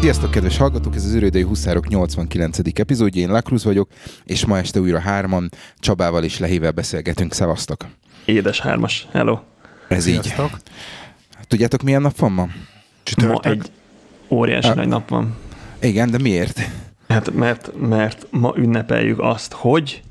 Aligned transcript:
Sziasztok, 0.00 0.30
kedves 0.30 0.56
hallgatók! 0.56 0.94
Ez 0.94 1.04
az 1.04 1.14
Örődei 1.14 1.42
Huszárok 1.42 1.88
89. 1.88 2.58
epizódja. 2.74 3.22
Én 3.22 3.30
Lakruz 3.30 3.64
vagyok, 3.64 3.88
és 4.24 4.44
ma 4.44 4.58
este 4.58 4.80
újra 4.80 4.98
hárman 4.98 5.50
Csabával 5.78 6.24
és 6.24 6.38
Lehével 6.38 6.70
beszélgetünk. 6.70 7.32
Szevasztok! 7.32 7.86
Édes 8.24 8.60
hármas. 8.60 9.08
Hello! 9.12 9.38
Ez 9.88 10.02
Sziasztok. 10.02 10.50
így. 10.54 10.72
Tudjátok, 11.46 11.82
milyen 11.82 12.02
nap 12.02 12.16
van 12.16 12.32
ma? 12.32 12.48
Csütörtök? 13.02 13.44
Ma 13.44 13.50
egy 13.50 13.70
óriási 14.28 14.68
a... 14.68 14.74
nagy 14.74 14.88
nap 14.88 15.08
van. 15.08 15.36
Igen, 15.80 16.10
de 16.10 16.18
miért? 16.18 16.60
Hát 17.08 17.34
mert, 17.34 17.70
mert 17.80 18.26
ma 18.30 18.52
ünnepeljük 18.56 19.20
azt, 19.20 19.52
hogy 19.52 20.02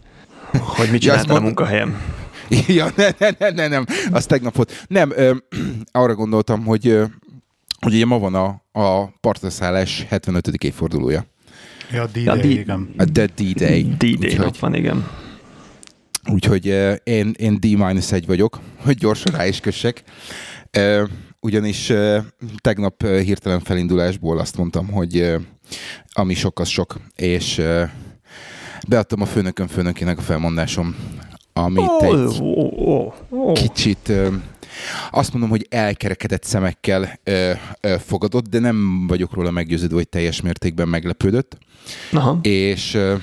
hogy 0.60 0.92
mit 0.92 1.02
csináltál 1.02 1.36
ja, 1.36 1.42
a 1.42 1.44
munkahelyem. 1.44 2.02
Ja, 2.68 2.88
ne, 2.96 3.10
ne, 3.18 3.30
ne, 3.38 3.50
ne, 3.50 3.68
nem, 3.68 3.86
az 4.12 4.26
tegnap 4.26 4.56
volt. 4.56 4.86
Nem, 4.88 5.12
ö, 5.16 5.36
arra 5.92 6.16
gondoltam, 6.16 6.66
hogy, 6.66 6.88
ö, 6.88 7.04
hogy 7.80 7.94
ugye 7.94 8.06
ma 8.06 8.20
van 8.20 8.36
a, 8.36 8.62
a 8.72 9.06
partaszállás 9.20 10.06
75. 10.10 10.48
évfordulója. 10.48 11.26
Ja, 11.92 12.02
a 12.02 12.06
D-Day, 12.06 12.54
ja, 12.54 12.60
igen. 12.60 12.94
A 12.98 13.04
D-Day. 13.04 13.84
D-Day 13.98 14.36
nap 14.38 14.58
van, 14.58 14.76
igen. 14.76 15.08
Úgyhogy 16.32 16.68
uh, 16.68 16.96
én, 17.04 17.34
én 17.38 17.58
D-1 17.62 18.24
vagyok, 18.26 18.60
hogy 18.78 18.98
gyorsan 18.98 19.36
rá 19.36 19.48
is 19.48 19.60
kössek. 19.60 20.04
Uh, 20.78 21.10
ugyanis 21.40 21.90
uh, 21.90 22.18
tegnap 22.62 23.04
uh, 23.04 23.20
hirtelen 23.20 23.60
felindulásból 23.60 24.40
azt 24.40 24.58
mondtam, 24.58 24.88
hogy 24.88 25.20
uh, 25.20 25.42
ami 26.12 26.34
sok, 26.34 26.60
az 26.60 26.68
sok. 26.68 26.96
És 27.16 27.58
uh, 27.58 27.82
beadtam 28.88 29.22
a 29.22 29.26
főnökön 29.26 29.68
főnökének 29.68 30.18
a 30.18 30.22
felmondásom, 30.22 30.96
amit 31.54 31.88
oh, 31.88 32.06
egy 32.06 32.14
oh, 32.14 32.88
oh, 32.88 33.14
oh. 33.30 33.54
kicsit 33.54 34.08
uh, 34.10 34.34
azt 35.12 35.32
mondom, 35.32 35.50
hogy 35.50 35.66
elkerekedett 35.70 36.44
szemekkel 36.44 37.20
ö, 37.24 37.52
ö, 37.82 37.96
fogadott, 38.06 38.48
de 38.48 38.60
nem 38.60 39.08
vagyok 39.08 39.34
róla 39.34 39.52
meggyőződve, 39.52 39.96
hogy 39.96 40.10
teljes 40.10 40.42
mértékben 40.42 40.88
meglepődött. 40.88 41.58
Aha. 42.12 42.40
És 42.42 42.94
ö, 42.94 43.16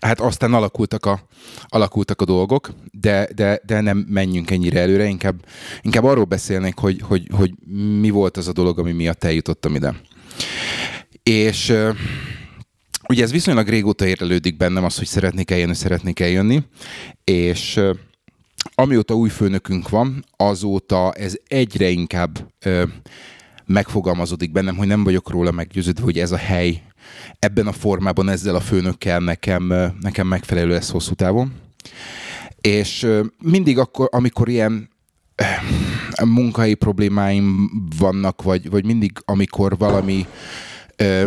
hát 0.00 0.20
aztán 0.20 0.54
alakultak 0.54 1.06
a, 1.06 1.20
alakultak 1.66 2.20
a 2.20 2.24
dolgok, 2.24 2.74
de, 2.90 3.28
de, 3.34 3.60
de 3.66 3.80
nem 3.80 4.06
menjünk 4.08 4.50
ennyire 4.50 4.80
előre, 4.80 5.06
inkább, 5.06 5.44
inkább 5.82 6.04
arról 6.04 6.24
beszélnék, 6.24 6.76
hogy, 6.76 7.00
hogy, 7.02 7.28
hogy 7.30 7.54
mi 8.00 8.10
volt 8.10 8.36
az 8.36 8.48
a 8.48 8.52
dolog, 8.52 8.78
ami 8.78 8.92
miatt 8.92 9.24
eljutottam 9.24 9.74
ide. 9.74 9.94
És 11.22 11.74
ugye 13.08 13.22
ez 13.22 13.32
viszonylag 13.32 13.68
régóta 13.68 14.06
érlelődik 14.06 14.56
bennem 14.56 14.84
az, 14.84 14.98
hogy 14.98 15.06
szeretnék 15.06 15.50
eljönni, 15.50 15.74
szeretnék 15.74 16.20
eljönni, 16.20 16.62
és 17.24 17.80
amióta 18.74 19.14
új 19.14 19.28
főnökünk 19.28 19.88
van, 19.88 20.24
azóta 20.36 21.12
ez 21.12 21.36
egyre 21.48 21.88
inkább 21.88 22.52
ö, 22.64 22.84
megfogalmazódik 23.66 24.52
bennem, 24.52 24.76
hogy 24.76 24.86
nem 24.86 25.04
vagyok 25.04 25.30
róla 25.30 25.50
meggyőződve, 25.50 26.02
hogy 26.02 26.18
ez 26.18 26.32
a 26.32 26.36
hely 26.36 26.82
ebben 27.38 27.66
a 27.66 27.72
formában, 27.72 28.28
ezzel 28.28 28.54
a 28.54 28.60
főnökkel 28.60 29.20
nekem, 29.20 29.92
nekem 30.00 30.26
megfelelő 30.26 30.68
lesz 30.68 30.90
hosszú 30.90 31.14
távon. 31.14 31.52
És 32.60 33.02
ö, 33.02 33.24
mindig 33.38 33.78
akkor, 33.78 34.08
amikor 34.10 34.48
ilyen 34.48 34.90
munkai 36.24 36.74
problémáim 36.74 37.70
vannak, 37.98 38.42
vagy, 38.42 38.70
vagy 38.70 38.84
mindig, 38.84 39.12
amikor 39.24 39.76
valami 39.78 40.26
ö, 40.96 41.26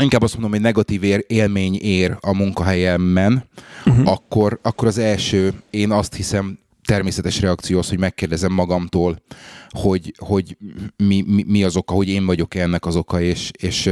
inkább 0.00 0.22
azt 0.22 0.32
mondom, 0.32 0.50
hogy 0.50 0.60
negatív 0.60 1.02
ér, 1.02 1.24
élmény 1.26 1.78
ér 1.80 2.16
a 2.20 2.34
munkahelyemben, 2.34 3.44
uh-huh. 3.86 4.08
akkor, 4.08 4.58
akkor 4.62 4.88
az 4.88 4.98
első, 4.98 5.52
én 5.70 5.90
azt 5.90 6.14
hiszem, 6.14 6.58
természetes 6.84 7.40
reakció 7.40 7.78
az, 7.78 7.88
hogy 7.88 7.98
megkérdezem 7.98 8.52
magamtól, 8.52 9.22
hogy, 9.68 10.14
hogy 10.18 10.56
mi, 10.96 11.24
mi, 11.26 11.44
mi 11.46 11.64
az 11.64 11.76
oka, 11.76 11.94
hogy 11.94 12.08
én 12.08 12.26
vagyok 12.26 12.54
ennek 12.54 12.86
az 12.86 12.96
oka, 12.96 13.20
és, 13.20 13.50
és 13.58 13.90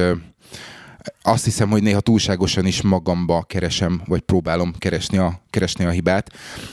azt 1.22 1.44
hiszem, 1.44 1.70
hogy 1.70 1.82
néha 1.82 2.00
túlságosan 2.00 2.66
is 2.66 2.82
magamba 2.82 3.42
keresem, 3.42 4.02
vagy 4.06 4.20
próbálom 4.20 4.72
keresni 4.78 5.18
a, 5.18 5.40
keresni 5.50 5.84
a 5.84 5.90
hibát, 5.90 6.32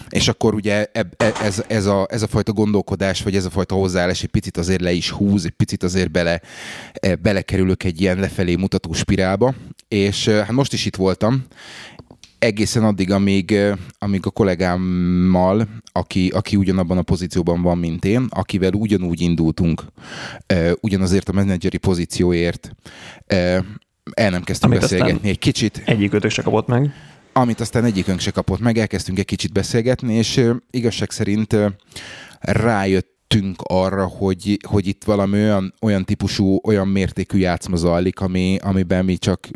és 0.10 0.28
akkor 0.28 0.54
ugye 0.54 0.86
eb, 0.92 1.14
e, 1.18 1.32
ez, 1.44 1.64
ez, 1.68 1.86
a, 1.86 2.08
ez 2.10 2.22
a 2.22 2.28
fajta 2.28 2.52
gondolkodás, 2.52 3.22
vagy 3.24 3.36
ez 3.36 3.46
a 3.46 3.50
fajta 3.50 3.76
hozzáállás 3.76 4.24
egy 4.24 4.30
picit 4.30 4.58
azért 4.58 4.82
le 4.82 4.92
is 4.92 5.10
húz, 5.10 5.46
egy 5.46 5.52
picit 5.52 5.84
azért 5.84 6.12
bele, 6.12 6.42
e, 6.94 7.16
belekerülök 7.16 7.84
egy 7.84 8.02
ilyen 8.02 8.20
lefelé 8.20 8.56
mutató 8.56 8.94
spirálba, 8.94 9.54
és 9.88 10.28
hát 10.28 10.52
most 10.52 10.74
is 10.74 10.86
itt 10.86 10.96
voltam, 10.96 11.46
egészen 12.46 12.84
addig, 12.84 13.12
amíg, 13.12 13.58
amíg 14.00 14.26
a 14.26 14.30
kollégámmal, 14.30 15.68
aki, 15.92 16.30
aki 16.30 16.56
ugyanabban 16.56 16.98
a 16.98 17.02
pozícióban 17.02 17.62
van, 17.62 17.78
mint 17.78 18.06
én, 18.06 18.28
akivel 18.30 18.74
ugyanúgy 18.74 19.22
indultunk, 19.22 19.84
ugyanazért 20.80 21.30
a 21.30 21.34
menedzseri 21.34 21.78
pozícióért, 21.78 22.76
el 24.14 24.30
nem 24.30 24.44
kezdtünk 24.44 24.72
Amit 24.72 24.90
beszélgetni 24.90 25.30
egy 25.30 25.40
kicsit. 25.40 25.82
Egyikőtök 25.86 26.32
se 26.32 26.42
kapott 26.42 26.68
meg. 26.68 26.94
Amit 27.34 27.60
aztán 27.60 27.84
egyikünk 27.84 28.20
se 28.20 28.32
kapott 28.32 28.60
meg, 28.60 28.78
elkezdtünk 28.78 29.20
egy 29.20 29.26
kicsit 29.26 29.52
beszélgetni, 29.52 30.14
és 30.14 30.52
igazság 30.72 31.12
szerint 31.12 31.56
rájöttünk 32.40 33.62
arra, 33.64 34.08
hogy, 34.08 34.60
hogy 34.68 34.88
itt 34.88 35.04
valami 35.04 35.38
olyan, 35.38 35.74
olyan 35.82 36.06
típusú, 36.06 36.60
olyan 36.64 36.88
mértékű 36.88 37.38
játszma 37.38 37.76
zajlik, 37.76 38.20
ami, 38.20 38.58
amiben 38.62 39.06
mi 39.06 39.18
csak 39.18 39.48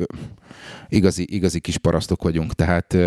igazi, 0.88 1.26
igazi 1.30 1.60
kis 1.60 1.78
parasztok 1.78 2.24
vagyunk. 2.24 2.54
Tehát 2.54 2.98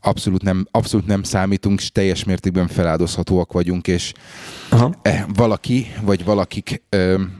abszolút 0.00 0.42
nem, 0.42 0.66
abszolút 0.70 1.06
nem 1.06 1.22
számítunk, 1.22 1.80
és 1.80 1.92
teljes 1.92 2.24
mértékben 2.24 2.66
feláldozhatóak 2.66 3.52
vagyunk, 3.52 3.88
és 3.88 4.12
Aha. 4.68 4.94
valaki, 5.34 5.86
vagy 6.02 6.24
valakik 6.24 6.82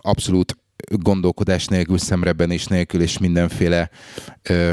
abszolút 0.00 0.56
gondolkodás 0.86 1.66
nélkül, 1.66 1.98
szemrebenés 1.98 2.66
nélkül, 2.66 3.00
és 3.02 3.18
mindenféle 3.18 3.90
ö, 4.42 4.72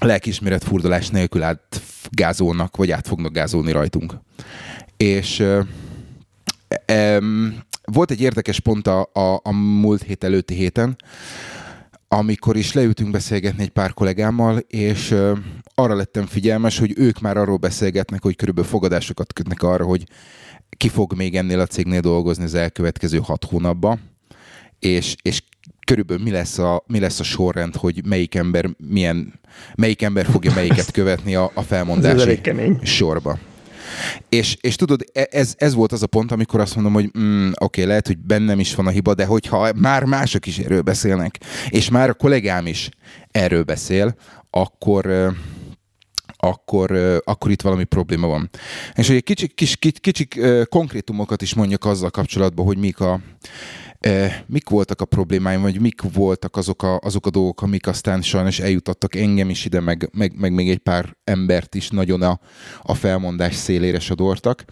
lelkismeret 0.00 0.64
furdalás 0.64 1.08
nélkül 1.08 1.42
átgázolnak, 1.42 2.76
vagy 2.76 2.90
át 2.90 3.06
fognak 3.06 3.32
gázolni 3.32 3.72
rajtunk. 3.72 4.14
És 4.96 5.38
ö, 5.38 5.60
ö, 6.86 7.18
volt 7.84 8.10
egy 8.10 8.20
érdekes 8.20 8.60
pont 8.60 8.86
a, 8.86 9.10
a, 9.12 9.40
a 9.42 9.52
múlt 9.52 10.02
hét 10.02 10.24
előtti 10.24 10.54
héten, 10.54 10.96
amikor 12.08 12.56
is 12.56 12.72
leültünk 12.72 13.10
beszélgetni 13.10 13.62
egy 13.62 13.70
pár 13.70 13.92
kollégámmal, 13.92 14.58
és 14.58 15.10
ö, 15.10 15.36
arra 15.74 15.94
lettem 15.94 16.26
figyelmes, 16.26 16.78
hogy 16.78 16.92
ők 16.96 17.20
már 17.20 17.36
arról 17.36 17.56
beszélgetnek, 17.56 18.22
hogy 18.22 18.36
körülbelül 18.36 18.70
fogadásokat 18.70 19.32
kötnek 19.32 19.62
arra, 19.62 19.84
hogy 19.84 20.04
ki 20.76 20.88
fog 20.88 21.14
még 21.14 21.36
ennél 21.36 21.60
a 21.60 21.66
cégnél 21.66 22.00
dolgozni 22.00 22.44
az 22.44 22.54
elkövetkező 22.54 23.18
hat 23.18 23.44
hónapban 23.44 24.11
és, 24.82 25.14
és 25.22 25.42
körülbelül 25.86 26.22
mi 26.22 26.30
lesz, 26.30 26.58
a, 26.58 26.84
mi 26.86 26.98
lesz 26.98 27.20
a 27.20 27.22
sorrend, 27.22 27.76
hogy 27.76 28.04
melyik 28.04 28.34
ember 28.34 28.70
milyen, 28.76 29.40
melyik 29.74 30.02
ember 30.02 30.26
fogja 30.26 30.52
melyiket 30.54 30.90
követni 30.98 31.34
a, 31.34 31.50
a 31.54 31.62
felmondási 31.62 32.40
sorba. 32.82 33.38
És, 34.28 34.56
és 34.60 34.74
tudod, 34.74 35.04
e, 35.12 35.28
ez, 35.30 35.54
ez 35.56 35.74
volt 35.74 35.92
az 35.92 36.02
a 36.02 36.06
pont, 36.06 36.32
amikor 36.32 36.60
azt 36.60 36.74
mondom, 36.74 36.92
hogy 36.92 37.10
mm, 37.18 37.46
oké, 37.46 37.54
okay, 37.58 37.84
lehet, 37.84 38.06
hogy 38.06 38.18
bennem 38.18 38.60
is 38.60 38.74
van 38.74 38.86
a 38.86 38.90
hiba, 38.90 39.14
de 39.14 39.24
hogyha 39.24 39.72
már 39.76 40.04
mások 40.04 40.46
is 40.46 40.58
erről 40.58 40.82
beszélnek, 40.82 41.38
és 41.68 41.88
már 41.88 42.08
a 42.08 42.14
kollégám 42.14 42.66
is 42.66 42.88
erről 43.30 43.62
beszél, 43.62 44.14
akkor 44.50 45.32
akkor, 46.36 46.90
akkor 47.24 47.50
itt 47.50 47.62
valami 47.62 47.84
probléma 47.84 48.26
van. 48.26 48.50
És 48.94 49.06
hogy 49.06 49.16
egy 49.16 49.22
kicsi, 49.22 49.48
kis, 49.48 49.76
kis, 49.76 49.92
kicsi 50.00 50.28
konkrétumokat 50.68 51.42
is 51.42 51.54
mondjak 51.54 51.84
azzal 51.84 52.10
kapcsolatban, 52.10 52.66
hogy 52.66 52.78
mik 52.78 53.00
a, 53.00 53.20
mik 54.46 54.68
voltak 54.68 55.00
a 55.00 55.04
problémáim, 55.04 55.60
vagy 55.60 55.80
mik 55.80 56.00
voltak 56.12 56.56
azok 56.56 56.82
a, 56.82 56.98
azok 56.98 57.26
a 57.26 57.30
dolgok, 57.30 57.62
amik 57.62 57.86
aztán 57.86 58.22
sajnos 58.22 58.60
eljutottak 58.60 59.14
engem 59.14 59.50
is 59.50 59.64
ide, 59.64 59.80
meg, 59.80 60.08
meg, 60.12 60.32
meg 60.38 60.52
még 60.52 60.70
egy 60.70 60.78
pár 60.78 61.16
embert 61.24 61.74
is 61.74 61.90
nagyon 61.90 62.22
a, 62.22 62.40
a 62.82 62.94
felmondás 62.94 63.54
szélére 63.54 63.98
sodortak. 63.98 64.64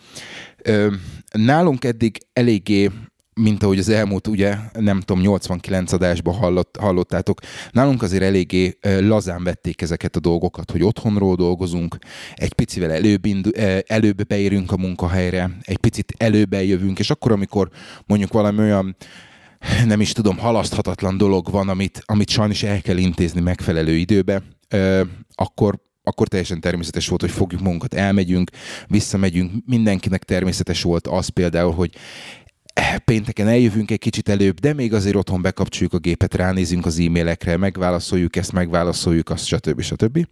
Nálunk 1.33 1.85
eddig 1.85 2.19
eléggé 2.33 2.91
mint 3.35 3.63
ahogy 3.63 3.79
az 3.79 3.89
elmúlt, 3.89 4.27
ugye, 4.27 4.57
nem 4.73 5.01
tudom, 5.01 5.23
89 5.23 5.93
adásban 5.93 6.35
hallott, 6.35 6.77
hallottátok, 6.81 7.41
nálunk 7.71 8.03
azért 8.03 8.23
eléggé 8.23 8.79
lazán 8.83 9.45
vették 9.45 9.83
ezeket 9.83 10.17
a 10.17 10.21
dolgokat, 10.21 10.71
hogy 10.71 10.83
otthonról 10.83 11.35
dolgozunk, 11.37 11.97
egy 12.35 12.53
picivel 12.53 12.91
előbb, 12.91 13.25
indu, 13.25 13.51
előbb 13.87 14.27
beérünk 14.27 14.73
a 14.73 14.77
munkahelyre, 14.77 15.51
egy 15.61 15.79
picit 15.79 16.15
előbb 16.17 16.53
eljövünk, 16.53 16.99
és 16.99 17.11
akkor, 17.11 17.33
amikor 17.33 17.69
mondjuk 18.07 18.33
valami 18.33 18.59
olyan 18.59 18.97
nem 19.87 20.01
is 20.01 20.13
tudom, 20.13 20.39
halaszthatatlan 20.39 21.17
dolog 21.17 21.51
van, 21.51 21.69
amit, 21.69 22.03
amit 22.07 22.29
sajnos 22.29 22.63
el 22.63 22.81
kell 22.81 22.97
intézni 22.97 23.41
megfelelő 23.41 23.97
időbe, 23.97 24.43
akkor, 25.35 25.79
akkor 26.03 26.29
teljesen 26.29 26.61
természetes 26.61 27.09
volt, 27.09 27.21
hogy 27.21 27.31
fogjuk 27.31 27.61
magunkat, 27.61 27.95
elmegyünk, 27.95 28.51
visszamegyünk. 28.87 29.53
Mindenkinek 29.67 30.25
természetes 30.25 30.83
volt 30.83 31.07
az 31.07 31.29
például, 31.29 31.73
hogy 31.73 31.95
pénteken 32.99 33.49
eljövünk 33.49 33.91
egy 33.91 33.99
kicsit 33.99 34.29
előbb, 34.29 34.61
de 34.61 34.73
még 34.73 34.95
azért 34.95 35.17
otthon 35.17 35.43
bekapcsoljuk 35.43 35.93
a 35.93 35.99
gépet, 35.99 36.35
ránézünk 36.35 36.87
az 36.87 36.99
e-mailekre, 36.99 37.57
megválaszoljuk 37.57 38.37
ezt, 38.37 38.53
megválaszoljuk 38.53 39.31
azt, 39.31 39.47
stb. 39.47 39.81
stb. 39.81 40.27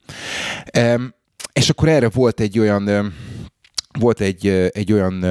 És 1.52 1.70
akkor 1.70 1.88
erre 1.88 2.08
volt 2.08 2.40
egy 2.40 2.58
olyan 2.58 3.12
volt 3.98 4.20
egy, 4.20 4.46
egy 4.72 4.92
olyan 4.92 5.24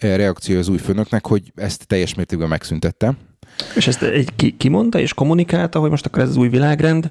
reakció 0.00 0.58
az 0.58 0.68
új 0.68 0.78
főnöknek, 0.78 1.26
hogy 1.26 1.52
ezt 1.54 1.86
teljes 1.86 2.14
mértékben 2.14 2.48
megszüntette. 2.48 3.14
És 3.74 3.86
ezt 3.86 4.02
egy, 4.02 4.28
ki, 4.36 4.56
ki 4.56 4.68
mondta 4.68 4.98
és 4.98 5.14
kommunikálta, 5.14 5.78
hogy 5.78 5.90
most 5.90 6.06
akkor 6.06 6.22
ez 6.22 6.28
az 6.28 6.36
új 6.36 6.48
világrend, 6.48 7.10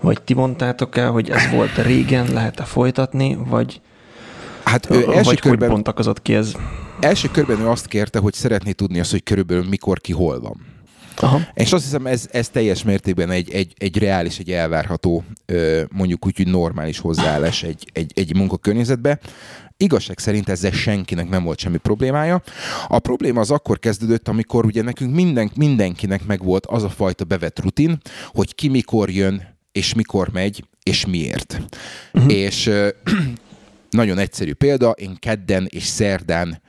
vagy 0.00 0.22
ti 0.22 0.34
mondtátok 0.34 0.96
el, 0.96 1.10
hogy 1.10 1.30
ez 1.30 1.50
volt 1.50 1.76
régen, 1.76 2.32
lehet-e 2.32 2.64
folytatni, 2.64 3.38
vagy, 3.46 3.80
hát 4.64 4.90
ő 4.90 5.04
vagy 5.04 5.40
körben, 5.40 5.68
hogy 5.68 5.68
bontakozott 5.68 6.22
ki 6.22 6.34
ez? 6.34 6.52
Első 7.00 7.28
körben 7.28 7.60
ő 7.60 7.68
azt 7.68 7.86
kérte, 7.86 8.18
hogy 8.18 8.34
szeretné 8.34 8.72
tudni 8.72 9.00
azt, 9.00 9.10
hogy 9.10 9.22
körülbelül 9.22 9.68
mikor 9.68 10.00
ki 10.00 10.12
hol 10.12 10.40
van. 10.40 10.66
Aha. 11.16 11.40
És 11.54 11.72
azt 11.72 11.84
hiszem, 11.84 12.06
ez, 12.06 12.28
ez 12.32 12.48
teljes 12.48 12.82
mértékben 12.82 13.30
egy, 13.30 13.50
egy, 13.50 13.72
egy 13.76 13.98
reális, 13.98 14.38
egy 14.38 14.50
elvárható, 14.50 15.24
mondjuk 15.90 16.26
úgy, 16.26 16.36
hogy 16.36 16.46
normális 16.46 16.98
hozzáállás 16.98 17.62
egy, 17.62 17.90
egy, 17.92 18.12
egy 18.14 18.36
munkakörnyezetbe. 18.36 19.18
Igazság 19.76 20.18
szerint 20.18 20.48
ezzel 20.48 20.70
senkinek 20.70 21.28
nem 21.28 21.44
volt 21.44 21.58
semmi 21.58 21.76
problémája. 21.76 22.42
A 22.88 22.98
probléma 22.98 23.40
az 23.40 23.50
akkor 23.50 23.78
kezdődött, 23.78 24.28
amikor 24.28 24.64
ugye 24.64 24.82
nekünk 24.82 25.14
minden, 25.14 25.50
mindenkinek 25.54 26.26
megvolt 26.26 26.66
az 26.66 26.82
a 26.82 26.88
fajta 26.88 27.24
bevett 27.24 27.60
rutin, 27.60 27.98
hogy 28.26 28.54
ki 28.54 28.68
mikor 28.68 29.10
jön, 29.10 29.56
és 29.72 29.94
mikor 29.94 30.28
megy, 30.32 30.64
és 30.82 31.06
miért. 31.06 31.60
Uh-huh. 32.12 32.32
És 32.32 32.70
nagyon 33.90 34.18
egyszerű 34.18 34.52
példa, 34.52 34.90
én 34.90 35.16
kedden 35.18 35.66
és 35.70 35.84
szerdán 35.84 36.60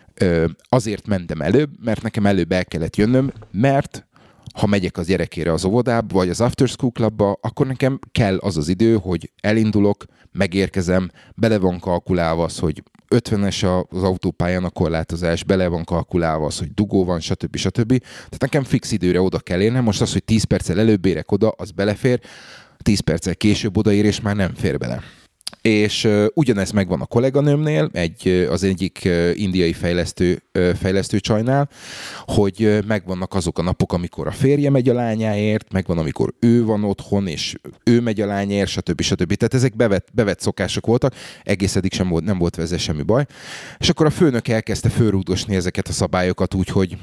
azért 0.69 1.07
mentem 1.07 1.41
előbb, 1.41 1.69
mert 1.83 2.01
nekem 2.01 2.25
előbb 2.25 2.51
el 2.51 2.65
kellett 2.65 2.95
jönnöm, 2.95 3.31
mert 3.51 4.07
ha 4.53 4.67
megyek 4.67 4.97
az 4.97 5.07
gyerekére 5.07 5.53
az 5.53 5.65
óvodába, 5.65 6.13
vagy 6.13 6.29
az 6.29 6.41
after 6.41 6.67
school 6.67 6.91
clubba, 6.91 7.37
akkor 7.41 7.67
nekem 7.67 7.99
kell 8.11 8.37
az 8.37 8.57
az 8.57 8.67
idő, 8.67 8.95
hogy 8.95 9.31
elindulok, 9.41 10.05
megérkezem, 10.31 11.11
bele 11.35 11.57
van 11.57 11.79
kalkulálva 11.79 12.43
az, 12.43 12.59
hogy 12.59 12.83
50-es 13.15 13.85
az 13.89 14.03
autópályán 14.03 14.63
a 14.63 14.69
korlátozás, 14.69 15.43
bele 15.43 15.67
van 15.67 15.83
kalkulálva 15.83 16.45
az, 16.45 16.57
hogy 16.57 16.73
dugó 16.73 17.05
van, 17.05 17.19
stb. 17.19 17.55
stb. 17.55 17.99
Tehát 17.99 18.39
nekem 18.39 18.63
fix 18.63 18.91
időre 18.91 19.21
oda 19.21 19.39
kell 19.39 19.61
érnem. 19.61 19.83
Most 19.83 20.01
az, 20.01 20.13
hogy 20.13 20.23
10 20.23 20.43
perccel 20.43 20.79
előbb 20.79 21.05
érek 21.05 21.31
oda, 21.31 21.49
az 21.49 21.71
belefér, 21.71 22.19
10 22.77 22.99
perccel 22.99 23.35
később 23.35 23.77
odaér, 23.77 24.05
és 24.05 24.21
már 24.21 24.35
nem 24.35 24.53
fér 24.53 24.77
bele 24.77 25.03
és 25.61 26.07
ugyanez 26.33 26.71
megvan 26.71 27.01
a 27.01 27.05
kolléganőmnél, 27.05 27.89
egy, 27.93 28.47
az 28.49 28.63
egyik 28.63 29.09
indiai 29.33 29.73
fejlesztő, 29.73 30.43
fejlesztő 30.79 31.19
csajnál, 31.19 31.69
hogy 32.25 32.79
megvannak 32.87 33.33
azok 33.33 33.59
a 33.59 33.61
napok, 33.61 33.93
amikor 33.93 34.27
a 34.27 34.31
férje 34.31 34.69
megy 34.69 34.89
a 34.89 34.93
lányáért, 34.93 35.71
megvan, 35.71 35.97
amikor 35.97 36.33
ő 36.39 36.63
van 36.65 36.83
otthon, 36.83 37.27
és 37.27 37.55
ő 37.83 38.01
megy 38.01 38.21
a 38.21 38.25
lányáért, 38.25 38.69
stb. 38.69 39.01
stb. 39.01 39.33
Tehát 39.33 39.53
ezek 39.53 39.75
bevett, 39.75 40.07
bevett 40.13 40.39
szokások 40.39 40.85
voltak, 40.85 41.13
egész 41.43 41.75
eddig 41.75 41.93
sem 41.93 42.09
volt, 42.09 42.23
nem 42.23 42.37
volt 42.37 42.55
vele 42.55 42.77
semmi 42.77 43.01
baj. 43.01 43.25
És 43.77 43.89
akkor 43.89 44.05
a 44.05 44.09
főnök 44.09 44.47
elkezdte 44.47 44.89
fölrúdosni 44.89 45.55
ezeket 45.55 45.87
a 45.87 45.91
szabályokat 45.91 46.53
úgy, 46.53 46.69
hogy 46.69 46.97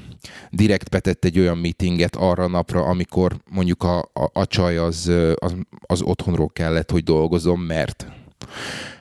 direkt 0.50 0.90
betett 0.90 1.24
egy 1.24 1.38
olyan 1.38 1.58
meetinget 1.58 2.16
arra 2.16 2.42
a 2.44 2.48
napra, 2.48 2.84
amikor 2.84 3.36
mondjuk 3.50 3.82
a, 3.82 3.98
a, 3.98 4.30
a 4.32 4.46
csaj 4.46 4.76
az, 4.76 5.12
az, 5.34 5.54
az 5.80 6.02
otthonról 6.02 6.50
kellett, 6.52 6.90
hogy 6.90 7.02
dolgozom, 7.02 7.60
mert 7.60 8.06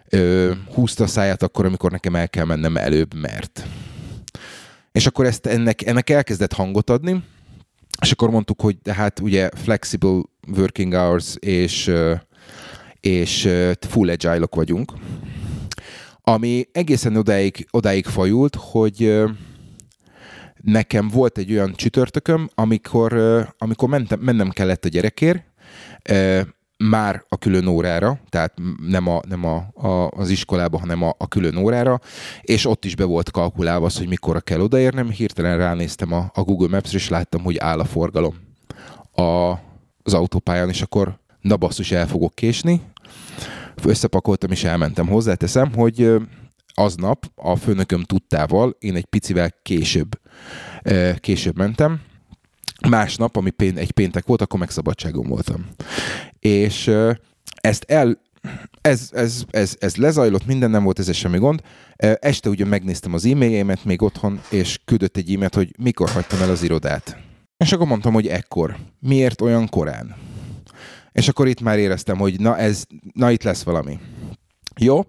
ö, 0.09 0.51
húzta 0.73 1.03
a 1.03 1.07
száját 1.07 1.43
akkor, 1.43 1.65
amikor 1.65 1.91
nekem 1.91 2.15
el 2.15 2.29
kell 2.29 2.45
mennem 2.45 2.77
előbb, 2.77 3.13
mert. 3.13 3.67
És 4.91 5.05
akkor 5.05 5.25
ezt 5.25 5.45
ennek, 5.45 5.85
ennek 5.85 6.09
elkezdett 6.09 6.53
hangot 6.53 6.89
adni, 6.89 7.23
és 8.01 8.11
akkor 8.11 8.29
mondtuk, 8.29 8.61
hogy 8.61 8.77
de 8.83 8.93
hát 8.93 9.19
ugye 9.19 9.49
flexible 9.53 10.21
working 10.57 10.93
hours 10.93 11.35
és, 11.39 11.91
és 12.99 13.49
full 13.79 14.09
agile 14.09 14.47
vagyunk, 14.49 14.93
ami 16.21 16.67
egészen 16.71 17.15
odáig, 17.15 17.67
odáig 17.71 18.05
fajult, 18.05 18.55
hogy 18.59 19.23
nekem 20.61 21.07
volt 21.07 21.37
egy 21.37 21.51
olyan 21.51 21.73
csütörtököm, 21.75 22.49
amikor, 22.55 23.13
amikor 23.57 23.89
mentem, 23.89 24.19
mennem 24.19 24.49
kellett 24.49 24.85
a 24.85 24.89
gyerekért, 24.89 25.43
már 26.77 27.23
a 27.29 27.37
külön 27.37 27.67
órára, 27.67 28.19
tehát 28.29 28.53
nem, 28.87 29.07
a, 29.07 29.21
nem 29.27 29.45
a, 29.45 29.55
a, 29.87 30.09
az 30.09 30.29
iskolába, 30.29 30.79
hanem 30.79 31.03
a, 31.03 31.15
a 31.17 31.27
külön 31.27 31.55
órára, 31.57 31.99
és 32.41 32.65
ott 32.65 32.85
is 32.85 32.95
be 32.95 33.03
volt 33.03 33.31
kalkulálva 33.31 33.85
az, 33.85 33.97
hogy 33.97 34.07
mikorra 34.07 34.39
kell 34.39 34.59
odaérnem. 34.59 35.09
Hirtelen 35.09 35.57
ránéztem 35.57 36.13
a, 36.13 36.31
a 36.33 36.41
Google 36.41 36.67
Maps-re, 36.67 36.97
és 36.97 37.09
láttam, 37.09 37.43
hogy 37.43 37.57
áll 37.57 37.79
a 37.79 37.85
forgalom 37.85 38.35
a, 39.11 39.51
az 40.03 40.13
autópályán, 40.13 40.69
és 40.69 40.81
akkor 40.81 41.19
na 41.41 41.57
basszus, 41.57 41.91
el 41.91 42.07
fogok 42.07 42.35
késni. 42.35 42.81
Összepakoltam, 43.83 44.51
és 44.51 44.63
elmentem 44.63 45.07
hozzá. 45.07 45.33
Teszem, 45.33 45.73
hogy 45.73 46.13
aznap 46.73 47.31
a 47.35 47.55
főnököm 47.55 48.03
tudtával 48.03 48.75
én 48.79 48.95
egy 48.95 49.05
picivel 49.05 49.51
később, 49.61 50.19
később 51.19 51.57
mentem, 51.57 52.01
Másnap, 52.89 53.35
ami 53.35 53.49
pén- 53.49 53.77
egy 53.77 53.91
péntek 53.91 54.25
volt, 54.25 54.41
akkor 54.41 54.59
meg 54.59 54.69
voltam. 55.27 55.67
És 56.39 56.91
ezt 57.55 57.83
el, 57.87 58.21
ez, 58.81 59.09
ez, 59.13 59.43
ez, 59.49 59.75
ez 59.79 59.95
lezajlott, 59.95 60.45
minden 60.45 60.69
nem 60.69 60.83
volt 60.83 60.99
ez 60.99 61.15
semmi 61.15 61.37
gond. 61.37 61.61
Este 62.19 62.49
ugye 62.49 62.65
megnéztem 62.65 63.13
az 63.13 63.25
e-mailjeimet 63.25 63.85
még 63.85 64.01
otthon, 64.01 64.41
és 64.49 64.79
küldött 64.85 65.17
egy 65.17 65.33
e-mailt, 65.33 65.55
hogy 65.55 65.75
mikor 65.77 66.09
hagytam 66.09 66.41
el 66.41 66.49
az 66.49 66.63
irodát. 66.63 67.17
És 67.57 67.71
akkor 67.71 67.87
mondtam, 67.87 68.13
hogy 68.13 68.27
ekkor. 68.27 68.75
Miért 68.99 69.41
olyan 69.41 69.69
korán? 69.69 70.15
És 71.11 71.27
akkor 71.27 71.47
itt 71.47 71.61
már 71.61 71.77
éreztem, 71.77 72.17
hogy 72.17 72.39
na, 72.39 72.57
ez, 72.57 72.83
na 73.13 73.31
itt 73.31 73.43
lesz 73.43 73.63
valami. 73.63 73.99
Jó. 74.79 75.05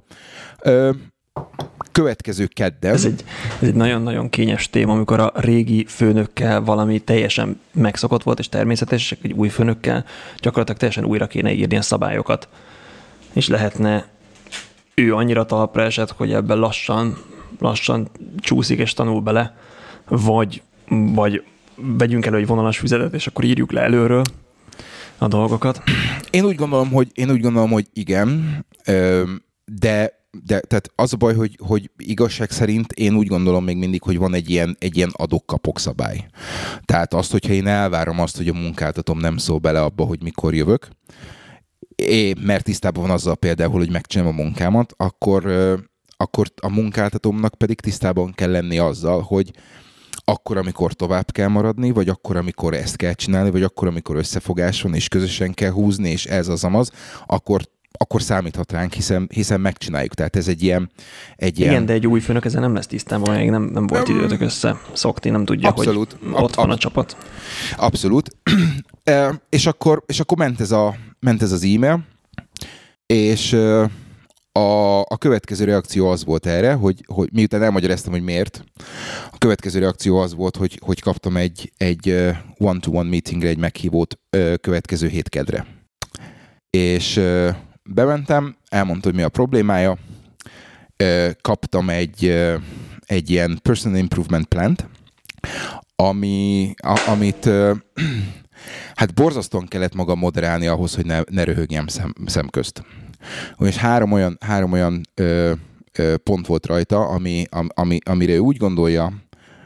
Következő 1.92 2.46
kedden. 2.46 2.92
Ez 2.92 3.04
egy, 3.04 3.24
ez 3.60 3.68
egy 3.68 3.74
nagyon-nagyon 3.74 4.30
kényes 4.30 4.70
téma, 4.70 4.92
amikor 4.92 5.20
a 5.20 5.32
régi 5.34 5.84
főnökkel 5.84 6.60
valami 6.60 6.98
teljesen 6.98 7.60
megszokott 7.72 8.22
volt 8.22 8.38
és 8.38 8.48
természetes, 8.48 9.10
és 9.10 9.18
egy 9.22 9.32
új 9.32 9.48
főnökkel 9.48 10.04
gyakorlatilag 10.40 10.78
teljesen 10.78 11.04
újra 11.04 11.26
kéne 11.26 11.52
írni 11.52 11.76
a 11.76 11.82
szabályokat. 11.82 12.48
És 13.32 13.48
lehetne 13.48 14.08
ő 14.94 15.14
annyira 15.14 15.46
talpra 15.46 15.82
esett, 15.82 16.10
hogy 16.10 16.32
ebben 16.32 16.58
lassan, 16.58 17.16
lassan 17.58 18.08
csúszik 18.38 18.78
és 18.78 18.94
tanul 18.94 19.20
bele, 19.20 19.56
vagy, 20.08 20.62
vagy 20.88 21.42
vegyünk 21.74 22.26
elő 22.26 22.36
egy 22.36 22.46
vonalas 22.46 22.78
füzetet, 22.78 23.14
és 23.14 23.26
akkor 23.26 23.44
írjuk 23.44 23.72
le 23.72 23.80
előről 23.80 24.22
a 25.18 25.28
dolgokat. 25.28 25.82
Én 26.30 26.44
úgy 26.44 26.56
gondolom, 26.56 26.90
hogy, 26.90 27.08
én 27.14 27.30
úgy 27.30 27.40
gondolom, 27.40 27.70
hogy 27.70 27.86
igen, 27.92 28.64
de 29.64 30.24
de 30.44 30.60
tehát 30.60 30.90
az 30.94 31.12
a 31.12 31.16
baj, 31.16 31.34
hogy, 31.34 31.58
hogy 31.62 31.90
igazság 31.96 32.50
szerint 32.50 32.92
én 32.92 33.14
úgy 33.14 33.26
gondolom 33.26 33.64
még 33.64 33.76
mindig, 33.76 34.02
hogy 34.02 34.18
van 34.18 34.34
egy 34.34 34.50
ilyen, 34.50 34.76
egy 34.78 34.96
ilyen 34.96 35.12
adok-kapok 35.12 35.78
szabály. 35.78 36.26
Tehát 36.84 37.14
azt, 37.14 37.30
hogyha 37.30 37.52
én 37.52 37.66
elvárom 37.66 38.20
azt, 38.20 38.36
hogy 38.36 38.48
a 38.48 38.52
munkáltatom 38.52 39.18
nem 39.18 39.36
szól 39.36 39.58
bele 39.58 39.82
abba, 39.82 40.04
hogy 40.04 40.22
mikor 40.22 40.54
jövök, 40.54 40.88
é, 41.96 42.34
mert 42.40 42.64
tisztában 42.64 43.02
van 43.02 43.12
azzal 43.12 43.36
például, 43.36 43.78
hogy 43.78 43.90
megcsinálom 43.90 44.38
a 44.38 44.42
munkámat, 44.42 44.94
akkor, 44.96 45.46
akkor 46.16 46.46
a 46.60 46.68
munkáltatómnak 46.68 47.54
pedig 47.54 47.80
tisztában 47.80 48.32
kell 48.32 48.50
lenni 48.50 48.78
azzal, 48.78 49.20
hogy 49.20 49.50
akkor, 50.28 50.56
amikor 50.56 50.92
tovább 50.92 51.32
kell 51.32 51.48
maradni, 51.48 51.90
vagy 51.90 52.08
akkor, 52.08 52.36
amikor 52.36 52.74
ezt 52.74 52.96
kell 52.96 53.12
csinálni, 53.12 53.50
vagy 53.50 53.62
akkor, 53.62 53.88
amikor 53.88 54.16
összefogás 54.16 54.82
van, 54.82 54.94
és 54.94 55.08
közösen 55.08 55.54
kell 55.54 55.70
húzni, 55.70 56.10
és 56.10 56.26
ez 56.26 56.48
az 56.48 56.64
amaz, 56.64 56.90
akkor 57.26 57.60
akkor 57.96 58.22
számíthat 58.22 58.72
ránk, 58.72 58.92
hiszen, 58.92 59.28
hiszen 59.32 59.60
megcsináljuk. 59.60 60.14
Tehát 60.14 60.36
ez 60.36 60.48
egy 60.48 60.62
ilyen... 60.62 60.90
Egy 61.36 61.58
Igen, 61.58 61.70
ilyen... 61.70 61.86
de 61.86 61.92
egy 61.92 62.06
új 62.06 62.20
főnök 62.20 62.44
ezen 62.44 62.60
nem 62.60 62.74
lesz 62.74 62.86
tisztában, 62.86 63.36
még 63.36 63.50
nem, 63.50 63.62
nem 63.62 63.86
volt 63.86 64.08
időtök 64.08 64.40
össze 64.40 64.80
szokni, 64.92 65.30
nem 65.30 65.44
tudja, 65.44 65.68
abszolút, 65.68 66.16
hogy 66.20 66.42
ott 66.42 66.54
van 66.54 66.70
a 66.70 66.76
csapat. 66.76 67.16
Abszolút. 67.76 68.36
e, 69.04 69.42
és, 69.48 69.66
akkor, 69.66 70.02
és 70.06 70.20
akkor 70.20 70.38
ment 70.38 70.60
ez, 70.60 70.70
a, 70.70 70.94
ment 71.20 71.42
ez 71.42 71.52
az 71.52 71.64
e-mail, 71.64 72.04
és 73.06 73.56
a, 74.56 75.00
a 75.00 75.16
következő 75.18 75.64
reakció 75.64 76.08
az 76.08 76.24
volt 76.24 76.46
erre, 76.46 76.72
hogy, 76.72 77.04
hogy 77.06 77.28
miután 77.32 77.62
elmagyaráztam, 77.62 78.12
hogy 78.12 78.22
miért, 78.22 78.64
a 79.30 79.38
következő 79.38 79.78
reakció 79.78 80.18
az 80.18 80.34
volt, 80.34 80.56
hogy, 80.56 80.80
hogy 80.84 81.00
kaptam 81.00 81.36
egy, 81.36 81.72
egy 81.76 82.34
one-to-one 82.58 83.08
meetingre 83.08 83.48
egy 83.48 83.58
meghívót 83.58 84.18
következő 84.60 85.08
hétkedre. 85.08 85.66
És 86.70 87.20
bementem, 87.86 88.56
elmondta, 88.68 89.08
hogy 89.08 89.16
mi 89.16 89.22
a 89.22 89.28
problémája, 89.28 89.96
kaptam 91.40 91.90
egy, 91.90 92.44
egy 93.06 93.30
ilyen 93.30 93.58
personal 93.62 93.98
improvement 93.98 94.46
plant, 94.46 94.88
ami, 95.96 96.74
amit 97.06 97.50
hát 98.94 99.14
borzasztóan 99.14 99.66
kellett 99.66 99.94
magam 99.94 100.18
moderálni 100.18 100.66
ahhoz, 100.66 100.94
hogy 100.94 101.06
ne, 101.06 101.20
ne 101.30 101.44
röhögjem 101.44 101.86
szem, 101.86 102.12
szemközt. 102.26 102.84
És 103.58 103.76
három 103.76 104.12
olyan, 104.12 104.36
három 104.40 104.72
olyan 104.72 105.00
ö, 105.14 105.52
ö, 105.98 106.16
pont 106.16 106.46
volt 106.46 106.66
rajta, 106.66 107.08
ami, 107.08 107.44
ami, 107.74 107.98
amire 108.04 108.32
ő 108.32 108.38
úgy 108.38 108.56
gondolja, 108.56 109.12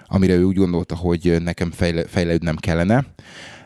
amire 0.06 0.34
ő 0.34 0.42
úgy 0.42 0.56
gondolta, 0.56 0.96
hogy 0.96 1.42
nekem 1.42 1.70
fejle, 1.70 2.04
fejlődnem 2.06 2.56
kellene, 2.56 3.06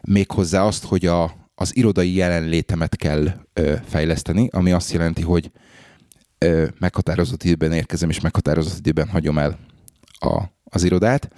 méghozzá 0.00 0.62
azt, 0.62 0.84
hogy 0.84 1.06
a, 1.06 1.43
az 1.54 1.76
irodai 1.76 2.14
jelenlétemet 2.14 2.96
kell 2.96 3.28
ö, 3.52 3.74
fejleszteni, 3.86 4.48
ami 4.52 4.72
azt 4.72 4.92
jelenti, 4.92 5.22
hogy 5.22 5.50
ö, 6.38 6.66
meghatározott 6.78 7.42
időben 7.42 7.72
érkezem, 7.72 8.10
és 8.10 8.20
meghatározott 8.20 8.78
időben 8.78 9.08
hagyom 9.08 9.38
el 9.38 9.58
a, 10.18 10.42
az 10.64 10.84
irodát. 10.84 11.28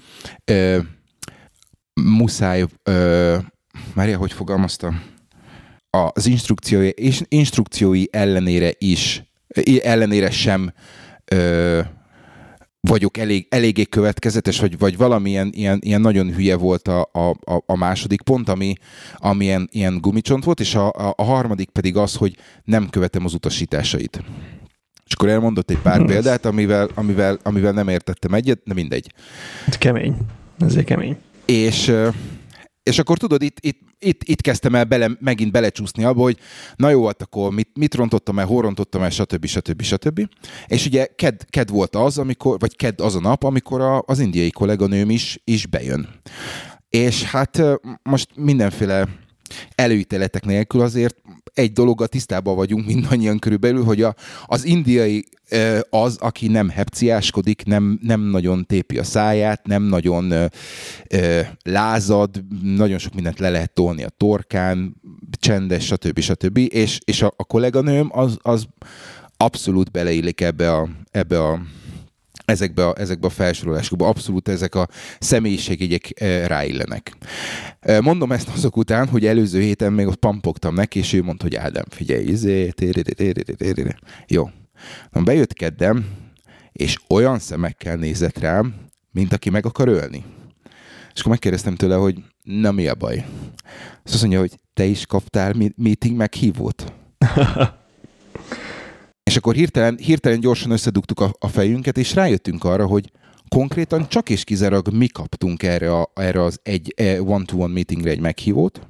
Ö, 0.44 0.78
muszáj, 1.94 2.64
ö, 2.82 3.36
Mária, 3.94 4.18
hogy 4.18 4.32
fogalmazta? 4.32 4.94
Az 5.90 6.26
instrukciói, 6.26 6.90
instrukciói 7.28 8.04
ellenére 8.10 8.72
is, 8.78 9.22
ellenére 9.82 10.30
sem 10.30 10.72
ö, 11.24 11.80
vagyok 12.86 13.16
elég, 13.16 13.46
eléggé 13.50 13.84
következetes, 13.84 14.60
vagy, 14.60 14.78
vagy 14.78 14.96
valamilyen 14.96 15.50
ilyen, 15.54 15.78
ilyen 15.82 16.00
nagyon 16.00 16.34
hülye 16.34 16.56
volt 16.56 16.88
a, 16.88 17.08
a, 17.12 17.62
a 17.66 17.76
második 17.76 18.22
pont, 18.22 18.48
ami, 18.48 18.74
ami 19.16 19.44
ilyen, 19.44 19.68
ilyen 19.72 19.98
gumicsont 20.00 20.44
volt, 20.44 20.60
és 20.60 20.74
a, 20.74 20.86
a, 20.86 21.14
a 21.16 21.22
harmadik 21.22 21.70
pedig 21.70 21.96
az, 21.96 22.14
hogy 22.14 22.36
nem 22.64 22.88
követem 22.90 23.24
az 23.24 23.34
utasításait. 23.34 24.22
És 25.06 25.12
akkor 25.14 25.28
elmondott 25.28 25.70
egy 25.70 25.78
pár 25.78 26.04
példát, 26.04 26.44
amivel, 26.44 26.88
amivel, 26.94 27.38
amivel 27.42 27.72
nem 27.72 27.88
értettem 27.88 28.34
egyet, 28.34 28.60
de 28.64 28.74
mindegy. 28.74 29.12
Kemény. 29.78 30.16
Ezért 30.58 30.86
kemény. 30.86 31.16
És, 31.44 31.92
és 32.86 32.98
akkor 32.98 33.18
tudod, 33.18 33.42
itt, 33.42 33.56
itt, 33.60 33.80
itt, 33.98 34.22
itt 34.24 34.40
kezdtem 34.40 34.74
el 34.74 34.84
bele, 34.84 35.10
megint 35.20 35.52
belecsúszni 35.52 36.04
abba, 36.04 36.22
hogy 36.22 36.38
na 36.76 36.90
jó, 36.90 37.06
hát 37.06 37.22
akkor 37.22 37.52
mit, 37.52 37.68
mit 37.74 37.94
rontottam 37.94 38.38
el, 38.38 38.46
hol 38.46 38.62
rontottam 38.62 39.02
el, 39.02 39.10
stb. 39.10 39.46
stb. 39.46 39.82
stb. 39.82 40.28
És 40.66 40.86
ugye 40.86 41.06
ked, 41.06 41.44
ked 41.50 41.70
volt 41.70 41.96
az, 41.96 42.18
amikor, 42.18 42.58
vagy 42.58 42.76
ked 42.76 43.00
az 43.00 43.14
a 43.14 43.20
nap, 43.20 43.42
amikor 43.42 43.80
a, 43.80 44.02
az 44.06 44.18
indiai 44.18 44.50
kolléganőm 44.50 45.10
is, 45.10 45.40
is 45.44 45.66
bejön. 45.66 46.08
És 46.88 47.22
hát 47.22 47.62
most 48.02 48.28
mindenféle 48.34 49.08
előítéletek 49.74 50.44
nélkül 50.44 50.80
azért 50.80 51.16
egy 51.54 51.72
dologgal 51.72 52.06
tisztában 52.06 52.56
vagyunk 52.56 52.86
mindannyian 52.86 53.38
körülbelül, 53.38 53.84
hogy 53.84 54.02
a, 54.02 54.14
az 54.46 54.64
indiai 54.64 55.24
az, 55.90 56.16
aki 56.16 56.46
nem 56.46 56.68
hepciáskodik, 56.68 57.64
nem, 57.64 57.98
nem 58.02 58.20
nagyon 58.20 58.64
tépi 58.66 58.98
a 58.98 59.04
száját, 59.04 59.66
nem 59.66 59.82
nagyon 59.82 60.30
ö, 60.30 60.46
ö, 61.08 61.40
lázad, 61.62 62.44
nagyon 62.62 62.98
sok 62.98 63.14
mindent 63.14 63.38
le 63.38 63.50
lehet 63.50 63.74
tolni 63.74 64.04
a 64.04 64.08
torkán, 64.08 64.96
csendes, 65.30 65.84
stb. 65.84 66.20
stb. 66.20 66.58
És, 66.58 66.98
és 67.04 67.22
a, 67.22 67.32
a 67.36 67.44
kolléganőm 67.44 68.08
az, 68.12 68.36
az 68.42 68.66
abszolút 69.36 69.90
beleillik 69.90 70.40
ebbe 70.40 70.72
a, 70.72 70.88
ebbe 71.10 71.42
a 71.42 71.60
ezekbe 72.46 72.86
a, 72.86 72.94
ezekbe 72.98 73.26
a 73.26 73.30
felsorolásokba. 73.30 74.08
Abszolút 74.08 74.48
ezek 74.48 74.74
a 74.74 74.88
személyiségjegyek 75.18 76.20
ráillenek. 76.46 77.16
Mondom 78.00 78.32
ezt 78.32 78.48
azok 78.48 78.76
után, 78.76 79.08
hogy 79.08 79.26
előző 79.26 79.60
héten 79.60 79.92
még 79.92 80.06
ott 80.06 80.16
pampogtam 80.16 80.74
neki, 80.74 80.98
és 80.98 81.12
ő 81.12 81.22
mondta, 81.22 81.44
hogy 81.44 81.54
Ádám, 81.54 81.84
figyelj, 81.88 82.24
izé, 82.24 82.72
jó. 84.26 84.50
Na, 85.10 85.22
bejött 85.22 85.52
keddem, 85.52 86.06
és 86.72 86.96
olyan 87.08 87.38
szemekkel 87.38 87.96
nézett 87.96 88.38
rám, 88.38 88.74
mint 89.10 89.32
aki 89.32 89.50
meg 89.50 89.66
akar 89.66 89.88
ölni. 89.88 90.24
És 91.14 91.20
akkor 91.20 91.32
megkérdeztem 91.32 91.74
tőle, 91.74 91.94
hogy 91.94 92.22
na 92.42 92.72
mi 92.72 92.86
a 92.86 92.94
baj? 92.94 93.24
Azt 94.04 94.20
mondja, 94.20 94.38
hogy 94.38 94.58
te 94.74 94.84
is 94.84 95.06
kaptál 95.06 95.54
meeting 95.76 96.16
meghívót? 96.16 96.92
És 99.26 99.36
akkor 99.36 99.54
hirtelen, 99.54 99.96
hirtelen 99.96 100.40
gyorsan 100.40 100.70
összedugtuk 100.70 101.20
a, 101.20 101.34
a 101.38 101.48
fejünket, 101.48 101.98
és 101.98 102.14
rájöttünk 102.14 102.64
arra, 102.64 102.86
hogy 102.86 103.10
konkrétan 103.48 104.08
csak 104.08 104.30
és 104.30 104.44
kizárólag 104.44 104.88
mi 104.92 105.06
kaptunk 105.06 105.62
erre, 105.62 105.92
a, 105.96 106.10
erre 106.14 106.42
az 106.42 106.60
egy 106.62 106.94
e, 106.96 107.22
one-to-one 107.22 107.72
meetingre 107.72 108.10
egy 108.10 108.20
meghívót, 108.20 108.80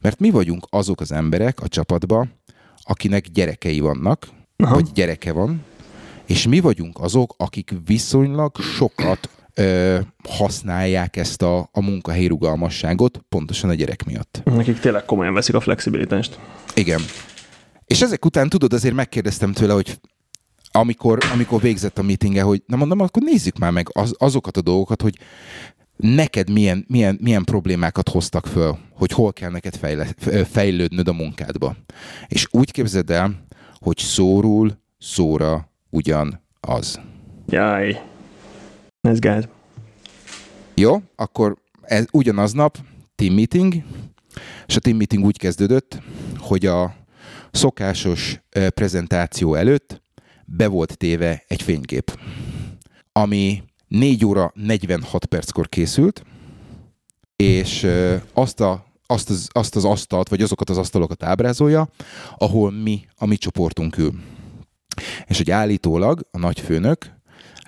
mert 0.00 0.18
mi 0.20 0.30
vagyunk 0.30 0.66
azok 0.70 1.00
az 1.00 1.12
emberek 1.12 1.60
a 1.60 1.68
csapatban, 1.68 2.32
akinek 2.76 3.26
gyerekei 3.26 3.80
vannak, 3.80 4.28
Aha. 4.56 4.74
vagy 4.74 4.92
gyereke 4.92 5.32
van, 5.32 5.64
és 6.26 6.46
mi 6.46 6.60
vagyunk 6.60 6.98
azok, 7.00 7.34
akik 7.36 7.74
viszonylag 7.86 8.56
sokat 8.56 9.28
ö, 9.54 9.98
használják 10.28 11.16
ezt 11.16 11.42
a, 11.42 11.68
a 11.72 11.80
munkahelyi 11.80 12.26
rugalmasságot, 12.26 13.20
pontosan 13.28 13.70
a 13.70 13.74
gyerek 13.74 14.04
miatt. 14.04 14.40
Nekik 14.44 14.80
tényleg 14.80 15.04
komolyan 15.04 15.34
veszik 15.34 15.54
a 15.54 15.60
flexibilitást. 15.60 16.38
Igen. 16.74 17.00
És 17.90 18.02
ezek 18.02 18.24
után 18.24 18.48
tudod, 18.48 18.72
azért 18.72 18.94
megkérdeztem 18.94 19.52
tőle, 19.52 19.72
hogy 19.72 20.00
amikor, 20.72 21.18
amikor 21.32 21.60
végzett 21.60 21.98
a 21.98 22.02
meetinge, 22.02 22.42
hogy 22.42 22.62
na 22.66 22.76
mondom, 22.76 23.00
akkor 23.00 23.22
nézzük 23.22 23.58
már 23.58 23.72
meg 23.72 23.88
az, 23.92 24.14
azokat 24.18 24.56
a 24.56 24.60
dolgokat, 24.60 25.02
hogy 25.02 25.18
neked 25.96 26.50
milyen, 26.50 26.84
milyen, 26.88 27.18
milyen 27.20 27.44
problémákat 27.44 28.08
hoztak 28.08 28.46
föl, 28.46 28.78
hogy 28.92 29.10
hol 29.12 29.32
kell 29.32 29.50
neked 29.50 29.76
fejle, 29.76 30.06
fejlődnöd 30.50 31.08
a 31.08 31.12
munkádba. 31.12 31.76
És 32.28 32.46
úgy 32.50 32.70
képzeld 32.70 33.10
el, 33.10 33.44
hogy 33.78 33.98
szórul, 33.98 34.78
szóra 34.98 35.70
ugyan 35.88 36.40
az. 36.60 37.00
Jaj, 37.46 38.02
ez 39.00 39.18
gáz. 39.18 39.48
Jó, 40.74 41.02
akkor 41.16 41.56
ez 41.82 42.04
ugyanaznap 42.12 42.78
team 43.14 43.34
meeting, 43.34 43.74
és 44.66 44.76
a 44.76 44.80
team 44.80 44.96
meeting 44.96 45.24
úgy 45.24 45.38
kezdődött, 45.38 46.02
hogy 46.38 46.66
a 46.66 46.98
szokásos 47.50 48.40
prezentáció 48.74 49.54
előtt 49.54 50.02
be 50.44 50.66
volt 50.66 50.96
téve 50.96 51.44
egy 51.46 51.62
fénykép, 51.62 52.18
ami 53.12 53.62
4 53.88 54.24
óra 54.24 54.52
46 54.54 55.24
perckor 55.24 55.68
készült, 55.68 56.22
és 57.36 57.86
azt, 58.32 58.60
a, 58.60 58.84
azt, 59.06 59.30
az, 59.30 59.48
azt 59.52 59.76
az 59.76 59.84
asztalt, 59.84 60.28
vagy 60.28 60.42
azokat 60.42 60.70
az 60.70 60.78
asztalokat 60.78 61.22
ábrázolja, 61.22 61.88
ahol 62.38 62.70
mi, 62.70 63.06
a 63.16 63.26
mi 63.26 63.36
csoportunk 63.36 63.96
ül. 63.96 64.12
És 65.26 65.36
hogy 65.36 65.50
állítólag 65.50 66.26
a 66.30 66.38
nagyfőnök 66.38 67.18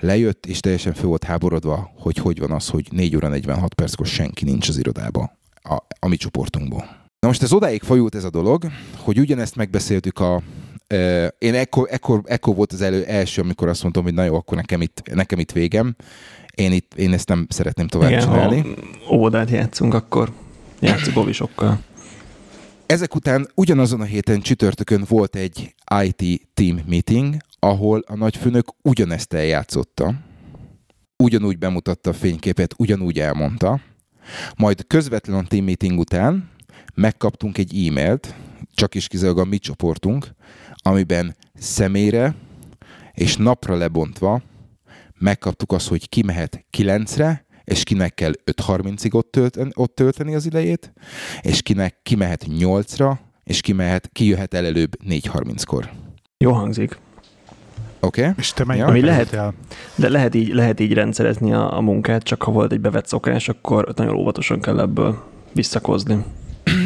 lejött, 0.01 0.47
és 0.47 0.61
teljesen 0.61 0.95
fő 0.95 1.07
volt 1.07 1.25
háborodva, 1.25 1.91
hogy 1.97 2.17
hogy 2.17 2.39
van 2.39 2.51
az, 2.51 2.69
hogy 2.69 2.89
4 2.91 3.17
óra 3.17 3.29
46 3.29 3.75
perckor 3.75 4.07
senki 4.07 4.45
nincs 4.45 4.69
az 4.69 4.79
irodába 4.79 5.39
a, 5.63 5.75
a 5.99 6.09
mi 6.09 6.17
csoportunkból. 6.17 7.02
Na 7.23 7.29
most 7.29 7.43
ez 7.43 7.53
odáig 7.53 7.83
fajult 7.83 8.15
ez 8.15 8.25
a 8.25 8.31
dolog, 8.31 8.65
hogy 8.97 9.19
ugyanezt 9.19 9.57
megbeszéltük 9.57 10.19
a, 10.19 10.43
Uh, 10.95 11.27
én 11.39 11.55
ekkor, 11.55 11.89
ekkor, 11.91 12.23
ekkor 12.25 12.55
volt 12.55 12.73
az 12.73 12.81
elő, 12.81 13.05
első, 13.05 13.43
amikor 13.43 13.69
azt 13.69 13.83
mondtam, 13.83 14.03
hogy 14.03 14.15
na 14.15 14.25
jó, 14.25 14.35
akkor 14.35 14.57
nekem 14.57 14.81
itt, 14.81 15.03
nekem 15.15 15.39
itt 15.39 15.53
végem. 15.53 15.97
Én, 16.55 16.73
itt, 16.73 16.95
én 16.95 17.13
ezt 17.13 17.29
nem 17.29 17.47
szeretném 17.49 17.87
tovább 17.87 18.11
Igen, 18.11 18.21
csinálni. 18.21 18.75
Ha 19.07 19.15
óvodát 19.15 19.51
játszunk, 19.51 19.95
akkor 19.95 20.33
játszunk 20.81 21.17
ovisokkal. 21.17 21.81
Ezek 22.87 23.15
után 23.15 23.49
ugyanazon 23.55 24.01
a 24.01 24.05
héten 24.05 24.41
csütörtökön 24.41 25.05
volt 25.09 25.37
egy 25.37 25.75
IT 26.03 26.49
team 26.55 26.81
meeting, 26.87 27.37
ahol 27.59 28.03
a 28.07 28.17
nagyfőnök 28.17 28.67
ugyanezt 28.83 29.33
eljátszotta. 29.33 30.15
Ugyanúgy 31.17 31.59
bemutatta 31.59 32.11
a 32.11 32.15
fényképet, 32.15 32.75
ugyanúgy 32.79 33.19
elmondta. 33.19 33.81
Majd 34.57 34.87
közvetlen 34.87 35.39
a 35.39 35.47
team 35.49 35.65
meeting 35.65 35.99
után 35.99 36.51
megkaptunk 36.95 37.59
egy 37.59 37.87
e-mailt, 37.87 38.35
csak 38.75 38.95
is 38.95 39.09
kizárólag 39.09 39.39
a 39.39 39.49
mi 39.49 39.59
csoportunk, 39.59 40.27
amiben 40.75 41.37
személyre 41.55 42.35
és 43.13 43.37
napra 43.37 43.77
lebontva 43.77 44.43
megkaptuk 45.19 45.73
azt, 45.73 45.89
hogy 45.89 46.09
ki 46.09 46.23
mehet 46.23 46.65
9-re, 46.77 47.45
és 47.65 47.83
kinek 47.83 48.15
kell 48.15 48.33
5.30-ig 48.45 49.15
ott, 49.15 49.31
tölteni, 49.31 49.71
ott 49.75 49.95
tölteni 49.95 50.35
az 50.35 50.47
idejét, 50.47 50.93
és 51.41 51.63
kinek 51.63 51.97
ki 52.03 52.15
mehet 52.15 52.45
8-ra, 52.49 53.13
és 53.45 53.61
ki, 53.61 53.73
mehet, 53.73 54.09
ki 54.13 54.25
jöhet 54.25 54.55
el 54.55 54.67
előbb 54.67 54.97
4.30-kor. 55.09 55.91
Jó 56.39 56.53
hangzik. 56.53 56.99
Oké. 58.01 58.21
Okay. 58.21 58.33
És 58.37 58.53
te 58.53 58.75
ja? 58.75 58.93
lehet, 58.93 59.33
el? 59.33 59.55
De 59.95 60.09
lehet 60.09 60.35
így, 60.35 60.49
lehet 60.49 60.81
így 60.81 60.93
rendszerezni 60.93 61.53
a, 61.53 61.77
a 61.77 61.81
munkát, 61.81 62.23
csak 62.23 62.43
ha 62.43 62.51
volt 62.51 62.73
egy 62.73 62.81
bevett 62.81 63.07
szokás, 63.07 63.49
akkor 63.49 63.93
nagyon 63.97 64.15
óvatosan 64.15 64.61
kell 64.61 64.81
ebből 64.81 65.23
visszakozni. 65.53 66.25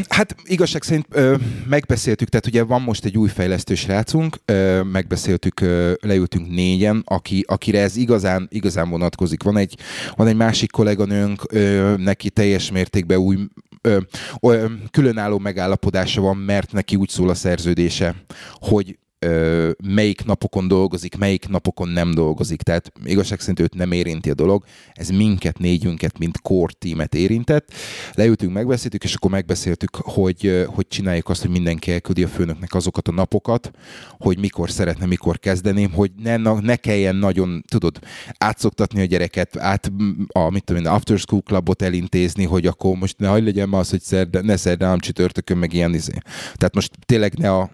Hát 0.09 0.37
igazság 0.45 0.83
szerint 0.83 1.07
ö, 1.11 1.37
megbeszéltük, 1.69 2.29
tehát 2.29 2.47
ugye 2.47 2.63
van 2.63 2.83
most 2.83 3.05
egy 3.05 3.19
új 3.19 3.29
fejlesztő 3.29 3.75
srácunk, 3.75 4.37
ö, 4.45 4.83
megbeszéltük, 4.83 5.61
ö, 5.61 5.93
leültünk 6.01 6.49
négyen, 6.49 7.03
aki, 7.05 7.45
akire 7.49 7.81
ez 7.81 7.97
igazán, 7.97 8.49
igazán 8.51 8.91
vonatkozik. 8.91 9.43
Van 9.43 9.57
egy, 9.57 9.79
van 10.17 10.27
egy 10.27 10.37
másik 10.37 10.71
kolléganőnk, 10.71 11.43
ö, 11.53 11.95
neki 11.97 12.31
teljes 12.31 12.71
mértékben 12.71 13.19
új 13.19 13.37
ö, 13.81 13.99
ö, 14.41 14.67
különálló 14.91 15.39
megállapodása 15.39 16.21
van, 16.21 16.37
mert 16.37 16.73
neki 16.73 16.97
úgy 16.97 17.09
szól 17.09 17.29
a 17.29 17.35
szerződése, 17.35 18.15
hogy 18.53 18.99
ö, 19.19 19.71
melyik 19.85 20.25
napokon 20.25 20.69
dolgozik, 20.69 21.17
melyik 21.17 21.49
napokon 21.49 21.89
nem 21.89 22.15
dolgozik. 22.15 22.63
Tehát 22.63 22.93
igazság 23.05 23.41
szerint 23.41 23.61
őt 23.61 23.75
nem 23.75 23.93
érinti 23.93 24.31
a 24.31 24.35
dolog. 24.35 24.65
Ez 24.93 25.09
minket, 25.09 25.59
négyünket, 25.59 26.19
mint 26.19 26.41
core 26.41 26.73
teamet 26.79 27.15
érintett. 27.15 27.73
Leültünk, 28.15 28.53
megbeszéltük, 28.53 29.05
és 29.05 29.15
akkor 29.15 29.31
megbeszéltük, 29.31 29.97
hogy, 29.97 30.67
hogy 30.67 30.89
csináljuk 30.89 31.29
azt, 31.29 31.41
hogy 31.41 31.51
mindenki 31.51 31.93
elküldi 31.93 32.23
a 32.23 32.29
főnöknek 32.29 32.75
azokat 32.75 33.09
a 33.09 33.13
napokat, 33.13 33.71
hogy 34.19 34.39
mikor 34.39 34.71
szeretne, 34.71 35.07
mikor 35.07 35.39
kezdeném, 35.39 35.93
hogy 35.93 36.11
ne, 36.23 36.37
ne 36.37 36.77
kelljen 36.77 37.17
nagyon, 37.17 37.65
tudod, 37.69 37.99
átszoktatni 38.39 39.01
a 39.01 39.05
gyereket, 39.05 39.57
át 39.57 39.93
a, 40.29 40.51
mit 40.51 40.65
tudom, 40.65 40.85
after 40.87 41.19
school 41.19 41.43
clubot 41.43 41.83
elintézni, 41.83 42.45
hogy 42.45 42.67
akkor 42.67 42.97
most 42.97 43.19
ne 43.19 43.29
hagyd 43.29 43.45
legyen 43.45 43.73
az, 43.73 43.91
hogy 43.91 44.01
szerda, 44.01 44.43
ne 44.43 44.57
szerdán, 44.57 44.89
nem 44.89 44.99
csütörtökön, 44.99 45.59
meg 45.59 45.73
ilyen 45.73 45.95
izé. 45.95 46.13
Tehát 46.55 46.75
most 46.75 46.91
tényleg 47.07 47.39
ne 47.39 47.53
a 47.53 47.71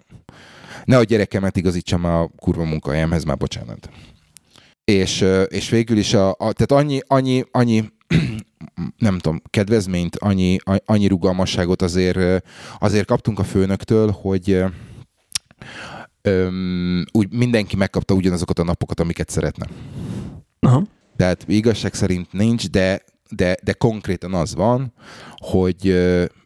ne 0.85 0.97
a 0.97 1.03
gyerekemet 1.03 1.57
igazítsam 1.57 2.05
a 2.05 2.27
kurva 2.27 2.63
munkahelyemhez, 2.63 3.23
már 3.23 3.37
bocsánat. 3.37 3.89
És, 4.83 5.25
és 5.47 5.69
végül 5.69 5.97
is 5.97 6.13
a, 6.13 6.29
a 6.29 6.53
tehát 6.53 6.71
annyi, 6.71 6.99
annyi, 7.07 7.43
annyi 7.51 7.91
nem 8.97 9.19
tudom, 9.19 9.41
kedvezményt, 9.49 10.15
annyi, 10.15 10.57
annyi 10.85 11.07
rugalmasságot 11.07 11.81
azért, 11.81 12.45
azért 12.79 13.05
kaptunk 13.05 13.39
a 13.39 13.43
főnöktől, 13.43 14.11
hogy 14.11 14.63
öm, 16.21 17.05
úgy 17.11 17.33
mindenki 17.33 17.75
megkapta 17.75 18.13
ugyanazokat 18.13 18.59
a 18.59 18.63
napokat, 18.63 18.99
amiket 18.99 19.29
szeretne. 19.29 19.67
Aha. 20.59 20.83
Tehát 21.15 21.45
igazság 21.47 21.93
szerint 21.93 22.31
nincs, 22.31 22.69
de, 22.69 23.03
de, 23.29 23.57
de 23.63 23.73
konkrétan 23.73 24.33
az 24.33 24.55
van, 24.55 24.93
hogy 25.35 25.95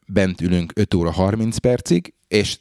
bent 0.08 0.41
ülünk 0.41 0.72
5 0.75 0.94
óra 0.94 1.12
30 1.12 1.58
percig, 1.58 2.13
és 2.27 2.58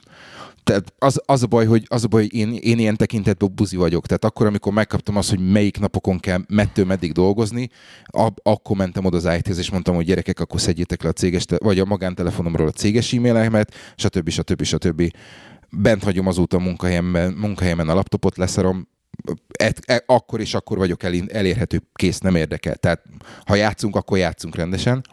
tehát 0.66 0.92
az, 0.99 1.23
az, 1.26 1.42
a 1.42 1.46
baj, 1.46 1.66
hogy, 1.66 1.85
az 1.88 2.04
a 2.04 2.08
baj, 2.08 2.23
hogy 2.23 2.35
én, 2.35 2.54
én 2.54 2.78
ilyen 2.78 2.96
tekintetben 2.96 3.52
buzi 3.54 3.76
vagyok. 3.76 4.06
Tehát 4.06 4.25
akkor, 4.25 4.46
amikor 4.46 4.73
megkaptam 4.73 5.16
azt, 5.16 5.30
hogy 5.30 5.50
melyik 5.52 5.78
napokon 5.78 6.18
kell 6.18 6.40
mettő 6.49 6.85
meddig 6.85 7.12
dolgozni, 7.12 7.68
ab, 8.04 8.38
akkor 8.42 8.76
mentem 8.76 9.04
oda 9.04 9.16
az 9.16 9.28
it 9.38 9.49
és 9.49 9.70
mondtam, 9.70 9.94
hogy 9.94 10.04
gyerekek, 10.04 10.40
akkor 10.40 10.61
szedjétek 10.61 11.02
le 11.02 11.08
a 11.08 11.12
céges, 11.12 11.44
vagy 11.56 11.78
a 11.78 11.85
magántelefonomról 11.85 12.66
a 12.66 12.70
céges 12.70 13.12
e-mailemet, 13.12 13.75
stb. 13.96 14.28
stb. 14.28 14.62
stb. 14.62 15.11
Bent 15.70 16.02
hagyom 16.02 16.26
azóta 16.26 16.56
a 16.56 16.61
munkahelyemen, 16.61 17.32
munkahelyemen 17.32 17.88
a 17.88 17.94
laptopot, 17.94 18.37
leszarom, 18.37 18.88
et, 19.58 19.80
et, 19.85 20.04
akkor 20.06 20.40
és 20.40 20.54
akkor 20.54 20.78
vagyok 20.78 21.02
el, 21.02 21.12
elérhető, 21.28 21.82
kész, 21.92 22.18
nem 22.18 22.35
érdekel. 22.35 22.76
Tehát 22.76 23.02
ha 23.44 23.54
játszunk, 23.54 23.96
akkor 23.96 24.18
játszunk 24.18 24.56
rendesen. 24.56 25.04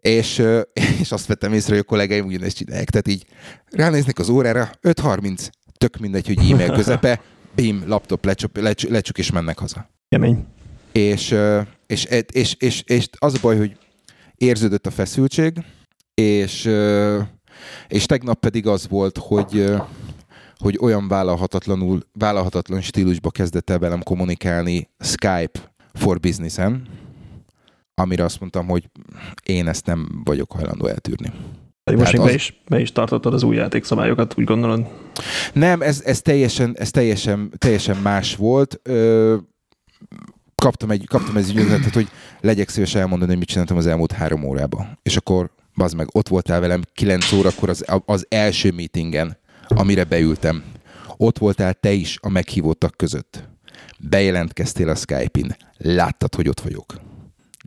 És, 0.00 0.42
és 1.00 1.12
azt 1.12 1.26
vettem 1.26 1.52
észre, 1.52 1.70
hogy 1.70 1.80
a 1.80 1.88
kollégáim 1.88 2.26
ugyanezt 2.26 2.56
csinálják. 2.56 2.90
Tehát 2.90 3.08
így 3.08 3.26
ránéznek 3.70 4.18
az 4.18 4.28
órára, 4.28 4.70
5.30, 4.82 5.48
tök 5.78 5.96
mindegy, 5.96 6.26
hogy 6.26 6.50
e-mail 6.50 6.72
közepe, 6.72 7.20
bim, 7.54 7.82
laptop, 7.86 8.24
lecsuk, 8.24 8.56
lecsuk, 8.56 8.90
lecsuk 8.90 9.18
és 9.18 9.30
mennek 9.30 9.58
haza. 9.58 9.90
Kemény. 10.08 10.44
És, 10.92 11.36
és, 11.86 12.04
és, 12.32 12.54
és, 12.58 12.82
és, 12.86 13.08
az 13.18 13.34
a 13.34 13.38
baj, 13.40 13.56
hogy 13.56 13.76
érződött 14.34 14.86
a 14.86 14.90
feszültség, 14.90 15.64
és, 16.14 16.70
és 17.88 18.06
tegnap 18.06 18.40
pedig 18.40 18.66
az 18.66 18.88
volt, 18.88 19.18
hogy, 19.18 19.72
hogy 20.56 20.78
olyan 20.80 21.08
vállalhatatlanul, 21.08 22.00
vállalhatatlan 22.12 22.80
stílusba 22.80 23.30
kezdett 23.30 23.70
el 23.70 23.78
velem 23.78 24.02
kommunikálni 24.02 24.88
Skype 24.98 25.72
for 25.92 26.20
business-en, 26.20 26.86
amire 28.00 28.24
azt 28.24 28.40
mondtam, 28.40 28.66
hogy 28.68 28.90
én 29.42 29.68
ezt 29.68 29.86
nem 29.86 30.20
vagyok 30.24 30.52
hajlandó 30.52 30.86
eltűrni. 30.86 31.32
Most 31.96 32.12
még 32.12 32.20
az... 32.20 32.26
be, 32.26 32.34
is, 32.34 32.60
be 32.68 32.80
is 32.80 32.92
tartottad 32.92 33.34
az 33.34 33.42
új 33.42 33.56
játékszabályokat, 33.56 34.34
úgy 34.38 34.44
gondolod? 34.44 34.86
Nem, 35.52 35.82
ez, 35.82 36.02
ez, 36.04 36.22
teljesen, 36.22 36.74
ez 36.78 36.90
teljesen, 36.90 37.52
teljesen 37.58 37.96
más 37.96 38.36
volt. 38.36 38.80
Ö, 38.82 39.36
kaptam 40.54 40.90
egy, 40.90 41.06
kaptam 41.06 41.36
egy 41.36 41.56
üzenetet, 41.56 41.94
hogy 41.94 42.08
legyek 42.40 42.68
szíves 42.68 42.94
elmondani, 42.94 43.30
hogy 43.30 43.38
mit 43.38 43.48
csináltam 43.48 43.76
az 43.76 43.86
elmúlt 43.86 44.12
három 44.12 44.44
órában. 44.44 44.98
És 45.02 45.16
akkor, 45.16 45.50
bazd 45.74 45.96
meg, 45.96 46.08
ott 46.12 46.28
voltál 46.28 46.60
velem 46.60 46.82
9 46.94 47.32
órakor 47.32 47.68
az, 47.68 47.84
az 48.04 48.26
első 48.28 48.72
meetingen, 48.72 49.38
amire 49.68 50.04
beültem. 50.04 50.62
Ott 51.16 51.38
voltál 51.38 51.74
te 51.74 51.92
is 51.92 52.18
a 52.20 52.28
meghívottak 52.28 52.96
között. 52.96 53.48
Bejelentkeztél 53.98 54.88
a 54.88 54.94
Skype-in. 54.94 55.56
Láttad, 55.76 56.34
hogy 56.34 56.48
ott 56.48 56.60
vagyok 56.60 56.94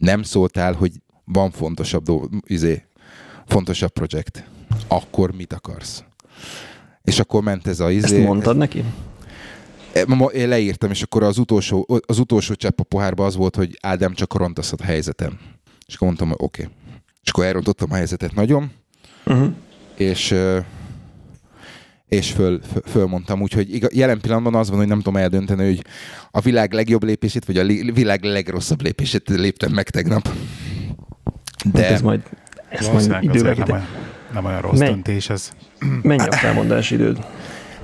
nem 0.04 0.24
szóltál, 0.24 0.74
hogy 0.74 0.92
van 1.26 1.52
fontosabb, 1.52 2.04
do- 2.04 2.30
izé, 2.46 2.84
fontosabb 3.46 3.92
projekt, 3.92 4.44
akkor 4.88 5.32
mit 5.32 5.54
akarsz? 5.54 6.04
És 7.02 7.20
akkor 7.20 7.44
ment 7.44 7.68
ez 7.68 7.80
a 7.80 7.92
izé... 7.92 8.16
Ezt 8.16 8.26
mondtad 8.26 8.54
ez, 8.54 8.60
neki? 8.60 8.84
E, 9.94 10.02
én 10.34 10.48
leírtam, 10.48 10.90
és 10.90 11.02
akkor 11.02 11.24
az 11.24 11.38
utolsó, 11.38 12.02
az 12.06 12.20
utolsó 12.20 12.54
csepp 12.54 12.80
a 12.80 12.84
pohárba 12.84 13.26
az 13.26 13.36
volt, 13.36 13.56
hogy 13.56 13.78
Ádám 13.82 14.14
csak 14.14 14.36
rontasz 14.36 14.74
a 14.78 14.84
helyzetem. 14.84 15.40
És 15.88 15.96
akkor 15.96 16.08
mondtam, 16.08 16.28
hogy 16.28 16.38
oké. 16.40 16.62
Okay. 16.62 16.76
És 17.24 17.30
akkor 17.30 17.46
elrontottam 17.46 17.92
a 17.92 17.96
helyzetet 17.96 18.34
nagyon, 18.34 18.72
uh-huh. 19.26 19.52
és 19.96 20.36
és 22.14 22.32
föl, 22.32 22.60
föl, 22.72 22.82
fölmondtam. 22.86 23.42
Úgyhogy 23.42 23.74
igaz, 23.74 23.94
jelen 23.94 24.20
pillanatban 24.22 24.56
az 24.56 24.70
van, 24.70 24.78
hogy 24.78 24.88
nem 24.88 24.98
tudom 24.98 25.18
eldönteni, 25.18 25.66
hogy 25.66 25.86
a 26.32 26.40
világ 26.40 26.74
legjobb 26.74 27.04
lépését, 27.04 27.46
vagy 27.46 27.58
a 27.58 27.66
világ 27.94 28.24
legrosszabb 28.24 28.82
lépését 28.82 29.30
léptem 29.30 29.72
meg 29.72 29.90
tegnap. 29.90 30.30
De... 31.66 31.84
Hát 31.84 31.92
ez 31.92 32.02
majd, 32.02 32.22
ez 32.70 32.88
majd 32.88 33.24
idővel 33.24 33.54
nem, 33.54 33.70
olyan, 33.70 33.88
nem 34.34 34.46
olyan 34.46 34.62
rossz 34.62 34.80
Menj, 34.80 34.92
döntés 34.92 35.30
ez. 35.30 35.52
Mennyi 36.02 36.28
a 36.28 36.32
felmondási 36.32 36.94
időd? 36.96 37.26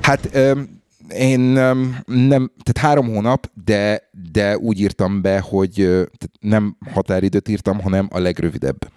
Hát 0.01 0.29
öm, 0.31 0.69
én 1.09 1.39
nem, 1.39 2.51
tehát 2.63 2.77
három 2.77 3.07
hónap, 3.07 3.51
de, 3.63 4.09
de 4.31 4.57
úgy 4.57 4.79
írtam 4.79 5.21
be, 5.21 5.39
hogy 5.39 5.73
tehát 5.73 6.29
nem 6.39 6.77
határidőt 6.93 7.47
írtam, 7.47 7.79
hanem 7.79 8.07
a 8.11 8.19
legrövidebb 8.19 8.87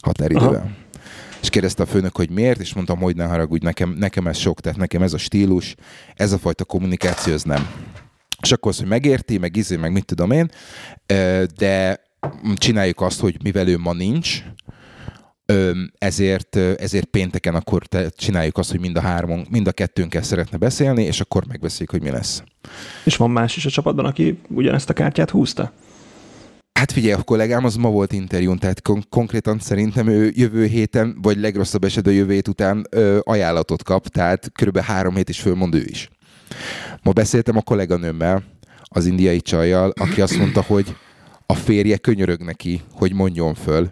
határidővel. 0.00 0.54
Aha 0.54 0.84
és 1.46 1.52
kérdezte 1.52 1.82
a 1.82 1.86
főnök, 1.86 2.16
hogy 2.16 2.30
miért, 2.30 2.60
és 2.60 2.74
mondtam, 2.74 2.98
hogy 2.98 3.16
ne 3.16 3.24
haragudj, 3.24 3.64
nekem, 3.64 3.90
nekem 3.90 4.26
ez 4.26 4.36
sok, 4.36 4.60
tehát 4.60 4.78
nekem 4.78 5.02
ez 5.02 5.12
a 5.12 5.18
stílus, 5.18 5.74
ez 6.14 6.32
a 6.32 6.38
fajta 6.38 6.64
kommunikáció, 6.64 7.32
ez 7.32 7.42
nem. 7.42 7.70
És 8.42 8.52
akkor 8.52 8.70
az, 8.70 8.78
hogy 8.78 8.88
megérti, 8.88 9.38
meg 9.38 9.56
izé, 9.56 9.76
meg 9.76 9.92
mit 9.92 10.04
tudom 10.04 10.30
én, 10.30 10.50
de 11.56 12.00
csináljuk 12.54 13.00
azt, 13.00 13.20
hogy 13.20 13.36
mivel 13.42 13.68
ő 13.68 13.78
ma 13.78 13.92
nincs, 13.92 14.42
ezért, 15.98 16.56
ezért 16.56 17.06
pénteken 17.06 17.54
akkor 17.54 17.82
csináljuk 18.16 18.58
azt, 18.58 18.70
hogy 18.70 18.80
mind 18.80 18.96
a 18.96 19.00
három, 19.00 19.46
mind 19.50 19.66
a 19.66 19.72
kettőnkkel 19.72 20.22
szeretne 20.22 20.58
beszélni, 20.58 21.02
és 21.02 21.20
akkor 21.20 21.46
megbeszéljük, 21.46 21.90
hogy 21.90 22.02
mi 22.02 22.10
lesz. 22.10 22.42
És 23.04 23.16
van 23.16 23.30
más 23.30 23.56
is 23.56 23.66
a 23.66 23.70
csapatban, 23.70 24.04
aki 24.04 24.38
ugyanezt 24.48 24.90
a 24.90 24.92
kártyát 24.92 25.30
húzta? 25.30 25.72
Hát 26.76 26.92
figyelj, 26.92 27.12
a 27.12 27.22
kollégám 27.22 27.64
az 27.64 27.76
ma 27.76 27.90
volt 27.90 28.12
interjún, 28.12 28.58
tehát 28.58 28.82
kon- 28.82 29.08
konkrétan 29.08 29.58
szerintem 29.58 30.08
ő 30.08 30.32
jövő 30.34 30.66
héten, 30.66 31.18
vagy 31.22 31.38
legrosszabb 31.38 31.84
esetben 31.84 32.14
jövő 32.14 32.32
hét 32.32 32.48
után 32.48 32.86
ö, 32.90 33.18
ajánlatot 33.22 33.82
kap, 33.82 34.08
tehát 34.08 34.50
körülbelül 34.52 34.88
három 34.88 35.14
hét 35.14 35.28
is 35.28 35.40
fölmond 35.40 35.74
ő 35.74 35.84
is. 35.86 36.10
Ma 37.02 37.12
beszéltem 37.12 37.56
a 37.56 37.62
kolléganőmmel, 37.62 38.42
az 38.82 39.06
indiai 39.06 39.40
csajjal, 39.40 39.92
aki 40.00 40.20
azt 40.20 40.38
mondta, 40.38 40.62
hogy 40.62 40.96
a 41.46 41.54
férje 41.54 41.96
könyörög 41.96 42.42
neki, 42.42 42.80
hogy 42.92 43.12
mondjon 43.12 43.54
föl, 43.54 43.90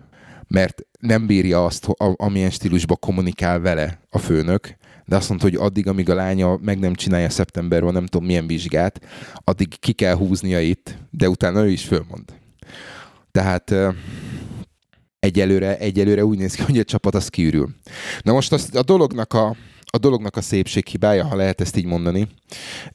mert 0.49 0.83
nem 0.99 1.27
bírja 1.27 1.65
azt, 1.65 1.89
amilyen 2.17 2.51
stílusban 2.51 2.97
kommunikál 3.01 3.61
vele 3.61 4.01
a 4.11 4.19
főnök, 4.19 4.77
de 5.05 5.17
azt 5.17 5.29
mondta, 5.29 5.47
hogy 5.47 5.57
addig, 5.57 5.87
amíg 5.89 6.11
a 6.11 6.15
lánya 6.15 6.59
meg 6.63 6.79
nem 6.79 6.95
csinálja 6.95 7.31
szeptemberről 7.31 7.93
nem 7.93 8.07
tudom 8.07 8.27
milyen 8.27 8.47
vizsgát, 8.47 9.01
addig 9.45 9.79
ki 9.79 9.93
kell 9.93 10.15
húznia 10.15 10.61
itt, 10.61 10.99
de 11.11 11.29
utána 11.29 11.65
ő 11.65 11.71
is 11.71 11.85
fölmond. 11.85 12.44
Tehát 13.39 13.75
egyelőre, 15.19 15.79
egyelőre 15.79 16.25
úgy 16.25 16.39
néz 16.39 16.55
ki, 16.55 16.63
hogy 16.63 16.79
a 16.79 16.85
csapat 16.85 17.15
az 17.15 17.29
kiürül. 17.29 17.69
Na 18.23 18.33
most 18.33 18.53
azt, 18.53 18.75
a 18.75 18.83
dolognak 18.83 19.33
a, 19.33 19.57
a 19.85 19.99
dolognak 19.99 20.37
a 20.37 20.41
szépség 20.41 20.87
hibája, 20.87 21.25
ha 21.25 21.37
lehet 21.37 21.61
ezt 21.61 21.77
így 21.77 21.85
mondani. 21.85 22.29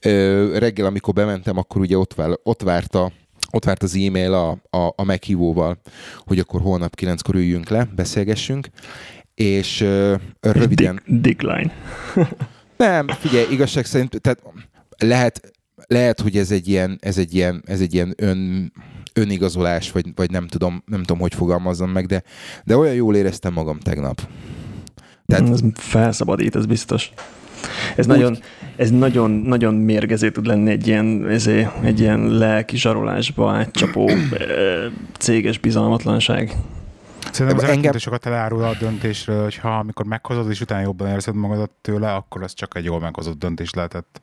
Ö, 0.00 0.58
reggel, 0.58 0.86
amikor 0.86 1.14
bementem, 1.14 1.56
akkor 1.56 1.80
ugye 1.80 1.98
ott, 1.98 2.14
vár, 2.14 2.30
ott 2.42 2.62
várta 2.62 3.12
ott 3.52 3.64
várt 3.64 3.82
az 3.82 3.94
e-mail 3.94 4.34
a, 4.34 4.76
a, 4.76 4.92
a 4.96 5.04
meghívóval, 5.04 5.80
hogy 6.16 6.38
akkor 6.38 6.60
holnap 6.60 6.94
kilenckor 6.94 7.34
üljünk 7.34 7.68
le, 7.68 7.88
beszélgessünk, 7.96 8.68
és 9.34 9.80
ö, 9.80 10.14
röviden... 10.40 11.02
Decline. 11.06 11.72
nem, 12.76 13.06
figyelj, 13.06 13.52
igazság 13.52 13.84
szerint, 13.84 14.20
tehát 14.20 14.42
lehet, 14.98 15.52
lehet, 15.86 16.20
hogy 16.20 16.36
ez 16.36 16.50
egy 16.50 16.68
ilyen, 16.68 16.98
ez 17.00 17.18
egy 17.18 17.34
ilyen, 17.34 17.62
ez 17.66 17.80
egy 17.80 17.94
ilyen 17.94 18.14
ön, 18.16 18.72
önigazolás, 19.12 19.92
vagy, 19.92 20.06
vagy 20.14 20.30
nem, 20.30 20.46
tudom, 20.46 20.82
nem 20.86 21.00
tudom, 21.00 21.18
hogy 21.18 21.34
fogalmazzam 21.34 21.90
meg, 21.90 22.06
de, 22.06 22.22
de 22.64 22.76
olyan 22.76 22.94
jól 22.94 23.16
éreztem 23.16 23.52
magam 23.52 23.78
tegnap. 23.78 24.20
Tehát... 25.26 25.48
Ez 25.48 25.60
felszabadít, 25.74 26.56
ez 26.56 26.66
biztos. 26.66 27.12
Ez 27.96 28.06
Úgy... 28.06 28.12
nagyon, 28.12 28.38
ez 28.76 28.90
nagyon, 28.90 29.30
nagyon 29.30 29.74
mérgező 29.74 30.30
tud 30.30 30.46
lenni 30.46 30.70
egy 30.70 30.86
ilyen, 30.86 31.28
ezé, 31.28 31.68
egy 31.82 32.00
ilyen 32.00 32.28
lelki 32.28 32.76
zsarolásba 32.76 33.50
átcsapó 33.50 34.10
céges 35.18 35.58
bizalmatlanság. 35.58 36.56
Szerintem 37.32 37.64
ez 37.64 37.70
engem... 37.70 37.98
sokat 37.98 38.26
elárul 38.26 38.62
a 38.62 38.74
döntésről, 38.78 39.42
hogy 39.42 39.56
ha 39.56 39.78
amikor 39.78 40.06
meghozod, 40.06 40.50
és 40.50 40.60
utána 40.60 40.82
jobban 40.82 41.08
érzed 41.08 41.34
magadat 41.34 41.70
tőle, 41.80 42.14
akkor 42.14 42.42
ez 42.42 42.54
csak 42.54 42.76
egy 42.76 42.84
jól 42.84 43.00
meghozott 43.00 43.38
döntés 43.38 43.70
lehetett. 43.70 44.20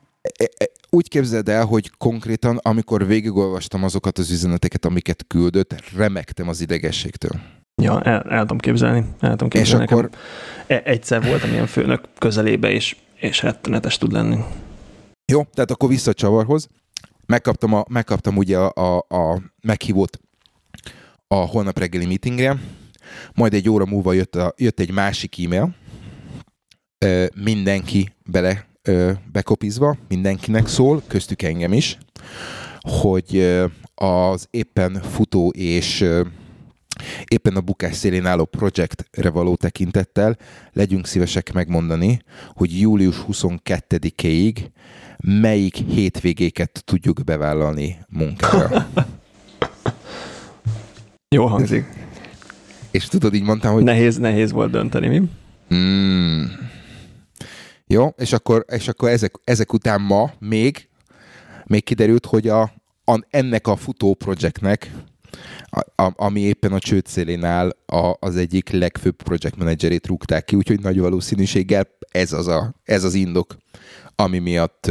Úgy 0.90 1.08
képzeld 1.08 1.48
el, 1.48 1.64
hogy 1.64 1.90
konkrétan, 1.98 2.56
amikor 2.62 3.06
végigolvastam 3.06 3.84
azokat 3.84 4.18
az 4.18 4.30
üzeneteket, 4.30 4.84
amiket 4.84 5.24
küldött, 5.26 5.90
remektem 5.96 6.48
az 6.48 6.60
idegességtől. 6.60 7.40
Ja, 7.82 8.02
el, 8.02 8.20
el 8.20 8.40
tudom 8.40 8.58
képzelni. 8.58 9.04
El 9.20 9.30
tudom 9.30 9.48
képzelni. 9.48 9.84
És 9.84 9.90
akkor... 9.90 10.10
E, 10.66 10.82
egyszer 10.84 11.22
voltam 11.22 11.50
ilyen 11.50 11.66
főnök 11.66 12.04
közelébe, 12.18 12.70
és, 12.70 12.96
és 13.14 13.42
rettenetes 13.42 13.98
tud 13.98 14.12
lenni. 14.12 14.38
Jó, 15.32 15.42
tehát 15.54 15.70
akkor 15.70 15.88
vissza 15.88 16.10
a 16.10 16.14
csavarhoz. 16.14 16.68
Megkaptam, 17.26 17.74
a, 17.74 17.84
megkaptam 17.88 18.36
ugye 18.36 18.58
a, 18.58 18.72
a, 18.74 19.16
a 19.16 19.42
meghívót 19.62 20.18
a 21.28 21.34
holnap 21.34 21.78
reggeli 21.78 22.06
meetingre, 22.06 22.56
majd 23.34 23.54
egy 23.54 23.68
óra 23.68 23.86
múlva 23.86 24.12
jött, 24.12 24.34
a, 24.36 24.54
jött 24.56 24.80
egy 24.80 24.92
másik 24.92 25.44
e-mail, 25.44 25.74
mindenki 27.34 28.12
bele 28.30 28.66
ö, 28.88 29.12
bekopizva, 29.32 29.96
mindenkinek 30.08 30.66
szól, 30.66 31.02
köztük 31.06 31.42
engem 31.42 31.72
is, 31.72 31.98
hogy 32.80 33.36
ö, 33.36 33.64
az 33.94 34.46
éppen 34.50 34.92
futó 34.92 35.48
és 35.48 36.00
ö, 36.00 36.22
éppen 37.24 37.56
a 37.56 37.60
bukás 37.60 37.96
szélén 37.96 38.26
álló 38.26 38.44
projektre 38.44 39.30
való 39.30 39.54
tekintettel 39.54 40.36
legyünk 40.72 41.06
szívesek 41.06 41.52
megmondani, 41.52 42.20
hogy 42.54 42.80
július 42.80 43.24
22-ig 43.32 44.56
melyik 45.24 45.74
hétvégéket 45.74 46.82
tudjuk 46.84 47.24
bevállalni 47.24 47.98
munkára. 48.08 48.88
Jó 51.36 51.46
hangzik. 51.46 51.84
És 52.90 53.06
tudod, 53.06 53.34
így 53.34 53.42
mondtam, 53.42 53.72
hogy... 53.72 53.82
Nehéz, 53.82 54.16
nehéz 54.16 54.52
volt 54.52 54.70
dönteni, 54.70 55.08
mi? 55.08 55.28
Mm. 55.74 56.44
Jó, 57.90 58.14
és 58.16 58.32
akkor, 58.32 58.64
és 58.72 58.88
akkor 58.88 59.08
ezek, 59.08 59.34
ezek 59.44 59.72
után 59.72 60.00
ma 60.00 60.32
még, 60.38 60.88
még 61.66 61.84
kiderült, 61.84 62.26
hogy 62.26 62.48
a, 62.48 62.62
a, 63.04 63.20
ennek 63.30 63.66
a 63.66 63.76
futó 63.76 64.14
projektnek, 64.14 64.90
a, 65.64 66.02
a, 66.02 66.12
ami 66.16 66.40
éppen 66.40 66.72
a 66.72 66.78
csőd 66.78 67.06
szélén 67.06 67.44
áll, 67.44 67.76
a, 67.86 68.16
az 68.20 68.36
egyik 68.36 68.70
legfőbb 68.70 69.22
project 69.22 69.56
managerét 69.56 70.06
rúgták 70.06 70.44
ki, 70.44 70.56
úgyhogy 70.56 70.80
nagy 70.80 70.98
valószínűséggel 70.98 71.88
ez 72.10 72.32
az, 72.32 72.46
a, 72.46 72.74
ez 72.84 73.04
az 73.04 73.14
indok, 73.14 73.56
ami 74.16 74.38
miatt 74.38 74.90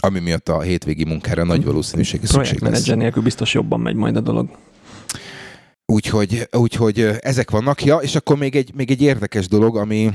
ami 0.00 0.18
miatt 0.18 0.48
a 0.48 0.60
hétvégi 0.60 1.04
munkára 1.04 1.44
nagy 1.44 1.64
valószínűséggel 1.64 2.26
szükség 2.26 2.60
lesz. 2.60 2.86
Nélkül 2.86 3.22
biztos 3.22 3.54
jobban 3.54 3.80
megy 3.80 3.94
majd 3.94 4.16
a 4.16 4.20
dolog. 4.20 4.50
Úgyhogy, 5.86 6.48
úgyhogy 6.52 7.00
ezek 7.20 7.50
vannak. 7.50 7.84
Ja, 7.84 7.96
és 7.96 8.14
akkor 8.14 8.38
még 8.38 8.56
egy, 8.56 8.72
még 8.74 8.90
egy 8.90 9.02
érdekes 9.02 9.48
dolog, 9.48 9.76
ami, 9.76 10.10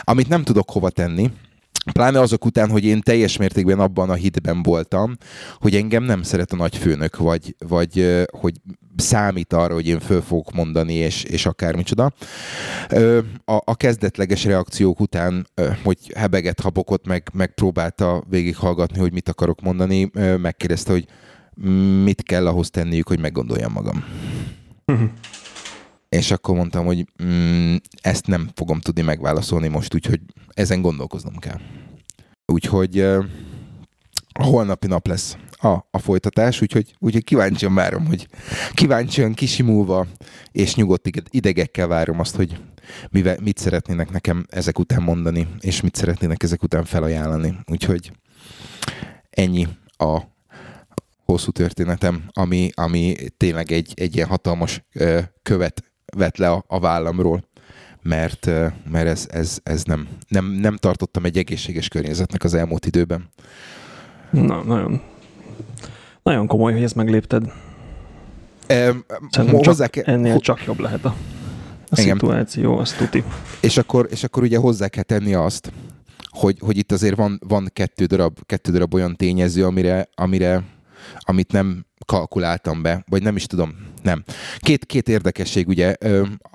amit 0.00 0.28
nem 0.28 0.42
tudok 0.42 0.70
hova 0.70 0.90
tenni, 0.90 1.30
Pláne 1.92 2.20
azok 2.20 2.44
után, 2.44 2.70
hogy 2.70 2.84
én 2.84 3.00
teljes 3.00 3.36
mértékben 3.36 3.80
abban 3.80 4.10
a 4.10 4.14
hitben 4.14 4.62
voltam, 4.62 5.16
hogy 5.60 5.76
engem 5.76 6.02
nem 6.02 6.22
szeret 6.22 6.52
a 6.52 6.56
nagyfőnök, 6.56 7.16
vagy, 7.16 7.56
vagy 7.68 8.24
hogy 8.30 8.54
számít 8.96 9.52
arra, 9.52 9.74
hogy 9.74 9.86
én 9.86 10.00
föl 10.00 10.22
fogok 10.22 10.52
mondani, 10.52 10.94
és, 10.94 11.22
és 11.22 11.46
akármicsoda. 11.46 12.12
A, 13.44 13.54
a 13.64 13.74
kezdetleges 13.76 14.44
reakciók 14.44 15.00
után, 15.00 15.46
hogy 15.82 15.98
hebeget, 16.14 16.60
habokot, 16.60 17.06
meg, 17.06 17.28
megpróbálta 17.32 18.22
végighallgatni, 18.28 18.98
hogy 18.98 19.12
mit 19.12 19.28
akarok 19.28 19.60
mondani, 19.60 20.10
megkérdezte, 20.36 20.92
hogy 20.92 21.06
mit 22.02 22.22
kell 22.22 22.46
ahhoz 22.46 22.70
tenniük, 22.70 23.08
hogy 23.08 23.20
meggondoljam 23.20 23.72
magam. 23.72 24.04
És 26.08 26.30
akkor 26.30 26.56
mondtam, 26.56 26.84
hogy 26.84 27.06
mm, 27.22 27.76
ezt 28.00 28.26
nem 28.26 28.50
fogom 28.54 28.80
tudni 28.80 29.02
megválaszolni 29.02 29.68
most, 29.68 29.94
úgyhogy 29.94 30.20
ezen 30.48 30.80
gondolkoznom 30.80 31.36
kell. 31.36 31.60
Úgyhogy 32.46 33.00
uh, 33.00 33.24
holnapi 34.42 34.86
nap 34.86 35.06
lesz 35.06 35.36
a, 35.50 35.86
a 35.90 35.98
folytatás, 35.98 36.62
úgyhogy, 36.62 36.94
úgyhogy 36.98 37.24
kíváncsian 37.24 37.74
várom, 37.74 38.06
hogy 38.06 38.28
kíváncsian 38.72 39.34
kisimulva 39.34 40.06
és 40.52 40.74
nyugodt 40.74 41.10
idegekkel 41.30 41.86
várom 41.86 42.20
azt, 42.20 42.36
hogy 42.36 42.60
mivel, 43.10 43.36
mit 43.40 43.58
szeretnének 43.58 44.10
nekem 44.10 44.46
ezek 44.50 44.78
után 44.78 45.02
mondani, 45.02 45.48
és 45.60 45.80
mit 45.80 45.94
szeretnének 45.94 46.42
ezek 46.42 46.62
után 46.62 46.84
felajánlani. 46.84 47.58
Úgyhogy 47.66 48.12
ennyi 49.30 49.68
a 49.96 50.20
hosszú 51.24 51.50
történetem, 51.50 52.24
ami, 52.32 52.70
ami 52.74 53.16
tényleg 53.36 53.72
egy, 53.72 53.92
egy 53.96 54.16
ilyen 54.16 54.28
hatalmas 54.28 54.84
ö, 54.92 55.20
követ 55.42 55.82
vett 56.16 56.36
le 56.36 56.50
a, 56.50 56.64
a 56.66 56.80
vállamról, 56.80 57.44
mert, 58.02 58.50
mert 58.90 59.06
ez, 59.06 59.26
ez, 59.30 59.58
ez 59.62 59.84
nem, 59.84 60.08
nem, 60.28 60.44
nem 60.44 60.76
tartottam 60.76 61.24
egy 61.24 61.38
egészséges 61.38 61.88
környezetnek 61.88 62.44
az 62.44 62.54
elmúlt 62.54 62.86
időben. 62.86 63.28
Na, 64.30 64.62
nagyon, 64.62 65.00
nagyon 66.22 66.46
komoly, 66.46 66.72
hogy 66.72 66.82
ezt 66.82 66.94
meglépted. 66.94 67.52
E, 68.66 68.92
hozzá 69.50 69.86
kell, 69.86 70.04
ennél 70.04 70.40
csak 70.40 70.64
jobb 70.64 70.78
lehet 70.78 71.04
a, 71.04 71.14
a 71.88 71.96
szituáció, 71.96 72.78
azt 72.78 72.96
tuti. 72.96 73.24
És 73.60 73.76
akkor, 73.76 74.06
és 74.10 74.24
akkor 74.24 74.42
ugye 74.42 74.58
hozzá 74.58 74.88
kell 74.88 75.02
tenni 75.02 75.34
azt, 75.34 75.72
hogy, 76.28 76.58
hogy 76.60 76.76
itt 76.76 76.92
azért 76.92 77.16
van, 77.16 77.40
van 77.48 77.68
kettő, 77.72 78.04
darab, 78.04 78.38
kettő 78.46 78.72
darab 78.72 78.94
olyan 78.94 79.16
tényező, 79.16 79.64
amire, 79.64 80.08
amire 80.14 80.62
amit 81.18 81.52
nem 81.52 81.86
kalkuláltam 82.06 82.82
be, 82.82 83.04
vagy 83.08 83.22
nem 83.22 83.36
is 83.36 83.46
tudom, 83.46 83.74
nem. 84.02 84.24
Két, 84.58 84.86
két 84.86 85.08
érdekesség, 85.08 85.68
ugye, 85.68 85.94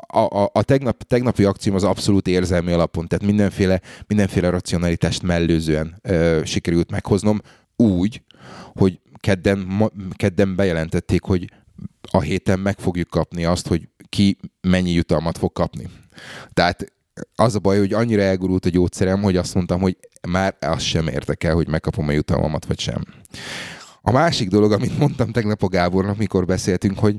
a, 0.08 0.20
a, 0.20 0.50
a 0.54 0.64
tegnap, 0.64 1.04
tegnapi 1.04 1.44
akcióm 1.44 1.76
az 1.76 1.84
abszolút 1.84 2.28
érzelmi 2.28 2.72
alapon, 2.72 3.08
tehát 3.08 3.26
mindenféle, 3.26 3.82
mindenféle 4.08 4.50
racionalitást 4.50 5.22
mellőzően 5.22 6.00
ö, 6.02 6.42
sikerült 6.46 6.92
meghoznom, 6.92 7.42
úgy, 7.76 8.22
hogy 8.76 9.00
kedden, 9.20 9.58
ma, 9.68 9.90
kedden 10.16 10.56
bejelentették, 10.56 11.22
hogy 11.22 11.52
a 12.12 12.22
héten 12.22 12.60
meg 12.60 12.80
fogjuk 12.80 13.10
kapni 13.10 13.46
azt, 13.46 13.68
hogy 13.68 13.90
ki 14.10 14.38
mennyi 14.62 14.92
jutalmat 14.92 15.38
fog 15.38 15.52
kapni. 15.52 15.90
Tehát 16.54 16.94
az 17.36 17.56
a 17.56 17.60
baj, 17.60 17.78
hogy 17.78 17.94
annyira 17.94 18.22
elgurult 18.22 18.66
a 18.66 18.70
gyógyszerem, 18.70 19.22
hogy 19.22 19.38
azt 19.38 19.54
mondtam, 19.54 19.82
hogy 19.82 19.98
már 20.30 20.56
azt 20.60 20.86
sem 20.86 21.08
értek 21.08 21.52
hogy 21.52 21.68
megkapom 21.68 22.08
a 22.08 22.12
jutalmamat, 22.12 22.66
vagy 22.66 22.80
sem. 22.80 23.04
A 24.02 24.12
másik 24.12 24.50
dolog, 24.50 24.72
amit 24.72 24.98
mondtam 24.98 25.32
tegnap 25.32 25.64
a 25.64 25.68
Gábornak, 25.68 26.18
mikor 26.18 26.46
beszéltünk, 26.46 27.00
hogy 27.00 27.16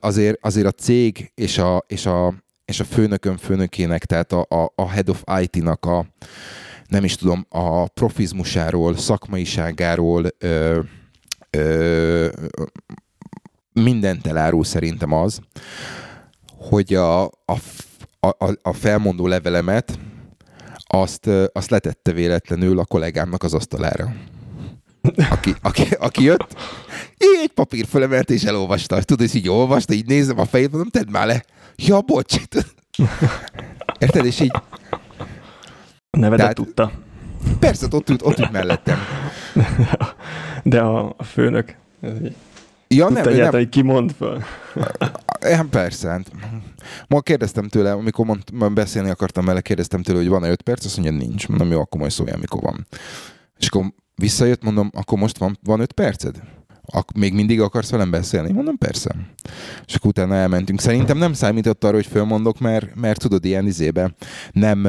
azért, 0.00 0.38
azért 0.40 0.66
a 0.66 0.70
cég 0.70 1.32
és 1.34 1.58
a, 1.58 1.84
és 1.86 2.06
a, 2.06 2.34
és 2.64 2.80
a 2.80 2.84
főnökön 2.84 3.36
főnökének, 3.36 4.04
tehát 4.04 4.32
a, 4.32 4.46
a, 4.48 4.72
a 4.74 4.88
head 4.88 5.08
of 5.08 5.22
IT-nak 5.40 5.84
a, 5.84 6.06
nem 6.88 7.04
is 7.04 7.16
tudom, 7.16 7.46
a 7.48 7.88
profizmusáról, 7.88 8.96
szakmaiságáról 8.96 10.26
ö, 10.38 10.80
ö, 11.50 12.28
mindent 13.72 14.26
elárul 14.26 14.64
szerintem 14.64 15.12
az, 15.12 15.40
hogy 16.58 16.94
a, 16.94 17.24
a, 17.24 17.56
a, 18.20 18.52
a 18.62 18.72
felmondó 18.72 19.26
levelemet 19.26 19.98
azt, 20.86 21.26
azt 21.52 21.70
letette 21.70 22.12
véletlenül 22.12 22.78
a 22.78 22.84
kollégámnak 22.84 23.42
az 23.42 23.54
asztalára 23.54 24.12
aki, 25.30 25.54
aki, 25.62 25.82
aki 25.98 26.22
jött, 26.22 26.56
egy 27.16 27.50
papír 27.54 27.86
fölemelt 27.86 28.30
és 28.30 28.44
elolvasta. 28.44 29.02
Tudod, 29.02 29.30
hogy 29.30 29.40
így 29.40 29.48
olvasta, 29.48 29.94
így 29.94 30.06
nézem 30.06 30.38
a 30.38 30.44
fejét, 30.44 30.70
mondom, 30.70 30.88
tedd 30.88 31.10
már 31.10 31.26
le. 31.26 31.44
Ja, 31.76 32.00
bocs. 32.00 32.36
Érted? 33.98 34.24
És 34.24 34.40
így... 34.40 34.52
A 36.10 36.18
nevedet 36.18 36.38
Tehát, 36.38 36.54
tudta. 36.54 36.92
Persze, 37.58 37.86
ott 37.90 38.10
ült, 38.10 38.22
ott 38.22 38.38
ült 38.38 38.50
mellettem. 38.50 38.98
De 40.62 40.80
a, 40.80 41.14
a 41.16 41.24
főnök... 41.24 41.76
Ja, 42.88 43.08
nem, 43.08 43.34
nem. 43.34 43.50
hogy 43.50 43.68
ki 43.68 43.82
mond 43.82 44.12
föl. 44.12 44.42
Ja, 45.40 45.66
persze. 45.70 46.08
Hát. 46.08 46.30
Ma 47.08 47.20
kérdeztem 47.20 47.68
tőle, 47.68 47.92
amikor 47.92 48.26
mond, 48.26 48.72
beszélni 48.72 49.10
akartam 49.10 49.44
vele, 49.44 49.60
kérdeztem 49.60 50.02
tőle, 50.02 50.18
hogy 50.18 50.28
van-e 50.28 50.50
öt 50.50 50.62
perc, 50.62 50.84
azt 50.84 50.98
mondja, 50.98 51.26
nincs. 51.26 51.48
Mondom, 51.48 51.70
jó, 51.70 51.80
akkor 51.80 52.00
majd 52.00 52.12
szóljál, 52.12 52.38
mikor 52.38 52.60
van. 52.60 52.86
És 53.58 53.66
akkor 53.66 53.92
Visszajött, 54.20 54.62
mondom, 54.62 54.90
akkor 54.94 55.18
most 55.18 55.38
van, 55.38 55.58
van 55.62 55.80
öt 55.80 55.92
perced? 55.92 56.40
Ak- 56.82 57.16
még 57.16 57.34
mindig 57.34 57.60
akarsz 57.60 57.90
velem 57.90 58.10
beszélni? 58.10 58.52
Mondom, 58.52 58.78
persze. 58.78 59.14
És 59.86 59.94
akkor 59.94 60.10
utána 60.10 60.34
elmentünk. 60.34 60.80
Szerintem 60.80 61.18
nem 61.18 61.32
számított 61.32 61.84
arra, 61.84 61.94
hogy 61.94 62.06
fölmondok, 62.06 62.58
mert, 62.58 62.94
mert 62.94 63.20
tudod, 63.20 63.44
ilyen 63.44 63.66
izébe 63.66 64.14
nem, 64.52 64.80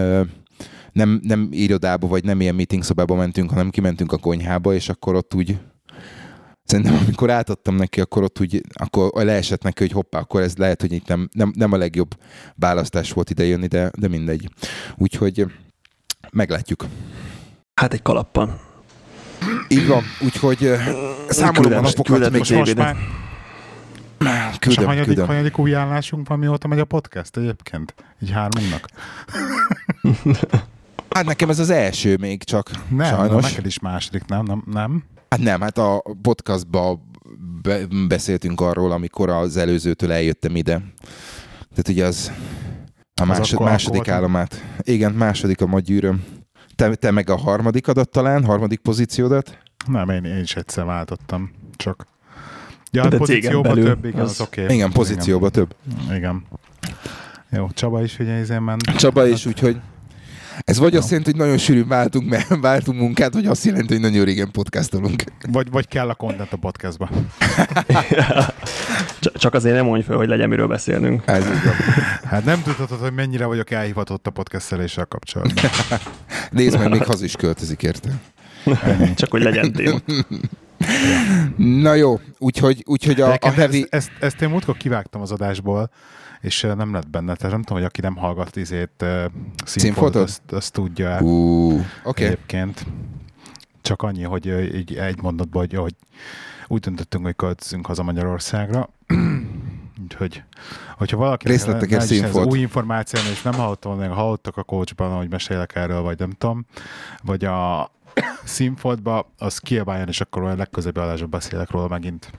nem, 0.91 1.19
nem 1.23 1.47
irodába, 1.51 2.07
vagy 2.07 2.23
nem 2.23 2.41
ilyen 2.41 2.55
meeting 2.55 2.83
szobába 2.83 3.15
mentünk, 3.15 3.49
hanem 3.49 3.69
kimentünk 3.69 4.11
a 4.11 4.17
konyhába, 4.17 4.73
és 4.73 4.89
akkor 4.89 5.15
ott 5.15 5.33
úgy 5.33 5.59
Szerintem 6.63 6.97
amikor 7.05 7.29
átadtam 7.29 7.75
neki, 7.75 8.01
akkor 8.01 8.23
ott 8.23 8.39
úgy, 8.39 8.61
akkor 8.73 9.11
leesett 9.13 9.63
neki, 9.63 9.83
hogy 9.83 9.91
hoppá, 9.91 10.19
akkor 10.19 10.41
ez 10.41 10.55
lehet, 10.55 10.81
hogy 10.81 10.91
itt 10.91 11.07
nem, 11.07 11.29
nem, 11.33 11.51
nem 11.55 11.71
a 11.71 11.77
legjobb 11.77 12.15
választás 12.55 13.11
volt 13.11 13.29
ide 13.29 13.45
jönni, 13.45 13.67
de, 13.67 13.91
de 13.97 14.07
mindegy. 14.07 14.49
Úgyhogy 14.97 15.45
meglátjuk. 16.31 16.85
Hát 17.73 17.93
egy 17.93 18.01
kalappal. 18.01 18.70
Így 19.67 19.87
van, 19.87 20.03
úgyhogy 20.19 20.71
számolom 21.27 21.73
a 21.73 21.81
napokat 21.81 22.31
még 22.31 22.51
most 22.51 22.75
már. 22.75 22.95
Küldöm, 24.59 24.69
és 24.69 24.77
a 24.77 24.85
hanyadik, 24.85 25.19
hanyadik 25.19 25.57
új 25.57 25.75
állásunk 25.75 26.27
van, 26.27 26.39
mióta 26.39 26.67
megy 26.67 26.79
a 26.79 26.85
podcast 26.85 27.37
egyébként? 27.37 27.93
Így 28.23 28.31
hármunknak? 28.31 28.85
hát 31.15 31.25
nekem 31.25 31.49
ez 31.49 31.59
az 31.59 31.69
első 31.69 32.17
még 32.19 32.43
csak, 32.43 32.71
nem, 32.89 33.15
sajnos. 33.15 33.43
neked 33.43 33.65
is 33.65 33.79
második, 33.79 34.25
nem? 34.25 34.45
Nem? 34.45 34.63
nem? 34.71 35.03
Hát 35.29 35.39
nem, 35.39 35.61
hát 35.61 35.77
a 35.77 36.03
podcastban 36.21 37.09
be, 37.61 37.79
beszéltünk 38.07 38.61
arról, 38.61 38.91
amikor 38.91 39.29
az 39.29 39.57
előzőtől 39.57 40.11
eljöttem 40.11 40.55
ide. 40.55 40.81
Tehát 41.69 41.87
ugye 41.87 42.05
az 42.05 42.31
a 43.21 43.25
másod, 43.25 43.61
második 43.61 44.07
állomát. 44.07 44.63
Igen, 44.81 45.11
második 45.11 45.61
a 45.61 45.65
magyűröm. 45.65 46.23
Te, 46.81 46.95
te 46.95 47.11
meg 47.11 47.29
a 47.29 47.35
harmadik 47.35 47.87
adat 47.87 48.09
talán, 48.09 48.45
harmadik 48.45 48.79
pozíciódat? 48.79 49.57
Nem, 49.87 50.09
én, 50.09 50.23
én 50.23 50.39
is 50.39 50.55
egyszer 50.55 50.85
váltottam, 50.85 51.51
csak. 51.75 52.05
Ja, 52.91 53.07
De 53.07 53.17
pozícióba 53.17 53.69
belül, 53.69 53.85
több, 53.85 54.05
igen, 54.05 54.19
az, 54.19 54.29
az 54.29 54.41
oké. 54.41 54.63
Okay. 54.63 54.75
Igen, 54.75 54.91
pozícióba 54.91 55.47
igen. 55.47 55.51
több. 55.51 55.75
Igen. 56.15 56.45
Jó, 57.49 57.69
Csaba 57.73 58.03
is 58.03 58.19
ugye 58.19 58.39
izén 58.39 58.61
ment. 58.61 58.83
Csaba 58.83 59.27
is, 59.27 59.45
úgyhogy 59.45 59.79
Ez 60.59 60.77
vagy 60.77 60.95
azt 60.95 61.09
jelenti, 61.09 61.31
hogy 61.31 61.39
nagyon 61.39 61.57
sűrűn 61.57 61.87
váltunk, 61.87 62.35
váltunk 62.61 62.99
munkát, 62.99 63.33
vagy 63.33 63.45
azt 63.45 63.65
jelenti, 63.65 63.93
hogy 63.93 64.01
nagyon 64.01 64.25
régen 64.25 64.51
podcastolunk. 64.51 65.23
Vagy, 65.51 65.71
vagy 65.71 65.87
kell 65.87 66.09
a 66.09 66.15
content 66.15 66.53
a 66.53 66.57
podcastba. 66.57 67.09
Csak 69.33 69.53
azért 69.53 69.75
nem 69.75 69.85
mondj 69.85 70.05
fel, 70.05 70.15
hogy 70.15 70.27
legyen 70.27 70.49
miről 70.49 70.67
beszélnünk. 70.67 71.23
Ez 71.25 71.45
Hát 72.23 72.45
nem 72.45 72.61
tudhatod, 72.61 72.99
hogy 72.99 73.13
mennyire 73.13 73.45
vagyok 73.45 73.71
elhivatott 73.71 74.27
a 74.27 74.31
podcastszeréssel 74.31 75.05
kapcsolatban. 75.05 75.63
Nézd 76.51 76.77
meg, 76.77 76.89
még 76.89 77.03
haza 77.03 77.23
is 77.23 77.35
költözik, 77.35 77.83
érte? 77.83 78.09
Csak 79.15 79.31
hogy 79.31 79.41
legyen 79.41 79.71
téma. 79.71 79.99
Na 81.57 81.93
jó, 81.93 82.19
úgyhogy, 82.37 82.83
úgyhogy 82.85 83.21
a, 83.21 83.37
a 83.39 83.49
heavy... 83.49 83.87
Ezt, 83.89 83.89
ezt, 83.89 84.11
ezt 84.19 84.41
én 84.41 84.49
múltkor 84.49 84.77
kivágtam 84.77 85.21
az 85.21 85.31
adásból, 85.31 85.91
és 86.41 86.61
nem 86.61 86.93
lett 86.93 87.09
benne. 87.09 87.35
Tehát 87.35 87.51
nem 87.51 87.61
tudom, 87.61 87.77
hogy 87.77 87.87
aki 87.87 88.01
nem 88.01 88.15
hallgat 88.15 88.55
izét 88.55 89.05
színfotot, 89.65 90.23
azt, 90.23 90.51
azt 90.51 90.73
tudja 90.73 91.19
uh, 91.21 91.85
okay. 92.03 92.25
egyébként. 92.25 92.85
Csak 93.81 94.01
annyi, 94.01 94.23
hogy 94.23 94.45
így 94.75 94.95
egy 94.95 95.21
mondatban, 95.21 95.61
hogy, 95.61 95.73
hogy 95.77 95.95
úgy 96.67 96.79
döntöttünk, 96.79 97.25
hogy 97.25 97.35
költözünk 97.35 97.85
haza 97.85 98.03
Magyarországra. 98.03 98.89
Úgyhogy, 100.03 100.43
hogyha 100.97 101.17
valaki 101.17 101.47
Részletek 101.47 102.01
színfot. 102.01 102.45
új 102.45 102.59
információ, 102.59 103.19
és 103.31 103.41
nem 103.41 103.53
hallottam, 103.53 103.97
hogy 103.97 104.07
hallottak 104.07 104.57
a 104.57 104.63
coachban, 104.63 105.17
hogy 105.17 105.29
mesélek 105.29 105.75
erről, 105.75 106.01
vagy 106.01 106.19
nem 106.19 106.31
tudom, 106.31 106.65
vagy 107.23 107.45
a 107.45 107.91
színfoltba, 108.43 109.31
az 109.37 109.57
kiabáljon, 109.57 110.07
és 110.07 110.21
akkor 110.21 110.43
olyan 110.43 110.57
legközebbi 110.57 110.99
adásban 110.99 111.29
beszélek 111.29 111.69
róla 111.69 111.87
megint. 111.87 112.31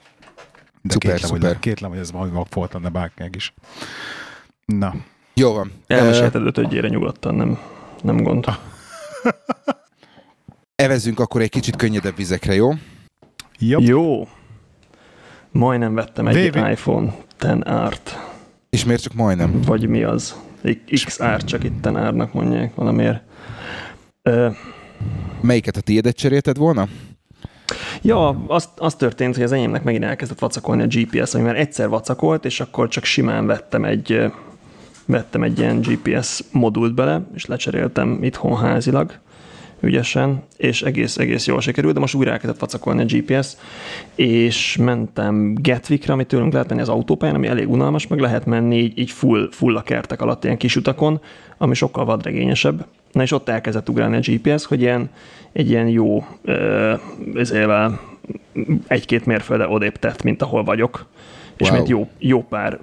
De 0.83 0.93
szuper, 0.93 1.13
kétlem, 1.13 1.31
szuper. 1.31 1.51
Hogy, 1.53 1.59
kétlem, 1.59 1.91
hogy 1.91 1.99
ez 1.99 2.13
valami 2.13 2.31
magfolt 2.31 2.73
lenne 2.73 2.89
bárkinek 2.89 3.37
is. 3.37 3.55
Na. 4.65 4.95
Jó 5.35 5.53
van. 5.53 5.73
Elmesélted 5.87 6.47
ötödjére 6.47 6.89
nyugodtan, 6.89 7.35
nem, 7.35 7.59
nem 8.03 8.23
gond. 8.23 8.47
Evezünk 10.75 11.21
akkor 11.21 11.41
egy 11.41 11.51
kicsit 11.51 11.77
könnyedebb 11.77 12.17
vizekre, 12.17 12.55
jó? 12.55 12.71
Yep. 13.59 13.81
Jó. 13.81 14.29
Majdnem 15.51 15.95
vettem 15.95 16.27
egy 16.27 16.51
Baby. 16.53 16.71
iPhone 16.71 17.15
10R-t. 17.41 18.11
És 18.71 18.85
miért 18.85 19.03
csak 19.03 19.13
majdnem? 19.15 19.61
Vagy 19.61 19.89
mi 19.89 20.03
az? 20.03 20.37
XR, 21.05 21.45
csak 21.45 21.65
itt 21.65 21.79
10R-nak 21.83 22.33
mondják 22.33 22.75
valamiért. 22.75 23.23
Ö, 24.23 24.49
Melyiket 25.41 25.77
a 25.77 25.81
tiédet 25.81 26.17
cserélted 26.17 26.57
volna? 26.57 26.89
Ja, 28.03 28.45
az, 28.47 28.69
az 28.77 28.95
történt, 28.95 29.35
hogy 29.35 29.45
az 29.45 29.53
enyémnek 29.53 29.83
megint 29.83 30.05
elkezdett 30.05 30.39
vacakolni 30.39 30.83
a 30.83 30.87
GPS, 30.87 31.35
ami 31.35 31.45
már 31.45 31.59
egyszer 31.59 31.89
vacakolt, 31.89 32.45
és 32.45 32.61
akkor 32.61 32.89
csak 32.89 33.05
simán 33.05 33.47
vettem 33.47 33.85
egy, 33.85 34.33
vettem 35.07 35.43
egy 35.43 35.59
ilyen 35.59 35.81
GPS 35.81 36.43
modult 36.51 36.95
bele, 36.95 37.23
és 37.35 37.47
lecseréltem 37.47 38.19
itthon 38.23 38.57
házilag 38.57 39.13
ügyesen, 39.83 40.43
és 40.57 40.83
egész, 40.83 41.17
egész 41.19 41.47
jól 41.47 41.61
sikerült, 41.61 41.95
de 41.95 42.01
most 42.01 42.15
újra 42.15 42.31
elkezdett 42.31 42.59
vacakolni 42.59 43.03
a 43.03 43.05
GPS, 43.05 43.57
és 44.15 44.77
mentem 44.77 45.55
Gatwickre, 45.55 46.13
amit 46.13 46.27
tőlünk 46.27 46.53
lehet 46.53 46.69
menni 46.69 46.81
az 46.81 46.89
autópályán, 46.89 47.37
ami 47.37 47.47
elég 47.47 47.71
unalmas, 47.71 48.07
meg 48.07 48.19
lehet 48.19 48.47
menni 48.47 48.79
így, 48.79 48.99
így 48.99 49.11
full, 49.11 49.49
full 49.51 49.77
a 49.77 49.83
kertek 49.83 50.21
alatt 50.21 50.45
ilyen 50.45 50.57
kis 50.57 50.77
utakon, 50.77 51.21
ami 51.59 51.75
sokkal 51.75 52.05
vadregényesebb. 52.05 52.87
Na 53.13 53.23
és 53.23 53.33
ott 53.33 53.49
elkezdett 53.49 53.89
ugrálni 53.89 54.17
a 54.17 54.21
GPS, 54.33 54.65
hogy 54.65 54.81
ilyen, 54.81 55.11
egy 55.53 55.71
ilyen 55.71 55.89
jó 55.89 56.27
ezével 57.35 58.01
egy-két 58.87 59.27
mérfölde 59.27 59.69
odébb 59.69 59.97
tett, 59.97 60.23
mint 60.23 60.43
ahol 60.43 60.65
vagyok, 60.65 61.07
és 61.57 61.69
wow. 61.69 61.77
mint 61.77 61.89
jó, 61.89 62.09
jó 62.19 62.43
pár 62.43 62.79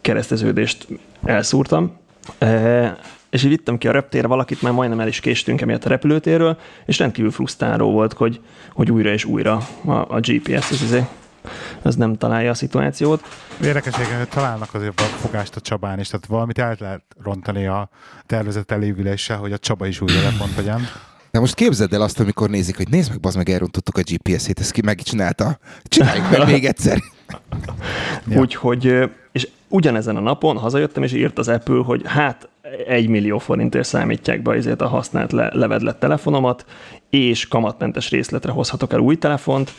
kereszteződést 0.00 0.86
elszúrtam. 1.24 1.96
E, 2.38 2.96
és 3.30 3.44
így 3.44 3.50
vittem 3.50 3.78
ki 3.78 3.88
a 3.88 3.92
reptérre 3.92 4.26
valakit, 4.26 4.62
már 4.62 4.72
majdnem 4.72 5.00
el 5.00 5.08
is 5.08 5.20
késtünk 5.20 5.60
emiatt 5.60 5.84
a 5.84 5.88
repülőtérről, 5.88 6.58
és 6.86 6.98
rendkívül 6.98 7.30
frusztráló 7.30 7.90
volt, 7.90 8.12
hogy, 8.12 8.40
hogy 8.72 8.90
újra 8.90 9.10
és 9.10 9.24
újra 9.24 9.60
a, 9.84 9.90
a 9.90 10.20
GPS 10.20 10.70
az, 10.70 10.82
izé, 10.82 11.04
az 11.82 11.96
nem 11.96 12.16
találja 12.16 12.50
a 12.50 12.54
szituációt. 12.54 13.22
Érdekességen, 13.62 14.18
hogy 14.18 14.28
találnak 14.28 14.74
azért 14.74 15.00
fogást 15.00 15.56
a 15.56 15.60
Csabán 15.60 15.98
is, 15.98 16.08
tehát 16.08 16.26
valamit 16.26 16.58
el 16.58 16.76
lehet 16.78 17.02
rontani 17.22 17.66
a 17.66 17.88
tervezett 18.26 18.70
elévüléssel, 18.70 19.36
hogy 19.36 19.52
a 19.52 19.58
Csaba 19.58 19.86
is 19.86 20.00
újra 20.00 20.22
lepont 20.22 20.56
legyen. 20.56 20.80
De 21.30 21.42
most 21.42 21.54
képzeld 21.54 21.92
el 21.92 22.02
azt, 22.02 22.20
amikor 22.20 22.50
nézik, 22.50 22.76
hogy 22.76 22.88
nézd 22.88 23.10
meg, 23.10 23.20
bazd 23.20 23.36
meg, 23.36 23.48
elrontottuk 23.48 23.96
a 23.96 24.02
GPS-ét, 24.02 24.60
ezt 24.60 24.72
ki 24.72 24.80
megcsinálta. 24.84 25.58
Csináljuk 25.82 26.30
meg 26.30 26.46
még 26.46 26.64
egyszer. 26.64 26.98
ja. 28.28 28.38
Úgyhogy, 28.38 29.10
és 29.32 29.48
ugyanezen 29.68 30.16
a 30.16 30.20
napon 30.20 30.58
hazajöttem, 30.58 31.02
és 31.02 31.12
írt 31.12 31.38
az 31.38 31.48
Apple, 31.48 31.82
hogy 31.84 32.02
hát 32.04 32.48
egy 32.86 33.08
millió 33.08 33.38
forintért 33.38 33.86
számítják 33.86 34.42
be 34.42 34.54
ezért 34.54 34.80
a 34.80 34.88
használt 34.88 35.32
le- 35.32 35.50
levedlet 35.52 35.96
telefonomat, 35.96 36.64
és 37.10 37.48
kamatmentes 37.48 38.10
részletre 38.10 38.52
hozhatok 38.52 38.92
el 38.92 38.98
új 38.98 39.16
telefont, 39.16 39.72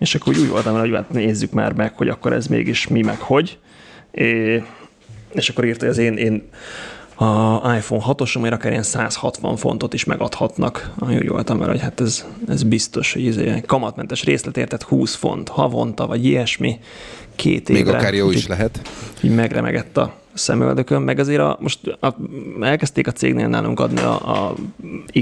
és 0.00 0.14
akkor 0.14 0.38
úgy 0.38 0.48
voltam 0.48 0.78
hogy 0.78 0.94
hát 0.94 1.10
nézzük 1.10 1.52
már 1.52 1.72
meg, 1.72 1.96
hogy 1.96 2.08
akkor 2.08 2.32
ez 2.32 2.46
mégis 2.46 2.88
mi, 2.88 3.02
meg 3.02 3.20
hogy. 3.20 3.58
É, 4.10 4.62
és 5.32 5.48
akkor 5.48 5.64
írta, 5.64 5.80
hogy 5.80 5.94
az 5.94 5.98
én, 5.98 6.16
én 6.16 6.48
a 7.14 7.74
iPhone 7.76 8.04
6-osomért 8.06 8.52
akár 8.52 8.70
ilyen 8.70 8.82
160 8.82 9.56
fontot 9.56 9.94
is 9.94 10.04
megadhatnak. 10.04 10.90
Úgy 11.00 11.28
voltam 11.28 11.58
vele, 11.58 11.70
hogy 11.70 11.80
hát 11.80 12.00
ez, 12.00 12.24
ez 12.48 12.62
biztos, 12.62 13.12
hogy 13.12 13.26
ez 13.26 13.60
kamatmentes 13.66 14.24
részlet 14.24 14.56
érted 14.56 14.82
20 14.82 15.14
font 15.14 15.48
havonta, 15.48 16.06
vagy 16.06 16.24
ilyesmi 16.24 16.78
két 17.36 17.68
évre. 17.68 17.82
Még 17.82 17.94
akár 17.94 18.14
jó 18.14 18.30
is 18.30 18.46
lehet. 18.46 18.80
Így 19.20 19.34
megremegett 19.34 19.96
a 19.96 20.14
szemöldökön, 20.40 21.02
meg 21.02 21.18
azért 21.18 21.40
a, 21.40 21.58
most 21.60 21.96
a, 22.00 22.16
elkezdték 22.60 23.06
a 23.06 23.12
cégnél 23.12 23.48
nálunk 23.48 23.80
adni 23.80 24.00
a, 24.00 24.46
a 24.46 24.54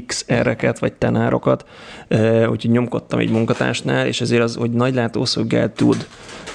XR-eket, 0.06 0.78
vagy 0.78 0.92
tenárokat, 0.92 1.64
e, 2.08 2.48
úgyhogy 2.48 2.70
nyomkodtam 2.70 3.18
egy 3.18 3.30
munkatársnál, 3.30 4.06
és 4.06 4.20
ezért 4.20 4.42
az, 4.42 4.54
hogy 4.54 4.70
nagy 4.70 4.94
látószöggel 4.94 5.72
tud 5.72 6.06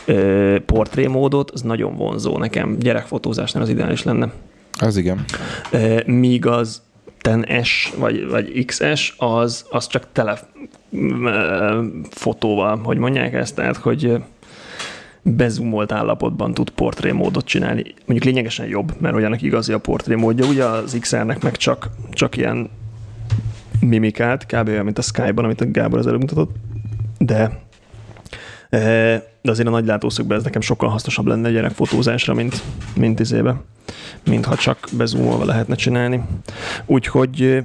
e, 0.06 0.13
portrémódot, 0.60 1.52
az 1.52 1.62
nagyon 1.62 1.95
vonzó 1.95 2.38
nekem. 2.38 2.78
Gyerekfotózásnál 2.80 3.63
az 3.63 3.69
ideális 3.69 4.04
lenne. 4.04 4.32
Az 4.80 4.97
igen. 4.97 5.26
E, 5.71 6.04
míg 6.06 6.45
az 6.45 6.82
10S 7.23 7.69
vagy, 7.97 8.30
vagy 8.30 8.65
XS, 8.65 9.13
az, 9.17 9.65
az 9.69 9.88
csak 9.88 10.08
tele 10.12 10.39
fotóval, 12.10 12.80
hogy 12.84 12.97
mondják 12.97 13.34
ezt, 13.34 13.56
tehát, 13.56 13.78
hogy 13.78 14.23
bezumolt 15.23 15.91
állapotban 15.91 16.53
tud 16.53 16.69
portrémódot 16.69 17.45
csinálni. 17.45 17.83
Mondjuk 18.05 18.23
lényegesen 18.33 18.67
jobb, 18.67 18.93
mert 18.99 19.15
olyanak 19.15 19.41
igazi 19.41 19.73
a 19.73 19.77
portrémódja. 19.77 20.45
Ugye 20.45 20.65
az 20.65 20.97
XR-nek 20.99 21.43
meg 21.43 21.57
csak, 21.57 21.89
csak 22.12 22.38
ilyen 22.38 22.69
mimikát, 23.79 24.45
kb. 24.45 24.67
olyan, 24.67 24.86
mint 24.86 24.97
a 24.97 25.01
Skype-ban, 25.01 25.45
amit 25.45 25.62
a 25.62 25.71
Gábor 25.71 25.99
az 25.99 26.07
előbb 26.07 26.19
mutatott. 26.19 26.55
De, 27.17 27.62
de 29.41 29.51
azért 29.51 29.67
a 29.67 29.71
nagy 29.71 29.86
látószögben 29.86 30.38
ez 30.38 30.43
nekem 30.43 30.62
sokkal 30.62 30.89
hasznosabb 30.89 31.27
lenne 31.27 31.51
gyerekfotózásra, 31.51 32.33
mint, 32.33 32.62
mint 32.95 33.19
izébe, 33.19 33.62
mint 34.25 34.45
ha 34.45 34.55
csak 34.55 34.88
bezumolva 34.97 35.45
lehetne 35.45 35.75
csinálni. 35.75 36.23
Úgyhogy 36.86 37.63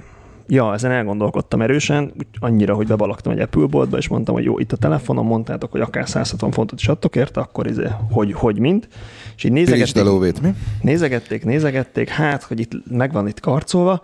ja, 0.48 0.72
ezen 0.72 0.90
elgondolkodtam 0.90 1.62
erősen, 1.62 2.12
annyira, 2.40 2.74
hogy 2.74 2.86
bebalaktam 2.86 3.32
egy 3.32 3.40
Apple 3.40 3.66
boltba, 3.66 3.96
és 3.96 4.08
mondtam, 4.08 4.34
hogy 4.34 4.44
jó, 4.44 4.58
itt 4.58 4.72
a 4.72 4.76
telefonom, 4.76 5.26
mondtátok, 5.26 5.70
hogy 5.70 5.80
akár 5.80 6.08
160 6.08 6.50
fontot 6.50 6.80
is 6.80 6.88
adtok 6.88 7.16
érte, 7.16 7.40
akkor 7.40 7.66
izé, 7.66 7.86
hogy, 8.10 8.32
hogy 8.32 8.58
mint. 8.58 8.88
És 9.36 9.44
így 9.44 9.52
nézegették, 9.52 10.04
lóvét, 10.04 10.42
mi? 10.42 10.54
nézegették, 10.82 11.44
nézegették, 11.44 12.08
hát, 12.08 12.42
hogy 12.42 12.60
itt 12.60 12.72
megvan 12.90 13.28
itt 13.28 13.40
karcolva, 13.40 14.02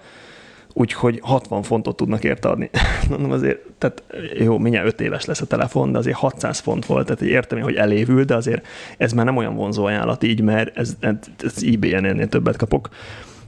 úgyhogy 0.72 1.18
60 1.22 1.62
fontot 1.62 1.96
tudnak 1.96 2.24
érte 2.24 2.48
adni. 2.48 2.70
Mondom 3.10 3.30
azért, 3.30 3.58
tehát 3.78 4.02
jó, 4.38 4.58
mindjárt 4.58 4.86
5 4.86 5.00
éves 5.00 5.24
lesz 5.24 5.40
a 5.40 5.46
telefon, 5.46 5.92
de 5.92 5.98
azért 5.98 6.16
600 6.16 6.58
font 6.58 6.86
volt, 6.86 7.06
tehát 7.06 7.22
értem 7.22 7.58
én, 7.58 7.64
hogy 7.64 7.74
elévül, 7.74 8.24
de 8.24 8.34
azért 8.34 8.66
ez 8.96 9.12
már 9.12 9.24
nem 9.24 9.36
olyan 9.36 9.54
vonzó 9.54 9.84
ajánlat 9.84 10.22
így, 10.22 10.40
mert 10.40 10.76
ez, 10.76 10.96
ez, 11.00 11.14
ez 11.42 11.62
ennél 11.80 12.28
többet 12.28 12.56
kapok. 12.56 12.88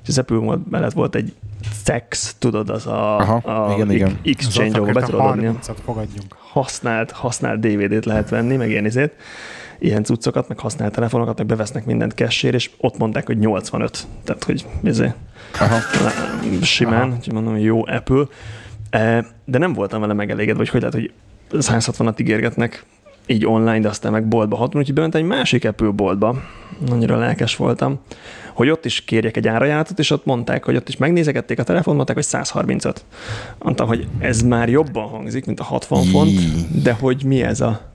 És 0.07 0.09
az 0.09 0.19
Apple 0.19 0.59
mellett 0.71 0.93
volt 0.93 1.15
egy 1.15 1.33
sex, 1.85 2.37
tudod, 2.39 2.71
az 2.71 2.87
a, 2.87 3.19
Aha, 3.19 3.35
a 3.35 3.75
igen, 3.75 3.91
igen. 3.91 4.19
exchange, 4.25 4.79
ahol 4.79 4.93
be 4.93 5.03
tudod 5.03 5.21
adni. 5.21 5.51
fogadjunk. 5.85 6.37
Használt, 6.39 7.11
használt 7.11 7.61
DVD-t 7.61 8.05
lehet 8.05 8.29
venni, 8.29 8.57
meg 8.57 8.71
ilyen 8.71 8.85
izét, 8.85 9.13
ilyen 9.79 10.05
cuccokat, 10.05 10.49
meg 10.49 10.59
használt 10.59 10.93
telefonokat, 10.93 11.39
meg 11.39 11.47
bevesznek 11.47 11.85
mindent 11.85 12.15
kessér, 12.15 12.55
és 12.55 12.71
ott 12.79 12.99
mondták, 12.99 13.27
hogy 13.27 13.39
85. 13.39 14.07
Tehát, 14.25 14.45
hogy 14.45 14.67
izé, 14.83 15.13
Aha. 15.59 15.79
simán, 16.63 17.13
úgyhogy 17.13 17.33
mondom, 17.33 17.57
jó 17.57 17.87
Apple. 17.87 18.25
De 19.45 19.59
nem 19.59 19.73
voltam 19.73 20.01
vele 20.01 20.13
megelégedve, 20.13 20.59
hogy 20.59 20.69
hogy 20.69 20.81
lehet, 20.81 20.95
hogy 20.95 21.13
160-at 21.53 22.21
ígérgetnek 22.21 22.85
így 23.27 23.47
online, 23.47 23.81
de 23.81 23.89
aztán 23.89 24.13
meg 24.13 24.29
boltba 24.29 24.57
hatunk, 24.57 24.77
úgyhogy 24.77 24.95
bementem 24.95 25.21
egy 25.21 25.27
másik 25.27 25.65
Apple 25.65 25.91
boltba, 25.91 26.43
annyira 26.91 27.19
lelkes 27.19 27.57
voltam, 27.57 28.01
hogy 28.53 28.71
ott 28.71 28.85
is 28.85 29.05
kérjek 29.05 29.37
egy 29.37 29.49
árajánlatot, 29.49 29.99
és 29.99 30.11
ott 30.11 30.25
mondták, 30.25 30.65
hogy 30.65 30.77
ott 30.77 30.89
is 30.89 30.97
megnézegették 30.97 31.59
a 31.59 31.63
telefont, 31.63 31.97
mondták, 31.97 32.17
hogy 32.17 32.25
135. 32.25 33.05
Mondtam, 33.59 33.87
hogy 33.87 34.07
ez 34.19 34.43
már 34.43 34.69
jobban 34.69 35.09
hangzik, 35.09 35.47
mint 35.47 35.61
a 35.61 35.65
60 35.65 36.05
font, 36.05 36.33
de 36.83 36.93
hogy 36.93 37.25
mi 37.25 37.43
ez 37.43 37.61
a 37.61 37.95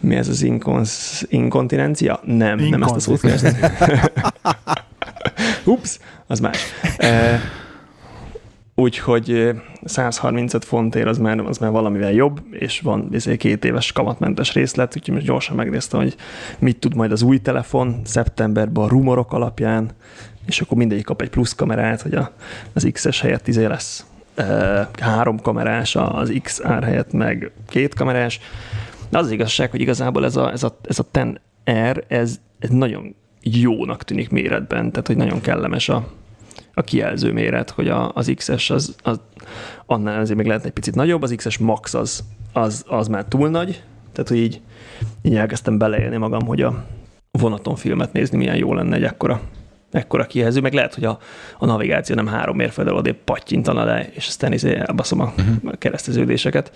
mi 0.00 0.14
ez 0.14 0.28
az 0.28 0.42
inkonz, 0.42 1.22
inkontinencia? 1.28 2.20
Nem, 2.24 2.58
nem 2.58 2.82
ezt 2.82 2.94
a 2.94 3.00
szót 3.00 3.20
keresni. 3.20 3.50
Ups, 5.64 5.98
az 6.26 6.40
más. 6.40 6.58
E, 6.96 7.40
úgyhogy 8.78 9.54
135 9.84 10.64
fontért 10.64 11.06
az 11.06 11.18
már, 11.18 11.38
az 11.38 11.58
már 11.58 11.70
valamivel 11.70 12.12
jobb, 12.12 12.40
és 12.50 12.80
van 12.80 13.08
izé, 13.12 13.36
két 13.36 13.64
éves 13.64 13.92
kamatmentes 13.92 14.52
részlet, 14.52 14.96
úgyhogy 14.96 15.14
most 15.14 15.26
gyorsan 15.26 15.56
megnéztem, 15.56 16.00
hogy 16.00 16.16
mit 16.58 16.78
tud 16.78 16.94
majd 16.94 17.12
az 17.12 17.22
új 17.22 17.38
telefon 17.38 18.00
szeptemberben 18.04 18.84
a 18.84 18.88
rumorok 18.88 19.32
alapján, 19.32 19.90
és 20.46 20.60
akkor 20.60 20.76
mindegyik 20.76 21.04
kap 21.04 21.22
egy 21.22 21.30
plusz 21.30 21.54
kamerát, 21.54 22.02
hogy 22.02 22.14
a, 22.14 22.32
az 22.72 22.88
X-es 22.92 23.20
helyett 23.20 23.48
izé 23.48 23.64
lesz 23.64 24.06
e, 24.34 24.88
három 25.00 25.40
kamerás, 25.40 25.96
az 25.96 26.32
XR 26.42 26.82
helyett 26.82 27.12
meg 27.12 27.50
két 27.68 27.94
kamerás. 27.94 28.40
De 29.08 29.18
az, 29.18 29.24
az 29.24 29.32
igazság, 29.32 29.70
hogy 29.70 29.80
igazából 29.80 30.24
ez 30.24 30.36
a, 30.36 30.52
ez 30.52 30.62
a, 30.62 30.78
ez 30.82 30.98
a 30.98 31.06
10R, 31.12 32.02
ez, 32.08 32.40
ez 32.58 32.70
nagyon 32.70 33.14
jónak 33.42 34.04
tűnik 34.04 34.30
méretben, 34.30 34.90
tehát 34.90 35.06
hogy 35.06 35.16
nagyon 35.16 35.40
kellemes 35.40 35.88
a, 35.88 36.17
a 36.78 36.82
kijelző 36.82 37.32
méret, 37.32 37.70
hogy 37.70 37.88
a, 37.88 38.10
az 38.14 38.32
XS 38.34 38.70
az, 38.70 38.94
az 39.02 39.20
annál 39.86 40.20
azért 40.20 40.38
még 40.38 40.46
lehet 40.46 40.64
egy 40.64 40.72
picit 40.72 40.94
nagyobb, 40.94 41.22
az 41.22 41.32
XS 41.36 41.58
Max 41.58 41.94
az, 41.94 42.24
az, 42.52 42.84
az 42.86 43.08
már 43.08 43.24
túl 43.24 43.48
nagy, 43.48 43.82
tehát 44.12 44.28
hogy 44.28 44.38
így, 44.38 44.60
így 45.22 45.36
elkezdtem 45.36 45.78
beleélni 45.78 46.16
magam, 46.16 46.46
hogy 46.46 46.62
a 46.62 46.84
vonaton 47.30 47.76
filmet 47.76 48.12
nézni 48.12 48.36
milyen 48.36 48.56
jó 48.56 48.74
lenne 48.74 48.96
egy 48.96 49.04
ekkora, 49.04 49.40
ekkora 49.90 50.26
kijelző, 50.26 50.60
meg 50.60 50.72
lehet, 50.72 50.94
hogy 50.94 51.04
a, 51.04 51.18
a 51.58 51.66
navigáció 51.66 52.14
nem 52.14 52.26
három 52.26 52.56
mérföldel 52.56 52.94
odébb 52.94 53.16
pattyintana 53.24 53.84
le, 53.84 54.08
és 54.12 54.26
aztán 54.26 54.52
izé 54.52 54.74
elbaszom 54.74 55.20
a 55.20 55.32
uh-huh. 55.38 55.72
kereszteződéseket. 55.78 56.72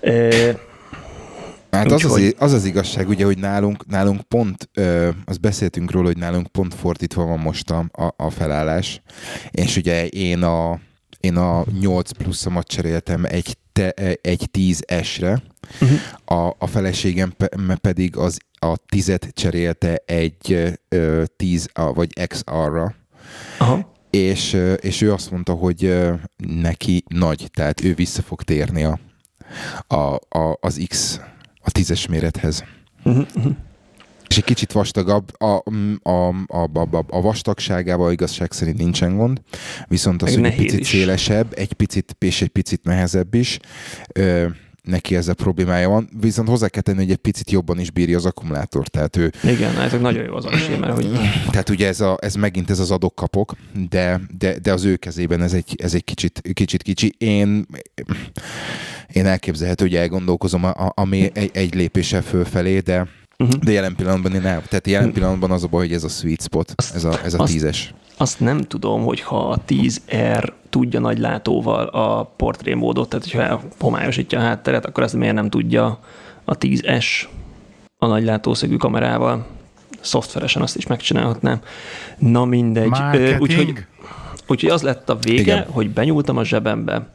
E, 0.00 0.30
Hát 1.74 1.92
az 1.92 2.04
az, 2.04 2.34
az 2.38 2.52
az 2.52 2.64
igazság, 2.64 3.08
ugye, 3.08 3.24
hogy 3.24 3.38
nálunk, 3.38 3.86
nálunk 3.86 4.20
pont, 4.20 4.68
ö, 4.74 5.08
azt 5.24 5.40
beszéltünk 5.40 5.90
róla, 5.90 6.06
hogy 6.06 6.16
nálunk 6.16 6.46
pont 6.46 6.74
fordítva 6.74 7.24
van 7.24 7.38
most 7.38 7.70
a, 7.70 7.84
a, 7.92 8.14
a 8.16 8.30
felállás, 8.30 9.02
és 9.50 9.76
ugye 9.76 10.06
én 10.06 10.42
a, 10.42 10.80
én 11.20 11.36
a 11.36 11.64
8 11.80 12.10
pluszomat 12.10 12.66
cseréltem 12.66 13.24
egy, 13.24 13.56
te, 13.72 13.90
egy 14.20 14.48
10S-re, 14.58 15.42
uh-huh. 15.80 15.98
a, 16.40 16.56
a 16.58 16.66
feleségem 16.66 17.32
pe, 17.36 17.48
pedig 17.80 18.16
az 18.16 18.38
a 18.58 18.74
10-et 18.96 19.32
cserélte 19.32 20.02
egy 20.06 20.72
ö, 20.88 21.22
10 21.36 21.68
vagy 21.94 22.26
XR-ra, 22.26 22.94
Aha. 23.58 23.92
És, 24.10 24.56
és 24.80 25.00
ő 25.00 25.12
azt 25.12 25.30
mondta, 25.30 25.52
hogy 25.52 25.94
neki 26.36 27.04
nagy, 27.08 27.48
tehát 27.54 27.84
ő 27.84 27.94
vissza 27.94 28.22
fog 28.22 28.42
térni 28.42 28.84
a, 28.84 28.98
a, 29.86 30.14
a, 30.38 30.58
az 30.60 30.84
X 30.88 31.20
a 31.64 31.70
tízes 31.70 32.06
mérethez. 32.06 32.64
Uh-huh. 33.04 33.26
És 34.28 34.36
egy 34.36 34.44
kicsit 34.44 34.72
vastagabb, 34.72 35.40
a, 35.40 35.62
a, 36.02 36.28
a, 36.46 36.62
a, 36.72 37.04
a 37.08 37.20
vastagságával 37.20 38.12
igazság 38.12 38.52
szerint 38.52 38.78
nincsen 38.78 39.16
gond, 39.16 39.40
viszont 39.88 40.22
az, 40.22 40.34
hogy 40.34 40.44
egy 40.44 40.56
picit 40.56 40.80
is. 40.80 40.88
szélesebb, 40.88 41.52
egy 41.56 41.72
picit, 41.72 42.16
és 42.18 42.42
egy 42.42 42.48
picit 42.48 42.84
nehezebb 42.84 43.34
is, 43.34 43.58
ö, 44.12 44.46
neki 44.84 45.16
ez 45.16 45.28
a 45.28 45.34
problémája 45.34 45.88
van, 45.88 46.08
viszont 46.20 46.48
hozzá 46.48 46.68
kell 46.68 46.82
tenni, 46.82 46.98
hogy 46.98 47.10
egy 47.10 47.16
picit 47.16 47.50
jobban 47.50 47.78
is 47.78 47.90
bírja 47.90 48.16
az 48.16 48.26
akkumulátor. 48.26 48.88
Tehát 48.88 49.16
ő, 49.16 49.32
Igen, 49.42 49.74
hát 49.74 50.00
nagyon 50.00 50.24
jó 50.24 50.34
az 50.34 50.44
mert 50.80 50.94
hogy... 50.94 51.10
Tehát 51.50 51.68
ugye 51.68 51.86
ez, 51.86 52.00
a, 52.00 52.18
ez 52.20 52.34
megint 52.34 52.70
ez 52.70 52.78
az 52.78 52.90
adok-kapok, 52.90 53.54
de, 53.88 54.20
de, 54.38 54.58
de 54.58 54.72
az 54.72 54.84
ő 54.84 54.96
kezében 54.96 55.42
ez 55.42 55.52
egy, 55.52 55.74
ez 55.82 55.94
egy 55.94 56.04
kicsit, 56.04 56.42
kicsit 56.52 56.82
kicsi. 56.82 57.14
Én 57.18 57.66
én 59.12 59.26
elképzelhető, 59.26 59.84
hogy 59.84 59.96
elgondolkozom 59.96 60.64
a, 60.64 60.92
ami 60.94 61.30
egy, 61.34 61.50
egy 61.52 61.74
lépéssel 61.74 62.22
fölfelé, 62.22 62.78
de 62.78 63.08
Uh-huh. 63.38 63.60
De 63.60 63.72
jelen 63.72 63.94
pillanatban 63.94 64.34
én 64.34 64.40
nem. 64.40 64.62
Tehát 64.68 64.86
jelen 64.86 65.12
pillanatban 65.12 65.50
az 65.50 65.62
a 65.62 65.66
baj, 65.66 65.86
hogy 65.86 65.94
ez 65.94 66.04
a 66.04 66.08
sweet 66.08 66.42
spot, 66.42 66.74
ez 66.94 67.04
a, 67.04 67.20
ez 67.24 67.34
a 67.34 67.38
azt, 67.38 67.52
tízes. 67.52 67.94
Azt 68.16 68.40
nem 68.40 68.60
tudom, 68.60 69.04
hogy 69.04 69.20
ha 69.20 69.48
a 69.48 69.58
10R 69.68 70.52
tudja 70.70 71.00
nagy 71.00 71.18
látóval 71.18 71.86
a 71.86 72.32
portrémódot, 72.36 73.08
tehát 73.08 73.30
hogyha 73.30 73.60
homályosítja 73.80 74.38
a 74.38 74.42
hátteret, 74.42 74.86
akkor 74.86 75.02
ezt 75.02 75.14
miért 75.14 75.34
nem 75.34 75.50
tudja 75.50 75.98
a 76.44 76.58
10S 76.58 77.06
a 77.98 78.06
nagy 78.06 78.24
látószögű 78.24 78.76
kamerával. 78.76 79.46
Szoftveresen 80.00 80.62
azt 80.62 80.76
is 80.76 80.86
megcsinálhatnám. 80.86 81.60
Na 82.18 82.44
mindegy. 82.44 82.92
Úgyhogy, 83.38 83.72
úgyhogy 84.46 84.70
az 84.70 84.82
lett 84.82 85.08
a 85.10 85.16
vége, 85.16 85.40
Igen. 85.40 85.66
hogy 85.70 85.90
benyúltam 85.90 86.36
a 86.36 86.44
zsebembe, 86.44 87.06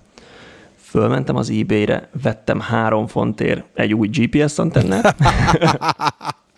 fölmentem 0.81 1.35
az 1.35 1.49
eBay-re, 1.49 2.09
vettem 2.21 2.59
három 2.59 3.07
fontért 3.07 3.63
egy 3.73 3.93
új 3.93 4.07
GPS 4.07 4.57
antennát. 4.57 5.15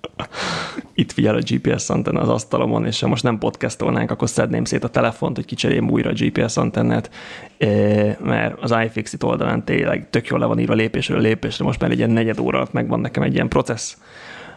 Itt 0.93 1.11
figyel 1.11 1.35
a 1.35 1.41
GPS 1.45 1.89
antenna 1.89 2.19
az 2.19 2.29
asztalomon, 2.29 2.85
és 2.85 2.99
ha 2.99 3.07
most 3.07 3.23
nem 3.23 3.37
podcastolnánk, 3.37 4.11
akkor 4.11 4.29
szedném 4.29 4.63
szét 4.63 4.83
a 4.83 4.87
telefont, 4.87 5.35
hogy 5.35 5.45
kicseréljem 5.45 5.89
újra 5.89 6.09
a 6.09 6.13
GPS 6.13 6.57
antennát, 6.57 7.09
mert 8.19 8.61
az 8.61 8.75
iFixit 8.85 9.23
oldalán 9.23 9.65
tényleg 9.65 10.09
tök 10.09 10.27
jól 10.27 10.39
le 10.39 10.45
van 10.45 10.59
írva 10.59 10.73
lépésről 10.73 11.19
lépésre, 11.19 11.65
most 11.65 11.79
már 11.79 11.91
egy 11.91 11.97
ilyen 11.97 12.09
negyed 12.09 12.39
óra 12.39 12.57
alatt 12.57 12.73
megvan 12.73 12.99
nekem 12.99 13.23
egy 13.23 13.33
ilyen 13.33 13.47
processz, 13.47 13.97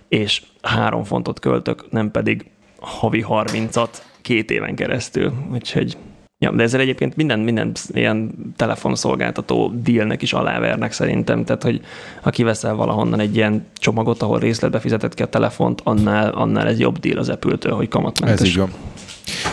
és 0.08 0.42
három 0.62 1.04
fontot 1.04 1.40
költök, 1.40 1.90
nem 1.90 2.10
pedig 2.10 2.50
havi 2.80 3.24
30-at 3.28 3.88
két 4.22 4.50
éven 4.50 4.74
keresztül, 4.74 5.32
úgyhogy 5.52 5.96
Ja, 6.38 6.52
de 6.52 6.62
ezzel 6.62 6.80
egyébként 6.80 7.16
minden, 7.16 7.38
minden 7.38 7.72
ilyen 7.92 8.34
telefonszolgáltató 8.56 9.72
dealnek 9.82 10.22
is 10.22 10.32
alávernek 10.32 10.92
szerintem, 10.92 11.44
tehát 11.44 11.62
hogy 11.62 11.80
ha 12.22 12.30
kiveszel 12.30 12.74
valahonnan 12.74 13.20
egy 13.20 13.36
ilyen 13.36 13.66
csomagot, 13.74 14.22
ahol 14.22 14.38
részletbe 14.38 14.80
fizetett 14.80 15.14
ki 15.14 15.22
a 15.22 15.26
telefont, 15.26 15.80
annál, 15.84 16.30
annál 16.32 16.66
ez 16.66 16.78
jobb 16.78 16.98
deal 16.98 17.18
az 17.18 17.28
apple 17.28 17.70
hogy 17.70 17.88
kamatmentes. 17.88 18.40
Ez 18.40 18.46
így 18.46 18.56
van. 18.56 18.72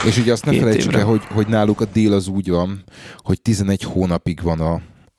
És 0.05 0.17
ugye 0.17 0.31
azt 0.31 0.45
ne 0.45 0.53
felejtsük 0.53 0.93
el, 0.93 1.05
hogy, 1.05 1.21
hogy 1.33 1.47
náluk 1.47 1.81
a 1.81 1.85
deal 1.93 2.13
az 2.13 2.27
úgy 2.27 2.49
van, 2.49 2.83
hogy 3.17 3.41
11 3.41 3.83
hónapig 3.83 4.41
van 4.41 4.59
a, 4.59 4.73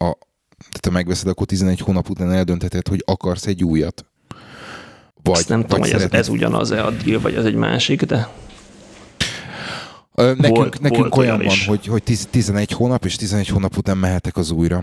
a 0.05 0.17
tehát 0.57 0.85
ha 0.85 0.91
megveszed, 0.91 1.29
akkor 1.29 1.47
11 1.47 1.81
hónap 1.81 2.11
után 2.11 2.33
eldöntheted, 2.33 2.89
hogy 2.89 3.03
akarsz 3.07 3.47
egy 3.47 3.65
újat. 3.65 4.05
Vagy, 5.23 5.35
Azt 5.35 5.49
nem 5.49 5.59
vagy 5.59 5.69
tudom, 5.69 5.83
hogy 5.83 5.93
ez, 5.93 6.07
ez 6.11 6.29
ugyanaz-e 6.29 6.85
a 6.85 6.91
deal, 6.91 7.21
vagy 7.21 7.35
ez 7.35 7.45
egy 7.45 7.55
másik, 7.55 8.03
de... 8.05 8.29
Nekünk, 10.15 10.57
volt, 10.57 10.81
nekünk 10.81 11.15
volt 11.15 11.17
olyan 11.17 11.37
van, 11.37 11.47
is. 11.47 11.67
hogy, 11.67 11.87
hogy 11.87 12.03
11 12.31 12.73
hónap, 12.73 13.05
és 13.05 13.17
11 13.17 13.49
hónap 13.49 13.77
után 13.77 13.97
mehetek 13.97 14.37
az 14.37 14.51
újra. 14.51 14.83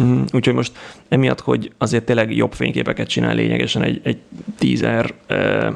Mm, 0.00 0.22
úgyhogy 0.32 0.54
most 0.54 0.72
emiatt, 1.08 1.40
hogy 1.40 1.72
azért 1.78 2.04
tényleg 2.04 2.36
jobb 2.36 2.52
fényképeket 2.52 3.08
csinál 3.08 3.34
lényegesen 3.34 3.82
egy, 3.82 4.00
egy 4.04 4.18
tízer, 4.58 5.14
eh, 5.26 5.72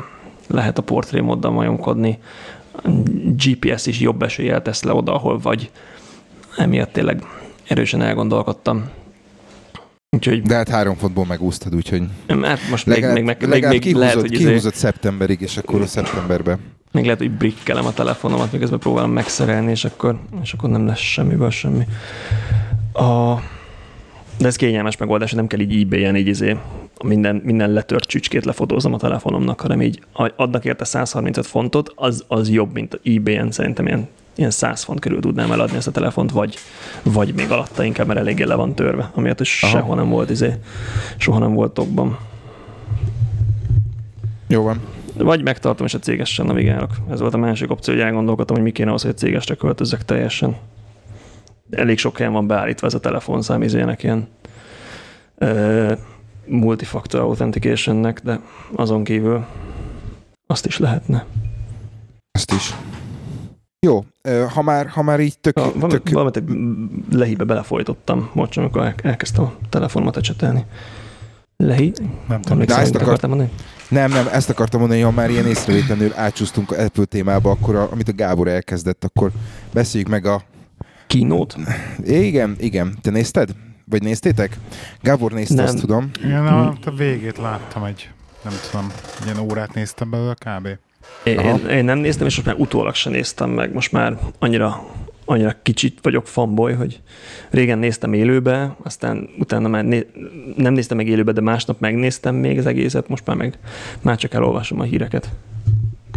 lehet 0.46 0.78
a 0.78 0.82
portrémoddal 0.82 1.50
majomkodni, 1.50 2.18
GPS 3.36 3.86
is 3.86 4.00
jobb 4.00 4.22
eséllyel 4.22 4.62
tesz 4.62 4.82
le 4.82 4.92
oda, 4.92 5.14
ahol 5.14 5.38
vagy. 5.38 5.70
Emiatt 6.56 6.92
tényleg 6.92 7.22
erősen 7.66 8.02
elgondolkodtam. 8.02 8.90
Úgyhogy, 10.16 10.42
De 10.42 10.54
hát 10.54 10.68
három 10.68 10.96
fontból 10.96 11.26
megúsztad, 11.26 11.74
úgyhogy... 11.74 12.02
Hát 12.42 12.68
most 12.70 12.86
legalább, 12.86 13.14
még, 13.14 13.24
még, 13.24 13.48
még, 13.48 13.66
még 13.66 13.80
kihúzott, 13.80 14.02
lehet, 14.02 14.20
hogy... 14.20 14.32
Izé- 14.32 14.46
kihúzott 14.46 14.74
szeptemberig, 14.74 15.40
és 15.40 15.56
akkor 15.56 15.80
a 15.80 15.86
szeptemberben. 15.86 16.58
Még 16.92 17.04
lehet, 17.04 17.18
hogy 17.18 17.30
brikkelem 17.30 17.86
a 17.86 17.92
telefonomat, 17.92 18.52
miközben 18.52 18.78
próbálom 18.78 19.10
megszerelni, 19.10 19.70
és 19.70 19.84
akkor, 19.84 20.18
és 20.42 20.52
akkor 20.52 20.70
nem 20.70 20.86
lesz 20.86 20.98
semmiből 20.98 21.50
semmi. 21.50 21.86
A, 22.92 23.34
de 24.38 24.46
ez 24.46 24.56
kényelmes 24.56 24.96
megoldás, 24.96 25.32
nem 25.32 25.46
kell 25.46 25.60
így 25.60 25.82
ebay-en 25.82 26.16
így 26.16 26.26
izé, 26.26 26.56
minden, 27.04 27.40
minden 27.44 27.70
letört 27.70 28.04
csücskét 28.04 28.44
lefotózom 28.44 28.94
a 28.94 28.98
telefonomnak, 28.98 29.60
hanem 29.60 29.82
így 29.82 30.02
adnak 30.12 30.64
érte 30.64 30.84
135 30.84 31.46
fontot, 31.46 31.92
az, 31.94 32.24
az 32.28 32.50
jobb, 32.50 32.72
mint 32.72 33.00
ebay-en 33.04 33.50
szerintem 33.50 33.86
ilyen, 33.86 34.08
ilyen 34.34 34.50
100 34.50 34.82
font 34.82 35.00
körül 35.00 35.20
tudnám 35.20 35.52
eladni 35.52 35.76
ezt 35.76 35.86
a 35.86 35.90
telefont, 35.90 36.30
vagy, 36.30 36.54
vagy 37.02 37.34
még 37.34 37.50
alatta 37.50 37.84
inkább, 37.84 38.06
mert 38.06 38.18
eléggé 38.18 38.44
le 38.44 38.54
van 38.54 38.74
törve, 38.74 39.10
amiatt 39.14 39.40
is 39.40 39.48
sehol 39.48 39.96
nem 39.96 40.08
volt 40.08 40.30
izé, 40.30 40.54
soha 41.16 41.38
nem 41.38 41.54
volt 41.54 41.74
tokban. 41.74 42.18
Jó 44.46 44.62
van. 44.62 44.80
Vagy 45.16 45.42
megtartom, 45.42 45.86
és 45.86 45.94
a 45.94 45.98
cégesen 45.98 46.46
navigálok. 46.46 46.90
Ez 47.10 47.20
volt 47.20 47.34
a 47.34 47.38
másik 47.38 47.70
opció, 47.70 47.94
hogy 47.94 48.02
elgondolkodtam, 48.02 48.56
hogy 48.56 48.64
mi 48.64 48.72
kéne 48.72 48.92
az, 48.92 49.02
hogy 49.02 49.10
a 49.10 49.14
cégesre 49.14 49.54
költözzek 49.54 50.04
teljesen. 50.04 50.56
Elég 51.70 51.98
sok 51.98 52.16
helyen 52.16 52.32
van 52.32 52.46
beállítva 52.46 52.86
ez 52.86 52.94
a 52.94 53.00
telefonszám 53.00 53.62
izének 53.62 54.02
ilyen 54.02 54.28
uh, 55.38 55.92
multifactor 56.46 57.20
authenticationnek, 57.20 58.20
de 58.24 58.40
azon 58.74 59.04
kívül 59.04 59.46
azt 60.46 60.66
is 60.66 60.78
lehetne. 60.78 61.26
Azt 62.30 62.52
is. 62.52 62.74
Jó, 63.86 64.04
ha 64.54 64.62
már, 64.62 64.86
ha 64.86 65.02
már 65.02 65.20
így 65.20 65.38
tök... 65.38 65.58
Ha, 65.58 65.86
tök... 65.86 66.10
Valamit 66.10 66.36
egy 66.36 66.44
lehíbe 67.10 67.44
belefolytottam, 67.44 68.30
most 68.32 68.58
amikor 68.58 68.94
elkezdtem 69.02 69.44
a 69.44 69.52
telefonomat 69.68 70.16
ecsetelni. 70.16 70.64
Lehi? 71.66 71.92
Nem 72.28 72.40
tudom, 72.40 72.58
Na, 72.66 72.78
ezt 72.78 72.94
akartam 72.94 73.28
mondani? 73.30 73.50
Nem, 73.88 74.10
nem, 74.10 74.28
ezt 74.32 74.50
akartam 74.50 74.80
mondani, 74.80 75.00
ha 75.00 75.10
már 75.10 75.30
ilyen 75.30 75.46
észrevétlenül 75.46 76.12
átsúsztunk 76.14 76.70
a 76.70 76.82
Apple 76.82 77.04
témába, 77.04 77.50
akkor 77.50 77.74
a, 77.74 77.88
amit 77.92 78.08
a 78.08 78.12
Gábor 78.12 78.48
elkezdett, 78.48 79.04
akkor 79.04 79.30
beszéljük 79.72 80.08
meg 80.08 80.26
a... 80.26 80.42
Kínót? 81.06 81.56
Igen, 82.04 82.56
igen. 82.58 82.94
Te 83.02 83.10
nézted? 83.10 83.50
Vagy 83.84 84.02
néztétek? 84.02 84.58
Gábor 85.00 85.32
nézte, 85.32 85.54
nem. 85.54 85.64
azt 85.64 85.80
tudom. 85.80 86.10
Én 86.24 86.34
a, 86.34 86.68
a 86.84 86.90
végét 86.96 87.38
láttam 87.38 87.84
egy, 87.84 88.10
nem 88.44 88.52
tudom, 88.70 88.92
ilyen 89.24 89.38
órát 89.38 89.74
néztem 89.74 90.10
belőle 90.10 90.34
kb. 90.34 90.68
Én, 91.24 91.38
én, 91.38 91.66
én 91.68 91.84
nem 91.84 91.98
néztem, 91.98 92.26
és 92.26 92.34
most 92.36 92.46
már 92.46 92.56
utólag 92.58 92.94
sem 92.94 93.12
néztem 93.12 93.50
meg. 93.50 93.72
Most 93.72 93.92
már 93.92 94.18
annyira 94.38 94.84
annyira 95.32 95.56
kicsit 95.62 95.98
vagyok 96.02 96.26
fanboy, 96.26 96.72
hogy 96.72 97.00
régen 97.50 97.78
néztem 97.78 98.12
élőbe, 98.12 98.76
aztán 98.82 99.28
utána 99.38 99.68
már 99.68 99.84
né- 99.84 100.08
nem 100.56 100.72
néztem 100.72 100.96
meg 100.96 101.08
élőbe, 101.08 101.32
de 101.32 101.40
másnap 101.40 101.80
megnéztem 101.80 102.34
még 102.34 102.58
az 102.58 102.66
egészet, 102.66 103.08
most 103.08 103.26
már 103.26 103.36
meg 103.36 103.58
már 104.00 104.16
csak 104.16 104.34
elolvasom 104.34 104.80
a 104.80 104.84
híreket. 104.84 105.28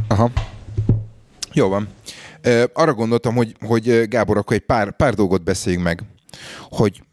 Aha. 0.08 0.32
Jó 1.54 1.68
van. 1.68 1.88
Arra 2.74 2.94
gondoltam, 2.94 3.36
hogy, 3.36 3.56
hogy 3.60 4.08
Gábor, 4.08 4.38
akkor 4.38 4.56
egy 4.56 4.66
pár, 4.66 4.96
pár 4.96 5.14
dolgot 5.14 5.44
beszéljünk 5.44 5.86
meg, 5.86 6.04
hogy 6.70 7.04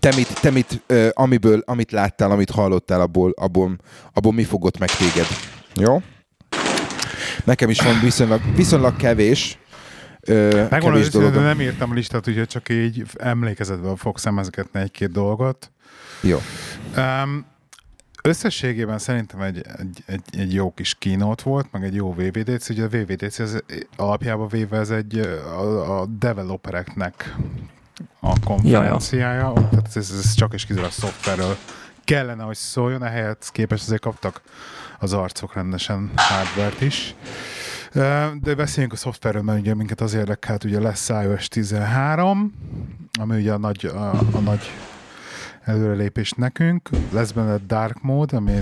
te 0.00 0.14
mit, 0.16 0.40
te 0.40 0.50
mit 0.50 0.82
amiből, 1.12 1.62
amit 1.64 1.92
láttál, 1.92 2.30
amit 2.30 2.50
hallottál, 2.50 3.00
abból, 3.00 3.32
abból, 3.36 3.76
abból 4.12 4.32
mi 4.32 4.44
fogott 4.44 4.78
meg 4.78 4.90
téged? 4.90 5.26
Jó? 5.74 6.02
Nekem 7.44 7.70
is 7.70 7.80
van 7.80 8.00
viszonylag, 8.00 8.40
viszonylag 8.54 8.96
kevés, 8.96 9.58
Megmondom, 10.70 11.22
hogy 11.22 11.32
nem 11.32 11.60
írtam 11.60 11.94
listát, 11.94 12.28
úgyhogy 12.28 12.46
csak 12.46 12.68
így 12.68 13.04
emlékezetből 13.18 13.96
fogok 13.96 14.18
szemezgetni 14.18 14.80
egy-két 14.80 15.10
dolgot. 15.10 15.70
Jó. 16.20 16.38
Um, 16.96 17.46
összességében 18.22 18.98
szerintem 18.98 19.40
egy, 19.40 19.62
egy, 19.78 20.02
egy, 20.06 20.22
egy 20.38 20.54
jó 20.54 20.72
kis 20.74 20.94
kínót 20.94 21.42
volt, 21.42 21.72
meg 21.72 21.84
egy 21.84 21.94
jó 21.94 22.14
VVDC. 22.14 22.68
Ugye 22.68 22.84
a 22.84 22.88
VVDC 22.88 23.38
az 23.38 23.62
alapjában 23.96 24.48
véve 24.48 24.78
ez 24.78 24.90
egy 24.90 25.18
a, 25.18 26.00
a 26.00 26.06
developereknek 26.06 27.36
a 28.20 28.40
konferenciája, 28.44 29.40
ja, 29.40 29.52
ja. 29.56 29.68
tehát 29.68 29.96
ez, 29.96 30.12
ez 30.18 30.34
csak 30.34 30.54
és 30.54 30.64
kizárólag 30.64 30.92
a 30.98 31.00
szoftverről 31.00 31.56
kellene, 32.04 32.42
hogy 32.42 32.56
szóljon, 32.56 33.04
ehelyett 33.04 33.48
képes 33.52 33.80
azért 33.80 34.00
kaptak 34.00 34.40
az 34.98 35.12
arcok 35.12 35.54
rendesen 35.54 36.10
hardware 36.16 36.86
is. 36.86 37.14
De 38.40 38.54
beszéljünk 38.56 38.92
a 38.92 38.96
szoftverről, 38.96 39.42
mert 39.42 39.60
ugye 39.60 39.74
minket 39.74 40.00
az 40.00 40.14
érdekelt, 40.14 40.64
ugye 40.64 40.80
lesz 40.80 41.08
iOS 41.08 41.48
13, 41.48 42.52
ami 43.20 43.36
ugye 43.36 43.52
a 43.52 43.58
nagy, 43.58 43.86
a, 43.86 44.10
a 44.32 44.38
nagy 44.38 44.70
előrelépés 45.64 46.32
nekünk. 46.32 46.88
Lesz 47.12 47.30
benne 47.30 47.58
Dark 47.66 48.02
Mode, 48.02 48.36
ami 48.36 48.52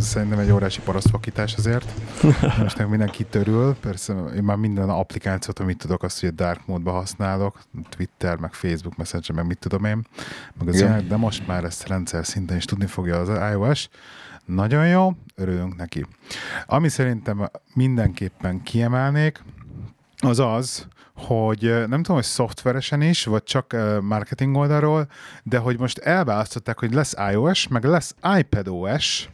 szerintem 0.00 0.38
egy 0.38 0.50
órási 0.50 0.80
parasztvakítás 0.80 1.54
azért. 1.54 1.92
Most 2.62 2.88
mindenki 2.88 3.24
törül. 3.24 3.76
Persze 3.80 4.12
én 4.36 4.42
már 4.42 4.56
minden 4.56 4.88
applikációt, 4.88 5.58
amit 5.58 5.78
tudok, 5.78 6.02
azt 6.02 6.22
ugye 6.22 6.32
Dark 6.32 6.66
Mode-ba 6.66 6.92
használok. 6.92 7.60
Twitter, 7.88 8.36
meg 8.36 8.52
Facebook 8.52 8.96
Messenger, 8.96 9.36
meg 9.36 9.46
mit 9.46 9.58
tudom 9.58 9.84
én. 9.84 10.06
Meg 10.58 10.68
az 10.68 10.84
de 11.08 11.16
most 11.16 11.46
már 11.46 11.64
ezt 11.64 11.88
rendszer 11.88 12.26
szinten 12.26 12.56
is 12.56 12.64
tudni 12.64 12.86
fogja 12.86 13.20
az 13.20 13.52
iOS. 13.52 13.88
Nagyon 14.48 14.88
jó, 14.88 15.12
örülünk 15.34 15.76
neki. 15.76 16.06
Ami 16.66 16.88
szerintem 16.88 17.50
mindenképpen 17.74 18.62
kiemelnék, 18.62 19.42
az 20.18 20.38
az, 20.38 20.86
hogy 21.14 21.60
nem 21.62 22.02
tudom, 22.02 22.16
hogy 22.16 22.24
szoftveresen 22.24 23.02
is, 23.02 23.24
vagy 23.24 23.42
csak 23.42 23.76
marketing 24.00 24.56
oldalról, 24.56 25.06
de 25.42 25.58
hogy 25.58 25.78
most 25.78 25.98
elválasztották, 25.98 26.78
hogy 26.78 26.92
lesz 26.92 27.14
iOS, 27.32 27.68
meg 27.68 27.84
lesz 27.84 28.14
iPadOS. 28.38 29.28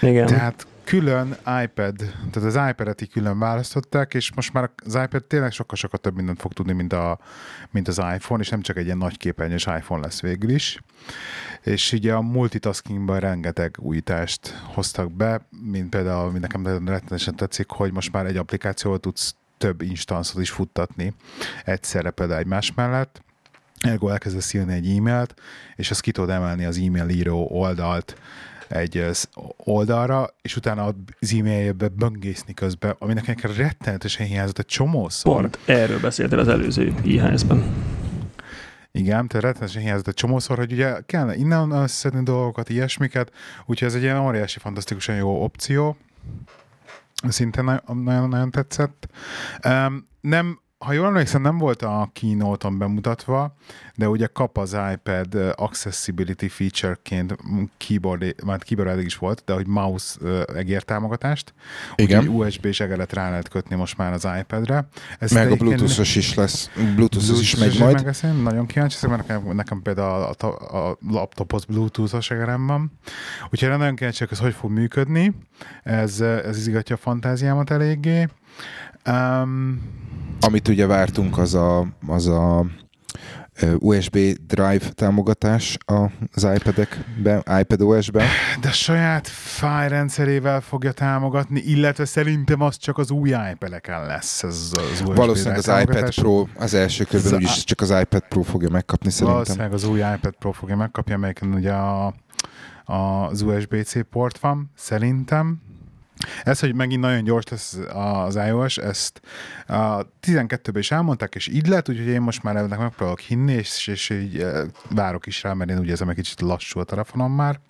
Igen. 0.00 0.26
Tehát 0.26 0.66
külön 0.86 1.36
iPad, 1.62 1.96
tehát 2.30 2.56
az 2.56 2.68
iPad-et 2.70 3.08
külön 3.12 3.38
választották, 3.38 4.14
és 4.14 4.34
most 4.34 4.52
már 4.52 4.70
az 4.84 4.94
iPad 4.94 5.24
tényleg 5.24 5.52
sokkal-sokkal 5.52 5.98
több 5.98 6.14
mindent 6.14 6.40
fog 6.40 6.52
tudni, 6.52 6.72
mint, 6.72 6.92
a, 6.92 7.18
mint 7.70 7.88
az 7.88 7.98
iPhone, 8.14 8.42
és 8.42 8.48
nem 8.48 8.60
csak 8.60 8.76
egy 8.76 8.84
ilyen 8.84 8.98
nagy 8.98 9.16
képernyős 9.16 9.66
iPhone 9.66 10.02
lesz 10.02 10.20
végül 10.20 10.50
is. 10.50 10.80
És 11.62 11.92
ugye 11.92 12.14
a 12.14 12.20
multitaskingban 12.20 13.20
rengeteg 13.20 13.76
újítást 13.78 14.48
hoztak 14.74 15.12
be, 15.12 15.46
mint 15.62 15.88
például, 15.88 16.28
ami 16.28 16.38
nekem 16.38 16.66
rettenesen 16.66 17.36
tetszik, 17.36 17.70
hogy 17.70 17.92
most 17.92 18.12
már 18.12 18.26
egy 18.26 18.36
applikációval 18.36 18.98
tudsz 18.98 19.34
több 19.58 19.82
instanszot 19.82 20.40
is 20.40 20.50
futtatni 20.50 21.14
egyszerre 21.64 22.10
például 22.10 22.38
egymás 22.38 22.72
mellett, 22.74 23.22
ergo 23.80 24.08
elkezdesz 24.08 24.54
írni 24.54 24.72
egy 24.72 24.96
e-mailt, 24.96 25.34
és 25.76 25.90
azt 25.90 26.00
ki 26.00 26.10
tudod 26.10 26.30
emelni 26.30 26.64
az 26.64 26.78
e-mail 26.78 27.08
író 27.08 27.48
oldalt 27.50 28.16
egy 28.68 29.04
oldalra, 29.56 30.26
és 30.42 30.56
utána 30.56 30.84
az 30.84 31.34
e-mailjébe 31.38 31.88
böngészni 31.88 32.54
közben, 32.54 32.96
ami 32.98 33.12
nekem 33.12 33.34
rettenetesen 33.56 34.26
hiányzott 34.26 34.58
egy 34.58 34.66
csomószor. 34.66 35.40
Pont 35.40 35.58
erről 35.64 36.00
beszéltél 36.00 36.38
az 36.38 36.48
előző 36.48 36.94
IHS-ben. 37.02 37.64
Igen, 38.92 39.28
tehát 39.28 39.44
rettenetesen 39.44 39.82
hiányzott 39.82 40.08
egy 40.08 40.14
csomószor, 40.14 40.56
hogy 40.56 40.72
ugye 40.72 41.00
kellene 41.06 41.36
innen 41.36 41.70
összeszedni 41.70 42.22
dolgokat, 42.22 42.68
ilyesmiket, 42.68 43.32
úgyhogy 43.66 43.88
ez 43.88 43.94
egy 43.94 44.02
ilyen 44.02 44.18
óriási, 44.18 44.58
fantasztikusan 44.58 45.14
jó 45.16 45.42
opció 45.42 45.96
szintén 47.28 47.64
nagyon, 47.64 48.28
nagyon 48.28 48.50
tetszett. 48.50 49.08
Um, 49.64 50.08
nem, 50.20 50.60
ha 50.78 50.92
jól 50.92 51.06
emlékszem, 51.06 51.42
nem 51.42 51.58
volt 51.58 51.82
a 51.82 52.10
keynote 52.12 52.68
bemutatva, 52.68 53.56
de 53.94 54.08
ugye 54.08 54.26
kap 54.26 54.58
az 54.58 54.76
iPad 54.92 55.54
accessibility 55.54 56.48
featureként 56.48 57.36
keyboard, 57.76 58.44
már 58.44 58.62
keyboard 58.62 59.00
is 59.00 59.16
volt, 59.16 59.42
de 59.44 59.52
hogy 59.52 59.66
mouse 59.66 60.44
egér 60.54 60.82
támogatást. 60.82 61.54
Igen. 61.94 62.28
USB 62.28 62.64
és 62.64 62.80
egeret 62.80 63.12
rá 63.12 63.30
lehet 63.30 63.48
kötni 63.48 63.76
most 63.76 63.96
már 63.96 64.12
az 64.12 64.28
iPad-re. 64.40 64.88
Ez 65.18 65.30
Meg 65.30 65.50
a 65.50 65.56
Bluetooth-os 65.56 66.16
is 66.16 66.34
lesz. 66.34 66.70
Bluetooth-os 66.94 67.40
is 67.40 67.56
megy 67.56 67.78
majd. 67.78 68.04
Meg 68.04 68.42
nagyon 68.42 68.66
kíváncsi, 68.66 69.06
mert 69.06 69.26
nekem, 69.26 69.54
nekem 69.54 69.82
például 69.82 70.34
a, 70.38 70.46
a, 70.46 70.88
a 70.88 70.98
laptophoz 71.08 71.64
Bluetooth-os 71.64 72.30
egerem 72.30 72.66
van. 72.66 72.92
Úgyhogy 73.50 73.68
nagyon 73.68 73.94
kíváncsi, 73.94 74.18
hogy 74.18 74.32
ez 74.32 74.38
hogy 74.38 74.54
fog 74.54 74.70
működni. 74.70 75.34
Ez, 75.82 76.20
ez 76.20 76.56
izgatja 76.58 76.94
a 76.94 76.98
fantáziámat 76.98 77.70
eléggé. 77.70 78.28
Um, 79.08 79.80
Amit 80.40 80.68
ugye 80.68 80.86
vártunk, 80.86 81.38
az 81.38 81.54
a, 81.54 81.86
az 82.06 82.26
a 82.26 82.66
USB 83.78 84.18
Drive 84.46 84.88
támogatás 84.94 85.78
az 86.32 86.46
iPad-ekben, 86.54 87.42
iPadOS-ben. 87.60 88.26
De 88.60 88.70
saját 88.70 89.28
fájrendszerével 89.28 90.60
fogja 90.60 90.92
támogatni, 90.92 91.60
illetve 91.60 92.04
szerintem 92.04 92.60
az 92.60 92.76
csak 92.76 92.98
az 92.98 93.10
új 93.10 93.34
iPad-eken 93.52 94.06
lesz. 94.06 94.42
Ez 94.42 94.70
az 94.72 95.00
USB 95.00 95.16
Valószínűleg 95.16 95.58
az 95.58 95.80
iPad 95.80 96.14
Pro 96.14 96.46
az 96.54 96.74
első 96.74 97.04
körben 97.04 97.34
úgyis 97.34 97.64
csak 97.64 97.80
az 97.80 97.90
iPad 97.90 98.22
Pro 98.28 98.42
fogja 98.42 98.68
megkapni 98.68 99.10
szerintem. 99.10 99.34
Valószínűleg 99.34 99.72
az 99.72 99.84
új 99.84 99.98
iPad 99.98 100.34
Pro 100.38 100.52
fogja 100.52 100.76
megkapni, 100.76 101.12
amelyiken 101.12 101.54
ugye 101.54 101.72
a, 101.72 102.14
a, 102.84 102.94
az 102.94 103.42
USB-C 103.42 104.08
port 104.10 104.38
van, 104.38 104.70
szerintem 104.74 105.60
ez, 106.44 106.60
hogy 106.60 106.74
megint 106.74 107.00
nagyon 107.00 107.24
gyors 107.24 107.44
lesz 107.50 107.78
az 107.92 108.36
iOS, 108.36 108.76
ezt 108.76 109.20
a 109.66 110.06
12-ben 110.26 110.78
is 110.78 110.90
elmondták, 110.90 111.34
és 111.34 111.46
így 111.46 111.66
lett, 111.66 111.88
úgyhogy 111.88 112.06
én 112.06 112.20
most 112.20 112.42
már 112.42 112.56
ennek 112.56 112.78
megpróbálok 112.78 113.20
hinni, 113.20 113.52
és, 113.52 113.86
és 113.86 114.10
így 114.10 114.38
eh, 114.38 114.62
várok 114.90 115.26
is 115.26 115.42
rá, 115.42 115.52
mert 115.52 115.70
én 115.70 115.78
úgy 115.78 115.88
érzem, 115.88 116.08
egy 116.08 116.16
kicsit 116.16 116.40
lassú 116.40 116.80
a 116.80 116.84
telefonom 116.84 117.32
már. 117.32 117.60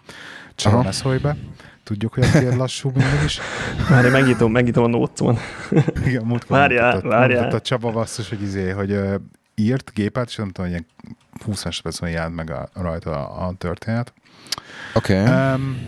Csak 0.54 0.82
ne 0.82 0.92
szólj 0.92 1.18
be. 1.18 1.36
Tudjuk, 1.82 2.14
hogy 2.14 2.44
a 2.44 2.56
lassú 2.56 2.90
mindig 2.94 3.22
is. 3.24 3.40
Már 3.90 4.04
én 4.04 4.10
megnyitom, 4.10 4.52
megnyitom 4.52 4.84
a 4.84 4.86
nócon. 4.86 5.38
Igen, 6.06 6.24
múltkor 6.24 6.56
várjál, 6.56 7.00
várjál. 7.00 7.50
a 7.50 7.60
Csaba 7.60 7.90
basszus, 7.90 8.28
hogy 8.28 8.42
izé, 8.42 8.70
hogy 8.70 8.98
írt 9.54 9.90
gépet, 9.94 10.28
és 10.28 10.36
nem 10.36 10.50
tudom, 10.50 10.70
hogy 10.70 10.80
ilyen 10.80 10.86
20 11.44 11.64
másodpercben 11.64 12.10
jelent 12.10 12.34
meg 12.34 12.50
a, 12.50 12.68
rajta 12.74 13.28
a, 13.28 13.46
a 13.46 13.54
történet. 13.58 14.12
Oké. 14.94 15.20
Okay. 15.20 15.52
Um, 15.52 15.78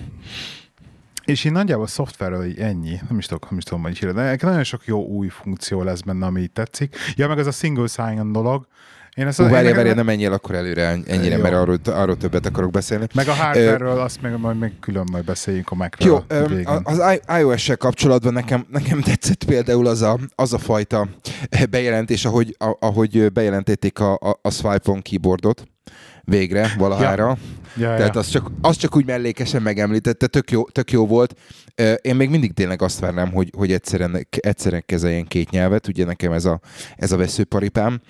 és 1.29 1.45
én 1.45 1.53
nagyjából 1.53 1.85
a 1.85 1.89
szoftverről 1.89 2.45
így 2.45 2.59
ennyi, 2.59 3.01
nem 3.09 3.18
is 3.18 3.26
tudok, 3.26 3.51
nem 3.51 3.59
is 3.59 3.64
tudom, 3.64 3.83
hogy 3.83 3.99
hírod, 3.99 4.14
de 4.14 4.37
nagyon 4.41 4.64
sok 4.64 4.85
jó 4.85 5.05
új 5.05 5.29
funkció 5.29 5.83
lesz 5.83 6.01
benne, 6.01 6.26
ami 6.26 6.47
tetszik. 6.47 6.97
Ja, 7.14 7.29
meg 7.29 7.39
ez 7.39 7.47
a 7.47 7.51
single 7.51 7.87
sign 7.87 8.33
dolog, 8.33 8.66
én 9.14 9.26
ezt 9.26 9.39
Hú, 9.39 9.49
várjál, 9.49 9.74
várjál, 9.74 9.95
nem 9.95 10.05
menjél 10.05 10.33
akkor 10.33 10.55
előre 10.55 10.87
ennyire, 11.07 11.37
jó. 11.37 11.43
mert 11.43 11.55
arról, 11.55 11.79
arról 11.85 12.16
többet 12.16 12.47
akarok 12.47 12.70
beszélni. 12.70 13.07
Meg 13.14 13.29
a 13.29 13.33
hardware-ről 13.33 13.95
uh, 13.95 14.03
azt 14.03 14.22
meg 14.22 14.39
majd 14.39 14.59
még 14.59 14.79
külön 14.81 15.09
majd 15.12 15.24
beszéljünk 15.24 15.70
a 15.70 15.74
mac 15.74 16.05
Jó, 16.05 16.18
az 16.83 17.20
iOS-sel 17.39 17.76
kapcsolatban 17.76 18.33
nekem, 18.33 18.66
nekem 18.70 19.01
tetszett 19.01 19.45
például 19.45 19.87
az 19.87 20.03
a, 20.03 20.18
az 20.35 20.53
a 20.53 20.59
fajta 20.59 21.09
bejelentés, 21.70 22.24
ahogy, 22.24 22.57
ahogy 22.81 23.33
bejelentették 23.33 23.99
a, 23.99 24.12
a, 24.12 24.39
a 24.43 24.51
Swipe-on 24.51 25.03
keyboardot 25.03 25.68
végre, 26.29 26.74
valahára. 26.79 27.26
Ja. 27.26 27.37
Ja, 27.76 27.97
Tehát 27.97 28.14
ja. 28.14 28.20
Az, 28.20 28.29
csak, 28.29 28.51
az 28.61 28.76
csak 28.76 28.97
úgy 28.97 29.07
mellékesen 29.07 29.62
megemlítette, 29.62 30.26
tök 30.26 30.51
jó, 30.51 30.64
tök 30.64 30.91
jó 30.91 31.07
volt. 31.07 31.35
Én 32.01 32.16
még 32.16 32.31
mindig 32.31 32.53
tényleg 32.53 32.83
azt 32.83 32.99
várnám, 32.99 33.33
hogy, 33.33 33.53
hogy 33.57 33.72
egyszerűen, 33.72 34.26
egyszerűen 34.31 34.83
kezeljen 34.87 35.26
két 35.26 35.51
nyelvet, 35.51 35.89
ugye 35.89 36.05
nekem 36.05 36.33
ez 36.33 36.45
a, 36.45 36.61
ez 36.97 37.12
a 37.12 37.16
veszőparipám. 37.16 38.01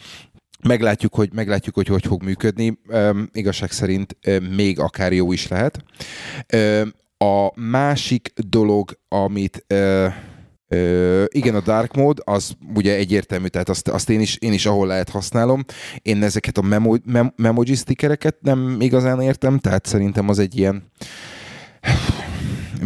Meglátjuk, 0.62 1.14
hogy, 1.14 1.32
meglátjuk, 1.32 1.74
hogy 1.74 1.86
hogy 1.86 2.06
fog 2.06 2.22
működni. 2.22 2.78
Üm, 2.92 3.28
igazság 3.32 3.70
szerint 3.70 4.16
üm, 4.26 4.44
még 4.44 4.80
akár 4.80 5.12
jó 5.12 5.32
is 5.32 5.48
lehet. 5.48 5.84
Üm, 6.54 6.94
a 7.18 7.60
másik 7.60 8.32
dolog, 8.34 8.98
amit 9.08 9.64
üm, 9.68 10.14
Ö, 10.68 11.24
igen, 11.28 11.54
a 11.54 11.60
Dark 11.60 11.94
Mode, 11.94 12.22
az 12.24 12.52
ugye 12.74 12.94
egyértelmű, 12.94 13.46
tehát 13.46 13.68
azt, 13.68 13.88
azt 13.88 14.10
én, 14.10 14.20
is, 14.20 14.36
én 14.36 14.52
is 14.52 14.66
ahol 14.66 14.86
lehet 14.86 15.08
használom. 15.08 15.64
Én 16.02 16.22
ezeket 16.22 16.58
a 16.58 16.62
memo, 16.62 16.94
mem, 17.04 17.32
memoji 17.36 17.74
stickereket 17.74 18.36
nem 18.40 18.76
igazán 18.80 19.20
értem, 19.20 19.58
tehát 19.58 19.86
szerintem 19.86 20.28
az 20.28 20.38
egy 20.38 20.58
ilyen 20.58 20.90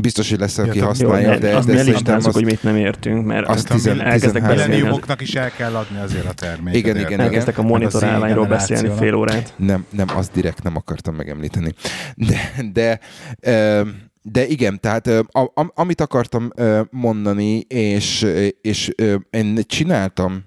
Biztos, 0.01 0.30
hogy 0.30 0.39
lesz, 0.39 0.59
aki 0.59 0.78
Ja, 0.78 0.85
használja, 0.85 1.33
Jó, 1.33 1.39
de, 1.39 1.57
azt 1.57 1.66
de 1.66 1.72
szerintem 1.76 1.95
listázzuk, 1.95 2.28
az... 2.28 2.35
hogy 2.35 2.45
mit 2.45 2.62
nem 2.62 2.76
értünk, 2.76 3.26
mert 3.26 3.47
Azt 3.49 3.59
azt 3.59 3.68
tizen- 3.68 4.01
elkezdtek 4.01 4.43
13 4.49 4.57
beszélni. 4.57 5.22
is 5.22 5.35
el 5.35 5.51
kell 5.51 5.74
adni 5.74 5.99
azért 5.99 6.26
a 6.26 6.33
terméket. 6.33 6.74
Igen, 6.80 6.97
igen, 6.97 7.09
igen. 7.11 7.20
Elkezdtek 7.20 7.59
a 7.59 7.62
Meg 7.62 7.70
az 7.70 7.78
monitor 7.78 8.01
Z 8.01 8.05
állványról 8.05 8.47
beszélni 8.47 8.91
fél 8.99 9.14
órát. 9.14 9.55
Nem, 9.57 9.87
nem, 9.91 10.07
azt 10.14 10.33
direkt 10.33 10.62
nem 10.62 10.76
akartam 10.76 11.14
megemlíteni. 11.14 11.74
De, 12.14 12.53
de, 12.72 13.01
ö, 13.41 13.80
de 14.23 14.47
igen, 14.47 14.81
tehát 14.81 15.07
a, 15.07 15.53
amit 15.75 16.01
akartam 16.01 16.51
mondani, 16.91 17.59
és, 17.59 18.27
és 18.61 18.91
én 19.31 19.62
csináltam 19.66 20.43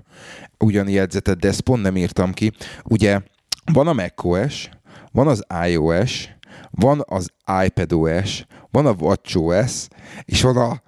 ugyan 0.60 0.88
jegyzetet, 0.88 1.40
de 1.40 1.48
ezt 1.48 1.62
pont 1.62 1.82
nem 1.82 1.98
írtam 1.98 2.32
ki. 2.32 2.52
Ugye 2.84 3.22
van 3.74 3.88
a 3.88 3.94
macOS, 3.94 4.70
van 5.12 5.28
az 5.28 5.46
iOS, 5.68 6.30
van 6.72 7.04
az 7.06 7.32
iPadOS, 7.66 8.46
van 8.72 8.86
a 8.86 8.92
WatchOS, 8.92 9.88
és 10.26 10.42
van 10.42 10.58
a 10.58 10.82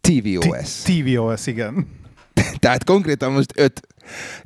tvOS. 0.00 0.82
tvOS, 0.82 1.46
igen. 1.46 1.98
Tehát 2.62 2.84
konkrétan 2.84 3.32
most 3.32 3.52
öt, 3.56 3.80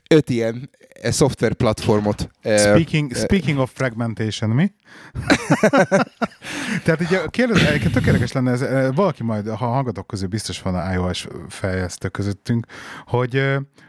öt 0.09 0.31
ilyen 0.31 0.71
eh, 1.05 1.13
szoftverplatformot. 1.13 2.29
eh, 2.43 2.59
Speaking, 2.59 3.13
eh, 3.13 3.19
speaking 3.23 3.59
of 3.59 3.71
fragmentation, 3.75 4.51
mi? 4.51 4.73
Tehát 6.85 7.01
ugye 7.01 7.21
kérdez, 7.31 7.63
egyébként 7.63 7.93
tök 7.93 8.07
érdekes 8.07 8.33
lenne, 8.33 8.51
ez, 8.51 8.63
eh, 8.63 8.89
valaki 8.95 9.23
majd, 9.23 9.49
ha 9.49 9.67
hallgatók 9.67 10.07
közül 10.07 10.29
biztos 10.29 10.63
van 10.63 10.75
a 10.75 10.93
iOS 10.93 11.27
fejlesztő 11.49 12.09
közöttünk, 12.09 12.67
hogy, 13.07 13.43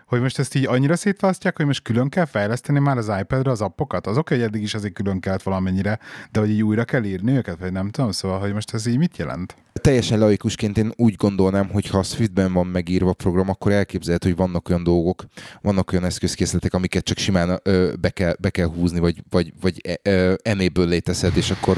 hogy 0.06 0.22
most 0.22 0.40
ezt 0.40 0.56
így 0.56 0.66
annyira 0.66 0.96
szétválasztják, 0.96 1.58
hogy 1.58 1.66
most 1.66 1.82
külön 1.82 2.10
kell 2.10 2.26
fejleszteni 2.26 2.80
már 2.80 2.98
az 2.98 3.12
iPad-re 3.22 3.52
az 3.52 3.62
appokat? 3.62 4.08
Az 4.08 4.18
oké, 4.18 4.36
hogy 4.36 4.44
eddig 4.44 4.62
is 4.62 4.74
azért 4.74 4.94
külön 4.94 5.20
kellett 5.20 5.44
valamennyire, 5.44 6.00
de 6.32 6.40
hogy 6.40 6.50
így 6.50 6.64
újra 6.64 6.84
kell 6.84 7.04
írni 7.04 7.32
őket, 7.32 7.58
vagy 7.60 7.72
nem 7.72 7.90
tudom, 7.90 8.12
szóval, 8.12 8.40
hogy 8.40 8.54
most 8.54 8.74
ez 8.74 8.86
így 8.86 8.98
mit 8.98 9.18
jelent? 9.18 9.56
Teljesen 9.74 10.20
laikusként 10.20 10.78
én 10.78 10.92
úgy 10.96 11.16
gondolnám, 11.16 11.70
hogy 11.70 11.88
ha 11.88 11.98
a 11.98 12.04
Swiftben 12.04 12.54
van 12.54 12.68
megírva 12.68 13.10
a 13.10 13.14
program, 13.14 13.50
akkor 13.50 13.72
elképzelhető, 13.72 14.28
hogy 14.30 14.38
vannak 14.38 14.70
olyan 14.70 14.84
dolgok, 14.84 15.26
vannak 15.62 15.92
olyan 15.92 16.06
eszközkészletek, 16.06 16.74
amiket 16.74 17.04
csak 17.04 17.18
simán 17.18 17.60
ö, 17.64 17.94
be, 18.00 18.10
kell, 18.10 18.36
be 18.40 18.50
kell 18.50 18.68
húzni, 18.68 19.00
vagy, 19.00 19.24
vagy, 19.30 19.54
vagy 19.62 19.82
e- 19.88 20.10
ö, 20.10 20.34
enable 20.44 20.84
léteszed, 20.86 21.38
és 21.38 21.52
akkor 21.52 21.78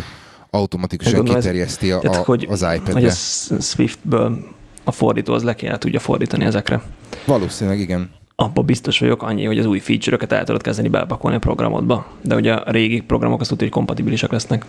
automatikusan 0.50 1.14
Gondolom, 1.14 1.38
ez- 1.38 1.44
kiterjeszti 1.46 1.92
a, 1.92 2.00
Tehát, 2.00 2.26
hogy, 2.26 2.48
az 2.50 2.62
hogy 2.64 2.76
iPad-re. 2.76 3.08
a 3.08 3.62
Swiftből 3.62 4.56
a 4.84 4.92
fordító 4.92 5.34
az 5.34 5.44
le 5.44 5.56
kell 5.56 5.78
tudja 5.78 6.00
fordítani 6.00 6.44
ezekre. 6.46 6.82
Valószínűleg 7.26 7.80
igen. 7.80 8.10
Abba 8.36 8.62
biztos 8.62 9.00
vagyok 9.00 9.24
annyi, 9.24 9.46
hogy 9.46 9.60
az 9.60 9.66
új 9.66 9.80
feature-öket 9.80 10.32
el 10.32 10.44
tudod 10.44 10.62
kezdeni 10.62 10.88
belepakolni 10.88 11.36
a 11.38 11.40
programodba. 11.40 12.08
De 12.22 12.36
ugye 12.36 12.54
a 12.54 12.72
régi 12.72 13.02
programok 13.02 13.40
azt 13.40 13.50
tudja, 13.50 13.64
hogy 13.66 13.74
kompatibilisek 13.76 14.32
lesznek. 14.32 14.66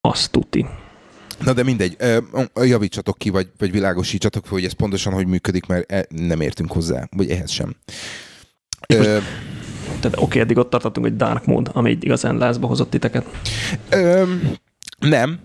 Azt 0.00 0.30
tuti. 0.30 0.66
Na 1.44 1.52
de 1.52 1.62
mindegy, 1.62 1.96
javítsatok 2.54 3.18
ki, 3.18 3.30
vagy, 3.30 3.48
vagy 3.58 3.70
világosítsatok 3.70 4.44
fel, 4.44 4.52
hogy 4.52 4.64
ez 4.64 4.72
pontosan 4.72 5.12
hogy 5.12 5.26
működik, 5.26 5.66
mert 5.66 5.92
e- 5.92 6.06
nem 6.08 6.40
értünk 6.40 6.72
hozzá, 6.72 7.08
vagy 7.16 7.30
ehhez 7.30 7.50
sem. 7.50 7.76
Ö, 8.88 9.18
Tehát 10.00 10.16
oké, 10.20 10.40
eddig 10.40 10.56
ott 10.56 10.70
tartottunk, 10.70 11.06
hogy 11.06 11.16
dark 11.16 11.44
mode, 11.46 11.70
ami 11.74 11.98
igazán 12.00 12.36
lázba 12.38 12.66
hozott 12.66 12.90
titeket. 12.90 13.26
ö, 13.88 14.22
nem, 14.98 15.38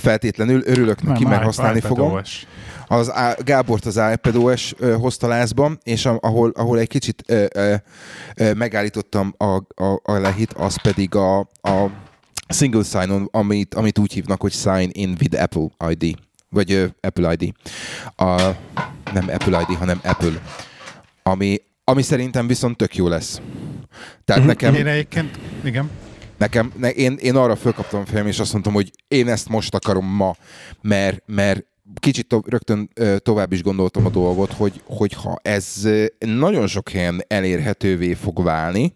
feltétlenül 0.00 0.62
örülök 0.64 1.02
neki, 1.02 1.24
mert 1.24 1.42
használni 1.42 1.78
iPad 1.78 1.90
fogom. 1.96 2.12
OS. 2.12 2.46
az 2.88 3.12
á- 3.12 3.44
Gábort 3.44 3.84
az 3.86 4.00
iPadOS 4.12 4.74
ö, 4.78 4.92
hozta 4.94 5.26
lázba, 5.28 5.72
és 5.82 6.06
a, 6.06 6.18
ahol, 6.22 6.52
ahol 6.54 6.78
egy 6.78 6.88
kicsit 6.88 7.22
ö, 7.26 7.44
ö, 7.54 7.74
ö, 8.34 8.52
megállítottam 8.52 9.34
a, 9.36 9.44
a, 9.84 10.00
a 10.02 10.12
lehit, 10.12 10.52
az 10.52 10.82
pedig 10.82 11.14
a, 11.14 11.38
a 11.62 11.86
single 12.48 12.82
sign-on, 12.82 13.28
amit, 13.32 13.74
amit 13.74 13.98
úgy 13.98 14.12
hívnak, 14.12 14.40
hogy 14.40 14.52
sign 14.52 14.88
in 14.92 15.16
with 15.20 15.42
Apple 15.42 15.66
ID, 15.88 16.16
vagy 16.48 16.72
ö, 16.72 16.86
Apple 17.00 17.32
ID. 17.38 17.52
A, 18.16 18.40
nem 19.12 19.28
Apple 19.32 19.60
ID, 19.68 19.76
hanem 19.76 20.00
Apple. 20.04 20.32
Ami, 21.22 21.60
ami 21.84 22.02
szerintem 22.02 22.46
viszont 22.46 22.76
tök 22.76 22.96
jó 22.96 23.08
lesz. 23.08 23.40
Tehát 24.24 24.40
Mhm. 24.42 24.50
nekem... 24.50 24.74
Én 24.74 24.86
egyébként, 24.86 25.38
igen. 25.64 25.90
Nekem, 26.40 26.72
ne, 26.76 26.90
én, 26.90 27.16
én 27.20 27.36
arra 27.36 27.56
fölkaptam 27.56 28.00
a 28.00 28.06
fejem, 28.06 28.26
és 28.26 28.38
azt 28.38 28.52
mondtam, 28.52 28.72
hogy 28.72 28.90
én 29.08 29.28
ezt 29.28 29.48
most 29.48 29.74
akarom 29.74 30.06
ma, 30.06 30.36
mert, 30.80 31.22
mert 31.26 31.64
kicsit 31.94 32.26
to, 32.26 32.40
rögtön 32.46 32.90
tovább 33.18 33.52
is 33.52 33.62
gondoltam 33.62 34.06
a 34.06 34.10
dolgot, 34.10 34.52
hogy, 34.52 34.82
hogy 34.84 35.12
ha 35.12 35.38
ez 35.42 35.88
nagyon 36.18 36.66
sok 36.66 36.88
helyen 36.88 37.24
elérhetővé 37.26 38.14
fog 38.14 38.42
válni, 38.42 38.94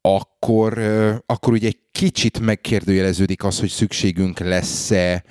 akkor, 0.00 0.78
akkor 1.26 1.52
ugye 1.52 1.66
egy 1.66 1.78
kicsit 1.92 2.40
megkérdőjeleződik 2.40 3.44
az, 3.44 3.60
hogy 3.60 3.70
szükségünk 3.70 4.38
lesz-e 4.38 5.24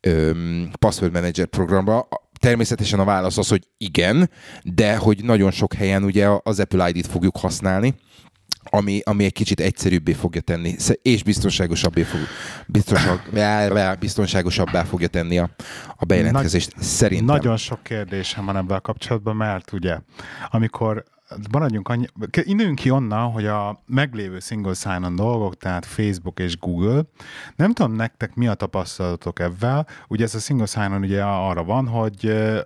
öm, 0.00 0.70
password 0.78 1.12
manager 1.12 1.46
programra. 1.46 2.08
Természetesen 2.38 3.00
a 3.00 3.04
válasz 3.04 3.38
az, 3.38 3.48
hogy 3.48 3.68
igen, 3.78 4.30
de 4.62 4.96
hogy 4.96 5.24
nagyon 5.24 5.50
sok 5.50 5.72
helyen 5.72 6.04
ugye 6.04 6.28
az 6.42 6.60
Apple 6.60 6.88
ID-t 6.88 7.06
fogjuk 7.06 7.36
használni, 7.36 7.94
ami, 8.70 9.00
ami 9.04 9.24
egy 9.24 9.32
kicsit 9.32 9.60
egyszerűbbé 9.60 10.12
fogja 10.12 10.40
tenni, 10.40 10.74
és 11.02 11.22
biztonságosabbé 11.22 12.02
fog, 12.02 12.20
biztonság, 12.66 13.96
biztonságosabbá 14.00 14.84
fogja 14.84 15.08
tenni 15.08 15.38
a, 15.38 15.50
a 15.96 16.04
bejelentkezést. 16.04 16.72
Szerintem. 16.78 17.26
Nagyon 17.26 17.56
sok 17.56 17.82
kérdésem 17.82 18.44
van 18.44 18.56
ebben 18.56 18.80
kapcsolatban, 18.82 19.36
mert 19.36 19.72
ugye, 19.72 19.98
amikor 20.50 21.04
maradjunk 21.50 21.88
annyi, 21.88 22.06
induljunk 22.42 22.78
ki 22.78 22.90
onnan, 22.90 23.30
hogy 23.30 23.46
a 23.46 23.82
meglévő 23.86 24.38
single 24.38 24.74
sign-on 24.74 25.16
dolgok, 25.16 25.56
tehát 25.56 25.86
Facebook 25.86 26.38
és 26.38 26.58
Google, 26.58 27.02
nem 27.56 27.72
tudom 27.72 27.92
nektek 27.92 28.34
mi 28.34 28.46
a 28.46 28.54
tapasztalatok 28.54 29.38
ebben, 29.38 29.86
ugye 30.08 30.24
ez 30.24 30.34
a 30.34 30.38
single 30.38 30.66
sign-on 30.66 31.02
ugye 31.02 31.22
arra 31.22 31.64
van, 31.64 31.88
hogy, 31.88 32.22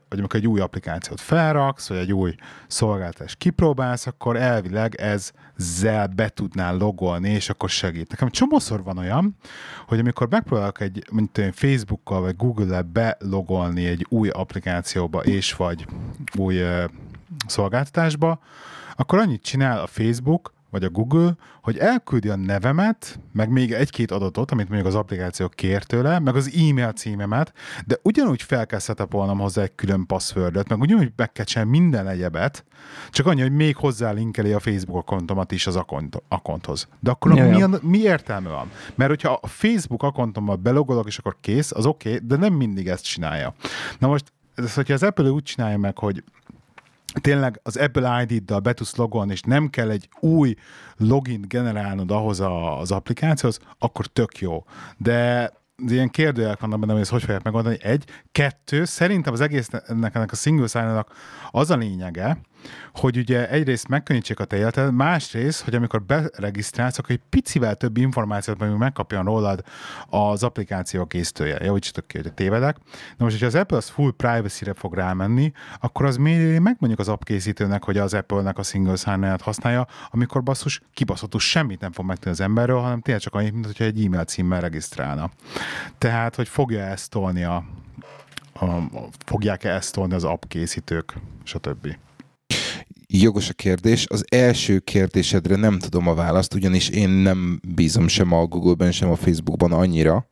hogy 0.08 0.18
amikor 0.18 0.40
egy 0.40 0.46
új 0.46 0.60
applikációt 0.60 1.20
felraksz, 1.20 1.88
vagy 1.88 1.98
egy 1.98 2.12
új 2.12 2.34
szolgáltást 2.66 3.36
kipróbálsz, 3.36 4.06
akkor 4.06 4.36
elvileg 4.36 4.94
ez 4.94 5.32
ezzel 5.56 6.06
be 6.06 6.28
tudnál 6.28 6.76
logolni, 6.76 7.30
és 7.30 7.48
akkor 7.48 7.68
segít. 7.68 8.10
Nekem 8.10 8.28
csomószor 8.28 8.82
van 8.82 8.98
olyan, 8.98 9.36
hogy 9.86 9.98
amikor 9.98 10.28
megpróbálok 10.28 10.80
egy 10.80 11.04
mint 11.12 11.38
én, 11.38 11.52
Facebookkal 11.52 12.20
vagy 12.20 12.36
Google-el 12.36 12.82
belogolni 12.82 13.86
egy 13.86 14.06
új 14.08 14.28
applikációba 14.28 15.20
és 15.20 15.54
vagy 15.54 15.86
új 16.38 16.62
szolgáltatásba, 17.47 18.39
akkor 18.97 19.18
annyit 19.18 19.43
csinál 19.43 19.80
a 19.80 19.87
Facebook 19.87 20.53
vagy 20.74 20.85
a 20.85 20.91
Google, 20.91 21.37
hogy 21.62 21.78
elküldi 21.78 22.28
a 22.28 22.37
nevemet, 22.37 23.20
meg 23.32 23.51
még 23.51 23.72
egy-két 23.72 24.11
adatot, 24.11 24.51
amit 24.51 24.68
mondjuk 24.68 24.89
az 24.89 24.95
applikáció 24.95 25.49
kér 25.49 25.82
tőle, 25.82 26.18
meg 26.18 26.37
az 26.37 26.53
e-mail 26.55 26.93
címemet, 26.93 27.53
de 27.87 27.99
ugyanúgy 28.03 28.43
fel 28.43 28.66
kell 28.66 28.78
setupolnom 28.78 29.39
hozzá 29.39 29.62
egy 29.62 29.74
külön 29.74 30.07
passwordot, 30.07 30.68
meg 30.68 30.80
ugyanúgy 30.80 31.12
meg 31.16 31.32
kell 31.32 31.45
csinálni 31.45 31.78
minden 31.78 32.09
egyebet, 32.09 32.64
csak 33.11 33.26
annyi, 33.26 33.41
hogy 33.41 33.53
még 33.53 33.76
hozzá 33.76 34.11
linkeli 34.11 34.53
a 34.53 34.61
Facebook 34.61 34.97
akkontomat 34.97 35.53
is 35.53 35.66
az 35.66 35.76
akont, 35.76 36.22
akkonthoz. 36.28 36.89
De 37.01 37.11
akkor 37.11 37.37
Ja, 37.37 37.49
mi, 37.49 37.62
a, 37.62 37.68
mi 37.82 37.99
értelme 37.99 38.49
van? 38.49 38.70
Mert 38.95 39.11
hogyha 39.11 39.39
a 39.43 39.47
Facebook 39.47 40.03
akkontommal 40.03 40.57
belogolok, 40.57 41.07
és 41.07 41.18
akkor 41.18 41.37
kész, 41.41 41.72
az 41.72 41.87
oké, 41.87 42.14
okay, 42.14 42.26
de 42.26 42.37
nem 42.37 42.53
mindig 42.53 42.89
ezt 42.89 43.05
csinálja. 43.05 43.55
Na 43.99 44.07
most, 44.07 44.32
ez, 44.55 44.74
hogyha 44.74 44.95
az 44.95 45.03
Apple 45.03 45.30
úgy 45.30 45.43
csinálja 45.43 45.78
meg, 45.78 45.99
hogy 45.99 46.24
tényleg 47.20 47.60
az 47.62 47.76
Apple 47.76 48.22
ID-ddal 48.22 48.60
be 48.60 48.72
tudsz 48.72 48.96
logolni, 48.96 49.32
és 49.32 49.40
nem 49.40 49.70
kell 49.70 49.90
egy 49.90 50.08
új 50.20 50.54
login 50.96 51.44
generálnod 51.48 52.10
ahhoz 52.10 52.40
a, 52.40 52.80
az 52.80 52.90
applikációhoz, 52.90 53.58
akkor 53.78 54.06
tök 54.06 54.38
jó. 54.38 54.64
De 54.96 55.50
ilyen 55.86 56.10
kérdőjelek 56.10 56.60
vannak 56.60 56.80
benne, 56.80 56.92
hogy 56.92 57.00
ezt 57.00 57.10
hogy 57.10 57.20
fogják 57.20 57.42
megoldani. 57.42 57.76
Egy, 57.80 58.04
kettő, 58.32 58.84
szerintem 58.84 59.32
az 59.32 59.40
egész 59.40 59.68
ennek, 59.86 60.14
ennek 60.14 60.32
a 60.32 60.36
single 60.36 60.66
sign 60.66 61.04
az 61.50 61.70
a 61.70 61.76
lényege, 61.76 62.38
hogy 62.92 63.16
ugye 63.16 63.50
egyrészt 63.50 63.88
megkönnyítsék 63.88 64.40
a 64.40 64.44
te 64.44 64.56
életed, 64.56 64.92
másrészt, 64.92 65.64
hogy 65.64 65.74
amikor 65.74 66.02
beregisztrálsz, 66.02 66.98
akkor 66.98 67.10
egy 67.10 67.22
picivel 67.30 67.74
több 67.74 67.96
információt 67.96 68.58
meg 68.58 68.76
megkapjon 68.76 69.24
rólad 69.24 69.64
az 70.08 70.42
applikáció 70.42 71.06
készítője. 71.06 71.64
Javítsatok 71.64 72.06
ki, 72.06 72.18
hogy 72.18 72.32
tévedek. 72.32 72.76
Na 73.16 73.24
most, 73.24 73.30
hogyha 73.30 73.46
az 73.46 73.62
Apple 73.62 73.76
az 73.76 73.88
full 73.88 74.12
privacy-re 74.16 74.74
fog 74.74 74.94
rámenni, 74.94 75.52
akkor 75.80 76.06
az 76.06 76.16
miért 76.16 76.60
meg 76.60 76.76
mondjuk 76.78 77.00
az 77.00 77.08
app 77.08 77.22
készítőnek, 77.22 77.84
hogy 77.84 77.98
az 77.98 78.14
Apple-nek 78.14 78.58
a 78.58 78.62
single 78.62 78.96
sign 78.96 79.36
használja, 79.40 79.86
amikor 80.10 80.42
basszus 80.42 80.80
kibaszható 80.92 81.38
semmit 81.38 81.80
nem 81.80 81.92
fog 81.92 82.04
megtenni 82.04 82.34
az 82.34 82.40
emberről, 82.40 82.80
hanem 82.80 83.00
tényleg 83.00 83.22
csak 83.22 83.34
annyit, 83.34 83.52
mint 83.52 83.66
hogyha 83.66 83.84
egy 83.84 84.04
e-mail 84.04 84.24
címmel 84.24 84.60
regisztrálna. 84.60 85.30
Tehát, 85.98 86.34
hogy 86.34 86.48
fogja 86.48 86.80
ezt 86.80 87.10
tolni 87.10 87.44
a, 87.44 87.64
a, 88.52 88.64
a 88.64 89.08
fogják-e 89.24 89.70
ezt 89.70 89.94
tolni 89.94 90.14
az 90.14 90.24
app 90.24 90.42
készítők, 90.48 91.14
stb. 91.42 91.96
Jogos 93.16 93.48
a 93.48 93.52
kérdés. 93.52 94.06
Az 94.08 94.24
első 94.28 94.78
kérdésedre 94.78 95.56
nem 95.56 95.78
tudom 95.78 96.08
a 96.08 96.14
választ, 96.14 96.54
ugyanis 96.54 96.88
én 96.88 97.08
nem 97.08 97.60
bízom 97.74 98.08
sem 98.08 98.32
a 98.32 98.46
Google-ben, 98.46 98.92
sem 98.92 99.10
a 99.10 99.16
Facebookban 99.16 99.72
annyira, 99.72 100.26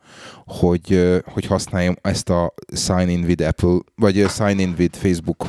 hogy, 0.45 1.21
hogy 1.25 1.47
használjam 1.47 1.97
ezt 2.01 2.29
a 2.29 2.55
sign 2.77 3.09
in 3.09 3.25
with 3.25 3.47
Apple, 3.47 3.79
vagy 3.95 4.27
sign 4.29 4.59
in 4.59 4.75
with 4.79 4.99
Facebook, 4.99 5.47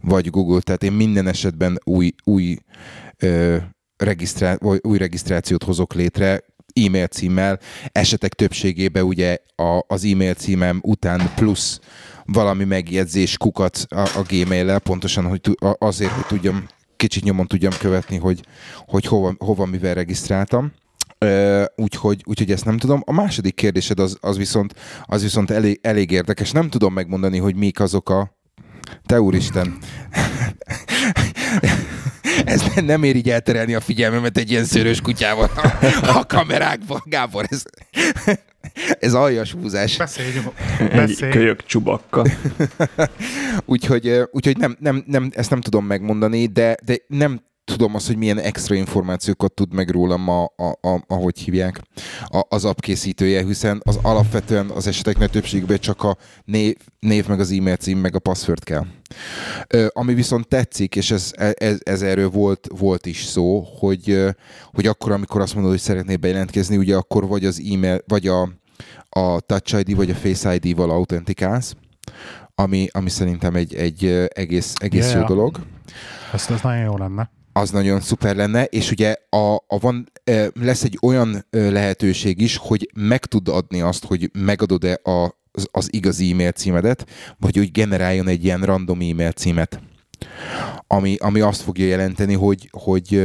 vagy 0.00 0.30
Google. 0.30 0.60
Tehát 0.60 0.82
én 0.82 0.92
minden 0.92 1.26
esetben 1.26 1.78
új, 1.84 2.12
új, 2.24 2.56
ö, 3.18 3.56
regisztrá- 3.96 4.62
vagy 4.62 4.80
új 4.82 4.98
regisztrációt 4.98 5.62
hozok 5.62 5.94
létre, 5.94 6.44
e-mail 6.84 7.06
címmel, 7.06 7.58
esetek 7.92 8.34
többségében 8.34 9.04
ugye 9.04 9.38
a, 9.56 9.84
az 9.86 10.04
e-mail 10.04 10.34
címem 10.34 10.80
után 10.82 11.32
plusz 11.34 11.80
valami 12.24 12.64
megjegyzés 12.64 13.36
kukat 13.36 13.86
a, 13.88 14.00
a 14.00 14.22
gmail 14.28 14.78
pontosan 14.78 15.24
hogy 15.24 15.40
azért, 15.78 16.10
hogy 16.10 16.26
tudjam, 16.26 16.66
kicsit 16.96 17.24
nyomon 17.24 17.46
tudjam 17.46 17.72
követni, 17.78 18.16
hogy, 18.16 18.40
hogy 18.86 19.06
hova, 19.06 19.34
hova 19.38 19.66
mivel 19.66 19.94
regisztráltam. 19.94 20.72
Uh, 21.20 21.64
úgyhogy, 21.76 22.22
úgyhogy 22.26 22.50
ezt 22.50 22.64
nem 22.64 22.78
tudom. 22.78 23.02
A 23.04 23.12
második 23.12 23.54
kérdésed 23.54 23.98
az, 23.98 24.18
az 24.20 24.36
viszont, 24.36 24.74
az 25.04 25.22
viszont 25.22 25.50
elég, 25.50 25.78
elég 25.82 26.10
érdekes. 26.10 26.50
Nem 26.50 26.68
tudom 26.68 26.92
megmondani, 26.92 27.38
hogy 27.38 27.54
mik 27.54 27.80
azok 27.80 28.10
a... 28.10 28.34
Te 29.06 29.20
úristen! 29.20 29.74
ez 32.44 32.64
nem 32.84 33.02
ér 33.02 33.16
így 33.16 33.30
elterelni 33.30 33.74
a 33.74 33.80
figyelmemet 33.80 34.38
egy 34.38 34.50
ilyen 34.50 34.64
szőrös 34.64 35.00
kutyával 35.00 35.50
a, 35.54 36.18
a 36.18 36.26
kamerákban. 36.26 37.02
Gábor, 37.04 37.46
ez, 37.50 37.62
ez 39.00 39.14
aljas 39.14 39.52
húzás. 39.52 39.96
Beszéljünk. 39.96 40.52
Egy 40.78 41.28
kölyök 41.28 41.64
csubakka. 41.64 42.24
úgyhogy 43.64 44.22
úgyhogy 44.30 44.56
nem, 44.56 44.76
nem, 44.80 45.04
nem, 45.06 45.30
ezt 45.34 45.50
nem 45.50 45.60
tudom 45.60 45.86
megmondani, 45.86 46.46
de, 46.46 46.76
de 46.84 46.96
nem 47.06 47.40
tudom 47.66 47.94
azt, 47.94 48.06
hogy 48.06 48.16
milyen 48.16 48.38
extra 48.38 48.74
információkat 48.74 49.52
tud 49.52 49.74
meg 49.74 49.90
rólam, 49.90 50.28
a, 50.28 50.44
a, 50.56 50.88
a, 50.88 51.04
ahogy 51.06 51.38
hívják, 51.38 51.82
a, 52.24 52.46
az 52.48 52.64
app 52.64 52.78
készítője, 52.78 53.44
hiszen 53.44 53.80
az 53.84 53.98
alapvetően 54.02 54.70
az 54.70 54.86
eseteknek 54.86 55.30
többségben 55.30 55.78
csak 55.78 56.02
a 56.02 56.16
név, 56.44 56.76
név, 57.00 57.26
meg 57.26 57.40
az 57.40 57.50
e-mail 57.50 57.76
cím, 57.76 57.98
meg 57.98 58.14
a 58.14 58.18
password 58.18 58.64
kell. 58.64 58.86
Ö, 59.66 59.86
ami 59.92 60.14
viszont 60.14 60.48
tetszik, 60.48 60.96
és 60.96 61.10
ez, 61.10 61.30
ez, 61.54 61.78
ez 61.82 62.02
erről 62.02 62.30
volt, 62.30 62.68
volt 62.78 63.06
is 63.06 63.24
szó, 63.24 63.60
hogy, 63.78 64.24
hogy 64.72 64.86
akkor, 64.86 65.12
amikor 65.12 65.40
azt 65.40 65.54
mondod, 65.54 65.72
hogy 65.72 65.80
szeretnél 65.80 66.16
bejelentkezni, 66.16 66.76
ugye 66.76 66.96
akkor 66.96 67.26
vagy 67.26 67.44
az 67.44 67.62
e-mail, 67.72 68.02
vagy 68.06 68.26
a, 68.26 68.42
a 69.08 69.40
Touch 69.40 69.78
ID, 69.78 69.96
vagy 69.96 70.10
a 70.10 70.14
Face 70.14 70.54
ID-val 70.54 70.90
autentikálsz, 70.90 71.74
ami, 72.54 72.88
ami 72.92 73.10
szerintem 73.10 73.54
egy, 73.54 73.74
egy 73.74 74.04
egész, 74.34 74.72
egész 74.76 75.08
yeah. 75.10 75.20
jó 75.20 75.26
dolog. 75.34 75.60
Ez, 76.32 76.46
ez 76.50 76.60
nagyon 76.60 76.82
jó 76.82 76.96
lenne 76.96 77.30
az 77.56 77.70
nagyon 77.70 78.00
szuper 78.00 78.36
lenne, 78.36 78.64
és 78.64 78.90
ugye 78.90 79.16
a, 79.30 79.54
a 79.54 79.78
van, 79.80 80.12
lesz 80.54 80.82
egy 80.82 80.98
olyan 81.02 81.46
lehetőség 81.50 82.40
is, 82.40 82.56
hogy 82.56 82.90
meg 82.94 83.24
tud 83.24 83.48
adni 83.48 83.80
azt, 83.80 84.04
hogy 84.04 84.30
megadod-e 84.32 85.00
a, 85.02 85.38
az, 85.52 85.68
az 85.70 85.88
igazi 85.92 86.30
e-mail 86.30 86.50
címedet, 86.50 87.06
vagy 87.38 87.56
hogy 87.56 87.70
generáljon 87.70 88.28
egy 88.28 88.44
ilyen 88.44 88.62
random 88.62 89.00
e-mail 89.00 89.32
címet. 89.32 89.80
Ami, 90.86 91.16
ami 91.18 91.40
azt 91.40 91.60
fogja 91.60 91.86
jelenteni, 91.86 92.34
hogy, 92.34 92.68
hogy 92.72 93.22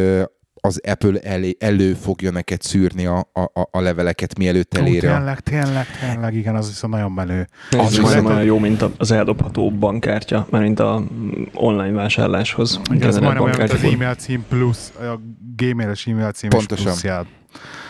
az 0.62 0.82
Apple 0.84 1.20
elé, 1.20 1.56
elő 1.60 1.94
fogja 1.94 2.32
neked 2.32 2.62
szűrni 2.62 3.06
a, 3.06 3.18
a, 3.34 3.68
a 3.72 3.80
leveleket, 3.80 4.38
mielőtt 4.38 4.74
elér. 4.74 5.00
Tényleg, 5.02 5.40
tényleg, 5.40 5.86
tényleg, 6.00 6.36
igen, 6.36 6.56
az 6.56 6.68
viszont 6.68 6.94
nagyon 6.94 7.12
menő. 7.12 7.48
Ez 7.72 7.80
az 7.80 7.98
viszont 7.98 8.28
olyan 8.28 8.44
jó, 8.44 8.60
mint 8.60 8.82
az 8.98 9.12
eldobható 9.12 9.72
bankkártya, 9.72 10.48
mert 10.50 10.64
mint 10.64 10.80
a 10.80 11.04
online 11.54 11.92
vásárláshoz. 11.92 12.80
Igen, 12.92 13.08
ez 13.08 13.18
majdnem 13.18 13.44
olyan, 13.44 13.58
mint 13.58 13.72
az 13.72 13.84
e-mail 13.84 14.16
cím 14.16 14.46
plusz, 14.50 14.94
a 15.00 15.20
gmail-es 15.56 16.08
e-mail 16.08 16.32
cím 16.32 16.50
Pontosan. 16.50 16.86
plusz 16.86 17.04
jár. 17.04 17.26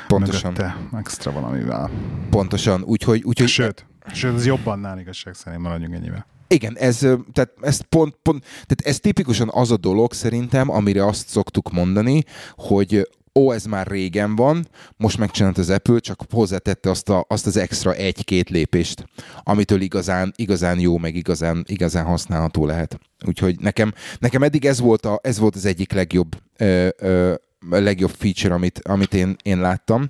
Pontosan. 0.07 0.51
Mögötte, 0.51 0.77
extra 0.97 1.31
valamivel. 1.31 1.89
Pontosan, 2.29 2.83
úgyhogy... 2.83 3.23
úgyhogy 3.23 3.47
sőt, 3.47 3.85
sőt, 4.13 4.35
ez 4.35 4.45
jobban 4.45 4.79
nál 4.79 4.99
igazság 4.99 5.33
szerint 5.33 5.61
maradjunk 5.61 5.93
ennyivel. 5.93 6.25
Igen, 6.51 6.77
ez, 6.77 6.97
tehát 7.33 7.53
ez, 7.61 7.81
pont, 7.89 8.15
pont, 8.21 8.43
tehát 8.43 8.81
ez 8.83 8.99
tipikusan 8.99 9.49
az 9.53 9.71
a 9.71 9.77
dolog 9.77 10.13
szerintem, 10.13 10.69
amire 10.69 11.05
azt 11.05 11.27
szoktuk 11.27 11.71
mondani, 11.71 12.23
hogy 12.55 13.09
ó, 13.33 13.51
ez 13.51 13.65
már 13.65 13.87
régen 13.87 14.35
van, 14.35 14.67
most 14.97 15.17
megcsinált 15.17 15.57
az 15.57 15.69
Apple, 15.69 15.99
csak 15.99 16.21
hozzátette 16.31 16.89
azt, 16.89 17.09
a, 17.09 17.25
azt 17.27 17.45
az 17.45 17.57
extra 17.57 17.93
egy-két 17.93 18.49
lépést, 18.49 19.05
amitől 19.43 19.81
igazán, 19.81 20.33
igazán 20.35 20.79
jó, 20.79 20.97
meg 20.97 21.15
igazán, 21.15 21.63
igazán 21.67 22.05
használható 22.05 22.65
lehet. 22.65 22.99
Úgyhogy 23.25 23.59
nekem, 23.59 23.93
nekem 24.19 24.43
eddig 24.43 24.65
ez 24.65 24.79
volt, 24.79 25.05
a, 25.05 25.19
ez 25.23 25.39
volt 25.39 25.55
az 25.55 25.65
egyik 25.65 25.93
legjobb 25.93 26.35
ö, 26.57 26.87
ö, 26.97 27.33
legjobb 27.69 28.11
feature, 28.17 28.53
amit, 28.53 28.79
amit 28.83 29.13
én, 29.13 29.35
én 29.43 29.59
láttam. 29.59 30.09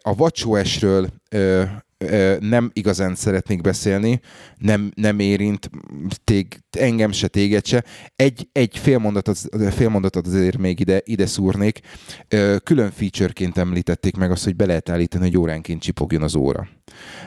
A 0.00 0.10
WatchOS-ről 0.10 1.08
nem 2.40 2.70
igazán 2.72 3.14
szeretnék 3.14 3.60
beszélni, 3.60 4.20
nem, 4.58 4.90
nem 4.94 5.18
érint 5.18 5.70
tég, 6.24 6.46
engem 6.70 7.12
se, 7.12 7.28
téged 7.28 7.66
se. 7.66 7.84
Egy, 8.16 8.48
egy 8.52 8.78
fél, 8.78 8.98
mondatot, 8.98 9.38
fél 9.70 9.88
mondatot 9.88 10.26
azért 10.26 10.58
még 10.58 10.80
ide, 10.80 11.00
ide 11.04 11.26
szúrnék. 11.26 11.80
Külön 12.64 12.90
featureként 12.90 13.58
említették 13.58 14.16
meg 14.16 14.30
azt, 14.30 14.44
hogy 14.44 14.56
be 14.56 14.66
lehet 14.66 14.88
állítani, 14.88 15.24
hogy 15.24 15.38
óránként 15.38 15.82
csipogjon 15.82 16.22
az 16.22 16.34
óra. 16.34 16.68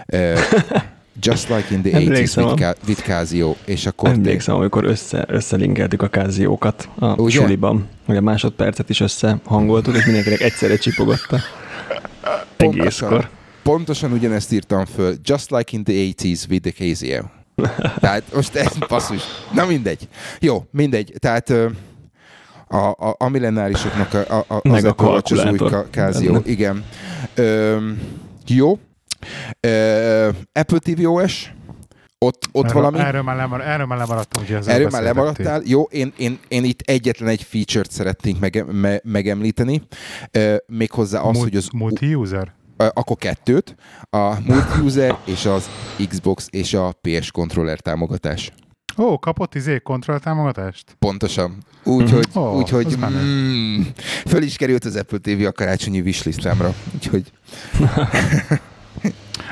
Just 1.20 1.50
like 1.50 1.74
in 1.74 1.82
the 1.82 1.92
80s 1.92 2.38
with, 2.38 2.88
with 2.88 3.02
Casio. 3.02 3.56
És 3.66 3.86
akkor 3.86 4.10
Emlékszem, 4.10 4.56
amikor 4.56 4.84
össze, 4.84 5.26
összelinkeltük 5.28 6.02
a 6.02 6.10
Casio-kat 6.10 6.90
a 6.96 7.22
Ugye? 7.22 7.40
suliban, 7.40 7.90
hogy 8.06 8.16
a 8.18 8.22
másodpercet 8.22 8.90
is 8.90 9.00
összehangoltuk, 9.00 9.96
és 9.96 10.06
mindenkinek 10.06 10.42
egyszerre 10.42 10.78
csipogotta. 10.78 11.40
Egészkor. 12.58 13.30
Pontosan 13.64 14.12
ugyanezt 14.12 14.52
írtam 14.52 14.86
föl. 14.86 15.16
Just 15.24 15.52
like 15.52 15.78
in 15.78 15.84
the 15.84 15.94
80s 15.94 16.50
with 16.50 16.70
the 16.70 16.72
Casio. 16.72 17.24
Tehát 18.00 18.24
most 18.34 18.56
ez 18.56 18.78
passzus. 18.88 19.24
Na 19.54 19.66
mindegy. 19.66 20.08
Jó, 20.40 20.66
mindegy. 20.72 21.14
Tehát 21.20 21.50
a, 22.68 22.86
a, 22.90 23.16
a 23.18 23.30
millenárisoknak 23.30 24.14
a, 24.14 24.38
a, 24.38 24.46
a, 24.48 24.70
az 24.70 24.84
a 24.84 24.96
az 24.98 25.46
új 25.46 25.58
Casio. 25.92 26.42
Igen. 26.46 26.86
Ö, 27.36 27.78
jó. 28.48 28.80
Ö, 29.60 30.30
Apple 30.54 30.80
TV 30.80 31.10
OS. 31.10 31.54
Ott, 32.26 32.50
ott 32.52 32.66
erről, 32.66 32.82
valami... 32.82 33.00
Erről 33.00 33.22
már, 33.22 33.36
lemar, 33.36 33.62
erről 33.62 33.86
már 33.86 33.98
lemaradtam, 33.98 34.44
ugye 34.44 34.60
Erről 34.66 34.90
már 34.90 35.04
lemaradtál. 35.04 35.62
Jó, 35.66 35.84
én, 35.84 36.14
én, 36.18 36.40
én 36.48 36.64
itt 36.64 36.82
egyetlen 36.82 37.30
egy 37.30 37.44
feature-t 37.44 37.92
szeretnénk 37.92 38.40
mege, 38.40 38.64
me, 38.64 39.00
megemlíteni. 39.04 39.82
Uh, 40.38 40.56
méghozzá 40.68 41.20
az, 41.20 41.36
Mult, 41.36 41.50
hogy 41.50 41.56
az... 41.56 41.68
Multi-user? 41.74 42.54
Akkor 42.94 43.18
kettőt, 43.18 43.76
a 44.10 44.40
multi-user 44.46 45.18
és 45.26 45.46
az 45.46 45.70
Xbox 46.08 46.48
és 46.50 46.74
a 46.74 46.94
PS 47.02 47.32
controller 47.32 47.80
támogatás. 47.80 48.52
Ó, 48.98 49.20
kapott 49.20 49.56
izé 49.56 49.80
kontroll 49.80 50.20
támogatást? 50.20 50.96
Pontosan. 51.00 51.58
Úgyhogy, 51.84 52.28
mm. 52.38 52.42
oh, 52.42 52.56
úgyhogy 52.56 52.98
mm, 52.98 53.82
föl 54.26 54.42
is 54.42 54.56
került 54.56 54.86
az 54.86 54.96
Apple 54.96 55.18
TV 55.18 55.46
a 55.46 55.52
karácsonyi 55.52 56.00
wishlistámra. 56.00 56.74
Úgyhogy... 56.94 57.32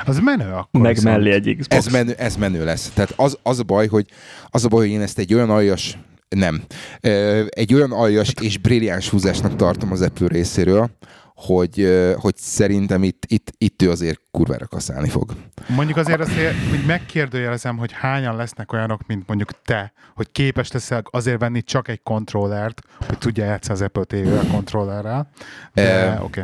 az 0.06 0.20
menő 0.20 0.52
akkor. 0.52 0.82
Meg 0.82 1.04
mellé 1.04 1.32
egy 1.32 1.56
Xbox. 1.60 1.86
Ez 1.86 1.92
menő, 1.92 2.14
ez 2.18 2.36
menő 2.36 2.64
lesz. 2.64 2.92
Tehát 2.94 3.14
az, 3.16 3.38
az, 3.44 3.60
a 3.60 3.64
baj, 3.64 3.88
hogy, 3.88 4.08
az 4.50 4.66
a 4.66 4.68
baj, 4.68 4.80
hogy 4.80 4.96
én 4.96 5.02
ezt 5.02 5.20
egy 5.20 5.34
olyan 5.34 5.50
aljas 5.50 5.98
nem. 6.30 6.62
Egy 7.50 7.74
olyan 7.74 7.92
aljas 7.92 8.34
és 8.42 8.58
brilliáns 8.58 9.10
húzásnak 9.10 9.56
tartom 9.56 9.92
az 9.92 10.02
Apple 10.02 10.28
részéről, 10.28 10.90
hogy, 11.40 11.88
hogy 12.18 12.38
szerintem 12.38 13.04
itt, 13.04 13.24
itt, 13.28 13.54
itt 13.58 13.82
ő 13.82 13.90
azért 13.92 14.22
kurvára 14.32 14.68
kaszálni 14.68 15.10
fog. 15.10 15.34
Mondjuk 15.68 15.98
azért 15.98 16.20
azt 16.20 16.32
hogy 16.70 16.86
megkérdőjelezem, 16.88 17.78
hogy 17.78 17.92
hányan 17.92 18.36
lesznek 18.36 18.74
olyanok, 18.74 19.02
mint 19.08 19.28
mondjuk 19.28 19.62
te, 19.62 19.94
hogy 20.16 20.32
képes 20.32 20.72
leszel 20.72 21.04
azért 21.12 21.40
venni 21.40 21.64
csak 21.64 21.88
egy 21.88 22.02
kontrollert, 22.04 22.82
hogy 23.08 23.18
tudja 23.18 23.46
játszani 23.46 23.80
az 23.80 23.86
Apple 23.86 24.04
TV-vel 24.04 24.48
kontrollerrel. 24.52 25.30
De 25.74 26.20
oké. 26.22 26.24
Okay. 26.24 26.44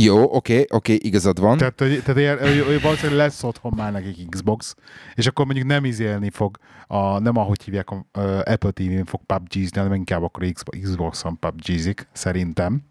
Jó, 0.00 0.22
oké, 0.22 0.32
okay, 0.32 0.54
oké, 0.54 0.94
okay, 0.94 0.98
igazad 1.08 1.40
van. 1.40 1.58
Tehát, 1.58 1.80
hogy, 1.80 2.02
tehát 2.04 2.20
ilyen, 2.20 2.38
hogy 2.64 2.82
valószínűleg 2.82 3.18
lesz 3.18 3.42
otthon 3.42 3.72
már 3.76 3.92
nekik 3.92 4.28
Xbox, 4.28 4.74
és 5.14 5.26
akkor 5.26 5.44
mondjuk 5.44 5.66
nem 5.66 5.84
izélni 5.84 6.30
fog, 6.30 6.58
a, 6.86 7.18
nem 7.18 7.36
ahogy 7.36 7.62
hívják, 7.62 7.90
a, 7.90 8.06
a 8.12 8.20
Apple 8.44 8.70
TV-n 8.70 9.04
fog 9.04 9.20
PUBG-zni, 9.26 9.78
hanem 9.78 9.94
inkább 9.94 10.22
akkor 10.22 10.46
Xbox-on 10.82 11.38
PUBG-zik, 11.38 12.08
szerintem. 12.12 12.82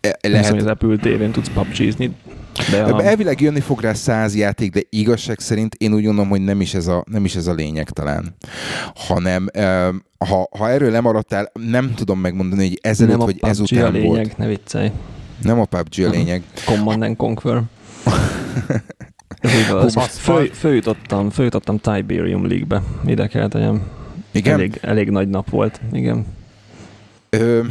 E, 0.00 0.18
lehet... 0.28 0.48
hogy 0.48 0.58
az 0.58 0.66
Apple 0.66 0.96
TV-n 0.96 1.30
tudsz 1.30 1.48
PUBG-zni, 1.48 2.16
de 2.70 2.82
a... 2.82 3.02
Elvileg 3.04 3.40
jönni 3.40 3.60
fog 3.60 3.80
rá 3.80 3.92
száz 3.92 4.34
játék, 4.36 4.72
de 4.72 4.80
igazság 4.90 5.38
szerint 5.38 5.74
én 5.74 5.94
úgy 5.94 6.04
gondolom, 6.04 6.30
hogy 6.30 6.44
nem 6.44 6.60
is 6.60 6.74
ez 6.74 6.86
a, 6.86 7.04
nem 7.06 7.24
is 7.24 7.36
ez 7.36 7.46
a 7.46 7.52
lényeg 7.52 7.90
talán. 7.90 8.34
Hanem 8.94 9.46
ha, 10.18 10.48
ha 10.58 10.68
erről 10.68 10.90
lemaradtál, 10.90 11.50
nem 11.52 11.94
tudom 11.94 12.20
megmondani, 12.20 12.68
hogy 12.68 12.78
ezelőtt 12.82 13.16
vagy 13.16 13.38
ezután 13.40 13.84
a 13.84 13.90
lényeg, 13.90 14.06
volt. 14.06 14.36
ne 14.36 14.46
viccelj. 14.46 14.90
Nem 15.42 15.60
a 15.60 15.64
PUBG 15.64 16.04
a 16.04 16.10
lényeg. 16.10 16.42
Command 16.64 17.02
and 17.02 17.16
Conquer. 17.16 17.62
Föl, 20.08 20.46
följutottam, 20.46 21.30
följutottam 21.30 21.78
Tiberium 21.78 22.46
League-be. 22.46 22.82
Ide 23.06 23.26
kell 23.26 23.48
tegyem. 23.48 23.82
Igen? 24.32 24.52
Elég, 24.52 24.78
elég 24.80 25.10
nagy 25.10 25.28
nap 25.28 25.50
volt, 25.50 25.80
igen. 25.92 26.26
Ö, 27.30 27.62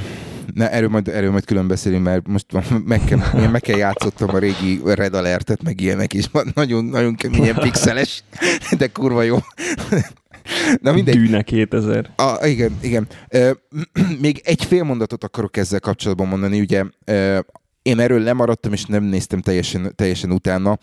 ne, 0.54 0.72
erről 0.72 0.90
majd, 0.90 1.08
erről 1.08 1.32
majd 1.32 1.46
külön 1.46 1.68
beszélünk, 1.68 2.04
mert 2.04 2.28
most 2.28 2.46
meg 2.86 3.04
kell, 3.04 3.20
meg 3.52 3.62
kell 3.62 3.78
játszottam 3.78 4.30
a 4.36 4.38
régi 4.38 4.82
Red 4.86 5.14
Alertet, 5.14 5.64
meg 5.64 5.82
ilyenek 5.82 6.14
is. 6.14 6.30
Nagyon, 6.54 6.86
nagyon 6.86 7.16
keményen 7.16 7.56
pixeles, 7.56 8.24
de 8.78 8.88
kurva 8.88 9.22
jó. 9.22 9.38
Na 10.82 10.92
mindegy. 10.92 11.16
Dűne 11.16 11.42
2000. 11.42 12.10
A, 12.16 12.46
igen, 12.46 12.78
igen. 12.82 13.08
még 14.22 14.42
egy 14.44 14.64
fél 14.64 14.84
mondatot 14.84 15.24
akarok 15.24 15.58
ezzel 15.58 15.80
kapcsolatban 15.80 16.28
mondani. 16.28 16.60
Ugye 16.60 16.84
Én 17.90 18.00
erről 18.00 18.20
lemaradtam, 18.20 18.74
és 18.74 18.86
nem 18.86 19.04
néztem 19.04 19.42
teljesen, 19.42 19.94
teljesen 19.96 20.32
utána, 20.32 20.78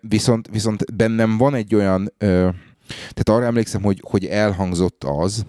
viszont, 0.00 0.48
viszont 0.50 0.94
bennem 0.94 1.36
van 1.36 1.54
egy 1.54 1.74
olyan 1.74 2.12
tehát 2.88 3.28
arra 3.28 3.44
emlékszem, 3.44 3.82
hogy, 3.82 4.02
hogy 4.02 4.26
elhangzott 4.26 5.04
az, 5.04 5.44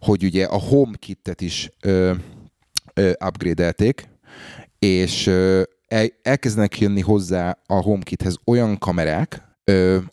hogy 0.00 0.24
ugye 0.24 0.44
a 0.44 0.58
HomeKit-et 0.58 1.40
is 1.40 1.70
ö, 1.80 2.12
upgrade-elték, 3.26 4.08
és 4.78 5.30
elkezdenek 6.22 6.78
jönni 6.78 7.00
hozzá 7.00 7.58
a 7.66 7.74
HomeKithez 7.74 8.36
olyan 8.44 8.78
kamerák, 8.78 9.42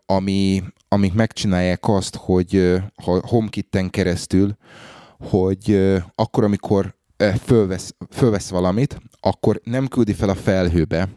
ami, 0.06 0.64
amik 0.88 1.14
megcsinálják 1.14 1.88
azt, 1.88 2.16
hogy 2.16 2.56
ö, 2.56 2.78
ha 3.04 3.28
HomeKit-en 3.28 3.90
keresztül, 3.90 4.58
hogy 5.20 5.92
akkor, 6.16 6.44
amikor 6.44 6.96
fölvesz, 7.32 7.96
fölvesz 8.10 8.50
valamit, 8.50 8.98
akkor 9.20 9.62
nem 9.64 9.88
küldi 9.88 10.14
fel 10.14 10.30
a 10.30 10.36
felhőbe, 10.36 11.10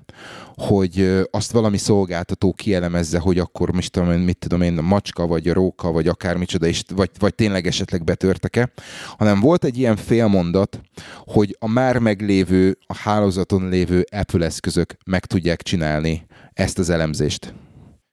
hogy 0.55 1.27
azt 1.31 1.53
valami 1.53 1.77
szolgáltató 1.77 2.53
kielemezze, 2.53 3.19
hogy 3.19 3.39
akkor 3.39 3.73
most 3.73 3.93
tudom 3.93 4.13
én, 4.13 4.19
mit 4.19 4.39
tudom 4.39 4.63
én, 4.63 4.79
a 4.79 4.83
macska, 4.83 5.27
vagy 5.27 5.49
a 5.49 5.53
róka, 5.53 5.93
vagy 5.93 6.09
akármicsoda, 6.09 6.67
és, 6.67 6.83
vagy, 6.95 7.11
vagy 7.19 7.35
tényleg 7.35 7.67
esetleg 7.67 8.05
betörtek-e, 8.05 8.73
hanem 9.17 9.41
volt 9.41 9.65
egy 9.65 9.79
ilyen 9.79 9.97
félmondat, 9.97 10.81
hogy 11.25 11.57
a 11.59 11.69
már 11.69 11.99
meglévő, 11.99 12.79
a 12.87 12.97
hálózaton 12.97 13.69
lévő 13.69 14.07
Apple 14.11 14.45
eszközök 14.45 14.97
meg 15.07 15.27
tudják 15.27 15.63
csinálni 15.63 16.27
ezt 16.53 16.79
az 16.79 16.91
elemzést. 16.91 17.55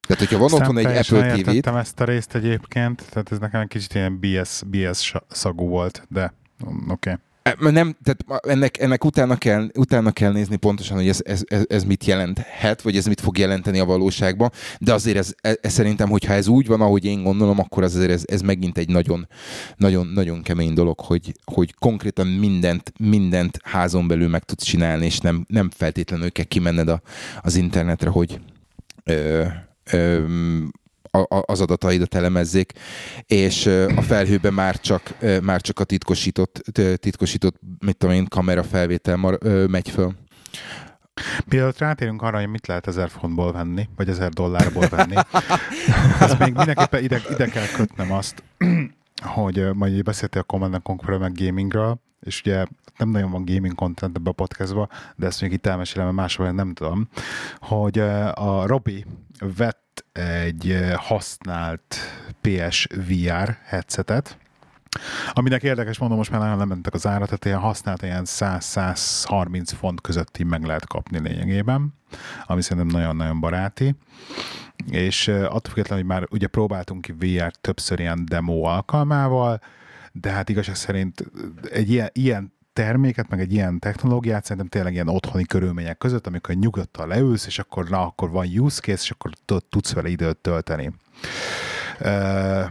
Tehát, 0.08 0.24
hogyha 0.24 0.38
van 0.38 0.54
otthon 0.54 0.78
egy 0.78 0.86
Apple 0.86 1.42
TV-t... 1.42 1.68
ezt 1.68 2.00
a 2.00 2.04
részt 2.04 2.36
egyébként, 2.36 3.06
tehát 3.10 3.32
ez 3.32 3.40
nekem 3.40 3.62
egy 3.62 3.68
kicsit 3.68 3.94
ilyen 3.94 4.20
BS, 4.20 4.62
BS 4.66 5.14
szagú 5.28 5.68
volt, 5.68 6.06
de 6.10 6.34
oké. 6.88 6.92
Okay. 6.92 7.14
Nem, 7.60 7.96
tehát 8.04 8.46
ennek, 8.48 8.78
ennek 8.78 9.06
utána, 9.06 9.36
kell, 9.36 9.70
utána 9.78 10.12
kell 10.12 10.32
nézni 10.32 10.56
pontosan, 10.56 10.98
hogy 10.98 11.08
ez, 11.08 11.20
ez, 11.24 11.44
ez, 11.48 11.64
ez 11.68 11.84
mit 11.84 12.06
jelenthet, 12.06 12.82
vagy 12.82 12.98
ez 12.98 13.06
mit 13.06 13.22
fog 13.22 13.38
jelenteni 13.38 13.80
a 13.80 13.86
valóságban, 13.86 14.52
de 14.80 14.94
azért 14.94 15.18
ez, 15.18 15.34
ez, 15.42 15.58
ez 15.62 15.74
szerintem, 15.74 16.10
hogyha 16.10 16.34
ez 16.34 16.48
úgy 16.48 16.68
van, 16.68 16.82
ahogy 16.82 17.06
én 17.06 17.24
gondolom, 17.24 17.60
akkor 17.60 17.84
az 17.84 17.96
azért 17.96 18.12
ez, 18.12 18.24
ez 18.26 18.42
megint 18.42 18.78
egy 18.78 18.90
nagyon, 18.90 19.28
nagyon, 19.78 20.08
nagyon 20.08 20.42
kemény 20.42 20.74
dolog, 20.74 21.00
hogy, 21.00 21.34
hogy 21.46 21.74
konkrétan 21.74 22.28
mindent, 22.28 22.94
mindent 23.00 23.60
házon 23.64 24.08
belül 24.08 24.28
meg 24.28 24.44
tudsz 24.44 24.64
csinálni, 24.64 25.06
és 25.06 25.20
nem, 25.20 25.46
nem 25.48 25.70
feltétlenül 25.70 26.32
kell 26.32 26.46
kimenned 26.46 26.88
a, 26.88 27.02
az 27.42 27.56
internetre, 27.56 28.10
hogy 28.10 28.40
ö, 29.04 29.46
ö, 29.92 30.24
az 31.46 31.62
adataidat 31.62 32.16
elemezzék, 32.16 32.72
és 33.26 33.66
a 33.96 34.02
felhőben 34.02 34.54
már 34.54 34.80
csak, 34.80 35.14
már 35.42 35.62
csak 35.62 35.80
a 35.80 35.84
titkosított, 35.84 36.62
titkosított 36.96 37.60
mit 37.80 37.98
tudom 37.98 38.16
én, 38.16 38.26
kamera 38.26 38.64
felvétel 38.64 39.38
megy 39.68 39.90
föl. 39.90 40.14
Mielőtt 41.46 41.78
rátérünk 41.78 42.22
arra, 42.22 42.40
hogy 42.40 42.48
mit 42.48 42.68
lehet 42.68 42.88
ezer 42.88 43.10
fontból 43.10 43.52
venni, 43.52 43.90
vagy 43.96 44.10
ezer 44.10 44.30
dollárból 44.30 44.88
venni, 44.90 45.16
ezt 46.20 46.40
még 46.40 46.54
mindenképpen 46.54 47.04
ide, 47.04 47.22
ide 47.32 47.46
kell 47.46 47.68
kötnem 47.76 48.12
azt, 48.12 48.44
hogy 49.22 49.74
majd 49.74 50.04
beszéltél 50.04 50.42
a 50.42 50.44
Command 50.44 50.82
Conquer 50.82 51.18
meg 51.18 51.32
gamingről, 51.34 52.00
és 52.20 52.42
ugye 52.46 52.66
nem 52.98 53.10
nagyon 53.10 53.32
van 53.32 53.46
gaming 53.46 53.76
content 53.76 54.18
ebbe 54.18 54.30
a 54.30 54.34
podcastba, 54.34 54.90
de 55.16 55.26
ezt 55.26 55.42
még 55.42 55.52
itt 55.52 55.66
elmesélem, 55.66 56.06
mert 56.06 56.18
máshol 56.18 56.52
nem 56.52 56.74
tudom, 56.74 57.08
hogy 57.60 58.00
a 58.34 58.66
Robi 58.66 59.06
vett 59.58 60.06
egy 60.12 60.84
használt 60.96 61.96
PSVR 62.42 63.58
headsetet, 63.64 64.38
Aminek 65.32 65.64
érdekes, 65.64 65.98
mondom, 65.98 66.18
most 66.18 66.32
már 66.32 66.40
nagyon 66.40 66.58
lementek 66.58 66.94
az 66.94 67.08
ára, 67.08 67.26
tehát 67.26 67.46
ilyen 67.46 67.60
használt 67.60 68.02
ilyen 68.02 68.24
100-130 68.26 69.72
font 69.78 70.02
közötti 70.02 70.44
meg 70.44 70.64
lehet 70.64 70.88
kapni 70.88 71.20
lényegében, 71.20 71.94
ami 72.46 72.62
szerintem 72.62 73.00
nagyon-nagyon 73.00 73.40
baráti. 73.40 73.96
És 74.90 75.28
attól 75.28 75.74
függetlenül, 75.74 76.06
hogy 76.06 76.14
már 76.14 76.28
ugye 76.32 76.48
próbáltunk 76.48 77.02
ki 77.02 77.12
VR 77.12 77.52
többször 77.62 78.00
ilyen 78.00 78.26
demo 78.26 78.64
alkalmával, 78.64 79.60
de 80.12 80.30
hát 80.30 80.50
igazság 80.50 80.76
szerint 80.76 81.32
egy 81.72 81.92
ilyen, 81.92 82.10
ilyen 82.14 82.54
terméket, 82.74 83.30
meg 83.30 83.40
egy 83.40 83.54
ilyen 83.54 83.80
technológiát 83.80 84.44
szerintem 84.44 84.68
tényleg 84.68 84.94
ilyen 84.94 85.08
otthoni 85.08 85.46
körülmények 85.46 85.98
között, 85.98 86.28
amikor 86.28 86.56
nyugodtan 86.56 87.08
leülsz, 87.08 87.46
és 87.46 87.60
akkor 87.60 87.90
na, 87.90 88.06
akkor 88.06 88.30
van 88.30 88.58
use 88.58 88.82
case, 88.82 89.02
és 89.04 89.12
akkor 89.12 89.32
tudsz 89.70 89.94
vele 89.94 90.10
időt 90.10 90.38
tölteni. 90.38 90.92
Uh, 92.00 92.64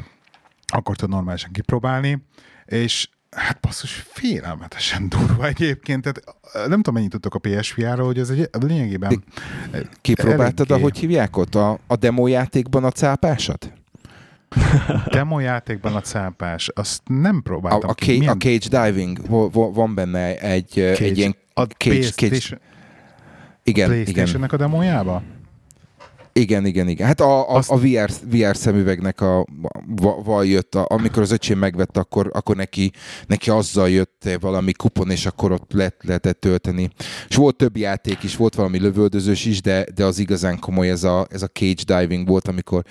akkor 0.66 0.96
tudod 0.96 1.14
normálisan 1.14 1.52
kipróbálni, 1.52 2.26
és 2.64 3.08
hát 3.30 3.60
basszus, 3.60 4.06
félelmetesen 4.08 5.08
durva 5.08 5.46
egyébként. 5.46 6.02
Tehát 6.02 6.22
nem 6.68 6.76
tudom, 6.76 6.94
mennyit 6.94 7.10
tudtok 7.10 7.34
a 7.34 7.38
PSVR-ról, 7.38 8.06
hogy 8.06 8.18
ez 8.18 8.30
egy 8.30 8.48
lényegében... 8.52 9.24
Kipróbáltad, 10.00 10.70
eléggé... 10.70 10.80
ahogy 10.80 10.98
hívják 10.98 11.36
ott 11.36 11.54
a, 11.54 11.78
a 11.86 11.96
demo 11.96 12.26
játékban 12.26 12.84
a 12.84 12.90
cápásat? 12.90 13.72
Demo 15.14 15.38
játékban 15.38 15.94
a 15.94 16.00
cápás, 16.00 16.68
azt 16.68 17.02
nem 17.06 17.42
próbáltam 17.42 17.88
a, 17.88 17.92
a, 17.92 17.94
ki. 17.94 18.18
Milyen... 18.18 18.36
a 18.36 18.36
cage 18.36 18.86
diving, 18.86 19.18
van 19.50 19.94
benne 19.94 20.38
egy, 20.38 20.68
cage. 20.68 21.04
egy 21.04 21.18
ilyen 21.18 21.36
a 21.54 21.62
cage, 21.62 22.10
cage. 22.10 22.58
Igen, 23.64 23.92
igen. 23.92 24.44
a 24.48 24.56
demójába? 24.56 25.22
Igen, 26.32 26.66
igen, 26.66 26.88
igen. 26.88 27.06
Hát 27.06 27.20
a, 27.20 27.50
a, 27.50 27.54
Azt... 27.54 27.70
a 27.70 27.76
VR, 27.76 28.10
VR 28.30 28.56
szemüvegnek 28.56 29.20
a, 29.20 29.46
val 30.24 30.46
jött, 30.46 30.74
a, 30.74 30.86
amikor 30.88 31.22
az 31.22 31.30
öcsém 31.30 31.58
megvette, 31.58 32.00
akkor, 32.00 32.30
akkor 32.32 32.56
neki, 32.56 32.92
neki 33.26 33.50
azzal 33.50 33.90
jött 33.90 34.28
valami 34.40 34.72
kupon, 34.72 35.10
és 35.10 35.26
akkor 35.26 35.52
ott 35.52 35.72
lehet, 35.72 35.96
lehetett 36.00 36.40
tölteni. 36.40 36.90
És 37.28 37.36
volt 37.36 37.56
több 37.56 37.76
játék 37.76 38.22
is, 38.22 38.36
volt 38.36 38.54
valami 38.54 38.78
lövöldözős 38.78 39.44
is, 39.44 39.60
de, 39.60 39.86
de 39.94 40.04
az 40.04 40.18
igazán 40.18 40.58
komoly 40.58 40.90
ez 40.90 41.04
a, 41.04 41.26
ez 41.30 41.42
a 41.42 41.46
cage 41.46 42.00
diving 42.00 42.28
volt, 42.28 42.48
amikor 42.48 42.84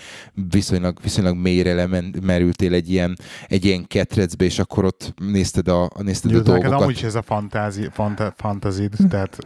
viszonylag, 0.52 1.00
viszonylag 1.04 1.38
mélyre 1.38 1.74
lemerültél 1.74 2.74
egy 2.74 2.92
ilyen, 2.92 3.18
egy 3.48 3.66
ilyen 3.66 3.88
ketrecbe, 3.88 4.46
és 4.46 4.60
akkor 4.60 4.86
ott 4.86 5.14
nézted 5.18 5.68
a, 5.68 5.90
nézted 5.98 6.32
Jó, 6.32 6.38
a 6.38 6.42
dolgokat. 6.42 6.82
Amúgy 6.82 6.96
is 6.96 7.04
ez 7.04 7.16
a 7.16 7.22
fantázi, 7.22 7.88
fanta, 7.92 8.34
fantazid, 8.38 8.96
tehát 9.10 9.38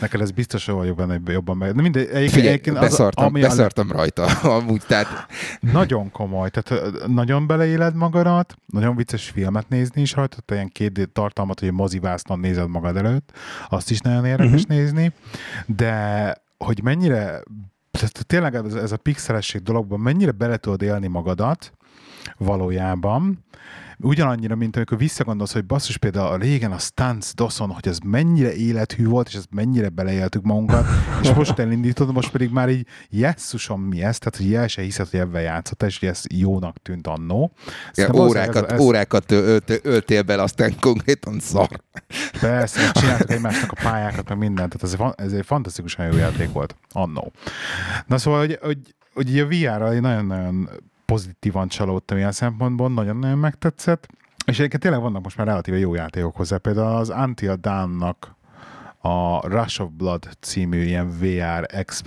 Neked 0.00 0.20
ez 0.20 0.30
biztos, 0.30 0.66
hogy 0.66 0.74
vagyok 0.74 0.96
benne, 0.96 1.20
jobban 1.24 1.56
meg. 1.56 1.74
De 1.74 1.82
mindegy, 1.82 2.02
egyébként, 2.02 2.30
Figyelj, 2.30 2.48
egyébként 2.48 2.76
az, 2.76 2.82
beszartam, 2.82 3.24
ami 3.24 3.40
beszartam 3.40 3.90
a... 3.90 3.92
rajta, 3.92 4.24
amúgy, 4.58 4.82
tehát... 4.86 5.26
Nagyon 5.60 6.10
komoly, 6.10 6.50
tehát 6.50 7.06
nagyon 7.06 7.46
beleéled 7.46 7.94
magadat, 7.94 8.54
nagyon 8.66 8.96
vicces 8.96 9.28
filmet 9.28 9.68
nézni 9.68 10.00
is 10.00 10.12
rajta, 10.12 10.36
tehát 10.40 10.62
ilyen 10.62 10.92
két 10.92 11.10
tartalmat, 11.12 11.60
hogy 11.60 11.72
mozivásznon 11.72 12.38
nézed 12.38 12.68
magad 12.68 12.96
előtt, 12.96 13.32
azt 13.68 13.90
is 13.90 14.00
nagyon 14.00 14.24
érdekes 14.24 14.62
uh-huh. 14.62 14.76
nézni, 14.76 15.12
de 15.66 16.34
hogy 16.58 16.82
mennyire 16.82 17.42
tehát 17.90 18.26
tényleg 18.26 18.54
ez, 18.54 18.74
ez 18.74 18.92
a 18.92 18.96
pixelesség 18.96 19.62
dologban 19.62 20.00
mennyire 20.00 20.30
bele 20.30 20.56
tudod 20.56 20.82
élni 20.82 21.06
magadat 21.06 21.72
valójában, 22.36 23.44
ugyanannyira, 24.02 24.54
mint 24.54 24.76
amikor 24.76 24.98
visszagondolsz, 24.98 25.52
hogy 25.52 25.64
basszus 25.64 25.96
például 25.96 26.26
a 26.26 26.36
régen 26.36 26.72
a 26.72 26.78
Stance 26.78 27.32
Dawson, 27.34 27.70
hogy 27.70 27.88
ez 27.88 27.98
mennyire 28.04 28.54
élethű 28.54 29.06
volt, 29.06 29.28
és 29.28 29.34
ez 29.34 29.44
mennyire 29.50 29.88
beleéltük 29.88 30.42
magunkat, 30.42 30.86
és 31.22 31.32
most 31.40 31.58
elindítod, 31.58 32.12
most 32.12 32.30
pedig 32.30 32.50
már 32.50 32.68
így 32.68 32.86
jesszusom 33.08 33.82
mi 33.82 34.02
ez, 34.02 34.18
tehát 34.18 34.36
hogy 34.36 34.54
el 34.54 34.68
se 34.68 34.82
hiszed, 34.82 35.08
hogy 35.08 35.20
ebben 35.20 35.42
játszott, 35.42 35.82
és 35.82 35.98
hogy 35.98 36.08
ez 36.08 36.22
jónak 36.34 36.76
tűnt 36.82 37.06
annó. 37.06 37.52
Ja, 37.94 38.12
órákat, 38.14 38.70
ez, 38.70 38.80
órákat 38.80 39.30
ölt, 39.30 39.80
öltél 39.82 40.22
bele, 40.22 40.42
aztán 40.42 40.74
konkrétan 40.80 41.40
szar. 41.40 41.68
Persze, 42.40 42.92
csináltak 42.92 43.30
egymásnak 43.30 43.72
a 43.72 43.80
pályákat, 43.82 44.28
meg 44.28 44.38
mindent, 44.38 44.76
tehát 44.78 45.12
ez, 45.16 45.24
ez 45.26 45.32
egy 45.32 45.46
fantasztikusan 45.46 46.06
jó 46.06 46.16
játék 46.16 46.52
volt 46.52 46.76
annó. 46.92 47.32
Na 48.06 48.18
szóval, 48.18 48.40
hogy, 48.40 48.58
hogy, 48.62 48.78
hogy 49.14 49.38
a 49.38 49.46
VR-ra 49.46 50.00
nagyon-nagyon 50.00 50.68
pozitívan 51.10 51.68
csalódtam 51.68 52.16
ilyen 52.16 52.32
szempontból, 52.32 52.90
nagyon-nagyon 52.90 53.38
megtetszett. 53.38 54.06
És 54.46 54.58
egyébként 54.58 54.82
tényleg 54.82 55.00
vannak 55.00 55.22
most 55.22 55.36
már 55.36 55.46
relatíve 55.46 55.78
jó 55.78 55.94
játékok 55.94 56.36
hozzá. 56.36 56.56
Például 56.56 56.96
az 56.96 57.08
Until 57.08 57.54
Dawn-nak 57.54 58.34
a 58.98 59.48
Rush 59.48 59.80
of 59.80 59.88
Blood 59.96 60.28
című 60.40 60.82
ilyen 60.82 61.10
VR, 61.18 61.66
ex, 61.66 62.02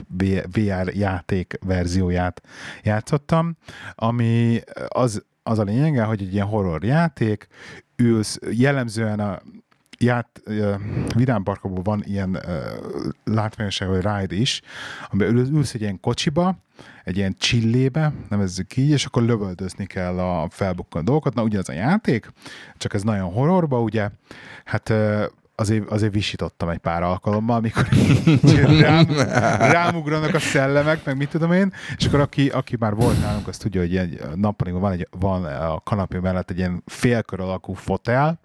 VR 0.52 0.96
játék 0.96 1.58
verzióját 1.66 2.42
játszottam, 2.84 3.58
ami 3.96 4.62
az, 4.88 5.24
az 5.44 5.60
a 5.60 5.64
lényege, 5.64 6.04
hogy 6.04 6.22
egy 6.22 6.34
ilyen 6.34 6.48
horror 6.48 6.84
játék, 6.84 7.48
ülsz, 7.96 8.40
jellemzően 8.52 9.20
a 9.20 9.42
ját, 10.00 10.42
uh, 10.46 10.74
vidámparkokban 11.16 11.84
van 11.84 12.04
ilyen 12.06 12.40
látványosság, 13.24 13.88
vagy 13.88 14.02
ride 14.02 14.36
is, 14.36 14.62
amiben 15.10 15.36
ülsz, 15.36 15.50
ülsz 15.50 15.74
egy 15.74 15.82
ilyen 15.82 16.00
kocsiba, 16.00 16.58
egy 17.04 17.18
ilyen 17.18 17.36
csillébe, 17.38 18.14
nevezzük 18.30 18.78
így, 18.78 18.90
és 18.90 19.06
akkor 19.06 19.24
lövöldözni 19.24 19.86
kell 19.86 20.20
a 20.20 20.48
felbukkanó 20.50 21.06
dolgokat. 21.06 21.34
Na, 21.34 21.44
ugye 21.44 21.58
ez 21.58 21.70
a 21.70 21.74
játék, 21.74 22.28
csak 22.78 22.94
ez 22.94 23.02
nagyon 23.02 23.32
horrorba, 23.32 23.82
ugye, 23.82 24.10
hát 24.66 24.94
azért, 25.56 25.90
azért 25.90 26.14
visítottam 26.14 26.70
egy 26.70 26.78
pár 26.78 27.04
alkalommal, 27.04 27.58
amikor 27.58 27.88
rám, 28.80 29.06
rámugranak 29.72 30.34
a 30.34 30.40
szellemek, 30.40 31.06
meg 31.06 31.18
mit 31.18 31.30
tudom 31.30 31.52
én, 31.52 31.74
és 31.98 32.06
akkor 32.06 32.20
aki, 32.20 32.50
aki 32.50 32.76
már 32.80 32.96
volt 32.96 33.20
nálunk, 33.22 33.48
azt 33.48 33.62
tudja, 33.62 33.82
hogy 33.82 33.98
egy 33.98 34.22
nappaliban 34.36 34.82
van, 34.82 34.92
egy, 34.92 35.08
van 35.20 35.46
a 35.46 35.80
kanapé 35.80 36.18
mellett 36.18 36.50
egy 36.50 36.58
ilyen 36.58 36.84
félkör 36.86 37.40
alakú 37.40 37.74
fotel, 37.74 38.40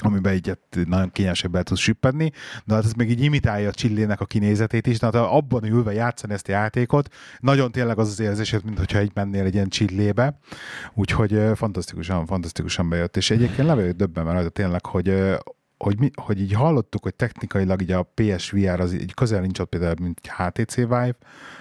amiben 0.00 0.34
így 0.34 0.48
hát 0.48 0.86
nagyon 0.86 1.10
kényesebb 1.12 1.54
el 1.54 1.62
tudsz 1.62 1.80
süppedni, 1.80 2.32
de 2.64 2.74
hát 2.74 2.84
ez 2.84 2.92
még 2.92 3.10
így 3.10 3.22
imitálja 3.22 3.68
a 3.68 3.72
csillének 3.72 4.20
a 4.20 4.24
kinézetét 4.24 4.86
is, 4.86 4.98
de 4.98 5.06
hát 5.06 5.14
abban 5.14 5.64
ülve 5.64 5.92
játszani 5.92 6.32
ezt 6.32 6.48
a 6.48 6.52
játékot, 6.52 7.14
nagyon 7.40 7.72
tényleg 7.72 7.98
az 7.98 8.08
az 8.08 8.20
érzésed, 8.20 8.64
mintha 8.64 8.98
egy 8.98 9.10
mennél 9.14 9.44
egy 9.44 9.54
ilyen 9.54 9.68
csillébe, 9.68 10.38
úgyhogy 10.94 11.42
fantasztikusan, 11.54 12.26
fantasztikusan 12.26 12.88
bejött, 12.88 13.16
és 13.16 13.30
egyébként 13.30 13.68
le 13.68 13.92
döbben 13.92 14.24
rajta 14.24 14.48
tényleg, 14.48 14.86
hogy 14.86 15.38
hogy, 15.84 15.98
mi, 15.98 16.10
hogy 16.14 16.40
így 16.40 16.52
hallottuk, 16.52 17.02
hogy 17.02 17.14
technikailag 17.14 17.82
így 17.82 17.90
a 17.90 18.02
PSVR 18.14 18.80
az 18.80 18.92
így 18.92 19.14
közel 19.14 19.40
nincs 19.40 19.58
ott 19.58 19.68
például, 19.68 19.94
mint 20.00 20.20
HTC 20.36 20.74
Vive, 20.74 21.16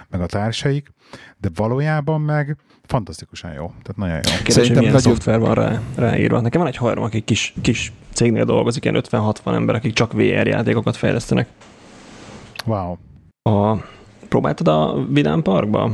meg 0.09 0.21
a 0.21 0.25
társaik, 0.25 0.91
de 1.37 1.49
valójában 1.55 2.21
meg 2.21 2.57
fantasztikusan 2.85 3.53
jó. 3.53 3.65
Tehát 3.67 3.95
nagyon 3.95 4.15
jó. 4.15 4.21
Kérdés, 4.21 4.53
Szerintem 4.53 4.63
hogy 4.63 4.77
milyen 4.77 4.93
nagyon... 4.93 5.11
szoftver 5.13 5.39
van 5.39 5.53
rá, 5.53 5.81
ráírva. 5.95 6.41
Nekem 6.41 6.61
van 6.61 6.69
egy 6.69 6.75
haverom, 6.75 7.03
aki 7.03 7.21
kis, 7.21 7.53
kis 7.61 7.91
cégnél 8.19 8.45
dolgozik, 8.45 8.83
ilyen 8.83 9.03
50-60 9.09 9.53
ember, 9.53 9.75
akik 9.75 9.93
csak 9.93 10.13
VR 10.13 10.47
játékokat 10.47 10.95
fejlesztenek. 10.95 11.47
Wow. 12.65 12.95
A, 13.41 13.77
próbáltad 14.29 14.67
a 14.67 15.05
Vidám 15.09 15.41
Parkba? 15.41 15.91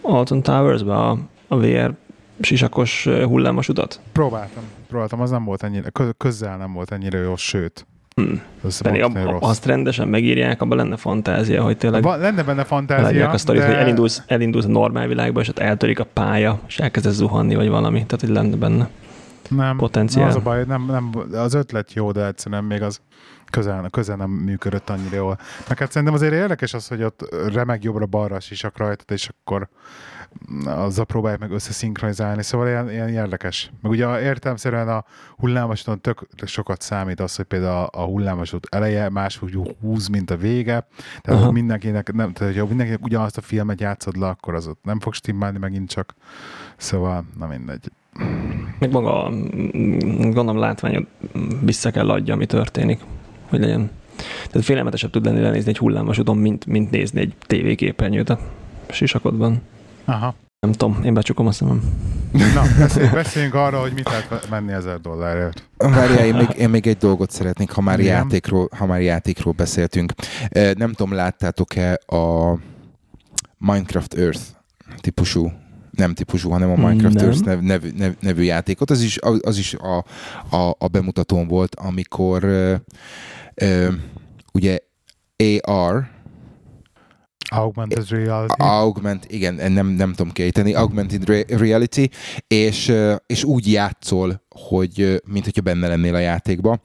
Alton 0.00 0.42
Towers-ba 0.42 1.10
a, 1.10 1.18
a 1.48 1.56
VR 1.56 1.94
sisakos 2.40 3.08
hullámos 3.24 3.68
utat? 3.68 4.00
Próbáltam. 4.12 4.62
Próbáltam, 4.88 5.20
az 5.20 5.30
nem 5.30 5.44
volt 5.44 5.62
ennyire, 5.62 5.90
közel 6.16 6.56
nem 6.56 6.72
volt 6.72 6.92
ennyire 6.92 7.18
jó, 7.18 7.36
sőt. 7.36 7.86
Hmm. 8.14 8.42
Pedig 8.82 9.02
ab, 9.02 9.18
azt 9.40 9.66
rendesen 9.66 10.08
megírják, 10.08 10.62
abban 10.62 10.76
lenne 10.76 10.96
fantázia, 10.96 11.62
hogy 11.62 11.76
tényleg 11.76 12.02
Va, 12.02 12.16
lenne 12.16 12.42
benne 12.42 12.64
fantázia, 12.64 13.30
a 13.30 13.38
sztorit, 13.38 13.60
de... 13.60 13.66
hogy 13.66 13.76
elindulsz, 13.76 14.22
elindulsz 14.26 14.64
a 14.64 14.68
normál 14.68 15.06
világba, 15.06 15.40
és 15.40 15.48
ott 15.48 15.58
eltörik 15.58 15.98
a 15.98 16.06
pálya, 16.12 16.60
és 16.66 16.78
elkezdesz 16.78 17.14
zuhanni, 17.14 17.54
vagy 17.54 17.68
valami. 17.68 18.06
Tehát, 18.06 18.20
hogy 18.20 18.30
lenne 18.30 18.56
benne 18.56 18.88
nem, 19.48 19.76
potenciál. 19.76 20.28
Az 20.28 20.34
a 20.34 20.40
baj, 20.40 20.64
nem, 20.64 20.84
nem, 20.86 21.10
az 21.32 21.54
ötlet 21.54 21.92
jó, 21.92 22.12
de 22.12 22.26
egyszerűen 22.26 22.64
még 22.64 22.82
az 22.82 23.00
közel, 23.50 23.88
közel 23.90 24.16
nem 24.16 24.30
működött 24.30 24.90
annyira 24.90 25.16
jól. 25.16 25.38
Meg 25.68 25.78
hát 25.78 25.90
szerintem 25.90 26.16
azért 26.16 26.32
érdekes 26.32 26.74
az, 26.74 26.88
hogy 26.88 27.02
ott 27.02 27.34
remeg 27.52 27.82
jobbra-balra 27.82 28.40
sisak 28.40 28.76
rajtad, 28.76 29.10
és 29.10 29.28
akkor 29.28 29.68
azzal 30.64 31.04
próbálják 31.04 31.40
meg 31.40 31.50
összeszinkronizálni, 31.50 32.42
szóval 32.42 32.66
ilyen, 32.66 32.90
ilyen 32.90 33.08
érdekes. 33.08 33.70
Meg 33.80 33.90
ugye 33.90 34.20
értelmszerűen 34.20 34.88
a 34.88 35.04
hullámvasúton 35.36 36.00
tök 36.00 36.26
sokat 36.44 36.82
számít 36.82 37.20
az, 37.20 37.36
hogy 37.36 37.44
például 37.44 37.88
a 37.92 38.02
hullámvasút 38.02 38.66
eleje 38.70 39.08
máshogy 39.08 39.76
húz, 39.80 40.08
mint 40.08 40.30
a 40.30 40.36
vége, 40.36 40.86
tehát 41.20 41.40
uh-huh. 41.40 41.52
mindenkinek, 41.52 42.12
nem, 42.12 42.32
tehát 42.32 42.56
ha 42.56 42.66
mindenkinek 42.66 43.04
ugyanazt 43.04 43.36
a 43.36 43.40
filmet 43.40 43.80
játszod 43.80 44.16
le, 44.16 44.28
akkor 44.28 44.54
az 44.54 44.66
ott 44.66 44.84
nem 44.84 45.00
fog 45.00 45.14
stimmálni 45.14 45.58
megint 45.58 45.88
csak, 45.88 46.14
szóval 46.76 47.24
na 47.38 47.46
mindegy. 47.46 47.90
Meg 48.78 48.90
maga, 48.90 49.30
gondolom 50.18 50.58
látványod 50.58 51.06
vissza 51.60 51.90
kell 51.90 52.10
adja, 52.10 52.34
ami 52.34 52.46
történik, 52.46 53.00
hogy 53.48 53.60
legyen. 53.60 53.90
Tehát 54.50 54.66
félelmetesebb 54.66 55.10
tud 55.10 55.24
lenni 55.24 55.40
lenézni 55.40 55.70
egy 55.70 55.78
hullámvasúton, 55.78 56.36
mint, 56.36 56.66
mint 56.66 56.90
nézni 56.90 57.20
egy 57.20 57.34
tévéképernyőt 57.46 58.28
a 58.28 58.38
sisakodban. 58.90 59.62
Aha. 60.04 60.34
Nem 60.60 60.72
tudom, 60.72 61.02
én 61.04 61.14
becsukom 61.14 61.46
a 61.46 61.52
szemem. 61.52 61.82
Na, 62.32 62.62
beszéljünk, 62.78 63.14
beszéljünk 63.14 63.54
arra, 63.54 63.80
hogy 63.80 63.92
mit 63.92 64.08
lehet 64.08 64.48
menni 64.50 64.72
ezer 64.72 65.00
dollárért. 65.00 65.68
Várjál, 65.76 66.24
én 66.24 66.34
még, 66.34 66.48
én 66.58 66.70
még 66.70 66.86
egy 66.86 66.96
dolgot 66.96 67.30
szeretnék, 67.30 67.70
ha 67.70 67.80
már, 67.80 68.00
játékról, 68.00 68.68
ha 68.76 68.86
már 68.86 69.00
játékról 69.00 69.52
beszéltünk. 69.52 70.12
Nem 70.50 70.92
tudom, 70.92 71.12
láttátok-e 71.12 72.00
a 72.06 72.56
Minecraft 73.58 74.14
Earth 74.14 74.40
típusú 75.00 75.52
nem 75.96 76.14
típusú, 76.14 76.50
hanem 76.50 76.70
a 76.70 76.88
Minecraft 76.88 77.44
nev, 77.44 77.60
nev, 77.60 77.82
nev, 77.82 78.12
nevű 78.20 78.42
játékot. 78.42 78.90
Az 78.90 79.02
is, 79.02 79.18
az 79.40 79.58
is 79.58 79.74
a, 79.74 80.04
a, 80.56 80.76
a 80.78 80.88
bemutatón 80.88 81.48
volt, 81.48 81.74
amikor 81.74 82.44
uh, 82.44 82.74
uh, 83.62 83.94
ugye 84.52 84.78
AR, 85.62 86.15
Augmented 87.48 88.08
reality. 88.08 88.52
Augment, 88.56 89.24
igen, 89.28 89.72
nem, 89.72 89.86
nem 89.86 90.12
tudom 90.12 90.32
kiejteni, 90.32 90.74
augmented 90.74 91.46
reality, 91.46 92.08
és, 92.46 92.92
és 93.26 93.44
úgy 93.44 93.72
játszol, 93.72 94.44
hogy 94.48 95.22
mint 95.24 95.44
hogyha 95.44 95.60
benne 95.60 95.88
lennél 95.88 96.14
a 96.14 96.18
játékba. 96.18 96.80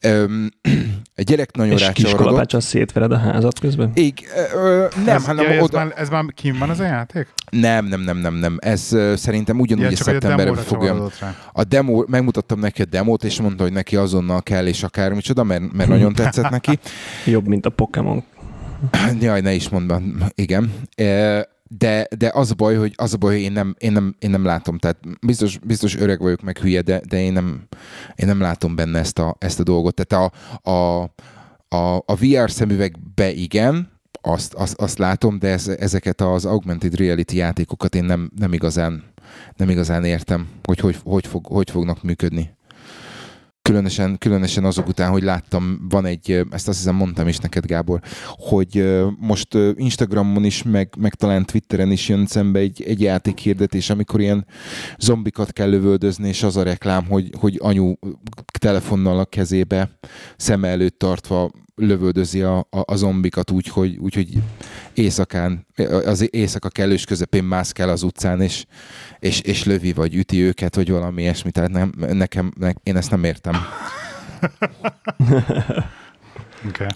egy 1.14 1.24
gyerek 1.24 1.56
nagyon 1.56 1.72
és 1.72 1.80
rácsavarodott. 1.80 2.52
És 2.52 2.64
szétvered 2.64 3.12
a 3.12 3.18
házat 3.18 3.58
közben? 3.58 3.90
Ig, 3.94 4.14
ö, 4.54 4.86
nem, 5.04 5.16
ez, 5.16 5.26
hanem 5.26 5.44
ja, 5.44 5.50
ez, 5.50 5.62
oda... 5.62 5.78
már, 5.78 5.92
ez 5.96 6.08
már 6.08 6.24
kim 6.34 6.58
van 6.58 6.70
az 6.70 6.80
a 6.80 6.84
játék? 6.84 7.28
Nem, 7.50 7.86
nem, 7.86 8.00
nem, 8.00 8.16
nem, 8.16 8.34
nem. 8.34 8.56
Ez 8.60 8.96
szerintem 9.14 9.60
ugyanúgy 9.60 9.90
ja, 9.90 9.96
szeptemberben 9.96 10.54
fogja. 10.54 11.10
A 11.52 11.64
demo, 11.64 12.04
megmutattam 12.06 12.58
neki 12.58 12.82
a 12.82 12.84
demót, 12.84 13.24
és 13.24 13.40
mondta, 13.40 13.62
hogy 13.62 13.72
neki 13.72 13.96
azonnal 13.96 14.42
kell, 14.42 14.66
és 14.66 14.82
akármicsoda, 14.82 15.44
mert, 15.44 15.72
mert 15.72 15.88
nagyon 15.88 16.12
tetszett 16.12 16.50
neki. 16.50 16.78
Jobb, 17.24 17.46
mint 17.46 17.66
a 17.66 17.70
Pokémon 17.70 18.24
Jaj, 19.20 19.40
ne 19.40 19.52
is 19.52 19.68
mondd, 19.68 19.92
igen. 20.34 20.72
De, 21.78 22.06
de 22.16 22.30
az 22.32 22.50
a 22.50 22.54
baj, 22.54 22.76
hogy 22.76 22.92
az 22.96 23.14
a 23.14 23.16
baj, 23.16 23.34
hogy 23.34 23.42
én 23.42 23.52
nem, 23.52 23.74
én 23.78 23.92
nem, 23.92 24.14
én 24.18 24.30
nem 24.30 24.44
látom, 24.44 24.78
tehát 24.78 24.98
biztos, 25.26 25.58
biztos 25.58 25.96
öreg 25.96 26.20
vagyok, 26.20 26.42
meg 26.42 26.58
hülye, 26.58 26.80
de, 26.80 27.00
de 27.08 27.20
én, 27.20 27.32
nem, 27.32 27.62
én 28.16 28.26
nem 28.26 28.40
látom 28.40 28.74
benne 28.74 28.98
ezt 28.98 29.18
a, 29.18 29.36
ezt 29.38 29.60
a 29.60 29.62
dolgot. 29.62 29.94
Tehát 29.94 30.32
a, 30.62 30.70
a, 30.70 31.02
a, 31.76 31.96
a 32.06 32.14
VR 32.14 32.50
szemüvegbe 32.50 33.32
igen, 33.32 33.90
azt, 34.20 34.54
azt, 34.54 34.80
azt 34.80 34.98
látom, 34.98 35.38
de 35.38 35.48
ez, 35.48 35.68
ezeket 35.68 36.20
az 36.20 36.44
augmented 36.44 36.94
reality 36.94 37.32
játékokat 37.32 37.94
én 37.94 38.04
nem, 38.04 38.30
nem, 38.36 38.52
igazán, 38.52 39.02
nem 39.56 39.70
igazán 39.70 40.04
értem, 40.04 40.48
hogy 40.62 40.80
hogy, 40.80 40.96
hogy, 41.04 41.26
fog, 41.26 41.46
hogy 41.46 41.70
fognak 41.70 42.02
működni 42.02 42.58
különösen, 43.70 44.18
különösen 44.18 44.64
azok 44.64 44.88
után, 44.88 45.10
hogy 45.10 45.22
láttam, 45.22 45.86
van 45.88 46.06
egy, 46.06 46.30
ezt 46.50 46.68
azt 46.68 46.78
hiszem 46.78 46.94
mondtam 46.94 47.28
is 47.28 47.38
neked, 47.38 47.66
Gábor, 47.66 48.00
hogy 48.26 49.00
most 49.18 49.54
Instagramon 49.74 50.44
is, 50.44 50.62
meg, 50.62 50.94
meg 50.98 51.14
talán 51.14 51.44
Twitteren 51.44 51.90
is 51.90 52.08
jön 52.08 52.26
szembe 52.26 52.58
egy, 52.58 52.82
egy 52.82 53.00
játékhirdetés, 53.00 53.90
amikor 53.90 54.20
ilyen 54.20 54.46
zombikat 54.98 55.52
kell 55.52 55.68
lövöldözni, 55.68 56.28
és 56.28 56.42
az 56.42 56.56
a 56.56 56.62
reklám, 56.62 57.04
hogy, 57.04 57.30
hogy 57.38 57.58
anyu 57.62 57.94
telefonnal 58.58 59.18
a 59.18 59.24
kezébe, 59.24 59.90
szem 60.36 60.64
előtt 60.64 60.98
tartva 60.98 61.50
lövöldözi 61.80 62.42
a, 62.42 62.58
a, 62.58 62.66
a 62.70 62.94
zombikat 62.96 63.50
úgy, 63.50 63.68
hogy, 63.68 63.96
úgy, 63.96 64.14
hogy 64.14 64.28
éjszakán, 64.94 65.66
az 66.04 66.34
éjszaka 66.34 66.68
kellős 66.68 67.04
közepén 67.04 67.44
mászkál 67.44 67.88
az 67.88 68.02
utcán, 68.02 68.40
és, 68.40 68.64
és, 69.18 69.40
és 69.40 69.64
lövi, 69.64 69.92
vagy 69.92 70.14
üti 70.14 70.42
őket, 70.42 70.74
vagy 70.74 70.90
valami 70.90 71.22
ilyesmi. 71.22 71.50
Tehát 71.50 71.70
nem, 71.70 71.92
nekem, 71.96 72.52
ne, 72.58 72.70
én 72.82 72.96
ezt 72.96 73.10
nem 73.10 73.24
értem. 73.24 73.56
okay. 76.68 76.88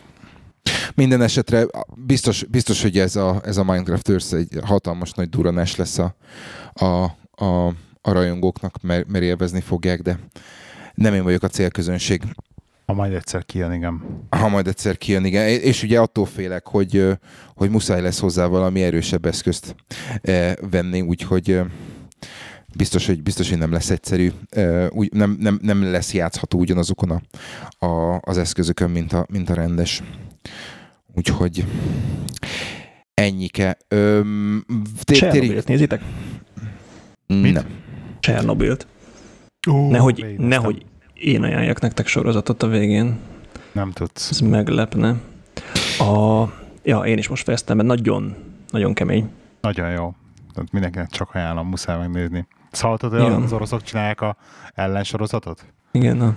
Minden 0.94 1.22
esetre 1.22 1.66
biztos, 1.96 2.44
biztos 2.44 2.82
hogy 2.82 2.98
ez 2.98 3.16
a, 3.16 3.40
ez 3.44 3.56
a 3.56 3.64
Minecraft 3.64 4.08
Earth 4.08 4.34
egy 4.34 4.58
hatalmas 4.62 5.12
nagy 5.12 5.28
duranás 5.28 5.76
lesz 5.76 5.98
a, 5.98 6.16
a, 6.72 6.84
a, 7.44 7.66
a 8.00 8.12
rajongóknak, 8.12 8.82
mert, 8.82 9.08
mert 9.08 9.24
élvezni 9.24 9.60
fogják, 9.60 10.02
de 10.02 10.18
nem 10.94 11.14
én 11.14 11.22
vagyok 11.22 11.42
a 11.42 11.48
célközönség. 11.48 12.22
Ha 12.86 12.92
majd 12.92 13.12
egyszer 13.12 13.44
kijön, 13.44 13.72
igen. 13.72 14.02
Ha 14.30 14.48
majd 14.48 14.66
egyszer 14.66 14.98
kijön, 14.98 15.24
igen. 15.24 15.48
És 15.48 15.82
ugye 15.82 16.00
attól 16.00 16.26
félek, 16.26 16.66
hogy, 16.66 17.18
hogy 17.54 17.70
muszáj 17.70 18.02
lesz 18.02 18.18
hozzá 18.20 18.46
valami 18.46 18.82
erősebb 18.82 19.24
eszközt 19.24 19.76
venni, 20.70 21.00
úgyhogy 21.00 21.60
biztos, 22.76 23.06
hogy, 23.06 23.22
biztos, 23.22 23.48
hogy 23.48 23.58
nem 23.58 23.72
lesz 23.72 23.90
egyszerű, 23.90 24.30
úgy, 24.88 25.12
nem, 25.12 25.36
nem, 25.40 25.58
nem 25.62 25.90
lesz 25.90 26.14
játszható 26.14 26.58
ugyanazokon 26.58 27.10
a, 27.10 27.20
a, 27.86 28.20
az 28.20 28.38
eszközökön, 28.38 28.90
mint 28.90 29.12
a, 29.12 29.26
mint 29.30 29.50
a 29.50 29.54
rendes. 29.54 30.02
Úgyhogy 31.14 31.64
ennyike. 33.14 33.76
Csernobilt 35.04 35.68
nézitek? 35.68 36.02
Mit? 37.26 37.52
Nem. 37.52 37.66
Csernobilt. 38.20 38.86
nehogy, 39.66 40.34
nehogy 40.38 40.84
én 41.24 41.42
ajánljak 41.42 41.80
nektek 41.80 42.06
sorozatot 42.06 42.62
a 42.62 42.66
végén. 42.66 43.18
Nem 43.72 43.90
tudsz. 43.90 44.30
Ez 44.30 44.40
meglepne. 44.40 45.14
A, 45.98 46.44
ja, 46.82 47.00
én 47.00 47.18
is 47.18 47.28
most 47.28 47.44
fejeztem, 47.44 47.76
mert 47.76 47.88
nagyon, 47.88 48.34
nagyon 48.70 48.94
kemény. 48.94 49.30
Nagyon 49.60 49.90
jó. 49.90 50.14
Tehát 50.54 50.72
mindenkinek 50.72 51.08
csak 51.08 51.34
ajánlom, 51.34 51.68
muszáj 51.68 51.98
megnézni. 51.98 52.46
Szaltad, 52.70 53.10
hogy 53.12 53.42
az 53.42 53.52
oroszok 53.52 53.82
csinálják 53.82 54.20
a 54.20 54.36
ellensorozatot? 54.74 55.64
Igen, 55.90 56.16
na. 56.16 56.34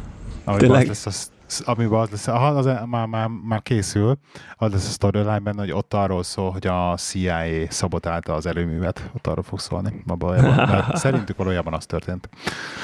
Tényleg? 0.58 0.82
Az 0.82 0.88
lesz 0.88 1.06
az, 1.06 1.64
amiben 1.66 2.00
az 2.00 2.10
lesz, 2.10 2.28
aha, 2.28 2.48
az, 2.48 2.70
már, 2.86 3.06
már, 3.06 3.28
már 3.44 3.62
készül, 3.62 4.18
az 4.56 4.72
lesz 4.72 4.88
a 4.88 4.92
storyline 4.92 5.54
hogy 5.56 5.72
ott 5.72 5.94
arról 5.94 6.24
szól, 6.24 6.52
hogy 6.52 6.68
a 6.68 6.96
CIA 6.98 7.44
szabotálta 7.70 8.34
az 8.34 8.46
előművet, 8.46 9.10
ott 9.16 9.28
arról 9.28 9.44
fog 9.44 9.60
szólni. 9.60 10.04
szerintük 10.94 11.38
valójában 11.38 11.74
az 11.74 11.86
történt. 11.86 12.30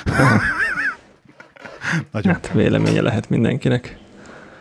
Nagyon. 2.11 2.34
Hát 2.34 2.51
véleménye 2.53 3.01
lehet 3.01 3.30
mindenkinek. 3.30 3.97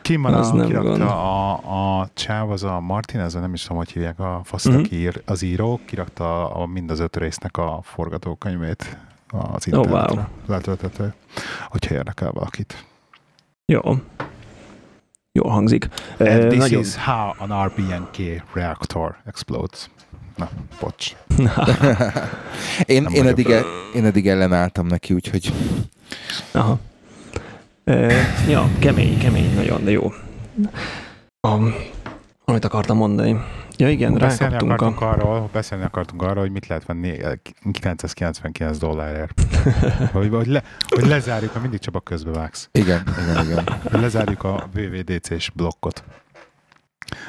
Ki 0.02 0.16
van 0.16 0.34
az, 0.34 0.50
nem 0.50 0.66
kirakta 0.66 1.08
a, 1.54 2.00
a 2.00 2.08
csáv, 2.14 2.50
az 2.50 2.62
a 2.64 2.80
Martinez, 2.80 3.34
nem 3.34 3.52
is 3.54 3.62
tudom, 3.62 3.76
hogy 3.76 3.92
hívják 3.92 4.18
a 4.20 4.40
fasz, 4.44 4.68
mm-hmm. 4.68 4.82
ír, 4.90 5.22
az 5.26 5.42
író, 5.42 5.80
kirakta 5.84 6.50
a, 6.54 6.66
mind 6.66 6.90
az 6.90 7.00
öt 7.00 7.16
résznek 7.16 7.56
a 7.56 7.80
forgatókönyvét 7.82 8.96
az 9.28 9.66
internetre. 9.66 10.00
Oh, 10.00 10.14
wow. 10.16 10.24
Letöltető, 10.46 11.14
hogyha 11.68 11.94
érdekel 11.94 12.30
valakit. 12.30 12.84
Jó. 13.64 13.80
Jól 15.32 15.50
hangzik. 15.50 15.88
And 16.18 16.28
Eh, 16.28 16.46
this 16.46 16.58
nagyon- 16.58 16.80
is 16.80 16.96
how 16.96 17.32
an 17.38 17.66
RBNK 17.66 18.42
reactor 18.52 19.16
explodes. 19.24 19.90
Na, 20.36 20.48
bocs. 20.80 21.12
Én, 22.86 23.02
Nem 23.02 23.12
én, 23.12 23.26
eddig, 23.26 23.50
el- 23.50 23.64
én 23.94 24.04
eddig 24.04 24.28
ellenálltam 24.28 24.86
neki, 24.86 25.14
úgyhogy 25.14 25.52
Aha. 26.52 26.78
Ja, 28.48 28.68
kemény, 28.78 29.18
kemény, 29.18 29.54
nagyon, 29.54 29.84
de 29.84 29.90
jó. 29.90 30.12
Um, 31.48 31.74
amit 32.44 32.64
akartam 32.64 32.96
mondani. 32.96 33.36
Ja 33.76 33.88
igen, 33.88 34.14
Beszélni 34.14 34.52
rákaptunk 34.52 34.80
a... 34.82 34.86
akartunk, 34.86 35.12
arról, 35.12 35.48
beszélni 35.52 35.84
akartunk 35.84 36.22
arról, 36.22 36.42
hogy 36.42 36.50
mit 36.50 36.66
lehet 36.66 36.86
venni 36.86 37.22
eh, 37.22 37.32
999 37.72 38.78
dollárért. 38.78 39.42
hogy, 40.12 40.28
hogy, 40.30 40.46
le, 40.46 40.62
hogy 40.88 41.06
lezárjuk, 41.06 41.50
mert 41.50 41.62
mindig 41.62 41.80
csak 41.80 41.94
a 41.94 42.00
közbevágsz. 42.00 42.68
igen, 42.72 43.02
igen, 43.22 43.44
igen. 43.44 43.64
Hogy 43.90 44.00
lezárjuk 44.00 44.44
a 44.44 44.68
VVDC-s 44.74 45.50
blokkot. 45.50 46.04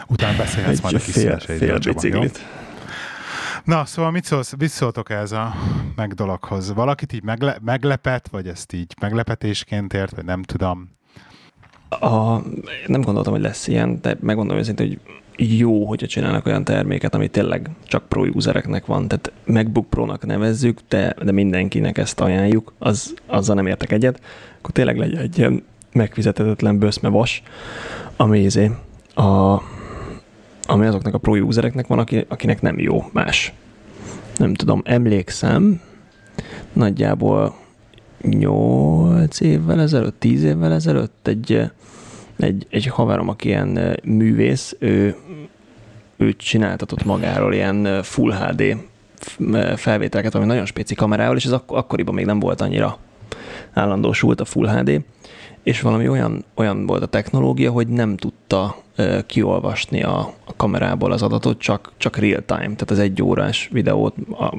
Utána 0.07 0.37
beszélhetsz 0.37 0.81
majd 0.81 0.95
a 0.95 0.97
Egy 0.97 1.03
kis 1.03 1.13
fél, 1.13 1.39
fél 1.39 1.79
Csaba, 1.79 2.07
jó? 2.07 2.21
Na, 3.63 3.85
szóval 3.85 4.11
mit 4.11 4.23
szólsz, 4.23 4.53
mit 4.57 4.69
szóltok 4.69 5.09
ez 5.09 5.31
a 5.31 5.53
meg 5.95 6.13
dologhoz? 6.13 6.73
Valakit 6.73 7.13
így 7.13 7.23
megle, 7.23 7.57
meglepett, 7.61 8.27
vagy 8.27 8.47
ezt 8.47 8.73
így 8.73 8.93
meglepetésként 9.01 9.93
ért, 9.93 10.15
vagy 10.15 10.25
nem 10.25 10.43
tudom. 10.43 10.91
A, 11.89 12.41
nem 12.87 13.01
gondoltam, 13.01 13.33
hogy 13.33 13.41
lesz 13.41 13.67
ilyen, 13.67 13.99
de 14.01 14.17
megmondom 14.19 14.57
őszintén, 14.57 14.87
hogy 14.87 14.99
jó, 15.57 15.85
hogyha 15.85 16.07
csinálnak 16.07 16.45
olyan 16.45 16.63
terméket, 16.63 17.15
ami 17.15 17.27
tényleg 17.27 17.69
csak 17.83 18.07
pro 18.07 18.25
usereknek 18.25 18.85
van. 18.85 19.07
Tehát 19.07 19.31
MacBook 19.45 19.89
Pro-nak 19.89 20.25
nevezzük, 20.25 20.79
de, 20.87 21.15
de 21.23 21.31
mindenkinek 21.31 21.97
ezt 21.97 22.19
ajánljuk, 22.19 22.73
az, 22.79 23.13
azzal 23.25 23.55
nem 23.55 23.67
értek 23.67 23.91
egyet. 23.91 24.21
Akkor 24.57 24.71
tényleg 24.71 24.97
legyen 24.97 25.21
egy 25.21 25.37
ilyen 25.37 25.63
megfizetetlen 25.91 26.77
böszme 26.77 27.09
vas, 27.09 27.43
ami, 28.15 28.39
izé, 28.39 28.71
a, 29.15 29.61
ami 30.65 30.85
azoknak 30.85 31.13
a 31.13 31.17
pro 31.17 31.35
usereknek 31.35 31.87
van, 31.87 31.99
aki, 31.99 32.25
akinek 32.27 32.61
nem 32.61 32.79
jó 32.79 33.03
más. 33.11 33.53
Nem 34.37 34.53
tudom, 34.53 34.81
emlékszem, 34.85 35.81
nagyjából 36.73 37.55
8 38.21 39.39
évvel 39.39 39.81
ezelőtt, 39.81 40.19
10 40.19 40.43
évvel 40.43 40.73
ezelőtt 40.73 41.27
egy, 41.27 41.61
egy, 42.37 42.67
egy 42.69 42.85
haverom, 42.85 43.29
aki 43.29 43.47
ilyen 43.47 43.99
művész, 44.03 44.75
ő, 44.79 45.15
ő 46.17 46.33
csináltatott 46.33 47.03
magáról 47.03 47.53
ilyen 47.53 48.03
Full 48.03 48.33
HD 48.33 48.77
felvételeket, 49.75 50.35
ami 50.35 50.45
nagyon 50.45 50.65
spéci 50.65 50.95
kamerával, 50.95 51.35
és 51.35 51.45
ez 51.45 51.51
ak- 51.51 51.71
akkoriban 51.71 52.13
még 52.13 52.25
nem 52.25 52.39
volt 52.39 52.61
annyira 52.61 52.97
állandósult 53.73 54.41
a 54.41 54.45
Full 54.45 54.67
HD, 54.67 55.03
és 55.63 55.81
valami 55.81 56.07
olyan, 56.07 56.43
olyan 56.55 56.85
volt 56.85 57.03
a 57.03 57.07
technológia, 57.07 57.71
hogy 57.71 57.87
nem 57.87 58.17
tudta 58.17 58.83
kiolvasni 59.25 60.03
a, 60.03 60.19
a 60.45 60.55
kamerából 60.55 61.11
az 61.11 61.21
adatot, 61.21 61.59
csak, 61.59 61.91
csak 61.97 62.17
real 62.17 62.43
time, 62.45 62.61
tehát 62.61 62.91
az 62.91 62.99
egy 62.99 63.21
órás 63.21 63.69
videót 63.71 64.15
a, 64.31 64.55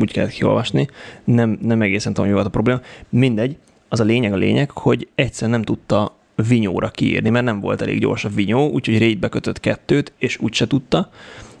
úgy 0.00 0.12
kellett 0.12 0.30
kiolvasni. 0.30 0.88
Nem, 1.24 1.58
nem 1.62 1.82
egészen 1.82 2.12
tudom, 2.12 2.28
mi 2.28 2.34
volt 2.34 2.46
a 2.46 2.50
probléma. 2.50 2.80
Mindegy, 3.08 3.56
az 3.88 4.00
a 4.00 4.04
lényeg 4.04 4.32
a 4.32 4.36
lényeg, 4.36 4.70
hogy 4.70 5.08
egyszer 5.14 5.48
nem 5.48 5.62
tudta 5.62 6.14
vinyóra 6.48 6.88
kiírni, 6.88 7.30
mert 7.30 7.44
nem 7.44 7.60
volt 7.60 7.82
elég 7.82 8.00
gyors 8.00 8.24
a 8.24 8.28
vinyó, 8.28 8.68
úgyhogy 8.68 8.98
raidbe 8.98 9.28
kötött 9.28 9.60
kettőt, 9.60 10.12
és 10.18 10.38
úgyse 10.40 10.66
tudta, 10.66 11.10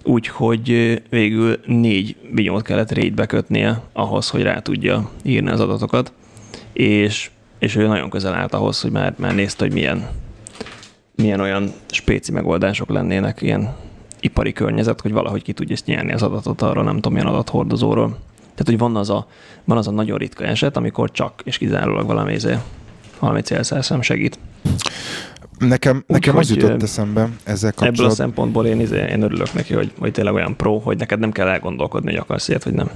úgyhogy 0.04 1.00
végül 1.08 1.60
négy 1.66 2.16
vinyót 2.32 2.62
kellett 2.62 2.94
raidbe 2.94 3.26
kötnie 3.26 3.82
ahhoz, 3.92 4.28
hogy 4.28 4.42
rá 4.42 4.60
tudja 4.60 5.10
írni 5.22 5.50
az 5.50 5.60
adatokat, 5.60 6.12
és, 6.72 7.30
és 7.60 7.76
ő 7.76 7.86
nagyon 7.86 8.10
közel 8.10 8.34
állt 8.34 8.54
ahhoz, 8.54 8.80
hogy 8.80 8.90
már, 8.90 9.14
már 9.18 9.34
nézte, 9.34 9.64
hogy 9.64 9.72
milyen, 9.72 10.08
milyen 11.14 11.40
olyan 11.40 11.72
spéci 11.90 12.32
megoldások 12.32 12.88
lennének, 12.88 13.42
ilyen 13.42 13.74
ipari 14.20 14.52
környezet, 14.52 15.00
hogy 15.00 15.12
valahogy 15.12 15.42
ki 15.42 15.52
tudja 15.52 15.74
ezt 15.74 15.86
nyerni 15.86 16.12
az 16.12 16.22
adatot 16.22 16.62
arra, 16.62 16.82
nem 16.82 16.94
tudom, 16.94 17.12
milyen 17.12 17.26
adathordozóról. 17.26 18.08
Tehát, 18.40 18.64
hogy 18.64 18.78
van 18.78 18.96
az 18.96 19.10
a, 19.10 19.26
van 19.64 19.76
az 19.76 19.86
a 19.86 19.90
nagyon 19.90 20.18
ritka 20.18 20.44
eset, 20.44 20.76
amikor 20.76 21.10
csak 21.10 21.40
és 21.44 21.58
kizárólag 21.58 22.06
valami, 22.06 22.32
izé, 22.32 22.56
valami 23.18 23.40
célszerszem 23.40 24.02
segít. 24.02 24.38
Nekem, 25.58 26.04
nekem 26.06 26.36
az 26.36 26.50
jutott 26.50 26.82
eszembe 26.82 27.28
ezzel 27.44 27.70
Ebből 27.70 27.84
a 27.84 27.86
kapcsolatban. 27.86 28.16
szempontból 28.16 28.66
én, 28.66 28.80
izé, 28.80 29.06
én 29.10 29.22
örülök 29.22 29.52
neki, 29.52 29.74
hogy, 29.74 29.92
hogy 29.98 30.12
tényleg 30.12 30.34
olyan 30.34 30.56
pro, 30.56 30.78
hogy 30.78 30.98
neked 30.98 31.18
nem 31.18 31.32
kell 31.32 31.48
elgondolkodni, 31.48 32.10
hogy 32.10 32.20
akarsz 32.20 32.48
ilyet, 32.48 32.64
vagy 32.64 32.72
nem. 32.72 32.90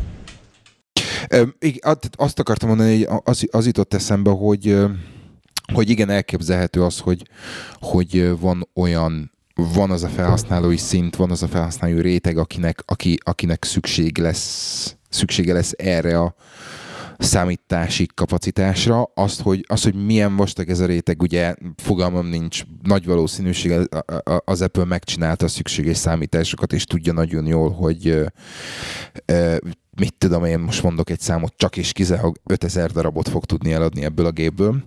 Azt- 2.16 2.38
akartam 2.38 2.68
mondani, 2.68 3.04
hogy 3.04 3.20
az, 3.24 3.46
az 3.50 3.66
jutott 3.66 3.94
eszembe, 3.94 4.30
hogy, 4.30 4.76
hogy 5.72 5.90
igen, 5.90 6.10
elképzelhető 6.10 6.82
az, 6.82 6.98
hogy, 6.98 7.28
hogy 7.80 8.38
van 8.40 8.68
olyan 8.74 9.32
van 9.54 9.90
az 9.90 10.02
a 10.02 10.08
felhasználói 10.08 10.76
szint, 10.76 11.16
van 11.16 11.30
az 11.30 11.42
a 11.42 11.48
felhasználói 11.48 12.00
réteg, 12.00 12.38
akinek, 12.38 12.82
aki, 12.86 13.18
akinek 13.24 13.64
szükség 13.64 14.18
lesz, 14.18 14.96
szüksége 15.08 15.52
lesz 15.52 15.72
erre 15.76 16.20
a 16.20 16.34
számítási 17.18 18.08
kapacitásra. 18.14 19.10
Azt, 19.14 19.40
hogy, 19.40 19.64
azt, 19.68 19.84
hogy 19.84 20.04
milyen 20.04 20.36
vastag 20.36 20.68
ez 20.68 20.80
a 20.80 20.86
réteg, 20.86 21.22
ugye 21.22 21.54
fogalmam 21.76 22.26
nincs, 22.26 22.62
nagy 22.82 23.04
valószínűség 23.04 23.88
az 24.44 24.62
Apple 24.62 24.84
megcsinálta 24.84 25.44
a 25.44 25.48
szükséges 25.48 25.96
számításokat, 25.96 26.72
és 26.72 26.84
tudja 26.84 27.12
nagyon 27.12 27.46
jól, 27.46 27.70
hogy 27.70 28.24
mit 29.96 30.14
tudom 30.18 30.44
én, 30.44 30.58
most 30.58 30.82
mondok 30.82 31.10
egy 31.10 31.20
számot, 31.20 31.54
csak 31.56 31.76
és 31.76 31.92
kizárólag 31.92 32.36
5000 32.46 32.90
darabot 32.90 33.28
fog 33.28 33.44
tudni 33.44 33.72
eladni 33.72 34.04
ebből 34.04 34.26
a 34.26 34.30
gépből, 34.30 34.84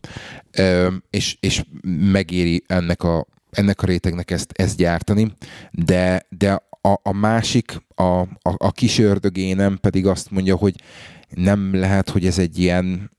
és, 1.09 1.37
és 1.39 1.63
megéri 2.11 2.63
ennek 2.67 3.03
a, 3.03 3.25
ennek 3.51 3.81
a 3.81 3.85
rétegnek 3.85 4.31
ezt, 4.31 4.51
ezt 4.51 4.77
gyártani, 4.77 5.31
de, 5.71 6.25
de 6.29 6.61
a, 6.81 6.99
a 7.03 7.13
másik, 7.13 7.81
a, 7.95 8.03
a, 8.21 8.27
a 8.41 8.71
kis 8.71 8.99
ördögénem 8.99 9.77
pedig 9.81 10.07
azt 10.07 10.31
mondja, 10.31 10.55
hogy 10.55 10.75
nem 11.35 11.75
lehet, 11.75 12.09
hogy 12.09 12.25
ez 12.25 12.39
egy 12.39 12.59
ilyen 12.59 13.11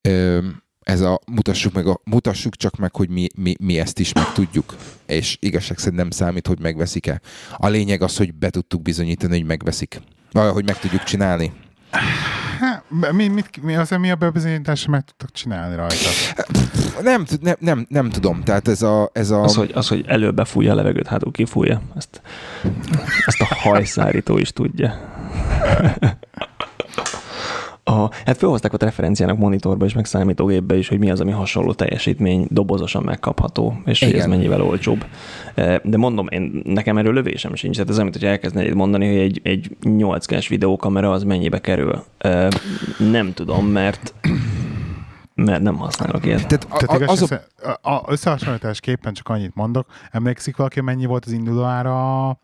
ö, 0.00 0.38
ez 0.80 1.00
a 1.00 1.20
mutassuk, 1.26 1.72
meg 1.72 1.86
a, 1.86 2.00
mutassuk 2.04 2.56
csak 2.56 2.76
meg, 2.76 2.96
hogy 2.96 3.08
mi, 3.08 3.26
mi, 3.36 3.54
mi 3.60 3.78
ezt 3.78 3.98
is 3.98 4.12
meg 4.12 4.32
tudjuk. 4.32 4.76
És 5.06 5.36
igazság 5.40 5.78
szerint 5.78 5.96
nem 5.96 6.10
számít, 6.10 6.46
hogy 6.46 6.60
megveszik-e. 6.60 7.20
A 7.56 7.68
lényeg 7.68 8.02
az, 8.02 8.16
hogy 8.16 8.34
be 8.34 8.50
tudtuk 8.50 8.82
bizonyítani, 8.82 9.36
hogy 9.38 9.46
megveszik. 9.46 10.00
Vagy 10.32 10.50
hogy 10.52 10.66
meg 10.66 10.78
tudjuk 10.78 11.02
csinálni. 11.02 11.52
Há, 12.60 12.82
mi, 13.12 13.28
mit, 13.28 13.62
mi 13.62 13.74
az, 13.76 13.90
mi 13.90 14.10
a 14.10 14.14
bebizonyítás, 14.14 14.86
meg 14.86 15.04
tudtak 15.04 15.32
csinálni 15.32 15.76
rajta? 15.76 16.08
Nem, 17.02 17.24
tud- 17.24 17.42
nem, 17.42 17.56
nem, 17.58 17.86
nem 17.88 18.10
tudom. 18.10 18.42
Tehát 18.42 18.68
ez 18.68 18.82
a... 18.82 19.10
Ez 19.12 19.30
a 19.30 19.42
Az, 19.42 19.54
hogy, 19.54 19.70
az, 19.74 19.88
hogy 19.88 20.04
előbb 20.06 20.34
befújja 20.34 20.72
a 20.72 20.74
levegőt, 20.74 21.06
hátul 21.06 21.32
kifújja, 21.32 21.82
ezt, 21.96 22.20
ezt 23.26 23.40
a 23.40 23.44
hajszárító 23.54 24.38
is 24.38 24.52
tudja. 24.52 24.94
A, 27.90 28.10
hát 28.24 28.36
felhozták 28.36 28.72
ott 28.72 28.82
referenciának 28.82 29.38
monitorba 29.38 29.84
és 29.84 29.94
meg 29.94 30.04
számítógépbe 30.04 30.76
is, 30.76 30.88
hogy 30.88 30.98
mi 30.98 31.10
az, 31.10 31.20
ami 31.20 31.30
hasonló 31.30 31.72
teljesítmény 31.72 32.46
dobozosan 32.50 33.02
megkapható, 33.02 33.80
és 33.84 33.98
hogy 34.00 34.08
ez 34.08 34.14
Igen. 34.14 34.28
mennyivel 34.28 34.62
olcsóbb. 34.62 35.04
E, 35.54 35.80
De 35.84 35.96
mondom, 35.96 36.26
én, 36.28 36.62
nekem 36.64 36.98
erről 36.98 37.12
lövésem 37.12 37.54
sincs. 37.54 37.74
Tehát 37.74 37.90
ez 37.90 37.98
mint 37.98 38.12
hogy 38.12 38.24
elkezdenéd 38.24 38.74
mondani, 38.74 39.06
hogy 39.06 39.16
egy, 39.18 39.40
egy 39.42 39.76
8K-s 39.82 40.48
videókamera 40.48 41.10
az 41.10 41.22
mennyibe 41.22 41.60
kerül. 41.60 42.04
E, 42.18 42.48
Nem 42.98 43.32
tudom, 43.32 43.66
mert 43.66 44.14
mert 45.34 45.62
nem 45.62 45.76
használok 45.76 46.26
ilyet. 46.26 46.46
tehát 46.46 46.66
a, 46.70 46.76
Tehát 46.86 47.08
a, 47.08 47.12
az 47.12 47.32
a, 47.32 47.88
a, 47.88 47.94
a 47.94 48.04
összehasonlításképpen 48.06 49.12
csak 49.12 49.28
annyit 49.28 49.54
mondok. 49.54 49.86
Emlékszik 50.10 50.56
valaki, 50.56 50.80
mennyi 50.80 51.06
volt 51.06 51.24
az 51.24 51.32
induló 51.32 51.62
ára 51.62 52.28
a, 52.28 52.38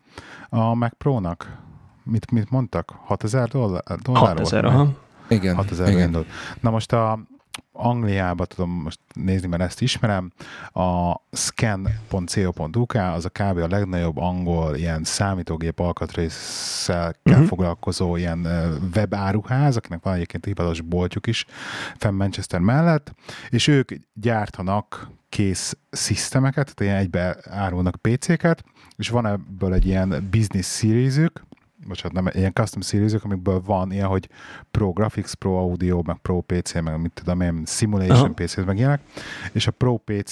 a 0.49 0.73
Mac 0.73 0.93
Pro-nak? 0.97 1.57
Mit, 2.03 2.31
mit 2.31 2.49
mondtak? 2.49 2.93
6000 3.05 3.47
dollár, 3.47 3.83
dollár 4.01 4.23
6000, 4.23 4.63
volt? 4.63 4.75
aha. 4.75 4.87
Igen, 5.27 5.55
6000 5.55 5.89
igen. 5.89 6.25
Na 6.59 6.69
most 6.69 6.93
a 6.93 7.19
Angliába 7.71 8.45
tudom 8.45 8.69
most 8.69 8.99
nézni, 9.13 9.47
mert 9.47 9.61
ezt 9.61 9.81
ismerem, 9.81 10.31
a 10.73 11.15
scan.co.uk 11.31 12.93
az 12.93 13.25
a 13.25 13.29
kb. 13.29 13.57
a 13.57 13.67
legnagyobb 13.67 14.17
angol 14.17 14.75
ilyen 14.75 15.03
számítógép 15.03 15.79
alkatrészsel 15.79 17.15
Mhm. 17.23 17.43
foglalkozó 17.43 18.15
ilyen 18.15 18.47
webáruház, 18.95 19.77
akinek 19.77 20.03
van 20.03 20.13
egyébként 20.13 20.45
hivatalos 20.45 20.81
boltjuk 20.81 21.27
is 21.27 21.45
fenn 21.97 22.13
Manchester 22.13 22.59
mellett, 22.59 23.13
és 23.49 23.67
ők 23.67 23.91
gyártanak 24.13 25.09
kész 25.29 25.77
szisztemeket, 25.89 26.75
tehát 26.75 26.93
ilyen 26.93 27.03
egybe 27.03 27.37
árulnak 27.49 27.95
PC-ket, 27.95 28.63
és 28.95 29.09
van 29.09 29.25
ebből 29.27 29.73
egy 29.73 29.85
ilyen 29.85 30.27
business 30.31 30.77
series-ük, 30.77 31.45
bocsánat, 31.85 32.23
nem, 32.23 32.33
ilyen 32.33 32.53
custom 32.53 32.81
series 32.81 33.13
amikből 33.13 33.61
van 33.65 33.91
ilyen, 33.91 34.07
hogy 34.07 34.29
Pro 34.71 34.91
Graphics, 34.91 35.33
Pro 35.33 35.57
Audio, 35.57 36.01
meg 36.05 36.17
Pro 36.17 36.41
PC, 36.41 36.73
meg 36.73 37.01
mit 37.01 37.11
tudom 37.13 37.41
én, 37.41 37.63
Simulation 37.65 38.17
Aha. 38.17 38.33
PC, 38.33 38.55
meg 38.55 38.77
ilyenek, 38.77 39.01
és 39.51 39.67
a 39.67 39.71
Pro 39.71 39.97
PC, 39.97 40.31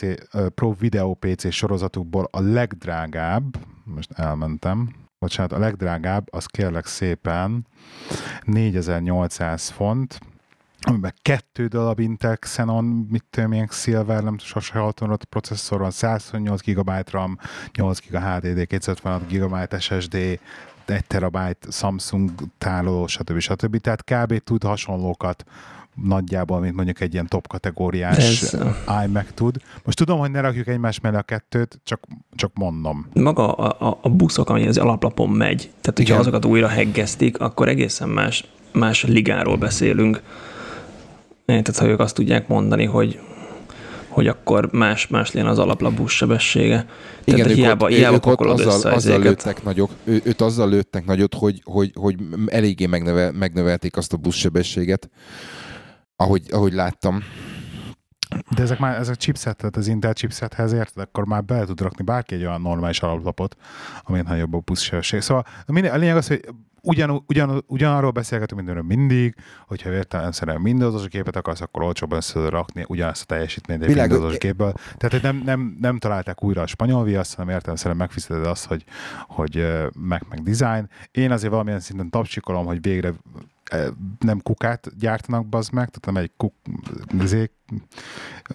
Pro 0.55 0.73
Video 0.73 1.13
PC 1.13 1.51
sorozatukból 1.51 2.27
a 2.31 2.39
legdrágább, 2.39 3.57
most 3.83 4.11
elmentem, 4.11 4.95
bocsánat, 5.19 5.51
a 5.51 5.59
legdrágább, 5.59 6.27
az 6.31 6.45
kérlek 6.45 6.85
szépen 6.85 7.67
4800 8.43 9.69
font, 9.69 10.19
amiben 10.79 11.13
kettő 11.21 11.67
darab 11.67 11.99
Intel 11.99 12.37
Xenon, 12.37 12.85
mit 12.85 13.23
tudom, 13.29 13.49
milyen 13.49 13.67
Silver, 13.71 14.23
nem 14.23 14.37
sose 14.37 14.73
hallottam 14.73 15.17
processzor 15.29 15.79
van, 15.79 15.91
128 15.91 16.61
GB 16.61 16.91
RAM, 17.11 17.37
8 17.73 17.99
GB 17.99 18.15
HDD, 18.15 18.67
256 18.67 19.27
GB 19.27 19.79
SSD, 19.79 20.39
1 20.85 21.05
terabyte 21.05 21.71
Samsung 21.71 22.31
tároló, 22.57 23.07
stb. 23.07 23.39
stb. 23.39 23.77
Tehát 23.77 24.03
kb. 24.03 24.43
tud 24.43 24.63
hasonlókat 24.63 25.45
nagyjából, 26.03 26.59
mint 26.59 26.75
mondjuk 26.75 27.01
egy 27.01 27.13
ilyen 27.13 27.27
top 27.27 27.47
kategóriás 27.47 28.17
Ez... 28.17 28.57
iMac 29.05 29.27
tud. 29.33 29.55
Most 29.83 29.97
tudom, 29.97 30.19
hogy 30.19 30.31
ne 30.31 30.39
rakjuk 30.39 30.67
egymás 30.67 30.99
mellé 30.99 31.17
a 31.17 31.21
kettőt, 31.21 31.79
csak, 31.83 31.99
csak 32.35 32.51
mondom. 32.53 33.07
Maga 33.13 33.53
a, 33.53 33.87
a, 33.87 33.97
a 34.01 34.09
buszok, 34.09 34.49
ami 34.49 34.67
az 34.67 34.77
alaplapon 34.77 35.29
megy, 35.29 35.57
tehát 35.57 35.97
hogyha 35.97 36.03
Igen. 36.03 36.19
azokat 36.19 36.45
újra 36.45 36.67
heggeztik, 36.67 37.39
akkor 37.39 37.67
egészen 37.67 38.09
más, 38.09 38.45
más 38.71 39.03
ligáról 39.03 39.57
beszélünk. 39.57 40.21
Tehát 41.45 41.77
ha 41.77 41.85
ők 41.85 41.99
azt 41.99 42.15
tudják 42.15 42.47
mondani, 42.47 42.85
hogy 42.85 43.19
hogy 44.15 44.27
akkor 44.27 44.71
más, 44.71 45.07
más 45.07 45.31
legyen 45.31 45.49
az 45.49 45.59
alaplap 45.59 45.93
buszsebessége. 45.93 46.85
Igen, 47.23 47.39
Tehát 47.39 47.51
ők 47.51 47.57
hiába, 47.57 47.85
ott, 47.85 47.91
hiába 47.91 48.15
ők 48.15 48.25
ott 48.25 48.39
azzal, 48.39 48.93
azzal 48.93 49.19
lőttek 49.19 49.63
nagyok, 49.63 49.91
ő, 50.03 50.21
őt 50.23 50.41
azzal 50.41 50.69
lőttek 50.69 51.05
nagyot, 51.05 51.33
hogy, 51.33 51.61
hogy, 51.63 51.91
hogy 51.95 52.15
eléggé 52.45 52.85
megnövel, 52.85 53.31
megnövelték 53.31 53.97
azt 53.97 54.13
a 54.13 54.17
buszsebességet, 54.17 55.09
ahogy, 56.15 56.41
ahogy 56.51 56.73
láttam. 56.73 57.23
De 58.55 58.61
ezek 58.61 58.79
már, 58.79 58.99
ezek 58.99 59.15
chipset, 59.15 59.57
tehát 59.57 59.77
az 59.77 59.87
Intel 59.87 60.13
chipsethez 60.13 60.73
érted, 60.73 61.03
akkor 61.03 61.25
már 61.25 61.43
be 61.43 61.65
tud 61.65 61.81
rakni 61.81 62.03
bárki 62.03 62.35
egy 62.35 62.45
olyan 62.45 62.61
normális 62.61 63.01
alaplapot, 63.01 63.55
ami 64.03 64.21
nagyobb 64.21 64.53
a 64.53 64.61
buszsebesség. 64.65 65.21
Szóval 65.21 65.45
a 65.65 65.71
lényeg 65.73 66.15
az, 66.15 66.27
hogy 66.27 66.41
ugyan, 66.85 67.23
ugyan, 67.27 67.63
ugyanarról 67.67 68.11
beszélgetünk 68.11 68.59
mindenről 68.59 68.83
mindig, 68.83 69.35
hogyha 69.67 69.91
értelemszerűen 69.91 70.61
Windowsos 70.61 71.07
képet 71.07 71.35
akarsz, 71.35 71.61
akkor 71.61 71.83
olcsóban 71.83 72.17
össze 72.17 72.49
rakni 72.49 72.83
ugyanazt 72.87 73.21
a 73.21 73.25
teljesítményt 73.25 73.81
egy 73.81 73.87
Világos. 73.87 74.11
Windowsos 74.11 74.39
gépből. 74.39 74.73
Tehát 74.97 75.21
nem, 75.21 75.41
nem, 75.45 75.77
nem, 75.81 75.97
találták 75.97 76.43
újra 76.43 76.61
a 76.61 76.67
spanyol 76.67 77.03
viaszt, 77.03 77.35
hanem 77.35 77.53
értelemszerűen 77.53 77.97
megfizeted 77.97 78.45
azt, 78.45 78.65
hogy, 78.65 78.83
hogy 79.27 79.67
meg, 79.99 80.25
meg 80.29 80.43
design. 80.43 80.89
Én 81.11 81.31
azért 81.31 81.51
valamilyen 81.51 81.79
szinten 81.79 82.09
tapsikolom, 82.09 82.65
hogy 82.65 82.81
végre 82.81 83.13
nem 84.19 84.41
kukát 84.41 84.97
gyártanak, 84.97 85.45
bazd 85.45 85.73
meg, 85.73 85.89
tehát 85.89 86.05
nem 86.05 86.17
egy 86.17 86.31
kuk, 86.37 86.53
zék, 87.25 87.51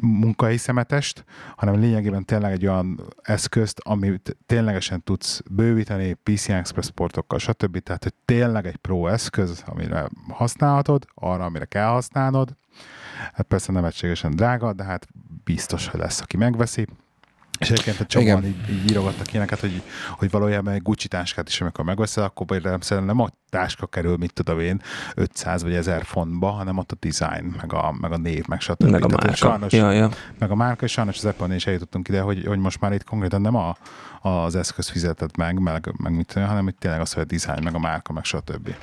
munkai 0.01 0.57
szemetest, 0.57 1.25
hanem 1.57 1.81
lényegében 1.81 2.25
tényleg 2.25 2.53
egy 2.53 2.67
olyan 2.67 3.01
eszközt, 3.23 3.81
amit 3.83 4.37
ténylegesen 4.47 5.03
tudsz 5.03 5.43
bővíteni 5.51 6.13
PCI 6.13 6.53
Express 6.53 6.91
portokkal, 6.91 7.39
stb. 7.39 7.79
Tehát, 7.79 8.03
hogy 8.03 8.15
tényleg 8.25 8.67
egy 8.67 8.77
pro 8.77 9.07
eszköz, 9.07 9.63
amire 9.67 10.09
használhatod, 10.29 11.07
arra, 11.15 11.45
amire 11.45 11.65
kell 11.65 11.89
használnod. 11.89 12.57
Hát 13.33 13.47
persze 13.47 13.73
nem 13.73 13.85
egységesen 13.85 14.37
drága, 14.37 14.73
de 14.73 14.85
hát 14.85 15.09
biztos, 15.45 15.89
hogy 15.89 16.01
lesz, 16.01 16.21
aki 16.21 16.37
megveszi. 16.37 16.87
És 17.61 17.71
egyébként 17.71 18.01
a 18.01 18.07
csomóan 18.07 18.45
így, 18.45 18.71
így 18.71 18.91
írogattak 18.91 19.33
ilyeneket, 19.33 19.61
hogy, 19.61 19.83
hogy 20.11 20.31
valójában 20.31 20.73
egy 20.73 20.83
Gucci 20.83 21.09
táskát 21.09 21.49
is, 21.49 21.61
amikor 21.61 21.85
megveszel, 21.85 22.25
akkor 22.25 22.47
például 22.47 23.05
nem 23.05 23.21
a 23.21 23.29
táska 23.49 23.87
kerül, 23.87 24.17
mit 24.17 24.33
tudom 24.33 24.61
én, 24.61 24.83
500 25.15 25.63
vagy 25.63 25.75
1000 25.75 26.05
fontba, 26.05 26.51
hanem 26.51 26.79
ott 26.79 26.93
a 26.93 26.97
design, 27.01 27.55
meg 27.57 27.73
a, 27.73 27.95
meg 28.01 28.13
a 28.13 28.17
név, 28.17 28.47
meg 28.47 28.61
stb. 28.61 28.83
Meg 28.83 29.05
a 29.05 29.09
márka. 29.09 29.35
Sajnos, 29.35 29.73
ja, 29.73 29.91
ja. 29.91 30.11
Meg 30.39 30.51
a 30.51 30.55
márka, 30.55 30.85
és 30.85 30.93
sajnos 30.93 31.17
az 31.17 31.25
Apple-nél 31.25 31.57
is 31.57 31.67
eljutottunk 31.67 32.09
ide, 32.09 32.21
hogy, 32.21 32.47
hogy 32.47 32.59
most 32.59 32.81
már 32.81 32.93
itt 32.93 33.05
konkrétan 33.05 33.41
nem 33.41 33.55
a, 33.55 33.77
az 34.21 34.55
eszköz 34.55 34.89
fizetett 34.89 35.37
meg, 35.37 35.59
meg, 35.59 35.93
meg 35.97 36.15
mit 36.15 36.33
hanem 36.33 36.69
itt 36.69 36.79
tényleg 36.79 37.01
az, 37.01 37.13
hogy 37.13 37.23
a 37.23 37.27
design, 37.27 37.63
meg 37.63 37.75
a 37.75 37.79
márka, 37.79 38.13
meg 38.13 38.25
stb. 38.25 38.75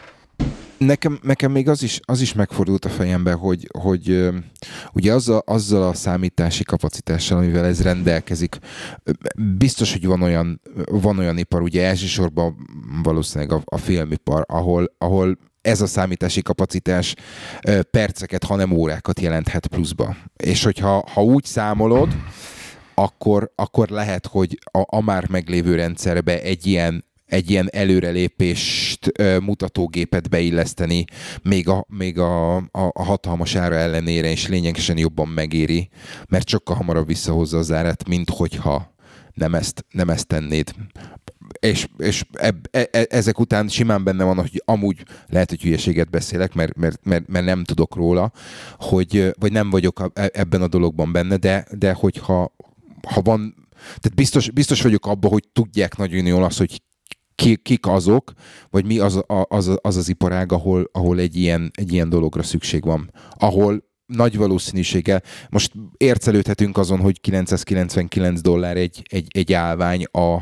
Nekem, 0.78 1.20
nekem 1.22 1.52
még 1.52 1.70
az 1.70 1.84
is, 1.84 2.00
az 2.04 2.22
is 2.22 2.34
megfordult 2.34 2.86
a 2.86 2.90
fejembe, 2.90 3.34
hogy, 3.34 3.68
hogy 3.80 4.30
ugye 4.94 5.14
azzal, 5.14 5.42
azzal 5.46 5.84
a 5.84 5.94
számítási 5.94 6.64
kapacitással, 6.64 7.38
amivel 7.38 7.66
ez 7.66 7.82
rendelkezik, 7.82 8.58
biztos, 9.58 9.92
hogy 9.92 10.06
van 10.06 10.22
olyan, 10.22 10.62
van 10.86 11.20
olyan 11.20 11.38
ipar, 11.38 11.62
ugye 11.62 11.86
elsősorban 11.86 12.56
valószínűleg 13.04 13.52
a, 13.52 13.62
a 13.66 13.78
filmipar, 13.78 14.44
ahol, 14.48 14.96
ahol 14.98 15.38
ez 15.62 15.82
a 15.82 15.88
számítási 15.88 16.42
kapacitás 16.42 17.16
perceket, 17.92 18.44
hanem 18.44 18.72
órákat 18.72 19.20
jelenthet 19.20 19.68
pluszba. 19.68 20.16
És 20.36 20.64
hogyha 20.64 21.04
ha 21.14 21.24
úgy 21.24 21.46
számolod, 21.46 22.16
akkor, 22.94 23.52
akkor 23.56 23.90
lehet, 23.90 24.28
hogy 24.28 24.60
a, 24.72 24.82
a 24.86 25.02
már 25.02 25.30
meglévő 25.30 25.76
rendszerbe 25.76 26.42
egy 26.42 26.66
ilyen 26.66 27.06
egy 27.28 27.50
ilyen 27.50 27.70
előrelépést 27.72 29.12
mutatógépet 29.42 30.30
beilleszteni, 30.30 31.06
még 31.44 31.68
a, 31.68 31.86
még 31.90 32.20
a, 32.20 32.56
a, 32.56 32.68
a 32.72 33.04
hatalmas 33.04 33.56
ára 33.56 33.76
ellenére 33.76 34.30
is 34.30 34.48
lényegesen 34.48 34.98
jobban 34.98 35.28
megéri, 35.28 35.90
mert 36.30 36.48
sokkal 36.48 36.76
hamarabb 36.76 37.08
visszahozza 37.08 37.58
az 37.58 37.72
árat, 37.72 38.08
mint 38.08 38.30
hogyha 38.30 38.96
nem 39.34 39.56
ezt, 39.56 39.86
nem 39.90 40.10
ezt 40.10 40.28
tennéd. 40.28 40.74
És, 41.60 41.88
és 41.98 42.24
eb, 42.34 42.68
e, 42.72 42.88
e, 42.92 43.06
ezek 43.10 43.40
után 43.40 43.68
simán 43.68 44.04
benne 44.04 44.24
van, 44.24 44.36
hogy 44.36 44.62
amúgy 44.66 45.04
lehet, 45.28 45.50
hogy 45.50 45.62
hülyeséget 45.62 46.10
beszélek, 46.10 46.54
mert, 46.54 46.76
mert, 46.76 47.06
mert, 47.06 47.28
mert 47.28 47.46
nem 47.46 47.64
tudok 47.64 47.96
róla, 47.96 48.32
hogy, 48.78 49.34
vagy 49.40 49.52
nem 49.52 49.70
vagyok 49.70 50.12
e, 50.14 50.30
ebben 50.34 50.62
a 50.62 50.68
dologban 50.68 51.12
benne, 51.12 51.38
de, 51.38 51.68
de 51.72 51.94
hogyha 51.94 52.56
ha 53.08 53.22
van, 53.22 53.68
tehát 53.80 54.16
biztos, 54.16 54.52
biztos 54.52 54.82
vagyok 54.82 55.06
abban, 55.06 55.32
hogy 55.32 55.44
tudják 55.54 55.98
nagyon 55.98 56.26
jól 56.26 56.44
azt, 56.44 56.58
hogy 56.58 56.82
ki, 57.38 57.56
kik 57.56 57.88
azok, 57.88 58.32
vagy 58.70 58.86
mi 58.86 59.00
az, 59.00 59.24
az, 59.48 59.78
az 59.82 59.98
az 59.98 60.10
iparág, 60.10 60.52
ahol, 60.52 60.90
ahol 60.92 61.20
egy, 61.20 61.36
ilyen, 61.36 61.72
egy 61.74 61.94
ilyen 61.94 62.10
dologra 62.10 62.44
szükség 62.44 62.84
van. 62.84 63.12
Ahol 63.38 63.84
nagy 64.06 64.38
valószínűséggel, 64.38 65.24
most 65.50 65.72
ércelődhetünk 65.98 66.78
azon, 66.78 67.00
hogy 67.00 67.22
999 67.22 68.42
dollár 68.42 68.78
egy, 68.78 69.04
egy, 69.10 69.28
egy 69.30 69.54
állvány 69.54 70.04
a, 70.04 70.34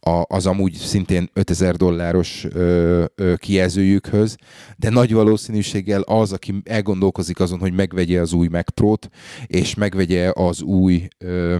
a, 0.00 0.24
az 0.28 0.46
amúgy 0.46 0.72
szintén 0.74 1.30
5000 1.32 1.76
dolláros 1.76 2.46
ö, 2.50 3.04
ö, 3.14 3.34
kijelzőjükhöz, 3.36 4.36
de 4.76 4.90
nagy 4.90 5.12
valószínűséggel 5.12 6.00
az, 6.00 6.32
aki 6.32 6.54
elgondolkozik 6.64 7.40
azon, 7.40 7.58
hogy 7.58 7.72
megvegye 7.72 8.20
az 8.20 8.32
új 8.32 8.48
Mac 8.48 8.70
Pro-t, 8.70 9.10
és 9.46 9.74
megvegye 9.74 10.30
az 10.34 10.62
új 10.62 11.08
ö, 11.18 11.56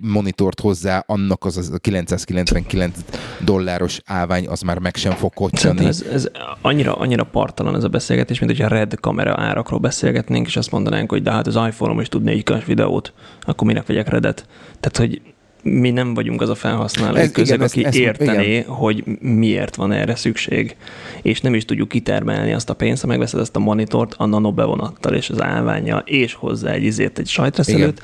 monitort 0.00 0.60
hozzá, 0.60 1.04
annak 1.06 1.44
az, 1.44 1.56
az 1.56 1.70
a 1.70 1.78
999 1.78 2.98
dolláros 3.44 4.00
állvány 4.04 4.46
az 4.48 4.60
már 4.60 4.78
meg 4.78 4.96
sem 4.96 5.12
fog 5.12 5.34
kocsani. 5.34 5.84
Ez, 5.84 6.04
ez 6.12 6.28
annyira, 6.60 6.94
annyira 6.94 7.24
partalan 7.24 7.76
ez 7.76 7.84
a 7.84 7.88
beszélgetés, 7.88 8.38
mint 8.38 8.50
hogyha 8.50 8.68
Red 8.68 9.00
kamera 9.00 9.34
árakról 9.36 9.78
beszélgetnénk, 9.78 10.46
és 10.46 10.56
azt 10.56 10.70
mondanánk, 10.70 11.10
hogy 11.10 11.22
de 11.22 11.30
hát 11.30 11.46
az 11.46 11.54
iPhone-om 11.54 12.00
is 12.00 12.08
tud 12.08 12.22
4 12.22 12.52
videót, 12.66 13.12
akkor 13.40 13.66
minek 13.66 13.86
vegyek 13.86 14.08
Redet? 14.08 14.46
Tehát, 14.80 14.96
hogy 14.96 15.20
mi 15.62 15.90
nem 15.90 16.14
vagyunk 16.14 16.40
az 16.40 16.48
a 16.48 16.54
felhasználó 16.54 17.16
ez, 17.16 17.30
közeg, 17.32 17.54
igen, 17.54 17.68
aki 17.68 17.84
ezt, 17.84 17.94
ezt, 17.94 18.04
értené, 18.04 18.56
igen. 18.56 18.68
hogy 18.68 19.04
miért 19.20 19.76
van 19.76 19.92
erre 19.92 20.14
szükség, 20.14 20.76
és 21.22 21.40
nem 21.40 21.54
is 21.54 21.64
tudjuk 21.64 21.88
kitermelni 21.88 22.52
azt 22.52 22.70
a 22.70 22.74
pénzt, 22.74 23.02
ha 23.02 23.08
megveszed 23.08 23.40
ezt 23.40 23.56
a 23.56 23.58
monitort 23.58 24.14
a 24.18 24.26
nano 24.26 24.52
bevonattal 24.52 25.14
és 25.14 25.30
az 25.30 25.42
állványa, 25.42 25.98
és 25.98 26.34
hozzá 26.34 26.70
egy 26.70 26.82
izét, 26.82 27.18
egy 27.18 27.28
sajtreszelőt, 27.28 28.02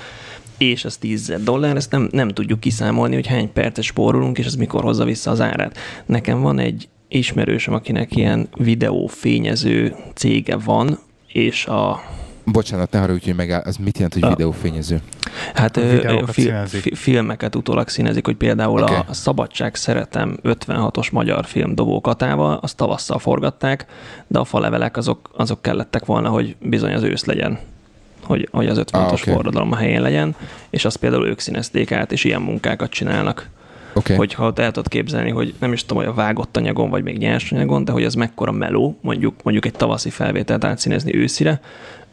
és 0.58 0.84
az 0.84 0.96
10 0.96 1.34
dollár, 1.44 1.76
ezt 1.76 1.90
nem, 1.90 2.08
nem 2.12 2.28
tudjuk 2.28 2.60
kiszámolni, 2.60 3.14
hogy 3.14 3.26
hány 3.26 3.52
percet 3.52 3.84
spórolunk, 3.84 4.38
és 4.38 4.46
az 4.46 4.54
mikor 4.54 4.82
hozza 4.82 5.04
vissza 5.04 5.30
az 5.30 5.40
árát. 5.40 5.78
Nekem 6.06 6.40
van 6.40 6.58
egy 6.58 6.88
ismerősöm, 7.08 7.74
akinek 7.74 8.16
ilyen 8.16 8.48
videófényező 8.56 9.94
cége 10.14 10.56
van, 10.56 10.98
és 11.26 11.66
a 11.66 12.00
Bocsánat, 12.52 12.90
ne 12.90 12.98
haragudj, 12.98 13.24
hogy 13.24 13.34
megáll, 13.34 13.62
az 13.64 13.76
mit 13.76 13.96
jelent, 13.96 14.14
hogy 14.14 14.22
a, 14.22 14.28
videófényező? 14.28 15.00
Hát 15.54 15.76
a 15.76 16.26
fi, 16.26 16.52
fi, 16.66 16.94
filmeket 16.94 17.54
utólag 17.56 17.88
színezik, 17.88 18.24
hogy 18.24 18.36
például 18.36 18.82
okay. 18.82 18.96
a 19.06 19.14
Szabadság 19.14 19.74
Szeretem 19.74 20.38
56-os 20.42 21.12
magyar 21.12 21.44
film 21.44 21.74
dobókatával, 21.74 22.58
azt 22.62 22.76
tavasszal 22.76 23.18
forgatták, 23.18 23.86
de 24.26 24.38
a 24.38 24.44
falevelek 24.44 24.96
azok, 24.96 25.30
azok 25.36 25.62
kellettek 25.62 26.04
volna, 26.04 26.28
hogy 26.28 26.56
bizony 26.60 26.92
az 26.92 27.02
ősz 27.02 27.24
legyen 27.24 27.58
hogy, 28.28 28.48
hogy 28.50 28.66
az 28.66 28.78
56-os 28.78 28.92
ah, 28.92 29.12
okay. 29.12 29.34
forradalom 29.34 29.72
a 29.72 29.76
helyén 29.76 30.02
legyen, 30.02 30.36
és 30.70 30.84
azt 30.84 30.96
például 30.96 31.26
ők 31.26 31.38
színezték 31.38 31.92
át, 31.92 32.12
és 32.12 32.24
ilyen 32.24 32.42
munkákat 32.42 32.90
csinálnak. 32.90 33.48
Okay. 33.94 34.16
Hogyha 34.16 34.52
el 34.56 34.70
tudod 34.70 34.88
képzelni, 34.88 35.30
hogy 35.30 35.54
nem 35.58 35.72
is 35.72 35.84
tudom, 35.84 36.02
hogy 36.02 36.12
a 36.12 36.14
vágott 36.14 36.56
anyagon, 36.56 36.90
vagy 36.90 37.02
még 37.02 37.18
nyers 37.18 37.52
anyagon, 37.52 37.84
de 37.84 37.92
hogy 37.92 38.04
az 38.04 38.14
mekkora 38.14 38.52
meló, 38.52 38.98
mondjuk, 39.00 39.34
mondjuk 39.42 39.66
egy 39.66 39.72
tavaszi 39.72 40.10
felvételt 40.10 40.64
átszínezni 40.64 41.14
őszire, 41.14 41.60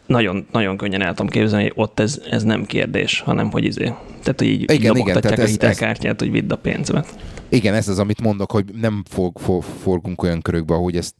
nagyon, 0.06 0.46
nagyon 0.52 0.78
könnyen 0.78 1.02
el 1.02 1.14
tudom 1.14 1.28
képzelni, 1.28 1.64
hogy 1.64 1.74
ott 1.76 2.00
ez, 2.00 2.22
ez 2.30 2.44
nem 2.44 2.66
kérdés, 2.66 3.20
hanem 3.20 3.52
hogy 3.52 3.64
izé. 3.64 3.84
Tehát, 4.24 4.36
hogy 4.38 4.48
így 4.48 4.72
igen, 4.72 4.96
igen, 4.96 5.22
tehát 5.22 5.40
a 5.40 5.46
hitelkártyát, 5.46 6.14
ez, 6.14 6.20
hogy 6.20 6.32
vidd 6.32 6.52
a 6.52 6.56
pénzemet. 6.56 7.16
Igen, 7.50 7.74
ez 7.74 7.88
az, 7.88 8.00
amit 8.00 8.22
mondok, 8.22 8.52
hogy 8.52 8.66
nem 8.82 9.04
fog, 9.10 9.40
fog, 9.40 9.64
forgunk 9.64 10.24
olyan 10.24 10.42
körökbe, 10.42 10.74
hogy 10.74 10.96
ezt 10.96 11.16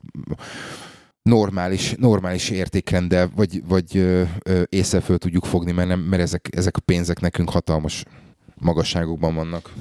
normális, 1.30 1.96
normális 1.98 2.50
értékrenddel, 2.50 3.32
vagy, 3.36 3.62
vagy 3.68 3.98
ö, 3.98 4.24
ö, 4.44 4.62
észre 4.70 5.00
föl 5.00 5.18
tudjuk 5.18 5.46
fogni, 5.46 5.72
mert, 5.72 5.88
nem, 5.88 6.00
mert 6.00 6.22
ezek, 6.22 6.50
ezek 6.52 6.78
a 6.78 6.80
pénzek 6.80 7.20
nekünk 7.20 7.50
hatalmas 7.50 8.04
magasságokban 8.56 9.36
vannak. 9.36 9.74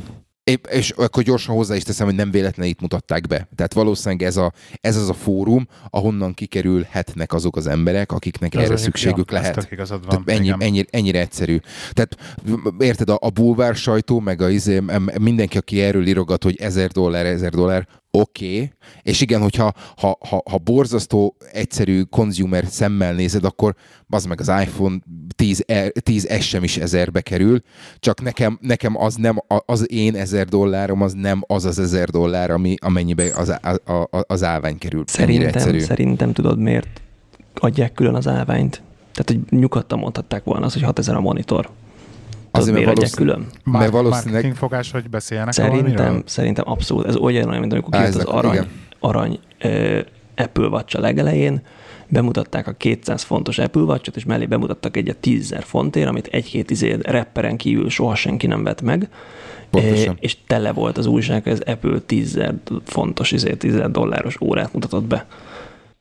Épp, 0.44 0.66
és 0.66 0.90
akkor 0.90 1.22
gyorsan 1.22 1.54
hozzá 1.54 1.74
is 1.74 1.82
teszem, 1.82 2.06
hogy 2.06 2.14
nem 2.14 2.30
véletlenül 2.30 2.72
itt 2.72 2.80
mutatták 2.80 3.26
be. 3.26 3.48
Tehát 3.54 3.72
valószínűleg 3.72 4.22
ez, 4.22 4.36
a, 4.36 4.52
ez 4.80 4.96
az 4.96 5.08
a 5.08 5.12
fórum, 5.12 5.68
ahonnan 5.90 6.34
kikerülhetnek 6.34 7.32
azok 7.32 7.56
az 7.56 7.66
emberek, 7.66 8.12
akiknek 8.12 8.54
Ez 8.54 8.62
erre 8.62 8.76
szükségük 8.76 9.30
ja, 9.32 9.38
lehet. 9.38 9.68
igazad 9.70 10.06
van, 10.06 10.24
Tehát 10.24 10.40
ennyi, 10.40 10.64
ennyi, 10.64 10.84
ennyire 10.90 11.20
egyszerű. 11.20 11.58
Tehát 11.92 12.16
érted, 12.78 13.10
a, 13.10 13.18
a 13.20 13.30
bulvár 13.30 13.74
sajtó, 13.74 14.20
meg 14.20 14.40
a, 14.40 14.50
izé, 14.50 14.82
mindenki, 15.20 15.58
aki 15.58 15.80
erről 15.80 16.06
írogat, 16.06 16.42
hogy 16.42 16.60
1000 16.60 16.90
dollár, 16.90 17.26
1000 17.26 17.50
dollár, 17.50 17.88
oké, 18.16 18.54
okay. 18.54 18.72
és 19.02 19.20
igen, 19.20 19.40
hogyha 19.40 19.72
ha, 19.96 20.18
ha, 20.28 20.42
ha 20.50 20.58
borzasztó 20.58 21.36
egyszerű 21.52 22.02
consumer 22.02 22.64
szemmel 22.66 23.14
nézed, 23.14 23.44
akkor 23.44 23.74
az 24.08 24.24
meg 24.24 24.40
az 24.40 24.48
iPhone 24.48 24.96
10, 25.36 25.64
R- 25.72 26.10
10S 26.10 26.42
sem 26.42 26.62
is 26.62 26.76
ezerbe 26.76 27.20
kerül, 27.20 27.60
csak 27.98 28.22
nekem, 28.22 28.58
nekem 28.60 28.96
az 28.96 29.14
nem, 29.14 29.42
az 29.66 29.92
én 29.92 30.14
1000 30.14 30.46
dollárom, 30.46 31.02
az 31.02 31.12
nem 31.12 31.42
az 31.46 31.64
az 31.64 31.78
1000 31.78 32.08
dollár, 32.08 32.50
ami, 32.50 32.74
amennyibe 32.80 33.32
az, 33.36 33.48
a, 33.48 33.92
a, 33.92 34.24
az 34.26 34.42
állvány 34.42 34.78
kerül. 34.78 35.04
Szerintem, 35.06 35.48
egyszerű. 35.48 35.78
szerintem 35.78 36.32
tudod 36.32 36.58
miért 36.58 37.00
adják 37.54 37.92
külön 37.92 38.14
az 38.14 38.26
állványt? 38.26 38.82
Tehát, 39.12 39.30
hogy 39.30 39.58
nyugodtan 39.60 39.98
mondhatták 39.98 40.44
volna 40.44 40.66
az, 40.66 40.72
hogy 40.72 40.82
6000 40.82 41.14
a 41.14 41.20
monitor. 41.20 41.70
Azért, 42.58 42.76
mert 42.76 42.88
adják 42.88 43.10
külön? 43.10 43.38
Mert 43.38 43.78
Már, 43.78 43.90
valószínűleg- 43.90 44.54
fogás, 44.56 44.90
hogy 44.90 45.10
beszéljenek 45.10 45.52
Szerintem, 45.52 45.94
valamiről? 45.96 46.22
szerintem 46.26 46.64
abszolút. 46.68 47.06
Ez 47.06 47.16
olyan, 47.16 47.58
mint 47.58 47.72
amikor 47.72 47.90
kijött 48.00 48.14
az 48.14 48.24
arany, 48.24 48.52
igen. 48.52 48.68
arany 48.98 49.38
ö, 49.60 50.00
Apple 50.36 50.66
watch 50.66 50.96
a 50.96 51.00
legelején, 51.00 51.62
bemutatták 52.08 52.66
a 52.66 52.72
200 52.72 53.22
fontos 53.22 53.58
Apple 53.58 53.82
watch 53.82 54.10
és 54.14 54.24
mellé 54.24 54.46
bemutattak 54.46 54.96
egyet 54.96 55.16
10 55.16 55.54
fontért, 55.60 56.08
amit 56.08 56.26
egy-két 56.26 56.70
izé 56.70 56.96
repperen 57.02 57.56
kívül 57.56 57.90
soha 57.90 58.14
senki 58.14 58.46
nem 58.46 58.62
vett 58.62 58.82
meg. 58.82 59.08
Pontosan. 59.70 60.16
És 60.20 60.36
tele 60.46 60.72
volt 60.72 60.98
az 60.98 61.06
újság, 61.06 61.42
hogy 61.42 61.52
az 61.52 61.62
Apple 61.66 61.98
10 61.98 62.40
fontos, 62.84 63.32
izé, 63.32 63.54
10 63.54 63.74
dolláros 63.90 64.40
órát 64.40 64.72
mutatott 64.72 65.04
be. 65.04 65.26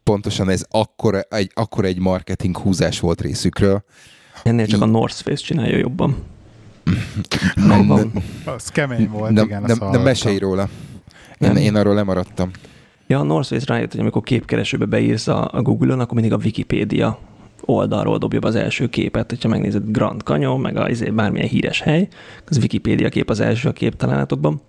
Pontosan 0.04 0.50
ez 0.50 0.66
akkora 0.70 1.22
egy, 1.30 1.52
akkora 1.54 1.88
egy 1.88 2.00
marketing 2.00 2.58
húzás 2.58 3.00
volt 3.00 3.22
részükről. 3.22 3.84
Ennél 4.44 4.66
csak 4.66 4.82
a 4.82 4.86
Így. 4.86 4.92
North 4.92 5.16
Face 5.16 5.44
csinálja 5.44 5.78
jobban. 5.78 6.16
Nem, 7.56 7.80
Abban- 7.92 8.12
Az 8.46 8.68
kemény 8.70 9.10
volt, 9.10 9.32
nem, 9.32 9.46
igen. 9.46 9.62
nem, 9.62 9.78
nem 9.92 10.02
mesélj 10.02 10.38
róla. 10.38 10.70
Én, 11.40 11.52
Nem. 11.52 11.56
én 11.56 11.76
arról 11.76 11.94
lemaradtam. 11.94 12.50
Ja, 13.08 13.20
a 13.20 13.24
North 13.24 13.48
Face 13.48 13.66
rájött, 13.74 13.92
hogy 13.92 14.00
amikor 14.00 14.22
képkeresőbe 14.24 14.86
beírsz 14.86 15.28
a, 15.28 15.50
a 15.54 15.62
Google-on, 15.62 16.00
akkor 16.00 16.14
mindig 16.14 16.34
a 16.34 16.40
Wikipédia 16.44 17.20
oldalról 17.66 18.18
dobja 18.18 18.40
be 18.40 18.48
az 18.48 18.56
első 18.56 18.90
képet. 18.90 19.30
Hogyha 19.30 19.50
megnézed 19.50 19.84
Grand 19.86 20.22
Canyon, 20.22 20.60
meg 20.60 20.78
a, 20.78 20.90
izé, 20.90 21.10
bármilyen 21.10 21.48
híres 21.48 21.82
hely, 21.82 22.08
az 22.50 22.58
Wikipédia 22.58 23.10
kép 23.10 23.30
az 23.30 23.40
első 23.40 23.70
a 23.70 23.74
képtalálatokban. 23.74 24.62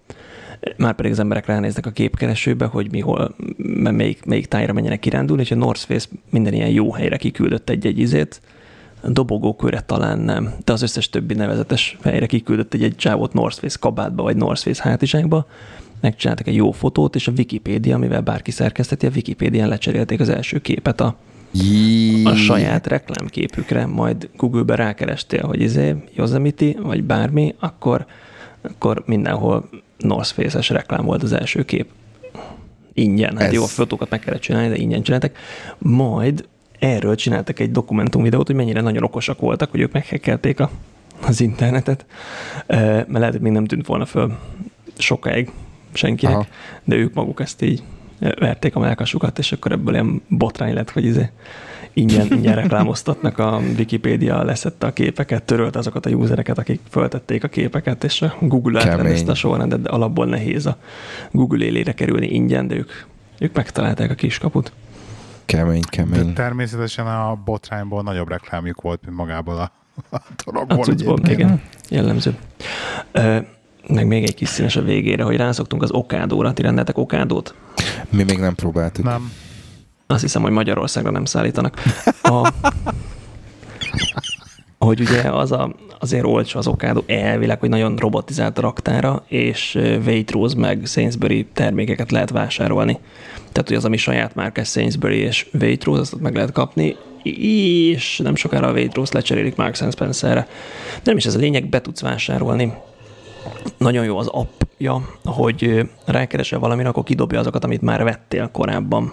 Már 0.77 0.95
pedig 0.95 1.13
az 1.13 1.19
emberek 1.19 1.47
ránéznek 1.47 1.87
a 1.87 1.91
képkeresőbe, 1.91 2.65
hogy 2.67 2.91
mi 2.91 3.01
hol, 3.01 3.35
m- 3.57 3.91
melyik, 3.91 4.25
melyik 4.25 4.47
tájra 4.47 4.73
menjenek 4.73 4.99
kirándulni, 5.01 5.43
és 5.43 5.51
a 5.51 5.55
North 5.55 5.81
Face 5.81 6.09
minden 6.31 6.53
ilyen 6.53 6.71
jó 6.71 6.93
helyre 6.93 7.17
kiküldött 7.17 7.71
egy-egy 7.71 7.99
izét, 7.99 8.41
dobogókőre 9.09 9.81
talán 9.81 10.19
nem, 10.19 10.55
de 10.65 10.73
az 10.73 10.83
összes 10.83 11.09
többi 11.09 11.35
nevezetes 11.35 11.99
helyre 12.03 12.27
kiküldött 12.27 12.75
egy, 12.75 12.83
egy 12.83 12.97
csávót 12.97 13.33
North 13.33 13.59
Face 13.59 13.77
kabátba, 13.81 14.23
vagy 14.23 14.37
North 14.37 14.63
Face 14.63 14.83
hátizsákba, 14.83 15.47
megcsináltak 16.01 16.47
egy 16.47 16.55
jó 16.55 16.71
fotót, 16.71 17.15
és 17.15 17.29
a 17.29 17.33
Wikipédia, 17.37 17.95
amivel 17.95 18.21
bárki 18.21 18.51
szerkeszteti, 18.51 19.07
a 19.07 19.11
Wikipédián 19.15 19.69
lecserélték 19.69 20.21
az 20.21 20.29
első 20.29 20.59
képet 20.59 21.01
a, 21.01 21.17
a 22.25 22.35
saját 22.35 22.87
reklámképükre, 22.87 23.87
majd 23.87 24.29
Google-be 24.37 24.75
rákerestél, 24.75 25.47
hogy 25.47 25.61
izé, 25.61 25.95
Yosemite, 26.15 26.81
vagy 26.81 27.05
bármi, 27.05 27.55
akkor, 27.59 28.07
akkor 28.63 29.03
mindenhol 29.07 29.69
North 29.99 30.33
Face-es 30.33 30.69
reklám 30.69 31.05
volt 31.05 31.23
az 31.23 31.33
első 31.33 31.65
kép. 31.65 31.87
Ingyen. 32.93 33.37
Hát 33.37 33.47
Ez- 33.47 33.53
jó, 33.53 33.63
a 33.63 33.67
fotókat 33.67 34.11
meg 34.11 34.21
kellett 34.21 34.41
csinálni, 34.41 34.69
de 34.69 34.77
ingyen 34.77 35.03
csináltak. 35.03 35.37
Majd 35.79 36.49
erről 36.85 37.15
csináltak 37.15 37.59
egy 37.59 37.71
dokumentumvideót, 37.71 38.47
hogy 38.47 38.57
mennyire 38.57 38.81
nagyon 38.81 39.03
okosak 39.03 39.41
voltak, 39.41 39.71
hogy 39.71 39.81
ők 39.81 39.93
meghekkelték 39.93 40.61
a, 40.61 40.71
az 41.27 41.41
internetet, 41.41 42.07
mert 42.67 43.13
lehet, 43.13 43.33
hogy 43.33 43.41
még 43.41 43.53
nem 43.53 43.65
tűnt 43.65 43.87
volna 43.87 44.05
föl 44.05 44.37
sokáig 44.99 45.51
senkinek, 45.93 46.35
Aha. 46.35 46.47
De 46.85 46.97
ők 46.97 47.15
maguk 47.15 47.41
ezt 47.41 47.63
így 47.63 47.83
verték 48.19 48.77
a 48.77 48.81
melkasukat, 48.81 49.39
és 49.39 49.53
akkor 49.53 49.73
ebből 49.73 49.95
ilyen 49.95 50.23
botrány 50.29 50.75
lett, 50.75 50.91
hogy 50.91 51.05
izé 51.05 51.31
ingyen, 51.93 52.33
ingyen 52.33 52.55
reklámoztatnak, 52.55 53.39
a 53.39 53.61
Wikipédia 53.79 54.43
leszette 54.43 54.87
a 54.87 54.93
képeket, 54.93 55.43
törölt 55.43 55.77
azokat 55.77 56.07
a 56.07 56.11
usereket, 56.11 56.59
akik 56.59 56.81
föltették 56.91 57.45
a 57.45 57.49
képeket, 57.49 58.05
és 58.05 58.23
a 58.23 58.37
Google 58.41 58.81
Kemény. 58.81 58.93
átrendezte 58.93 59.31
a 59.31 59.35
sorrendet, 59.35 59.83
de 59.83 59.89
alapból 59.89 60.27
nehéz 60.27 60.67
a 60.67 60.77
Google 61.31 61.65
élére 61.65 61.93
kerülni 61.93 62.27
ingyen, 62.27 62.67
de 62.67 62.75
ők, 62.75 62.91
ők 63.39 63.55
megtalálták 63.55 64.11
a 64.11 64.15
kiskaput. 64.15 64.73
Kemény, 65.47 65.81
De 65.81 65.87
kemény. 65.91 66.33
természetesen 66.33 67.07
a 67.07 67.35
botrányból 67.45 68.03
nagyobb 68.03 68.29
reklámjuk 68.29 68.81
volt, 68.81 69.01
mint 69.05 69.17
magából 69.17 69.57
a, 69.57 69.71
a 70.11 70.21
dologból. 70.45 71.19
igen, 71.29 71.63
jellemző. 71.89 72.37
Ö, 73.13 73.39
meg 73.89 74.07
még 74.07 74.23
egy 74.23 74.35
kis 74.35 74.49
színes 74.49 74.77
a 74.77 74.83
végére, 74.83 75.23
hogy 75.23 75.37
rászoktunk 75.37 75.83
az 75.83 75.91
okádóra. 75.91 76.53
Ti 76.53 76.63
rendeltek 76.63 76.99
okádót? 76.99 77.55
Mi 78.11 78.23
még 78.23 78.39
nem 78.39 78.55
próbáltuk. 78.55 79.05
Nem. 79.05 79.33
Azt 80.07 80.21
hiszem, 80.23 80.43
hogy 80.43 80.51
Magyarországra 80.53 81.11
nem 81.11 81.25
szállítanak. 81.25 81.83
A, 82.23 82.53
hogy 84.79 85.01
ugye 85.01 85.21
az 85.21 85.53
a, 85.53 85.75
azért 86.01 86.25
olcsó 86.25 86.59
az 86.59 86.67
okádó 86.67 87.05
elvileg, 87.07 87.61
hogy 87.61 87.69
nagyon 87.69 87.97
robotizált 87.97 88.59
a 88.59 88.61
raktára, 88.61 89.25
és 89.27 89.75
Waitrose 90.05 90.57
meg 90.59 90.81
Sainsbury 90.87 91.47
termékeket 91.53 92.11
lehet 92.11 92.31
vásárolni. 92.31 92.99
Tehát, 93.55 93.69
hogy 93.69 93.77
az, 93.77 93.85
ami 93.85 93.97
saját 93.97 94.35
márkás 94.35 94.69
Sainsbury 94.69 95.19
és 95.19 95.47
Waitrose, 95.61 96.01
azt 96.01 96.21
meg 96.21 96.35
lehet 96.35 96.53
kapni, 96.53 96.97
és 97.23 98.19
nem 98.19 98.35
sokára 98.35 98.69
a 98.69 98.73
Waitrose 98.73 99.15
lecserélik 99.15 99.57
Marks 99.57 99.83
Spencerre. 99.91 100.49
Nem 101.05 101.17
is 101.17 101.27
ez 101.27 101.35
a 101.35 101.39
lényeg, 101.39 101.69
be 101.69 101.81
tudsz 101.81 102.01
vásárolni 102.01 102.73
nagyon 103.77 104.05
jó 104.05 104.19
az 104.19 104.27
appja, 104.27 105.09
hogy 105.25 105.89
rákeresel 106.05 106.59
valamire, 106.59 106.89
akkor 106.89 107.05
kidobja 107.05 107.39
azokat, 107.39 107.65
amit 107.65 107.83
már 107.83 108.05
vettél 108.05 108.49
korábban. 108.53 109.13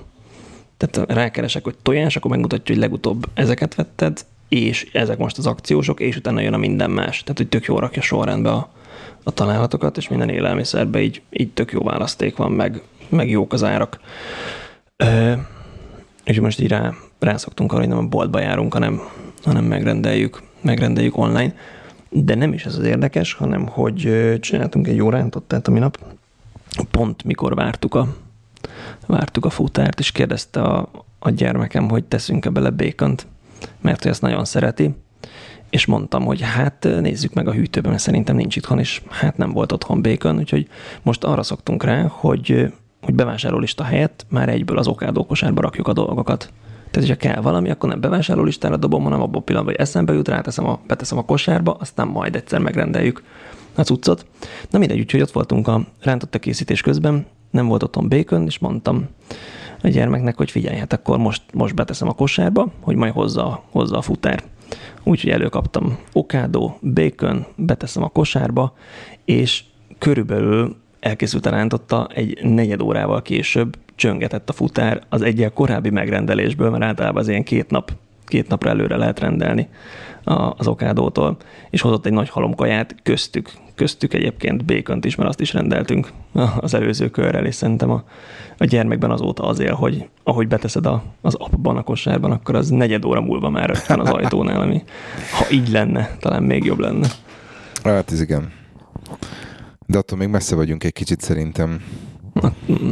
Tehát 0.78 1.12
rákeresek, 1.12 1.64
hogy 1.64 1.76
tojás, 1.82 2.16
akkor 2.16 2.32
megmutatja, 2.32 2.74
hogy 2.74 2.84
legutóbb 2.84 3.26
ezeket 3.34 3.76
vetted, 3.76 4.26
és 4.50 4.90
ezek 4.94 5.18
most 5.18 5.38
az 5.38 5.48
akciósok, 5.48 6.00
és 6.00 6.16
utána 6.16 6.42
jön 6.42 6.54
a 6.54 6.58
minden 6.58 6.92
más. 6.92 7.22
Tehát, 7.24 7.38
hogy 7.38 7.48
tök 7.48 7.66
jó 7.66 7.80
rakja 7.80 8.02
sorrendbe 8.02 8.50
a, 8.50 8.72
a 9.24 9.32
találatokat, 9.32 9.98
és 9.98 10.08
minden 10.08 10.30
élelmiszerbe 10.30 11.02
így, 11.02 11.22
így 11.30 11.50
tök 11.50 11.72
jó 11.72 11.84
választék 11.84 12.36
van, 12.36 12.52
meg, 12.52 12.82
meg 13.12 13.30
jók 13.30 13.54
az 13.54 13.64
árak. 13.64 14.00
Ö, 14.96 15.34
és 16.24 16.40
most 16.40 16.60
így 16.60 16.68
rá, 16.68 16.94
rászoktunk 17.20 17.72
arra, 17.72 17.82
hogy 17.82 17.90
nem 17.90 17.98
a 17.98 18.08
boltba 18.08 18.40
járunk, 18.40 18.74
hanem, 18.74 19.02
hanem 19.44 19.64
megrendeljük, 19.64 20.42
megrendeljük 20.62 21.18
online. 21.18 21.54
De 22.10 22.36
nem 22.36 22.54
is 22.54 22.66
ez 22.66 22.76
az 22.76 22.84
érdekes, 22.84 23.34
hanem 23.34 23.68
hogy 23.68 24.34
csináltunk 24.40 24.88
egy 24.88 24.96
jó 24.96 25.10
rántottát 25.10 25.68
a 25.68 25.72
minap, 25.72 25.98
pont 26.92 27.24
mikor 27.24 27.56
vártuk 27.56 27.96
a, 27.96 28.16
vártuk 29.06 29.46
a 29.46 29.50
futárt, 29.50 30.00
és 30.00 30.12
kérdezte 30.12 30.62
a, 30.62 30.90
a 31.20 31.30
gyermekem, 31.30 31.90
hogy 31.90 32.04
teszünk-e 32.04 32.50
bele 32.50 32.70
békont, 32.70 33.28
mert 33.82 34.06
ő 34.06 34.10
ezt 34.10 34.22
nagyon 34.22 34.46
szereti, 34.46 34.96
és 35.70 35.86
mondtam, 35.86 36.26
hogy 36.26 36.42
hát 36.42 36.88
nézzük 37.00 37.34
meg 37.34 37.48
a 37.48 37.54
hűtőben, 37.54 37.92
mert 37.92 38.04
szerintem 38.04 38.36
nincs 38.36 38.56
itthon, 38.56 38.80
és 38.80 39.02
hát 39.10 39.38
nem 39.38 39.52
volt 39.52 39.72
otthon 39.72 40.02
békon, 40.02 40.38
úgyhogy 40.38 40.68
most 41.02 41.24
arra 41.24 41.44
szoktunk 41.44 41.84
rá, 41.84 42.04
hogy, 42.08 42.74
hogy 43.02 43.14
bevásárlólista 43.14 43.84
helyett 43.84 44.26
már 44.30 44.50
egyből 44.50 44.78
az 44.78 44.88
okádó 44.88 45.26
kosárba 45.26 45.62
rakjuk 45.62 45.88
a 45.88 45.94
dolgokat. 45.94 46.52
Tehát, 46.92 47.08
hogyha 47.08 47.28
kell 47.28 47.42
valami, 47.42 47.70
akkor 47.70 47.90
nem 47.90 48.02
bevásárlólistára 48.02 48.78
dobom, 48.78 49.04
hanem 49.04 49.22
abban 49.22 49.42
a 49.42 49.44
pillanatban, 49.44 49.76
hogy 49.76 49.86
eszembe 49.88 50.14
jut, 50.14 50.28
ráteszem 50.28 50.66
a, 50.66 50.80
beteszem 50.88 51.18
a 51.18 51.26
kosárba, 51.26 51.74
aztán 51.80 52.08
majd 52.08 52.36
egyszer 52.36 52.60
megrendeljük 52.60 53.24
a 53.76 53.82
cuccot. 53.82 54.26
Na 54.70 54.80
mindegy, 54.80 55.00
úgyhogy 55.00 55.22
ott 55.22 55.32
voltunk 55.32 55.68
a 55.68 55.82
rántotta 56.02 56.40
készítés 56.40 56.82
közben, 56.82 57.26
nem 57.52 57.68
volt 57.68 57.84
otthon 57.84 58.10
bacon, 58.10 58.46
és 58.46 58.60
mondtam 58.60 59.08
a 59.84 59.88
gyermeknek, 59.88 60.38
hogy 60.38 60.52
figyelj, 60.52 60.78
hát 60.78 60.94
akkor 60.94 61.18
most, 61.18 61.42
most 61.54 61.76
beteszem 61.76 62.08
a 62.08 62.14
kosárba, 62.14 62.68
hogy 62.80 62.96
majd 62.96 63.14
hozza, 63.14 63.64
hozza 63.70 63.98
a 63.98 64.02
futár. 64.02 64.44
Úgyhogy 65.04 65.30
előkaptam 65.30 65.98
okádó, 66.14 66.80
bacon, 66.94 67.46
beteszem 67.56 68.04
a 68.04 68.10
kosárba, 68.10 68.74
és 69.26 69.64
körülbelül 69.98 70.76
elkészült 71.02 71.46
a 71.46 71.50
rántotta 71.50 72.08
egy 72.14 72.40
negyed 72.44 72.82
órával 72.82 73.22
később 73.22 73.78
csöngetett 73.96 74.50
a 74.50 74.54
futár 74.54 75.02
az 75.10 75.22
egyel 75.22 75.52
korábbi 75.52 75.90
megrendelésből, 75.90 76.70
mert 76.70 76.84
általában 76.84 77.22
az 77.22 77.28
ilyen 77.28 77.44
két 77.44 77.70
nap, 77.70 77.92
két 78.26 78.48
napra 78.48 78.70
előre 78.70 78.96
lehet 78.96 79.20
rendelni 79.20 79.68
az 80.58 80.68
okádótól, 80.68 81.38
és 81.70 81.82
hozott 81.82 82.06
egy 82.06 82.14
nagy 82.14 82.30
halomkaját, 82.30 82.96
köztük, 83.04 83.52
köztük 83.76 84.14
egyébként 84.14 84.66
békönt 84.66 85.06
is, 85.06 85.16
mert 85.16 85.30
azt 85.30 85.40
is 85.40 85.54
rendeltünk 85.54 86.12
az 86.60 86.74
előző 86.74 87.10
körrel, 87.10 87.46
és 87.46 87.56
szerintem 87.56 87.90
a, 87.90 88.04
a 88.58 88.66
gyermekben 88.66 89.12
azóta 89.12 89.44
azért, 89.44 89.74
hogy 89.74 90.10
ahogy 90.24 90.48
beteszed 90.48 90.86
a, 90.86 91.04
az 91.22 91.36
appban 91.36 91.78
a 91.78 91.84
kosárban, 91.84 92.32
akkor 92.32 92.56
az 92.56 92.70
negyed 92.70 93.06
óra 93.06 93.22
múlva 93.22 93.50
már 93.50 93.78
van 93.88 94.00
az 94.00 94.10
ajtónál, 94.10 94.62
ami 94.62 94.84
ha 95.38 95.46
így 95.52 95.70
lenne, 95.70 96.18
talán 96.20 96.44
még 96.44 96.64
jobb 96.64 96.80
lenne. 96.80 97.08
Hát 97.84 98.12
ez 98.12 98.22
igen. 98.22 98.61
De 99.92 99.98
attól 99.98 100.18
még 100.18 100.28
messze 100.28 100.56
vagyunk 100.56 100.84
egy 100.84 100.94
kicsit 100.94 101.22
szerintem. 101.22 101.82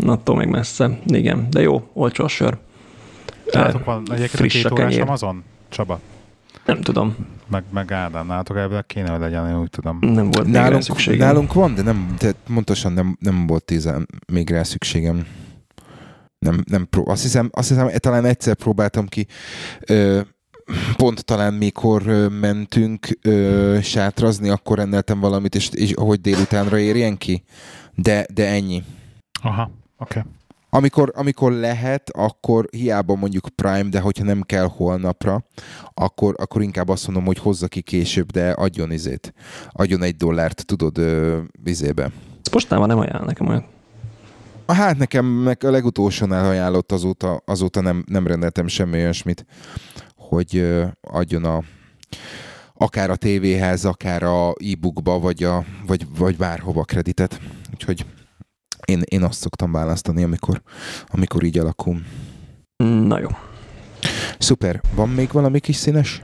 Attól 0.05 0.35
még 0.35 0.47
messze. 0.47 0.99
Igen, 1.05 1.47
de 1.49 1.61
jó, 1.61 1.89
olcsó 1.93 2.23
a 2.23 2.27
sör. 2.27 2.57
Nálatok 3.51 3.85
van 3.85 4.01
egyébként 4.05 4.29
friss 4.29 4.53
két 4.53 4.65
a 4.65 4.73
órás. 4.73 4.97
Amazon? 4.97 5.43
Csaba? 5.69 5.99
Nem 6.65 6.81
tudom, 6.81 7.15
Meg, 7.47 7.63
meg 7.73 7.91
Ádám, 7.91 8.27
nálatok 8.27 8.57
ebből 8.57 8.83
kéne, 8.83 9.09
hogy 9.11 9.19
legyen, 9.19 9.47
én 9.49 9.59
úgy 9.59 9.69
tudom. 9.69 9.97
nem 10.01 10.31
volt 10.31 10.45
még 10.45 10.53
rá 10.53 10.61
Nálunk, 10.61 10.83
szükségem. 10.83 11.27
nálunk 11.27 11.53
van, 11.53 11.75
de 11.75 11.81
nem, 11.81 12.15
de 12.19 12.31
pontosan 12.53 12.91
nem, 12.93 13.17
nem 13.19 13.47
volt 13.47 13.63
tízen 13.65 14.07
még 14.33 14.49
rá 14.49 14.63
szükségem. 14.63 15.25
Nem, 16.39 16.63
nem 16.69 16.87
pró- 16.89 17.07
azt 17.07 17.21
hiszem, 17.21 17.49
azt 17.51 17.69
hiszem, 17.69 17.89
talán 17.97 18.25
egyszer 18.25 18.55
próbáltam 18.55 19.07
ki, 19.07 19.27
ö, 19.79 20.19
pont 20.95 21.25
talán 21.25 21.53
mikor 21.53 22.03
mentünk 22.39 23.07
ö, 23.21 23.77
sátrazni, 23.81 24.49
akkor 24.49 24.77
rendeltem 24.77 25.19
valamit, 25.19 25.55
és, 25.55 25.69
és 25.73 25.93
hogy 25.95 26.21
délutánra 26.21 26.77
érjen 26.77 27.17
ki. 27.17 27.43
De, 27.95 28.25
de 28.33 28.47
ennyi. 28.47 28.83
Aha, 29.41 29.71
oké. 29.97 30.19
Okay. 30.19 30.31
Amikor, 30.71 31.11
amikor 31.15 31.51
lehet, 31.51 32.09
akkor 32.09 32.67
hiába 32.71 33.15
mondjuk 33.15 33.49
Prime, 33.55 33.89
de 33.89 33.99
hogyha 33.99 34.23
nem 34.23 34.41
kell 34.41 34.67
holnapra, 34.75 35.43
akkor, 35.93 36.35
akkor 36.37 36.61
inkább 36.61 36.89
azt 36.89 37.05
mondom, 37.07 37.25
hogy 37.25 37.37
hozza 37.37 37.67
ki 37.67 37.81
később, 37.81 38.31
de 38.31 38.51
adjon 38.51 38.91
izét. 38.91 39.33
Adjon 39.71 40.03
egy 40.03 40.15
dollárt, 40.15 40.65
tudod, 40.65 40.97
ö, 40.97 41.37
izébe. 41.63 42.11
Ez 42.41 42.49
postában 42.49 42.87
nem 42.87 42.99
ajánl 42.99 43.25
nekem 43.25 43.47
olyan. 43.47 43.65
Hát 44.67 44.97
nekem 44.97 45.25
meg 45.25 45.63
a 45.63 45.69
legutolsónál 45.69 46.49
ajánlott 46.49 46.91
azóta, 46.91 47.41
azóta 47.45 47.81
nem, 47.81 48.03
nem 48.07 48.27
rendeltem 48.27 48.67
semmi 48.67 48.97
olyasmit, 48.97 49.45
hogy 50.29 50.65
adjon 51.01 51.45
a 51.45 51.63
akár 52.73 53.09
a 53.09 53.15
tévéhez, 53.15 53.85
akár 53.85 54.23
a 54.23 54.49
e-bookba, 54.49 55.19
vagy, 55.19 55.43
a, 55.43 55.63
vagy, 55.87 56.05
vagy 56.17 56.37
bárhova 56.37 56.83
kreditet. 56.83 57.39
Úgyhogy 57.73 58.05
én, 58.85 59.01
én 59.05 59.23
azt 59.23 59.39
szoktam 59.39 59.71
választani, 59.71 60.23
amikor, 60.23 60.61
amikor 61.07 61.43
így 61.43 61.57
alakul. 61.57 62.01
Na 62.83 63.19
jó. 63.19 63.27
Szuper. 64.37 64.81
Van 64.95 65.09
még 65.09 65.31
valami 65.31 65.59
kis 65.59 65.75
színes? 65.75 66.23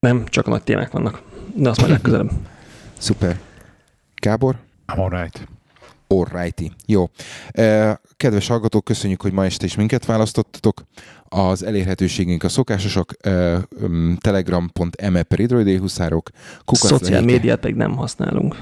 Nem, 0.00 0.24
csak 0.26 0.46
a 0.46 0.50
nagy 0.50 0.62
témák 0.62 0.90
vannak. 0.90 1.22
De 1.54 1.68
azt 1.68 1.78
majd 1.78 1.92
legközelebb. 1.92 2.30
Szuper. 2.98 3.40
Gábor? 4.14 4.56
I'm 4.86 4.98
alright. 4.98 5.48
Alrighty. 6.06 6.72
Jó. 6.86 7.10
Kedves 8.16 8.46
hallgatók, 8.46 8.84
köszönjük, 8.84 9.22
hogy 9.22 9.32
ma 9.32 9.44
este 9.44 9.64
is 9.64 9.76
minket 9.76 10.04
választottatok. 10.04 10.82
Az 11.28 11.64
elérhetőségünk 11.64 12.42
a 12.42 12.48
szokásosak, 12.48 13.12
eh, 13.20 13.58
um, 13.82 14.16
telegram.me 14.20 15.22
per 15.22 15.38
hidroidéhuszárok, 15.38 16.30
kukac 16.64 16.88
Szociál 16.88 17.22
médiát 17.22 17.58
pedig 17.58 17.76
nem 17.76 17.96
használunk. 17.96 18.56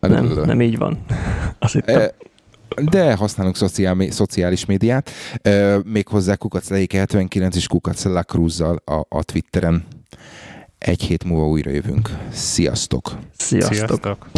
Nem, 0.00 0.26
nem 0.44 0.60
így 0.60 0.78
van. 0.78 0.98
Azt 1.58 1.72
hittem. 1.72 2.10
De 2.90 3.14
használunk 3.14 3.56
szociál, 3.56 3.96
szociális 4.10 4.64
médiát, 4.64 5.10
eh, 5.42 5.76
méghozzá 5.84 6.34
kukac 6.34 6.68
lehike 6.68 6.98
79 6.98 7.56
és 7.56 7.66
kukac 7.66 8.04
Lacruzzal 8.04 8.82
a, 8.84 9.06
a 9.08 9.22
Twitteren. 9.22 9.86
Egy 10.78 11.02
hét 11.02 11.24
múlva 11.24 11.48
újra 11.48 11.70
jövünk. 11.70 12.10
Sziasztok! 12.32 13.18
Sziasztok. 13.36 13.74
Sziasztok. 13.74 14.28